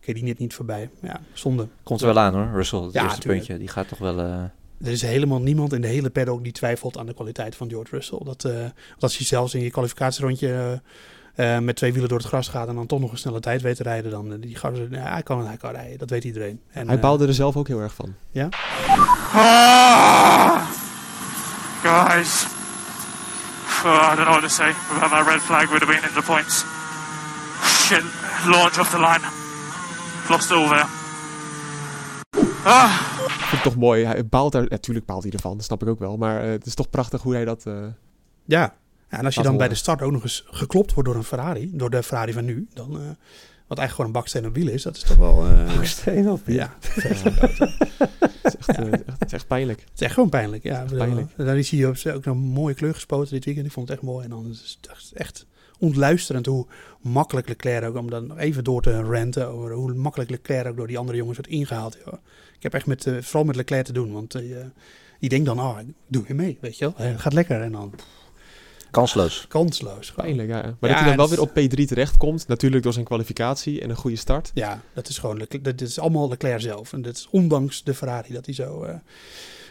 je 0.05 0.13
die 0.13 0.23
net 0.23 0.37
niet 0.39 0.53
voorbij. 0.53 0.89
Ja, 1.01 1.19
zonde. 1.33 1.67
Komt 1.83 2.01
er 2.01 2.07
wel 2.13 2.19
aan 2.19 2.33
hoor, 2.33 2.49
Russell. 2.53 2.79
Het 2.79 2.93
Ja, 2.93 3.03
eerste 3.03 3.19
tuurlijk. 3.19 3.43
puntje. 3.45 3.63
Die 3.65 3.73
gaat 3.73 3.87
toch 3.87 3.99
wel... 3.99 4.19
eh, 4.19 4.43
Er 4.85 4.91
is 4.91 5.01
helemaal 5.01 5.41
niemand 5.41 5.73
in 5.73 5.81
de 5.81 5.87
hele 5.87 6.09
paddock 6.09 6.43
die 6.43 6.51
twijfelt 6.51 6.97
aan 6.97 7.05
de 7.05 7.13
kwaliteit 7.13 7.55
van 7.55 7.69
George 7.69 7.95
Russell. 7.95 8.19
Dat, 8.23 8.43
eh, 8.43 8.51
want 8.59 8.71
als 9.03 9.17
je 9.17 9.23
zelfs 9.23 9.53
in 9.53 9.61
je 9.63 9.69
kwalificatierondje 9.71 10.81
met 11.61 11.75
twee 11.75 11.91
wielen 11.91 12.09
door 12.09 12.17
het 12.17 12.27
gras 12.27 12.47
gaat 12.47 12.67
en 12.67 12.75
dan 12.75 12.85
toch 12.85 12.99
nog 12.99 13.11
een 13.11 13.17
snelle 13.17 13.39
tijd 13.39 13.61
weet 13.61 13.75
te 13.75 13.83
rijden, 13.83 14.11
dan 14.11 14.31
eh, 14.33 14.41
die 14.41 14.55
gasten, 14.55 14.87
ja, 14.91 15.11
hij 15.11 15.23
kan 15.23 15.45
hij 15.47 15.57
kan 15.57 15.71
rijden. 15.71 15.97
Dat 15.97 16.09
weet 16.09 16.23
iedereen. 16.23 16.59
En, 16.71 16.87
hij 16.87 16.99
baalde 16.99 17.27
er 17.27 17.33
zelf 17.33 17.55
ook 17.57 17.67
heel 17.67 17.79
erg 17.81 17.93
van. 17.93 18.13
ja? 18.31 18.49
Ah! 19.33 20.61
Guys. 21.83 22.45
Oh, 23.83 23.91
I 24.11 24.15
don't 24.15 24.25
know 24.25 24.35
what 24.37 24.41
to 24.41 24.47
say. 24.49 24.73
Without 24.93 25.09
that 25.11 25.27
red 25.27 25.41
flag, 25.41 25.67
would 25.69 25.81
have 25.81 25.91
been 25.93 26.09
in 26.09 26.15
the 26.15 26.21
points. 26.33 26.65
Shit. 27.85 28.03
Launch 28.45 28.79
off 28.79 28.89
the 28.89 28.99
line. 28.99 29.25
Lost 30.29 30.51
all 30.51 30.67
there. 30.67 30.85
Ah! 32.63 32.91
Ik 33.27 33.31
vind 33.31 33.51
het 33.51 33.63
toch 33.63 33.75
mooi. 33.75 34.05
Hij 34.05 34.25
baalt 34.25 34.51
daar... 34.51 34.65
Natuurlijk 34.67 35.05
baalt 35.05 35.23
hij 35.23 35.31
ervan, 35.31 35.55
dat 35.55 35.65
snap 35.65 35.81
ik 35.81 35.87
ook 35.89 35.99
wel. 35.99 36.17
Maar 36.17 36.43
eh, 36.43 36.49
het 36.49 36.65
is 36.65 36.75
toch 36.75 36.89
prachtig 36.89 37.21
hoe 37.21 37.33
hij 37.33 37.45
dat... 37.45 37.63
eh, 37.65 37.73
Ja. 38.45 38.73
Ja, 39.09 39.17
en 39.17 39.25
als 39.25 39.35
je 39.35 39.41
dan 39.41 39.57
bij 39.57 39.67
de 39.67 39.75
start 39.75 40.01
ook 40.01 40.11
nog 40.11 40.23
eens 40.23 40.43
geklopt 40.47 40.93
wordt 40.93 41.09
door 41.09 41.17
een 41.17 41.23
Ferrari, 41.25 41.69
door 41.73 41.89
de 41.89 42.03
Ferrari 42.03 42.33
van 42.33 42.45
nu, 42.45 42.67
dan, 42.73 42.95
eh, 42.95 43.01
wat 43.67 43.77
eigenlijk 43.77 43.91
gewoon 43.91 44.05
een 44.05 44.11
baksteen 44.11 44.45
op 44.45 44.55
wiel 44.55 44.67
is, 44.73 44.83
dat 44.83 44.95
is 44.95 45.01
toch 45.03 45.17
wel... 45.17 45.45
eh, 45.45 45.81
Steen 45.83 46.29
op. 46.29 46.41
ja, 46.45 46.75
het, 46.81 46.95
is 46.97 47.03
echt, 47.05 47.25
echt- 47.39 47.59
het 49.19 49.25
is 49.25 49.31
echt 49.33 49.47
pijnlijk. 49.47 49.79
het 49.79 49.89
is 49.93 50.01
echt 50.01 50.13
gewoon 50.13 50.29
pijnlijk. 50.29 50.63
Ja, 50.63 50.85
pijnlijk. 50.97 51.29
Dan 51.37 51.55
is 51.55 51.69
hij 51.69 51.87
ook 51.87 52.03
nog 52.25 52.35
een 52.35 52.37
mooie 52.41 52.73
kleur 52.73 52.93
gespoten 52.93 53.33
dit 53.33 53.45
weekend. 53.45 53.65
Ik 53.65 53.71
vond 53.71 53.87
het 53.87 53.97
echt 53.97 54.05
mooi. 54.07 54.23
En 54.23 54.29
dan 54.29 54.49
is 54.49 54.79
het 54.81 55.11
echt, 55.13 55.45
ontluisterend 55.79 56.45
hoe 56.45 56.67
makkelijk 57.01 57.47
Leclerc 57.47 57.83
ook, 57.83 57.95
om 57.97 58.09
dan 58.09 58.37
even 58.37 58.63
door 58.63 58.81
te 58.81 59.01
ranten 59.01 59.47
over 59.47 59.71
hoe 59.71 59.93
makkelijk 59.93 60.29
Leclerc 60.29 60.67
ook 60.67 60.77
door 60.77 60.87
die 60.87 60.97
andere 60.97 61.17
jongens 61.17 61.37
wordt 61.37 61.51
ingehaald. 61.51 61.97
joh. 62.05 62.13
Ik 62.55 62.63
heb 62.63 62.73
echt 62.73 62.85
met, 62.85 63.05
eh, 63.07 63.21
vooral 63.21 63.43
met 63.43 63.55
Leclerc 63.55 63.85
te 63.85 63.93
doen, 63.93 64.11
want 64.11 64.35
eh, 64.35 64.41
die 65.19 65.29
denkt 65.29 65.45
dan, 65.45 65.59
oh, 65.59 65.77
doe 66.07 66.23
weer 66.27 66.35
mee, 66.35 66.57
weet 66.61 66.77
je 66.77 66.93
wel. 66.97 67.17
Gaat 67.17 67.33
lekker 67.33 67.61
en 67.61 67.71
dan 67.71 67.89
pff, 67.89 68.05
Kansloos. 68.95 69.45
kansloos. 69.47 70.09
gewoon. 70.09 70.25
Pijnlijk, 70.25 70.49
ja. 70.49 70.75
Maar 70.79 70.89
Ja, 70.89 70.95
dat 70.95 71.05
hij 71.05 71.05
dan 71.15 71.17
wel 71.17 71.29
weer 71.29 71.41
op 71.41 71.49
P3 71.49 71.85
terechtkomt. 71.85 72.47
Natuurlijk 72.47 72.83
door 72.83 72.93
zijn 72.93 73.05
kwalificatie 73.05 73.81
en 73.81 73.89
een 73.89 73.95
goede 73.95 74.15
start. 74.17 74.51
Ja, 74.53 74.81
dat 74.93 75.07
is 75.09 75.17
gewoon, 75.17 75.47
dat 75.61 75.81
is 75.81 75.99
allemaal 75.99 76.29
Leclerc 76.29 76.61
zelf. 76.61 76.93
En 76.93 77.01
dat 77.01 77.15
is 77.15 77.27
ondanks 77.31 77.83
de 77.83 77.93
Ferrari 77.93 78.33
dat 78.33 78.45
hij 78.45 78.55
zo... 78.55 78.83
eh, 78.83 78.95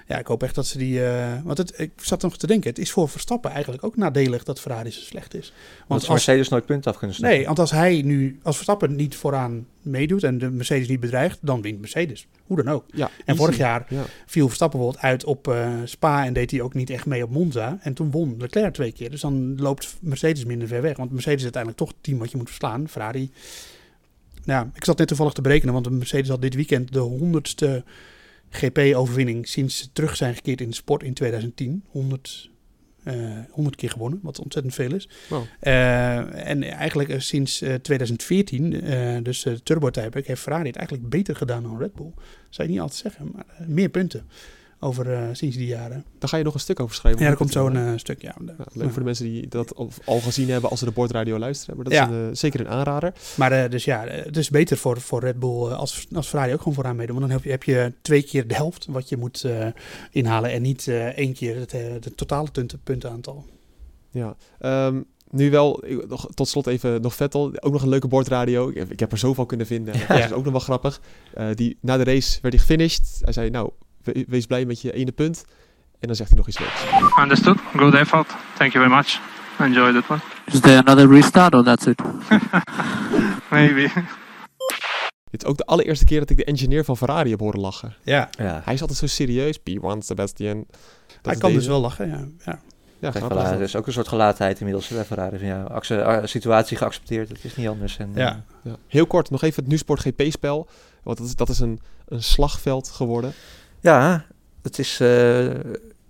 ja, 0.07 0.19
ik 0.19 0.27
hoop 0.27 0.43
echt 0.43 0.55
dat 0.55 0.67
ze 0.67 0.79
die... 0.79 1.07
eh, 1.07 1.33
want 1.45 1.59
het, 1.59 1.75
ik 1.77 1.91
zat 1.97 2.23
nog 2.23 2.37
te 2.37 2.47
denken, 2.47 2.71
het 2.71 2.79
is 2.79 2.91
voor 2.91 3.09
Verstappen 3.09 3.51
eigenlijk 3.51 3.85
ook 3.85 3.97
nadelig 3.97 4.45
dat 4.45 4.61
Ferrari 4.61 4.91
zo 4.91 5.01
slecht 5.01 5.35
is. 5.35 5.53
Want 5.87 6.01
als, 6.01 6.09
Mercedes 6.11 6.49
nooit 6.49 6.67
punten 6.67 6.91
af 6.93 6.99
kunnen 6.99 7.17
snoepen. 7.17 7.37
nee, 7.37 7.47
want 7.47 7.59
als 7.59 7.71
hij 7.71 8.03
nu, 8.03 8.39
als 8.43 8.55
Verstappen 8.55 8.95
niet 8.95 9.17
vooraan 9.17 9.67
meedoet 9.83 10.23
en 10.23 10.39
de 10.39 10.51
Mercedes 10.51 10.89
niet 10.89 11.01
bedreigt, 11.01 11.39
dan 11.41 11.63
wint 11.63 11.81
Mercedes. 11.81 12.27
Hoe 12.47 12.57
dan 12.63 12.69
ook. 12.75 12.85
Ja, 12.87 13.07
En 13.07 13.13
easy. 13.25 13.39
vorig 13.41 13.57
jaar 13.57 13.87
Ja. 13.89 14.05
viel 14.27 14.47
Verstappen 14.47 14.79
bijvoorbeeld 14.79 15.07
uit 15.11 15.25
op 15.25 15.49
eh, 15.49 15.73
Spa 15.85 16.25
en 16.25 16.33
deed 16.33 16.51
hij 16.51 16.61
ook 16.61 16.75
niet 16.75 16.91
echt 16.91 17.07
mee 17.07 17.23
op 17.23 17.31
Monza. 17.31 17.79
En 17.81 17.95
toen 17.95 18.11
won 18.11 18.35
Leclerc 18.39 18.75
twee 18.75 18.93
keer. 18.93 19.11
Dus 19.11 19.21
dan 19.21 19.55
loopt 19.57 19.97
Mercedes 20.01 20.45
minder 20.45 20.69
ver 20.69 20.83
weg. 20.83 20.97
Want 20.97 21.11
Mercedes 21.13 21.37
is 21.39 21.43
uiteindelijk 21.43 21.83
toch 21.83 21.93
het 21.93 22.03
team 22.03 22.19
wat 22.19 22.31
je 22.31 22.37
moet 22.37 22.49
verslaan. 22.49 22.89
Ferrari. 22.89 23.31
Nou, 24.45 24.67
ik 24.75 24.85
zat 24.85 24.99
net 24.99 25.09
toevallig 25.09 25.33
te 25.33 25.41
berekenen, 25.43 25.73
want 25.73 25.85
de 25.87 25.91
Mercedes 25.91 26.29
had 26.29 26.43
dit 26.43 26.55
weekend 26.55 26.93
de 26.93 26.99
honderdste 26.99 27.85
GP-overwinning 28.55 29.49
sinds 29.49 29.79
ze 29.79 29.93
terug 29.93 30.17
zijn 30.17 30.35
gekeerd 30.35 30.61
in 30.61 30.69
de 30.69 30.75
sport 30.75 31.03
in 31.03 31.15
2010. 31.15 31.85
100, 31.89 32.51
eh 33.03 33.15
100 33.51 33.77
keer 33.77 33.91
gewonnen, 33.91 34.19
wat 34.23 34.39
ontzettend 34.39 34.75
veel 34.75 34.95
is. 34.95 35.09
Wow. 35.29 35.45
Eh, 35.61 36.49
en 36.49 36.63
eigenlijk 36.63 37.09
eh, 37.09 37.21
sinds 37.21 37.63
eh, 37.63 37.75
2014, 37.75 38.83
eh, 38.83 39.17
dus 39.23 39.43
de 39.43 39.63
turbo 39.63 39.89
heeft 39.93 40.41
Ferrari 40.41 40.67
het 40.67 40.77
eigenlijk 40.77 41.09
beter 41.09 41.37
gedaan 41.37 41.63
dan 41.63 41.79
Red 41.79 41.95
Bull. 41.95 42.13
Zou 42.49 42.69
je 42.69 42.73
niet 42.73 42.83
altijd 42.83 43.01
zeggen, 43.01 43.31
maar 43.33 43.47
meer 43.67 43.89
punten 43.89 44.27
over 44.85 45.13
eh, 45.13 45.29
sinds 45.33 45.57
die 45.57 45.67
jaren. 45.67 46.05
Daar 46.19 46.29
ga 46.29 46.37
je 46.37 46.45
nog 46.45 46.55
een 46.55 46.61
stuk 46.61 46.81
over 46.81 46.95
schrijven. 46.95 47.23
Ja, 47.23 47.29
er 47.31 47.37
komt 47.37 47.53
zo'n 47.53 47.77
eh, 47.77 47.93
stuk. 47.97 48.23
Ja, 48.23 48.35
leuk 48.73 48.91
voor 48.91 48.99
de 48.99 49.05
mensen 49.05 49.25
die 49.25 49.49
dat 49.49 49.75
al, 49.75 49.91
al 50.05 50.21
gezien 50.21 50.49
hebben 50.51 50.71
als 50.71 50.79
ze 50.79 50.85
de 50.85 50.91
bordradio 50.91 51.39
luisteren. 51.39 51.77
Maar 51.77 51.85
dat 51.85 51.93
Ja. 51.95 52.05
is 52.09 52.11
een, 52.15 52.29
eh, 52.29 52.35
zeker 52.37 52.61
een 52.61 52.69
aanrader. 52.69 53.13
Maar 53.37 53.71
dus 53.71 53.85
ja, 53.85 54.05
het 54.07 54.37
is 54.37 54.51
beter 54.51 54.77
voor, 54.77 55.01
voor 55.01 55.21
Red 55.21 55.39
Bull 55.39 55.73
als, 55.73 56.07
als 56.15 56.29
Ferrari 56.29 56.53
ook 56.53 56.59
gewoon 56.59 56.75
vooraan 56.75 56.97
meedoen. 56.97 57.17
Want 57.19 57.29
dan 57.29 57.37
heb 57.37 57.45
je, 57.45 57.51
heb 57.51 57.63
je 57.63 57.93
twee 58.03 58.23
keer 58.23 58.47
de 58.49 58.55
helft 58.55 58.87
wat 58.91 59.09
je 59.09 59.17
moet 59.17 59.47
inhalen 60.11 60.51
en 60.51 60.63
niet 60.63 60.89
één 61.15 61.33
keer 61.33 61.57
het, 61.57 61.77
totale 62.17 62.51
punten, 62.51 62.81
puntenaantal. 62.85 63.45
Ja. 64.11 64.37
Ehm, 64.59 65.01
nu 65.31 65.51
wel, 65.51 65.85
ik- 65.87 66.09
nog, 66.09 66.29
tot 66.35 66.49
slot 66.49 66.67
even 66.67 67.01
nog 67.03 67.15
Vettel. 67.15 67.53
Ook 67.61 67.73
nog 67.73 67.83
een 67.83 67.89
leuke 67.89 68.09
bordradio. 68.09 68.69
Ik 68.69 68.75
heb, 68.77 68.93
ik 68.93 69.01
heb 69.01 69.13
er 69.13 69.19
zoveel 69.19 69.47
kunnen 69.47 69.67
vinden. 69.67 69.95
Dat 70.09 70.19
is 70.19 70.33
ook 70.33 70.45
nog 70.45 70.53
wel 70.53 70.61
grappig. 70.61 71.01
Die, 71.55 71.77
na 71.81 71.97
de 71.97 72.05
race 72.05 72.39
werd 72.43 72.55
hij 72.55 72.63
gefinished. 72.65 73.19
Hij 73.21 73.33
zei, 73.33 73.51
nou, 73.51 73.71
we- 74.05 74.25
wees 74.29 74.47
blij 74.47 74.65
met 74.65 74.81
je 74.81 74.93
ene 74.93 75.13
punt. 75.13 75.45
En 76.01 76.07
dan 76.07 76.17
zegt 76.17 76.29
hij 76.29 76.39
nog 76.39 76.49
iets 76.49 76.59
leuks. 76.59 76.85
Understood. 77.21 77.59
Good 77.77 77.95
effort. 77.95 78.29
Thank 78.57 78.73
you 78.73 78.85
very 78.85 78.91
much. 78.97 79.21
Enjoy 79.59 79.93
that 79.93 80.11
one. 80.11 80.21
Is 80.47 80.61
there 80.61 80.79
another 80.85 81.09
restart 81.09 81.55
or 81.55 81.63
that's 81.65 81.87
it? 81.87 82.03
Maybe. 83.51 83.91
Dit 85.31 85.43
is 85.43 85.49
ook 85.49 85.57
de 85.57 85.65
allereerste 85.67 86.05
keer 86.05 86.19
dat 86.19 86.31
ik 86.31 86.37
de 86.37 86.45
engineer 86.45 86.85
van 86.85 86.97
Ferrari 86.97 87.31
heb 87.31 87.41
horen 87.41 87.61
lachen. 87.61 87.95
Ja, 88.03 88.29
Ja, 88.39 88.61
Hij 88.65 88.75
is 88.75 88.81
altijd 88.81 88.99
zo 88.99 89.07
serieus. 89.07 89.59
P1, 89.59 89.99
Sebastian. 89.99 90.65
Dat 91.07 91.17
hij 91.23 91.37
kan 91.37 91.53
dus 91.53 91.67
wel 91.67 91.81
lachen, 91.81 92.09
ja. 92.09 92.25
ja. 92.45 92.61
Ja, 92.99 93.11
Kijk, 93.11 93.31
er 93.31 93.61
is 93.61 93.77
ook 93.77 93.87
een 93.87 93.93
soort 93.93 94.09
gelaatheid 94.09 94.59
inmiddels 94.59 94.89
bij 94.89 95.05
Ferrari. 95.05 95.39
Van, 95.39 95.47
ja, 95.47 96.27
situatie 96.27 96.77
geaccepteerd, 96.77 97.29
het 97.29 97.45
is 97.45 97.57
niet 97.57 97.69
anders. 97.69 97.97
En, 97.97 98.11
Ja. 98.15 98.29
eh, 98.29 98.37
Ja. 98.73 98.77
Heel 98.89 99.07
kort, 99.07 99.31
nog 99.31 99.43
even 99.43 99.63
het 99.63 99.73
NuSport 99.73 100.01
GP-spel. 100.01 100.69
Want 101.03 101.19
dat 101.19 101.27
is, 101.27 101.35
dat 101.35 101.49
is 101.49 101.59
een, 101.59 101.81
een 102.09 102.23
slagveld 102.23 102.89
geworden. 102.89 103.33
Ja, 103.93 104.25
het 104.63 104.79
is... 104.79 105.01
eh, 105.01 105.45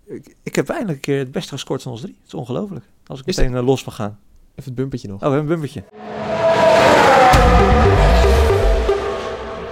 ik, 0.05 0.35
ik 0.43 0.55
heb 0.55 0.69
eindelijk 0.69 0.97
een 0.97 1.01
keer 1.01 1.19
het 1.19 1.33
beste 1.33 1.53
gescoord 1.53 1.83
van 1.83 1.93
ons 1.93 2.01
drie. 2.01 2.15
Het 2.19 2.27
is 2.27 2.35
ongelooflijk. 2.35 2.85
Als 3.07 3.21
ik 3.21 3.27
Is 3.27 3.37
meteen 3.37 3.57
eh, 3.57 3.65
los 3.67 3.85
mag 3.85 3.95
gaan. 3.95 4.19
Even 4.51 4.65
het 4.65 4.75
bumpertje 4.75 5.09
nog. 5.09 5.23
Oh, 5.23 5.29
we 5.29 5.35
hebben 5.35 5.53
een 5.53 5.61
bumpertje. 5.61 5.85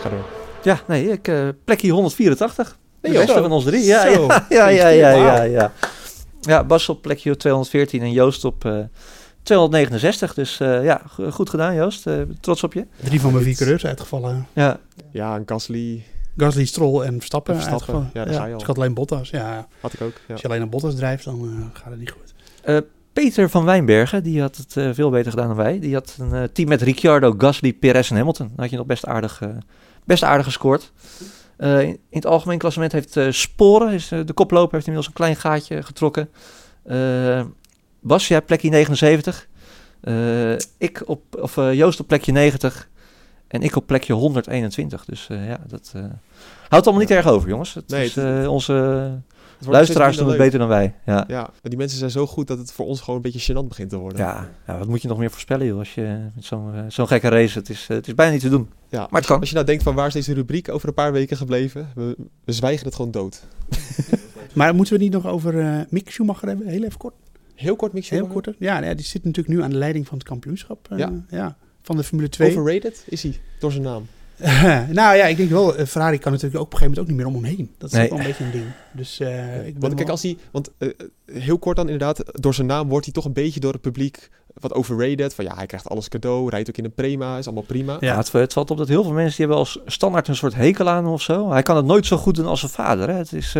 Ga 0.00 0.08
door. 0.08 0.24
Ja, 0.62 0.80
nee, 0.86 1.08
ik, 1.10 1.28
eh 1.28 1.48
plekje 1.64 1.90
184. 1.92 2.78
Nee, 3.00 3.12
de 3.12 3.18
beste 3.18 3.32
Zo. 3.34 3.40
van 3.42 3.52
ons 3.52 3.64
drie. 3.64 3.84
Ja, 3.84 4.12
Zo. 4.14 4.26
ja, 4.26 4.40
ja, 4.48 4.68
ja, 4.68 4.88
ja, 4.88 5.10
ja, 5.10 5.42
ja. 5.42 5.72
Ja, 6.40 6.64
Bas 6.64 6.88
op 6.88 7.02
plekje 7.02 7.36
214 7.36 8.00
en 8.02 8.12
Joost 8.12 8.44
op 8.44 8.64
eh 8.64 8.78
269. 9.42 10.34
Dus 10.34 10.60
eh, 10.60 10.84
ja, 10.84 11.02
go- 11.08 11.30
goed 11.30 11.50
gedaan 11.50 11.74
Joost. 11.74 12.06
Eh, 12.06 12.14
trots 12.40 12.62
op 12.62 12.72
je. 12.72 12.86
Drie 13.04 13.20
van 13.20 13.32
mijn 13.32 13.44
vier 13.44 13.56
coureurs 13.56 13.86
uitgevallen. 13.86 14.46
Ja, 14.52 14.78
Ja, 15.12 15.36
en 15.36 15.42
Gasly 15.46 16.04
Gasly, 16.36 16.64
Stroll 16.64 17.02
en 17.02 17.16
Verstappen. 17.18 17.54
En 17.54 17.60
Verstappen, 17.60 18.10
ja, 18.12 18.24
daar 18.24 18.34
ga 18.34 18.40
je 18.40 18.46
al. 18.46 18.52
Dus 18.52 18.60
ik 18.60 18.66
had 18.66 18.76
alleen 18.76 18.94
Bottas. 18.94 19.30
Ja, 19.30 19.68
had 19.80 19.92
ik 19.92 20.00
ook. 20.00 20.12
Ja. 20.26 20.32
als 20.32 20.40
je 20.40 20.48
alleen 20.48 20.62
een 20.62 20.70
Bottas 20.70 20.94
drijft, 20.94 21.24
dan 21.24 21.40
eh, 21.40 21.80
gaat 21.80 21.90
het 21.90 21.98
niet 21.98 22.10
goed. 22.10 22.84
Peter 23.12 23.50
van 23.50 23.64
Wijnbergen, 23.64 24.22
die 24.22 24.40
had 24.40 24.56
het 24.56 24.76
eh, 24.76 24.90
veel 24.92 25.10
beter 25.10 25.30
gedaan 25.30 25.46
dan 25.46 25.56
wij. 25.56 25.78
Die 25.78 25.94
had 25.94 26.16
een 26.18 26.32
eh, 26.32 26.42
team 26.52 26.68
met 26.68 26.82
Ricciardo, 26.82 27.34
Gasly, 27.38 27.72
Perez 27.72 28.10
en 28.10 28.16
Hamilton. 28.16 28.46
Dan 28.46 28.56
had 28.60 28.70
je 28.70 28.76
nog 28.76 28.86
best 28.86 29.06
aardig, 29.06 29.40
eh, 29.40 29.48
best 30.04 30.22
aardig 30.22 30.46
gescoord. 30.46 30.92
Eh, 31.56 31.80
in, 31.80 31.88
in 31.88 31.98
het 32.10 32.26
algemeen 32.26 32.58
klassement 32.58 32.92
heeft 32.92 33.16
eh, 33.16 33.26
Sporen, 33.30 33.92
is, 33.92 34.12
eh, 34.12 34.20
de 34.24 34.32
koploper, 34.32 34.72
heeft 34.74 34.86
inmiddels 34.86 35.06
een 35.06 35.12
klein 35.20 35.36
gaatje 35.36 35.82
getrokken. 35.82 36.28
Eh 36.84 37.42
Bas, 38.00 38.28
jij 38.28 38.42
plekje 38.42 38.68
79. 38.70 39.48
Eh, 40.00 40.52
ik 40.78 41.02
op, 41.06 41.22
of 41.40 41.56
eh, 41.56 41.74
Joost 41.74 42.00
op 42.00 42.06
plekje 42.06 42.32
90. 42.32 42.88
En 43.52 43.62
ik 43.62 43.76
op 43.76 43.86
plekje 43.86 44.12
121. 44.12 45.04
Dus 45.04 45.26
eh, 45.30 45.46
ja, 45.48 45.58
dat 45.66 45.92
eh, 45.96 46.02
houdt 46.68 46.86
allemaal 46.86 47.04
niet 47.04 47.10
erg 47.16 47.26
over, 47.26 47.48
jongens. 47.48 47.74
Het 47.74 47.88
Nee, 47.88 48.04
is, 48.04 48.14
het- 48.14 48.42
eh, 48.44 48.50
onze 48.50 48.72
Het 48.72 49.68
luisteraars 49.70 50.16
doen 50.16 50.28
het 50.28 50.36
beter 50.36 50.58
dan 50.58 50.68
wij. 50.68 50.94
Ja. 51.06 51.24
Ja, 51.28 51.40
maar 51.40 51.50
die 51.62 51.76
mensen 51.78 51.98
zijn 51.98 52.10
zo 52.10 52.26
goed 52.26 52.46
dat 52.46 52.58
het 52.58 52.72
voor 52.72 52.86
ons 52.86 53.00
gewoon 53.00 53.16
een 53.24 53.30
beetje 53.32 53.52
gênant 53.52 53.68
begint 53.68 53.90
te 53.90 53.96
worden. 53.96 54.18
Ja, 54.18 54.48
ja, 54.66 54.78
wat 54.78 54.88
moet 54.88 55.02
je 55.02 55.08
nog 55.08 55.18
meer 55.18 55.30
voorspellen, 55.30 55.66
joh, 55.66 55.78
als 55.78 55.94
je 55.94 56.18
met 56.34 56.44
zo'n 56.44 56.72
zo'n 56.88 57.06
gekke 57.06 57.28
race, 57.28 57.58
het 57.58 57.68
is, 57.70 57.86
het 57.88 58.06
is 58.06 58.14
bijna 58.14 58.32
niet 58.32 58.40
te 58.40 58.48
doen. 58.48 58.70
Ja, 58.88 59.02
het 59.02 59.12
als, 59.12 59.26
kan. 59.26 59.40
Als 59.40 59.48
je 59.48 59.54
nou 59.54 59.66
denkt 59.66 59.82
van 59.82 59.94
waar 59.94 60.06
is 60.06 60.12
deze 60.12 60.34
rubriek 60.34 60.68
over 60.68 60.88
een 60.88 60.94
paar 60.94 61.12
weken 61.12 61.36
gebleven? 61.36 61.88
We, 61.94 62.16
we 62.44 62.52
zwijgen 62.52 62.86
het 62.86 62.94
gewoon 62.94 63.10
dood. 63.10 63.42
Maar 64.54 64.74
moeten 64.74 64.96
we 64.98 65.04
het 65.04 65.12
niet 65.14 65.22
nog 65.22 65.32
over 65.32 65.58
eh 65.60 65.80
Mick 65.90 66.10
Schumacher 66.10 66.48
hebben? 66.48 66.66
Heel 66.66 66.82
even 66.84 66.98
kort. 66.98 67.14
Heel 67.54 67.76
kort, 67.76 67.92
Mick 67.92 68.04
Heel 68.06 68.18
Schumacher. 68.18 68.42
kort. 68.42 68.56
Ja, 68.58 68.82
ja, 68.82 68.94
die 68.94 69.04
zit 69.04 69.24
natuurlijk 69.24 69.56
nu 69.56 69.62
aan 69.62 69.70
de 69.70 69.76
leiding 69.76 70.06
van 70.08 70.18
het 70.18 70.26
kampioenschap. 70.26 70.86
Ja. 70.96 71.12
ja. 71.28 71.56
Van 71.82 71.96
de 71.96 72.02
Formule 72.04 72.28
2. 72.28 72.50
Overrated 72.50 73.04
is 73.08 73.22
hij, 73.22 73.40
door 73.58 73.70
zijn 73.72 73.82
naam. 73.84 74.06
nou 75.00 75.16
ja, 75.16 75.24
ik 75.24 75.36
denk 75.36 75.50
wel, 75.50 75.76
eh, 75.76 75.86
Ferrari 75.86 76.18
kan 76.18 76.32
natuurlijk 76.32 76.60
ook 76.60 76.66
op 76.66 76.72
een 76.72 76.78
gegeven 76.78 76.80
moment 76.80 76.98
ook 76.98 77.06
niet 77.06 77.16
meer 77.16 77.26
om 77.26 77.34
hem 77.34 77.56
heen. 77.56 77.74
Dat 77.78 77.90
is 77.90 77.96
Nee. 77.96 78.04
ook 78.04 78.10
wel 78.10 78.18
een 78.18 78.26
beetje 78.26 78.44
een 78.44 78.50
ding. 78.50 78.64
Dus 78.92 79.20
eh, 79.20 79.66
ik 79.66 79.74
Want 79.78 79.94
kijk, 79.94 80.08
als 80.08 80.22
hij, 80.22 80.36
want 80.50 80.70
eh, 80.78 80.88
heel 81.32 81.58
kort 81.58 81.76
dan 81.76 81.88
inderdaad, 81.88 82.22
door 82.32 82.54
zijn 82.54 82.66
naam 82.66 82.88
wordt 82.88 83.04
hij 83.04 83.14
toch 83.14 83.24
een 83.24 83.32
beetje 83.32 83.60
door 83.60 83.72
het 83.72 83.80
publiek 83.80 84.30
wat 84.54 84.72
overrated. 84.74 85.34
Van 85.34 85.44
ja, 85.44 85.54
hij 85.54 85.66
krijgt 85.66 85.88
alles 85.88 86.08
cadeau, 86.08 86.50
rijdt 86.50 86.68
ook 86.68 86.76
in 86.76 86.84
een 86.84 86.94
prima, 86.94 87.38
is 87.38 87.44
allemaal 87.46 87.64
prima. 87.64 87.96
Ja, 88.00 88.16
het, 88.16 88.32
het 88.32 88.52
valt 88.52 88.70
op 88.70 88.76
dat 88.76 88.88
heel 88.88 89.02
veel 89.02 89.12
mensen 89.12 89.36
die 89.36 89.46
hebben 89.46 89.56
als 89.56 89.78
standaard 89.86 90.28
een 90.28 90.36
soort 90.36 90.54
hekel 90.54 90.88
aan 90.88 91.04
hem 91.04 91.12
of 91.12 91.22
zo. 91.22 91.50
Hij 91.50 91.62
kan 91.62 91.76
het 91.76 91.84
nooit 91.84 92.06
zo 92.06 92.16
goed 92.16 92.34
doen 92.34 92.46
als 92.46 92.60
zijn 92.60 92.72
vader. 92.72 93.08
Hè. 93.08 93.14
Het 93.14 93.32
is, 93.32 93.52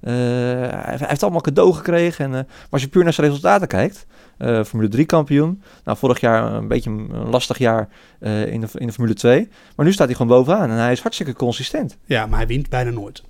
hij 0.00 0.96
heeft 0.98 1.22
allemaal 1.22 1.40
cadeau 1.40 1.72
gekregen. 1.72 2.24
En, 2.24 2.30
maar 2.30 2.46
als 2.70 2.82
je 2.82 2.88
puur 2.88 3.04
naar 3.04 3.12
zijn 3.12 3.26
resultaten 3.26 3.68
kijkt, 3.68 4.06
eh, 4.42 4.64
Formule 4.64 4.88
3 4.90 5.06
kampioen. 5.06 5.62
Nou, 5.84 5.98
vorig 5.98 6.20
jaar 6.20 6.52
een 6.52 6.68
beetje 6.68 6.90
een 6.90 7.28
lastig 7.30 7.58
jaar 7.58 7.88
eh, 8.18 8.52
in, 8.52 8.60
de, 8.60 8.68
in 8.74 8.86
de 8.86 8.92
Formule 8.92 9.14
2. 9.14 9.48
Maar 9.76 9.86
nu 9.86 9.92
staat 9.92 10.06
hij 10.06 10.16
gewoon 10.16 10.36
bovenaan 10.36 10.70
en 10.70 10.76
hij 10.76 10.92
is 10.92 11.00
hartstikke 11.00 11.32
consistent. 11.32 11.96
Ja, 12.04 12.26
maar 12.26 12.38
hij 12.38 12.46
wint 12.46 12.68
bijna 12.68 12.90
nooit. 12.90 13.22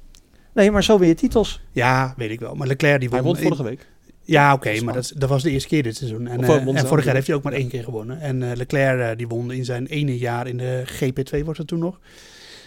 Nee, 0.55 0.71
maar 0.71 0.85
zo 0.85 0.99
win 0.99 1.09
je 1.09 1.15
titels. 1.15 1.61
Ja, 1.73 2.15
weet 2.17 2.31
ik 2.31 2.41
wel. 2.41 2.55
Maar 2.55 2.67
Leclerc 2.67 3.01
die 3.01 3.09
won... 3.11 3.19
Hij 3.19 3.27
won 3.27 3.37
vorige 3.37 3.63
week. 3.63 3.87
Ja, 4.25 4.53
oké, 4.53 4.81
maar 4.81 4.95
dat, 4.95 5.13
dat 5.17 5.29
was 5.29 5.43
de 5.43 5.51
eerste 5.51 5.69
keer 5.69 5.83
dit 5.83 5.97
seizoen. 5.97 6.27
En, 6.27 6.41
Monza, 6.65 6.81
en 6.81 6.87
vorig 6.87 7.05
jaar 7.05 7.15
heeft 7.15 7.27
hij 7.27 7.37
ook 7.37 7.43
maar 7.43 7.53
één 7.53 7.69
keer 7.69 7.85
gewonnen. 7.85 8.21
En 8.21 8.43
eh, 8.43 8.57
Leclerc 8.57 9.19
die 9.19 9.29
won 9.29 9.53
in 9.53 9.65
zijn 9.65 9.87
ene 9.87 10.19
jaar 10.19 10.47
in 10.47 10.57
de 10.57 10.85
GP2, 10.87 11.45
was 11.45 11.59
het 11.59 11.67
toen 11.67 11.79
nog, 11.79 12.01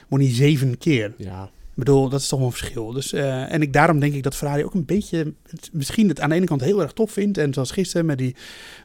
won 0.07 0.19
hij 0.19 0.33
zeven 0.33 0.77
keer. 0.77 1.13
Ja. 1.17 1.49
Ik 1.75 1.83
bedoel, 1.83 2.09
dat 2.09 2.19
is 2.19 2.27
toch 2.27 2.39
wel 2.39 2.47
een 2.47 2.53
verschil. 2.55 2.91
Dus, 2.91 3.13
eh, 3.13 3.53
en 3.53 3.61
ik, 3.61 3.73
daarom 3.73 3.99
denk 3.99 4.13
ik 4.13 4.23
dat 4.23 4.35
Ferrari 4.35 4.63
ook 4.63 4.73
een 4.73 4.85
beetje, 4.85 5.33
misschien 5.71 6.07
het 6.07 6.19
aan 6.19 6.29
de 6.29 6.35
ene 6.35 6.45
kant 6.45 6.61
heel 6.61 6.81
erg 6.81 6.91
tof 6.91 7.11
vindt. 7.11 7.37
En 7.37 7.53
zoals 7.53 7.71
gisteren 7.71 8.05
met 8.05 8.17
die 8.17 8.35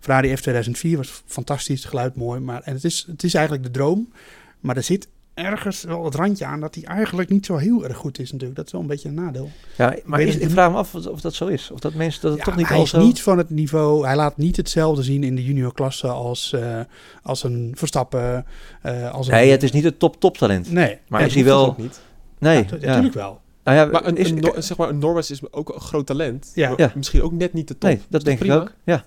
Ferrari 0.00 0.36
F2004 0.36 0.96
was 0.96 1.22
fantastisch, 1.26 1.80
het 1.80 1.88
geluid 1.88 2.16
mooi. 2.16 2.40
Maar, 2.40 2.62
en 2.64 2.74
het 2.74 2.84
is, 2.84 3.04
het 3.10 3.22
is 3.22 3.34
eigenlijk 3.34 3.64
de 3.64 3.70
droom. 3.70 4.12
Maar 4.60 4.76
er 4.76 4.82
zit 4.82 5.08
ergens 5.34 5.82
wel 5.82 6.04
het 6.04 6.14
randje 6.14 6.44
aan 6.44 6.60
dat 6.60 6.74
hij 6.74 6.84
eigenlijk 6.84 7.28
niet 7.28 7.46
zo 7.46 7.56
heel 7.56 7.84
erg 7.84 7.96
goed 7.96 8.18
is 8.18 8.30
natuurlijk. 8.32 8.56
Dat 8.56 8.66
is 8.66 8.72
wel 8.72 8.80
een 8.80 8.86
beetje 8.86 9.08
een 9.08 9.14
nadeel. 9.14 9.50
Ja, 9.76 9.96
maar 10.04 10.20
is, 10.20 10.36
ik 10.36 10.50
vraag 10.50 10.70
me 10.70 10.76
af 10.76 10.94
of, 10.94 11.20
dat 11.20 11.34
zo 11.34 11.46
is. 11.46 11.70
Of 11.70 11.80
dat 11.80 11.94
mensen 11.94 12.20
dat 12.22 12.30
het 12.30 12.38
Ja, 12.38 12.44
toch 12.44 12.56
niet 12.56 12.68
hij 12.68 12.76
al 12.76 12.82
is 12.82 12.90
zo... 12.90 13.00
niet 13.00 13.22
van 13.22 13.38
het 13.38 13.50
niveau. 13.50 14.06
Hij 14.06 14.16
laat 14.16 14.36
niet 14.36 14.56
hetzelfde 14.56 15.02
zien 15.02 15.24
in 15.24 15.34
de 15.34 15.44
juniorklasse 15.44 16.08
als, 16.08 16.52
eh, 16.52 16.80
als 17.22 17.42
een 17.44 17.72
Verstappen. 17.76 18.46
eh, 18.82 19.10
als 19.10 19.28
een, 19.28 19.48
het 19.48 19.62
is 19.62 19.72
niet 19.72 19.84
het 19.84 19.98
top-top 19.98 20.38
talent. 20.38 20.72
Nee, 20.72 20.98
Maar 21.08 21.26
is 21.26 21.34
hij 21.34 21.44
wel... 21.44 21.66
ook 21.66 21.78
niet. 21.78 22.00
Nee, 22.40 22.56
Ja, 22.56 22.64
tu- 22.64 22.78
natuurlijk 22.86 23.14
wel. 23.14 23.40
Nou 23.64 23.76
ja, 23.78 23.84
Maar 23.84 24.06
een, 24.06 24.16
is, 24.16 24.30
een, 24.30 24.62
zeg 24.62 24.76
maar, 24.76 24.88
een 24.88 24.98
Norris 24.98 25.30
is 25.30 25.52
ook 25.52 25.74
een 25.74 25.80
groot 25.80 26.06
talent. 26.06 26.52
Ja. 26.54 26.68
maar 26.68 26.80
Ja. 26.80 26.92
Misschien 26.94 27.22
ook 27.22 27.32
net 27.32 27.52
niet 27.52 27.68
de 27.68 27.74
top. 27.78 27.82
nee, 27.82 27.98
Is 27.98 28.02
dat 28.08 28.24
denk 28.24 28.38
prima? 28.38 28.54
ik 28.54 28.60
ook. 28.60 28.72
Ja. 28.84 29.04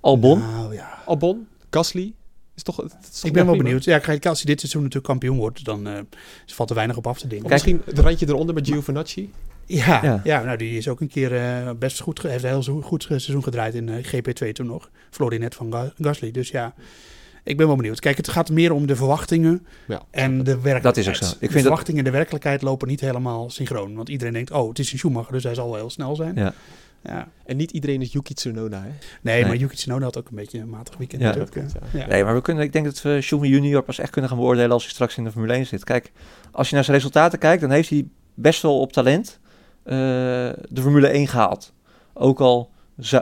Albon. 0.00 0.38
Nou 0.38 0.74
ja. 0.74 0.98
Albon, 1.06 1.46
Gasly. 1.70 2.12
Is 2.54 2.62
toch, 2.62 2.76
het 2.76 2.96
is 3.12 3.18
toch 3.20 3.24
Ik 3.24 3.32
ben 3.32 3.46
wel 3.46 3.56
benieuwd. 3.56 3.84
Ja, 3.84 3.98
kijk, 3.98 4.26
als 4.26 4.38
hij 4.42 4.46
dit 4.50 4.58
seizoen 4.60 4.80
natuurlijk 4.82 5.08
kampioen 5.08 5.36
wordt, 5.36 5.64
dan 5.64 5.86
eh, 5.86 5.98
valt 6.46 6.68
er 6.70 6.74
weinig 6.76 6.96
op 6.96 7.06
af 7.06 7.18
te 7.18 7.26
dingen. 7.26 7.50
Misschien 7.50 7.82
het 7.84 7.98
randje 7.98 8.28
eronder 8.28 8.54
met 8.54 8.66
Giovinazzi. 8.66 9.30
Ja, 9.66 10.00
Ja. 10.02 10.20
ja. 10.24 10.42
nou 10.42 10.56
die 10.56 10.76
is 10.76 10.88
ook 10.88 11.00
een 11.00 11.08
keer 11.08 11.36
eh, 11.36 11.70
best 11.78 12.00
goed, 12.00 12.22
heeft 12.22 12.42
een 12.44 12.50
heel 12.50 12.62
zo- 12.62 12.80
goed 12.82 13.02
seizoen 13.08 13.42
gedraaid 13.42 13.74
in 13.74 13.88
eh, 13.88 14.04
GP2 14.04 14.52
toen 14.52 14.66
nog. 14.66 14.90
Verloor 15.10 15.38
net 15.38 15.54
van 15.54 15.72
Ga- 15.72 15.92
Gasly. 16.00 16.30
Dus 16.30 16.48
ja, 16.50 16.74
ik 17.50 17.56
ben 17.56 17.66
wel 17.66 17.76
benieuwd. 17.76 18.00
Kijk, 18.00 18.16
het 18.16 18.28
gaat 18.28 18.50
meer 18.50 18.72
om 18.72 18.86
de 18.86 18.96
verwachtingen 18.96 19.66
Ja. 19.86 20.02
en 20.10 20.38
de 20.38 20.44
werkelijkheid. 20.44 20.82
Dat 20.82 20.96
is 20.96 21.08
ook 21.08 21.14
zo. 21.14 21.24
Ik 21.24 21.30
de 21.30 21.36
vind 21.38 21.52
dat- 21.52 21.62
verwachtingen 21.62 21.98
en 21.98 22.04
de 22.04 22.16
werkelijkheid 22.16 22.62
lopen 22.62 22.88
niet 22.88 23.00
helemaal 23.00 23.50
synchroon. 23.50 23.94
Want 23.94 24.08
iedereen 24.08 24.32
denkt, 24.32 24.50
oh, 24.50 24.68
het 24.68 24.78
is 24.78 24.92
een 24.92 24.98
Schumacher, 24.98 25.32
dus 25.32 25.44
hij 25.44 25.54
zal 25.54 25.66
wel 25.70 25.76
heel 25.78 25.90
snel 25.90 26.16
zijn. 26.16 26.34
Ja. 26.34 26.52
Ja. 27.02 27.28
En 27.46 27.56
niet 27.56 27.70
iedereen 27.70 28.00
is 28.02 28.12
Yuki 28.12 28.34
Tsunoda, 28.34 28.80
hè? 28.82 28.88
Nee, 28.88 29.34
Nee. 29.34 29.44
maar 29.46 29.56
Yuki 29.56 29.76
Tsunoda 29.76 30.04
had 30.04 30.18
ook 30.18 30.28
een 30.28 30.36
beetje 30.36 30.58
een 30.58 30.68
matig 30.68 30.96
weekend 30.96 31.22
Ja. 31.22 31.26
natuurlijk. 31.28 31.54
Ja. 31.54 32.00
Ja. 32.00 32.06
Nee, 32.06 32.24
maar 32.24 32.34
we 32.34 32.40
kunnen, 32.42 32.64
ik 32.64 32.72
denk 32.72 32.84
dat 32.84 33.02
we 33.02 33.20
Schumi 33.20 33.48
junior 33.48 33.82
pas 33.82 33.98
echt 33.98 34.10
kunnen 34.10 34.30
gaan 34.30 34.38
beoordelen 34.38 34.70
als 34.70 34.82
hij 34.82 34.92
straks 34.92 35.16
in 35.16 35.24
de 35.24 35.30
Formule 35.30 35.52
1 35.54 35.66
zit. 35.66 35.84
Kijk, 35.84 36.12
als 36.52 36.68
je 36.68 36.74
naar 36.74 36.84
zijn 36.84 36.96
resultaten 36.96 37.38
kijkt, 37.38 37.60
dan 37.60 37.70
heeft 37.70 37.88
hij 37.90 38.06
best 38.34 38.62
wel 38.62 38.80
op 38.80 38.92
talent 38.92 39.38
eh, 39.82 39.94
de 40.68 40.80
Formule 40.80 41.08
1 41.08 41.28
gehaald. 41.28 41.72
Ook 42.12 42.40
al, 42.40 42.70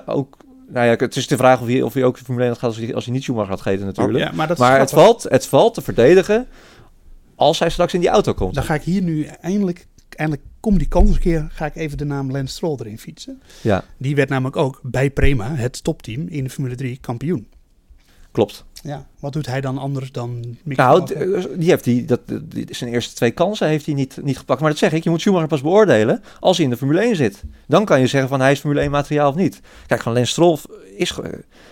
ook, 0.07 0.37
nou 0.69 0.87
ja, 0.87 0.95
het 0.97 1.17
is 1.17 1.27
de 1.27 1.37
vraag 1.37 1.61
of 1.61 1.67
hij, 1.67 1.83
of 1.83 1.95
hij 1.95 2.05
ook 2.05 2.19
de 2.19 2.25
Formule 2.25 2.45
1 2.45 2.51
had 2.53 2.59
gehad 2.61 2.77
als 2.77 2.85
hij, 2.85 2.95
als 2.95 3.05
hij 3.05 3.15
niet 3.15 3.23
Schumacher 3.23 3.51
had 3.51 3.61
gegeten 3.61 3.87
natuurlijk. 3.87 4.19
Ja, 4.25 4.33
maar 4.33 4.49
het 4.79 4.91
valt, 4.91 5.23
het 5.23 5.47
valt 5.47 5.75
te 5.75 5.83
verdedigen 5.83 6.47
als 7.35 7.59
hij 7.59 7.71
straks 7.71 7.95
in 7.95 8.01
die 8.01 8.09
auto 8.09 8.35
komt. 8.35 8.55
Dan 8.55 8.65
ga 8.65 8.75
ik 8.75 8.83
hier 8.83 9.03
nu 9.03 9.25
eindelijk, 9.25 9.87
eindelijk 10.09 10.47
kom 10.61 10.79
die 10.79 10.89
kans 10.89 11.11
een 11.11 11.19
keer, 11.21 11.49
ga 11.53 11.67
ik 11.67 11.77
even 11.77 11.99
de 11.99 12.05
naam 12.05 12.31
Lance 12.31 12.55
Stroll 12.55 12.77
erin 12.81 12.99
fietsen. 12.99 13.43
Ja, 13.63 13.85
Die 13.97 14.15
werd 14.15 14.29
namelijk 14.29 14.57
ook 14.57 14.81
bij 14.83 15.11
Prema, 15.11 15.55
het 15.55 15.85
topteam 15.85 16.27
in 16.29 16.45
de 16.45 16.51
Formule 16.51 16.75
3, 16.75 16.99
kampioen. 17.01 17.49
klopt. 18.31 18.65
Ja, 18.83 19.07
wat 19.21 19.33
doet 19.33 19.47
hij 19.47 19.61
dan 19.61 19.79
anders 19.79 20.13
dan 20.13 20.57
Mick 20.65 20.77
Nou, 20.77 21.05
d- 21.07 21.15
die 21.61 21.69
heeft 21.71 21.85
die, 21.85 22.05
dat, 22.05 22.21
die, 22.43 22.67
zijn 22.71 22.91
eerste 22.93 23.15
twee 23.15 23.31
kansen 23.31 23.69
heeft 23.69 23.87
hij 23.87 23.95
niet, 23.95 24.19
niet 24.23 24.39
gepakt. 24.39 24.61
Maar 24.61 24.71
dat 24.71 24.79
zeg 24.79 24.93
ik, 24.93 25.05
je 25.05 25.11
moet 25.11 25.21
Schumacher 25.21 25.49
pas 25.49 25.61
beoordelen 25.63 26.23
als 26.41 26.57
hij 26.57 26.65
in 26.65 26.71
de 26.73 26.77
Formule 26.79 27.01
1 27.01 27.17
zit. 27.17 27.43
Dan 27.67 27.85
kan 27.85 28.01
je 28.01 28.07
zeggen 28.07 28.29
van 28.29 28.41
hij 28.41 28.53
is 28.53 28.61
Formule 28.61 28.81
1 28.81 28.91
materiaal 28.91 29.29
of 29.29 29.35
niet. 29.35 29.61
Kijk, 29.87 30.03
van 30.03 30.13
Lens 30.13 30.31
Stroll 30.31 30.57
is, 30.97 31.19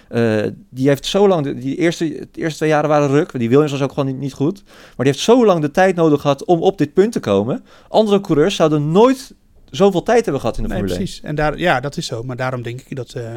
eh, 0.08 0.42
die 0.70 0.88
heeft 0.88 1.06
zo 1.06 1.28
lang, 1.28 1.44
de, 1.44 1.54
die 1.54 1.76
eerste, 1.76 2.08
de 2.32 2.40
eerste 2.40 2.56
twee 2.58 2.68
jaren 2.68 2.88
waren 2.88 3.08
ruk. 3.08 3.38
Die 3.38 3.48
Williams 3.48 3.70
was 3.72 3.82
ook 3.82 3.92
gewoon 3.92 4.06
niet, 4.06 4.18
niet 4.18 4.32
goed. 4.32 4.62
Maar 4.64 4.94
die 4.96 5.06
heeft 5.06 5.18
zo 5.18 5.44
lang 5.46 5.60
de 5.60 5.70
tijd 5.70 5.96
nodig 5.96 6.20
gehad 6.20 6.44
om 6.44 6.60
op 6.62 6.78
dit 6.78 6.92
punt 6.92 7.12
te 7.12 7.20
komen. 7.20 7.64
Andere 7.88 8.20
coureurs 8.20 8.54
zouden 8.56 8.90
nooit 8.92 9.34
zoveel 9.70 10.02
tijd 10.02 10.22
hebben 10.24 10.40
gehad 10.40 10.56
in 10.56 10.62
de 10.62 10.68
Nee, 10.68 10.78
Formule 10.78 10.98
1. 10.98 11.04
precies. 11.06 11.24
En 11.24 11.34
daar, 11.34 11.58
ja, 11.58 11.80
dat 11.80 11.96
is 11.96 12.06
zo. 12.06 12.22
Maar 12.22 12.36
daarom 12.36 12.62
denk 12.62 12.80
ik 12.88 12.96
dat... 12.96 13.12
eh, 13.12 13.30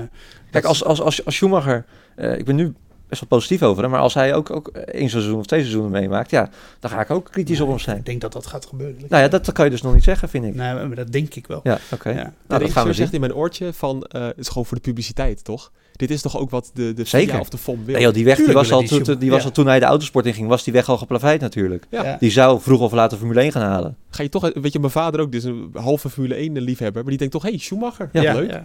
Kijk, 0.52 0.66
als, 0.66 0.84
als, 0.84 1.02
als, 1.02 1.26
als 1.26 1.36
Schumacher, 1.36 1.86
eh, 2.16 2.38
ik 2.38 2.46
ben 2.46 2.56
nu 2.56 2.74
best 3.10 3.22
wel 3.22 3.30
positief 3.30 3.64
over 3.64 3.84
hem, 3.84 3.92
maar 3.92 4.00
als 4.00 4.14
hij 4.14 4.36
ook, 4.36 4.50
ook 4.50 4.68
één 4.68 5.10
seizoen 5.10 5.40
of 5.40 5.46
twee 5.46 5.60
seizoenen 5.60 5.92
meemaakt, 5.92 6.32
ja, 6.32 6.50
dan 6.80 6.92
ga 6.92 7.02
ik 7.02 7.10
ook 7.10 7.30
kritisch 7.32 7.62
op 7.62 7.68
hem 7.68 7.80
zijn. 7.80 7.98
Ik 7.98 8.06
denk 8.06 8.22
dat 8.22 8.34
dat 8.34 8.46
gaat 8.46 8.66
gebeuren. 8.66 9.06
Nou 9.10 9.24
ja, 9.24 9.30
dat, 9.30 9.46
dat 9.46 9.56
kan 9.56 9.66
je 9.66 9.72
dus 9.72 9.82
nog 9.82 9.94
niet 9.94 10.04
zeggen, 10.04 10.30
vind 10.30 10.46
ik. 10.46 10.56
Nee, 10.56 10.74
maar 10.74 10.96
dat 10.96 11.12
denk 11.12 11.36
ik 11.36 11.48
wel. 11.48 11.60
Ja, 11.64 11.80
oké. 11.92 12.10
Ja. 12.10 12.16
Nou, 12.16 12.24
de 12.24 12.32
dat 12.48 12.48
gaan 12.48 12.60
regisseur 12.60 12.86
we 12.86 12.94
zegt 12.94 13.12
zien. 13.12 13.22
in 13.22 13.28
mijn 13.28 13.40
oortje 13.40 13.74
van, 13.74 14.04
eh, 14.04 14.22
het 14.22 14.38
is 14.38 14.48
gewoon 14.48 14.66
voor 14.66 14.78
de 14.78 14.84
publiciteit, 14.84 15.44
toch? 15.44 15.72
Dit 15.92 16.10
is 16.10 16.22
toch 16.22 16.38
ook 16.38 16.50
wat 16.50 16.72
de, 16.74 16.94
de 16.94 17.04
Zeker. 17.04 17.30
FIA 17.30 17.40
of 17.40 17.50
de 17.50 17.58
FOM 17.58 17.86
wil? 17.86 17.94
Nee, 17.94 18.04
joh, 18.04 18.14
die 18.14 18.26
weg 18.26 18.38
die 18.38 18.54
was, 18.54 18.72
al, 18.72 18.80
die 18.80 19.02
toen, 19.02 19.18
die 19.20 19.30
was 19.30 19.40
ja. 19.40 19.46
al 19.46 19.52
toen 19.52 19.68
hij 19.68 19.80
de 19.80 19.86
autosport 19.86 20.26
in 20.26 20.34
ging, 20.34 20.48
was 20.48 20.64
die 20.64 20.74
weg 20.74 20.90
al 20.90 20.98
geplaveid 20.98 21.42
natuurlijk. 21.42 21.86
Ja. 21.90 22.04
Ja. 22.04 22.18
Die 22.20 22.32
zou 22.32 22.62
vroeg 22.62 22.80
of 22.80 22.92
later 22.92 23.18
Formule 23.18 23.42
1 23.42 23.52
gaan 23.52 23.70
halen. 23.70 23.98
Ga 24.10 24.24
je 24.24 24.30
toch, 24.30 24.52
weet 24.54 24.74
je, 24.74 24.80
mijn 24.80 24.92
vader 24.92 25.20
ook, 25.20 25.32
dus 25.32 25.44
een 25.44 25.70
halve 25.74 26.10
Formule 26.10 26.36
1 26.36 26.60
liefhebber, 26.60 27.02
maar 27.02 27.10
die 27.10 27.18
denkt 27.18 27.34
toch, 27.34 27.44
hé, 27.44 27.50
hey, 27.50 27.60
Schumacher, 27.60 28.10
Ja, 28.12 28.22
ja, 28.22 28.34
leuk. 28.34 28.62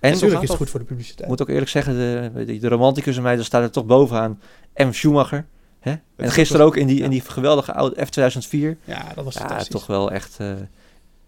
En 0.00 0.08
zo 0.08 0.14
Natuurlijk 0.14 0.42
is 0.42 0.48
het 0.48 0.58
goed 0.58 0.70
voor 0.70 0.80
de 0.80 0.86
publiciteit. 0.86 1.20
ik 1.20 1.28
moet 1.28 1.40
ook 1.42 1.48
eerlijk 1.48 1.70
zeggen, 1.70 1.94
de, 1.94 2.58
de 2.58 2.68
romanticus 2.68 3.16
in 3.16 3.22
mij, 3.22 3.36
daar 3.36 3.44
staat 3.44 3.62
er 3.62 3.70
toch 3.70 3.86
bovenaan 3.86 4.40
M. 4.74 4.92
Schumacher. 4.92 5.46
Hè? 5.80 5.94
En 6.16 6.30
gisteren 6.30 6.66
ook 6.66 6.76
in 6.76 6.86
die, 6.86 7.02
in 7.02 7.10
die 7.10 7.20
geweldige 7.20 7.72
oude 7.72 8.06
F2004. 8.06 8.84
Ja, 8.84 9.12
dat 9.14 9.24
was 9.24 9.34
Ja, 9.34 9.40
fantastisch. 9.40 9.68
toch 9.68 9.86
wel 9.86 10.10
echt... 10.12 10.36
eh, 10.38 10.52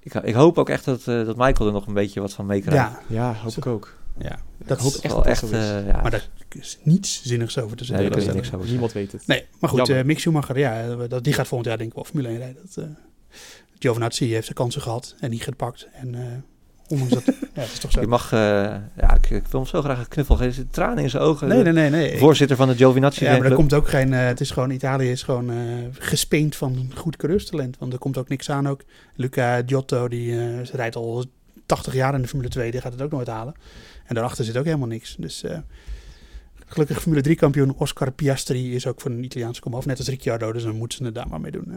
ik, 0.00 0.14
ik 0.14 0.34
hoop 0.34 0.58
ook 0.58 0.68
echt 0.68 0.84
dat, 0.84 0.98
eh, 0.98 1.04
dat 1.24 1.36
Michael 1.36 1.66
er 1.66 1.72
nog 1.72 1.86
een 1.86 1.94
beetje 1.94 2.20
wat 2.20 2.32
van 2.32 2.46
meekrijgt. 2.46 2.90
Ja, 2.90 3.00
Ja, 3.06 3.34
hoop 3.34 3.56
ik 3.56 3.66
ook. 3.66 3.94
ja. 4.18 4.38
Dat 4.64 4.78
hoop 4.78 4.90
is 4.90 4.96
ik 4.96 5.02
echt 5.04 5.12
wel 5.14 5.22
dat 5.22 5.32
echt... 5.32 5.40
dat 5.40 5.50
eh, 5.52 5.86
ja, 5.86 6.00
Maar 6.02 6.10
daar 6.10 6.28
is 6.48 6.78
niets 6.82 7.22
zinnigs 7.24 7.58
over 7.58 7.76
te 7.76 7.84
nee, 7.92 8.02
zeggen. 8.02 8.24
Dat- 8.26 8.34
niks 8.34 8.54
over. 8.54 8.68
Niemand 8.68 8.92
weet 8.92 9.12
het. 9.12 9.26
Nee, 9.26 9.46
maar 9.60 9.70
goed, 9.70 9.88
eh 9.88 10.04
Mick 10.04 10.18
Schumacher, 10.18 10.58
ja, 10.58 10.94
dat, 11.06 11.24
die 11.24 11.32
gaat 11.32 11.46
volgend 11.46 11.68
jaar 11.68 11.78
denk 11.78 11.88
ik 11.90 11.94
wel 11.96 12.04
Formule 12.04 12.28
1 12.28 12.38
rijden. 12.38 12.62
Dat, 12.74 12.84
eh 12.84 12.90
Giovinazzi 13.78 14.26
heeft 14.26 14.44
zijn 14.44 14.56
kansen 14.56 14.82
gehad 14.82 15.14
en 15.20 15.30
niet 15.30 15.42
gepakt. 15.42 15.88
En 15.92 16.14
eh, 16.14 16.22
ondanks 16.88 17.14
dat, 17.14 17.24
ja, 17.54 17.60
het 17.62 17.72
is 17.72 17.78
toch 17.78 17.90
zo. 17.90 18.00
Je 18.00 18.06
mag... 18.06 18.32
eh, 18.32 18.38
ja, 18.96 19.14
ik, 19.14 19.30
ik 19.30 19.46
wil 19.46 19.60
hem 19.60 19.68
zo 19.68 19.82
graag 19.82 19.98
een 19.98 20.08
knuffel 20.08 20.34
geven. 20.34 20.48
Er 20.48 20.54
zitten 20.54 20.72
tranen 20.74 21.02
in 21.02 21.10
zijn 21.10 21.22
ogen. 21.22 21.48
Nee, 21.48 21.62
nee, 21.62 21.72
nee. 21.72 21.90
nee. 21.90 22.10
Ik- 22.12 22.18
Voorzitter 22.18 22.56
van 22.56 22.68
de 22.68 22.74
Giovinazzi 22.74 23.24
ja, 23.24 23.30
maar 23.38 23.46
er 23.50 23.54
komt 23.54 23.74
ook 23.74 23.88
geen, 23.88 24.12
eh, 24.12 24.26
het 24.26 24.40
is 24.40 24.50
gewoon, 24.50 24.70
Italië 24.70 25.10
is 25.10 25.22
gewoon 25.22 25.50
eh 25.50 25.56
gespeend 25.92 26.56
van 26.56 26.90
goed 26.94 27.16
coureurstalent. 27.16 27.76
Want 27.78 27.92
er 27.92 27.98
komt 27.98 28.16
ook 28.18 28.28
niks 28.28 28.50
aan 28.50 28.68
ook. 28.68 28.82
Luca 29.14 29.62
Giotto, 29.66 30.08
die 30.08 30.38
eh, 30.40 30.64
rijdt 30.64 30.96
al 30.96 31.24
80 31.66 31.94
jaar 31.94 32.14
in 32.14 32.22
de 32.22 32.28
Formule 32.28 32.48
2, 32.50 32.70
die 32.70 32.80
gaat 32.80 32.92
het 32.92 33.02
ook 33.02 33.10
nooit 33.10 33.28
halen. 33.28 33.54
En 34.06 34.14
daarachter 34.14 34.44
zit 34.44 34.56
ook 34.56 34.64
helemaal 34.64 34.88
niks. 34.88 35.16
Dus 35.18 35.42
eh, 35.42 35.58
gelukkig 36.66 37.00
Formule 37.00 37.22
3 37.22 37.36
kampioen 37.36 37.74
Oscar 37.76 38.10
Piastri 38.12 38.74
is 38.74 38.86
ook 38.86 39.00
van 39.00 39.12
een 39.12 39.24
Italiaanse 39.24 39.60
komaf. 39.60 39.86
Net 39.86 39.98
als 39.98 40.08
Ricciardo, 40.08 40.52
dus 40.52 40.62
dan 40.62 40.76
moeten 40.76 40.98
ze 40.98 41.04
het 41.04 41.14
daar 41.14 41.28
maar 41.28 41.40
mee 41.40 41.50
doen. 41.50 41.70
eh. 41.70 41.76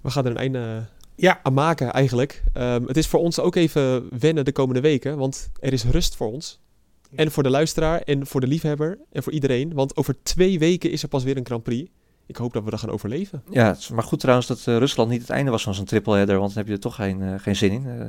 We 0.00 0.10
gaan 0.10 0.24
er 0.24 0.30
een 0.30 0.36
einde 0.36 0.84
Ja. 1.22 1.40
aan 1.42 1.54
maken 1.54 1.92
eigenlijk. 1.92 2.42
Ehm, 2.52 2.84
het 2.86 2.96
is 2.96 3.06
voor 3.06 3.20
ons 3.20 3.40
ook 3.40 3.54
even 3.56 4.18
wennen 4.18 4.44
de 4.44 4.52
komende 4.52 4.80
weken, 4.80 5.16
want 5.16 5.50
er 5.60 5.72
is 5.72 5.84
rust 5.84 6.16
voor 6.16 6.32
ons. 6.32 6.60
En 7.14 7.30
voor 7.30 7.42
de 7.42 7.50
luisteraar 7.50 8.00
en 8.00 8.26
voor 8.26 8.40
de 8.40 8.46
liefhebber 8.46 8.98
en 9.12 9.22
voor 9.22 9.32
iedereen. 9.32 9.74
Want 9.74 9.96
over 9.96 10.22
twee 10.22 10.58
weken 10.58 10.90
is 10.90 11.02
er 11.02 11.08
pas 11.08 11.24
weer 11.24 11.36
een 11.36 11.46
Grand 11.46 11.62
Prix. 11.62 11.90
Ik 12.26 12.36
hoop 12.36 12.52
dat 12.52 12.64
we 12.64 12.70
dat 12.70 12.80
gaan 12.80 12.90
overleven. 12.90 13.42
Ja, 13.50 13.66
het 13.66 13.78
is 13.78 13.88
maar 13.88 14.02
goed 14.02 14.20
trouwens 14.20 14.46
dat 14.46 14.58
eh, 14.66 14.76
Rusland 14.76 15.10
niet 15.10 15.20
het 15.20 15.30
einde 15.30 15.50
was 15.50 15.62
van 15.62 15.74
zijn 15.74 15.86
triple 15.86 16.16
header, 16.16 16.38
want 16.38 16.48
dan 16.48 16.58
heb 16.58 16.66
je 16.66 16.72
er 16.72 16.80
toch 16.80 16.94
geen, 16.94 17.22
eh, 17.22 17.34
geen 17.38 17.56
zin 17.56 17.70
in. 17.72 17.86
Eh, 17.86 18.06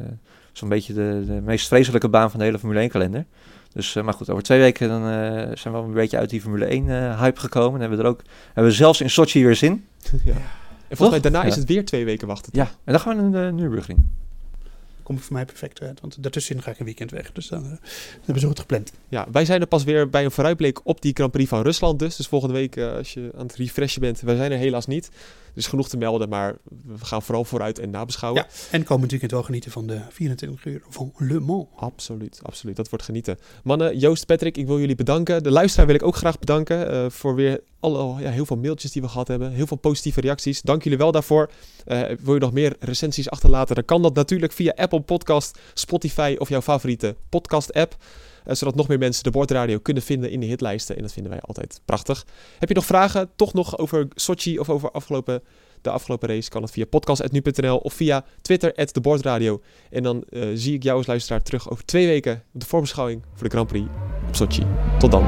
Zo'n 0.54 0.70
beetje 0.70 0.94
de, 0.94 1.24
de 1.26 1.42
meest 1.42 1.68
vreselijke 1.68 2.10
baan 2.10 2.30
van 2.30 2.40
de 2.40 2.46
hele 2.46 2.60
Formule 2.60 2.80
1 2.80 2.90
kalender. 2.90 3.26
Dus, 3.74 3.96
eh, 3.96 4.04
maar 4.04 4.14
goed, 4.14 4.30
over 4.30 4.44
twee 4.44 4.60
weken 4.60 4.88
dan, 4.88 5.02
eh, 5.02 5.32
zijn 5.36 5.64
we 5.64 5.70
wel 5.72 5.84
een 5.84 5.94
beetje 5.94 6.18
uit 6.18 6.30
die 6.30 6.42
Formule 6.42 6.74
1 6.74 6.90
eh, 6.90 7.20
hype 7.20 7.40
gekomen. 7.40 7.74
En 7.74 7.80
hebben 7.80 7.98
we 7.98 8.04
er 8.04 8.10
ook, 8.10 8.22
hebben 8.46 8.72
we 8.72 8.78
zelfs 8.78 9.02
in 9.02 9.10
Sochi 9.10 9.44
weer 9.44 9.56
zin. 9.56 9.86
ja. 10.26 10.36
En 10.94 11.00
volgens 11.00 11.22
mij 11.22 11.32
daarna 11.32 11.48
Ja. 11.48 11.54
is 11.54 11.60
het 11.60 11.68
weer 11.68 11.86
twee 11.86 12.06
weken 12.06 12.28
wachten. 12.28 12.52
Ja, 12.56 12.64
en 12.84 12.92
dan 12.94 13.00
gaan 13.00 13.16
we 13.18 13.22
naar 13.22 13.46
de 13.46 13.52
Nürburgring. 13.52 14.00
Komt 15.04 15.22
voor 15.22 15.34
mij 15.34 15.46
perfect 15.46 15.82
uit, 15.82 16.02
want 16.02 16.24
daartussen 16.24 16.62
ga 16.62 16.72
ik 16.72 16.80
een 16.80 16.86
weekend 16.86 17.12
weg. 17.12 17.32
Dus 17.32 17.48
dan, 17.48 17.64
eh, 17.64 17.70
dan 17.70 17.80
hebben 18.24 18.40
ze 18.40 18.48
goed 18.48 18.60
gepland. 18.60 18.92
Ja, 19.10 19.28
wij 19.32 19.46
zijn 19.46 19.62
er 19.62 19.68
pas 19.68 19.84
weer 19.84 20.10
bij 20.10 20.24
een 20.26 20.32
vooruitblik 20.32 20.80
op 20.84 21.02
die 21.02 21.14
Grand 21.14 21.32
Prix 21.32 21.50
van 21.50 21.62
Rusland 21.62 22.00
dus. 22.00 22.16
Dus 22.16 22.28
volgende 22.28 22.54
week, 22.54 22.76
eh, 22.76 22.94
als 22.94 23.14
je 23.14 23.32
aan 23.38 23.46
het 23.46 23.56
refreshen 23.56 24.02
bent, 24.02 24.20
wij 24.22 24.36
zijn 24.36 24.52
er 24.52 24.58
helaas 24.58 24.86
niet. 24.86 25.10
Dus 25.54 25.68
genoeg 25.68 25.90
te 25.90 25.98
melden, 25.98 26.30
maar 26.30 26.56
we 26.86 27.06
gaan 27.06 27.22
vooral 27.22 27.46
vooruit 27.46 27.80
en 27.80 27.90
nabeschouwen. 27.90 28.42
Ja, 28.42 28.50
en 28.72 28.84
komend 28.84 29.12
weekend 29.12 29.32
wel 29.32 29.44
genieten 29.44 29.72
van 29.72 29.88
de 29.88 30.02
24 30.10 30.66
uur 30.66 30.82
van 30.90 31.14
Le 31.18 31.40
Mans. 31.40 31.68
Absoluut, 31.76 32.40
absoluut. 32.44 32.76
Dat 32.76 32.90
wordt 32.90 33.06
genieten. 33.06 33.38
Mannen, 33.64 33.98
Joost, 33.98 34.26
Patrick, 34.26 34.58
ik 34.58 34.68
wil 34.68 34.80
jullie 34.80 34.96
bedanken. 34.96 35.44
De 35.44 35.52
luisteraar 35.52 35.86
wil 35.86 35.96
ik 35.96 36.04
ook 36.04 36.16
graag 36.16 36.40
bedanken 36.40 36.92
eh, 36.92 37.10
voor 37.10 37.36
weer 37.36 37.62
alle, 37.80 38.22
ja, 38.22 38.30
heel 38.30 38.46
veel 38.46 38.58
mailtjes 38.58 38.92
die 38.92 39.02
we 39.02 39.08
gehad 39.08 39.28
hebben. 39.28 39.52
Heel 39.52 39.68
veel 39.68 39.78
positieve 39.78 40.22
reacties. 40.22 40.62
Dank 40.62 40.84
jullie 40.84 40.98
wel 40.98 41.12
daarvoor. 41.12 41.52
Eh, 41.86 42.02
wil 42.20 42.34
je 42.34 42.40
nog 42.40 42.54
meer 42.54 42.76
recensies 42.80 43.30
achterlaten? 43.30 43.76
Dan 43.76 43.86
kan 43.86 44.02
dat 44.02 44.16
natuurlijk 44.16 44.54
via 44.54 44.74
Apple 44.76 45.02
Podcast, 45.02 45.60
Spotify 45.74 46.36
of 46.40 46.50
jouw 46.50 46.62
favoriete 46.62 47.16
podcast 47.30 47.74
app. 47.74 47.96
Eh, 48.46 48.56
zodat 48.56 48.76
nog 48.76 48.88
meer 48.88 48.98
mensen 48.98 49.24
de 49.24 49.32
bordradio 49.32 49.80
kunnen 49.80 50.04
vinden 50.04 50.32
in 50.32 50.40
de 50.40 50.46
hitlijsten. 50.46 50.96
En 50.96 51.02
dat 51.02 51.14
vinden 51.14 51.32
wij 51.32 51.42
altijd 51.42 51.82
prachtig. 51.86 52.26
Heb 52.60 52.70
je 52.70 52.76
nog 52.76 52.86
vragen? 52.86 53.30
Toch 53.36 53.54
nog 53.54 53.78
over 53.78 54.08
Sochi 54.16 54.60
of 54.60 54.70
over 54.70 54.92
afgelopen, 54.92 55.44
de 55.82 55.90
afgelopen 55.90 56.30
race? 56.30 56.50
Kan 56.50 56.62
het 56.62 56.72
via 56.72 56.86
podcast.nu.nl 56.86 57.78
of 57.78 57.94
via 57.94 58.26
Twitter, 58.42 58.74
at 58.74 58.94
de 58.94 59.02
bordradio. 59.02 59.62
En 59.90 60.04
dan 60.04 60.24
eh, 60.30 60.48
zie 60.54 60.74
ik 60.74 60.84
jou 60.84 60.98
als 60.98 61.08
luisteraar 61.08 61.42
terug 61.42 61.70
over 61.70 61.86
twee 61.86 62.08
weken 62.08 62.44
op 62.54 62.60
de 62.60 62.66
voorbeschouwing 62.66 63.22
voor 63.34 63.44
de 63.44 63.54
Grand 63.54 63.68
Prix 63.68 63.88
op 64.28 64.36
Sochi. 64.36 64.66
Tot 65.00 65.12
dan. 65.12 65.26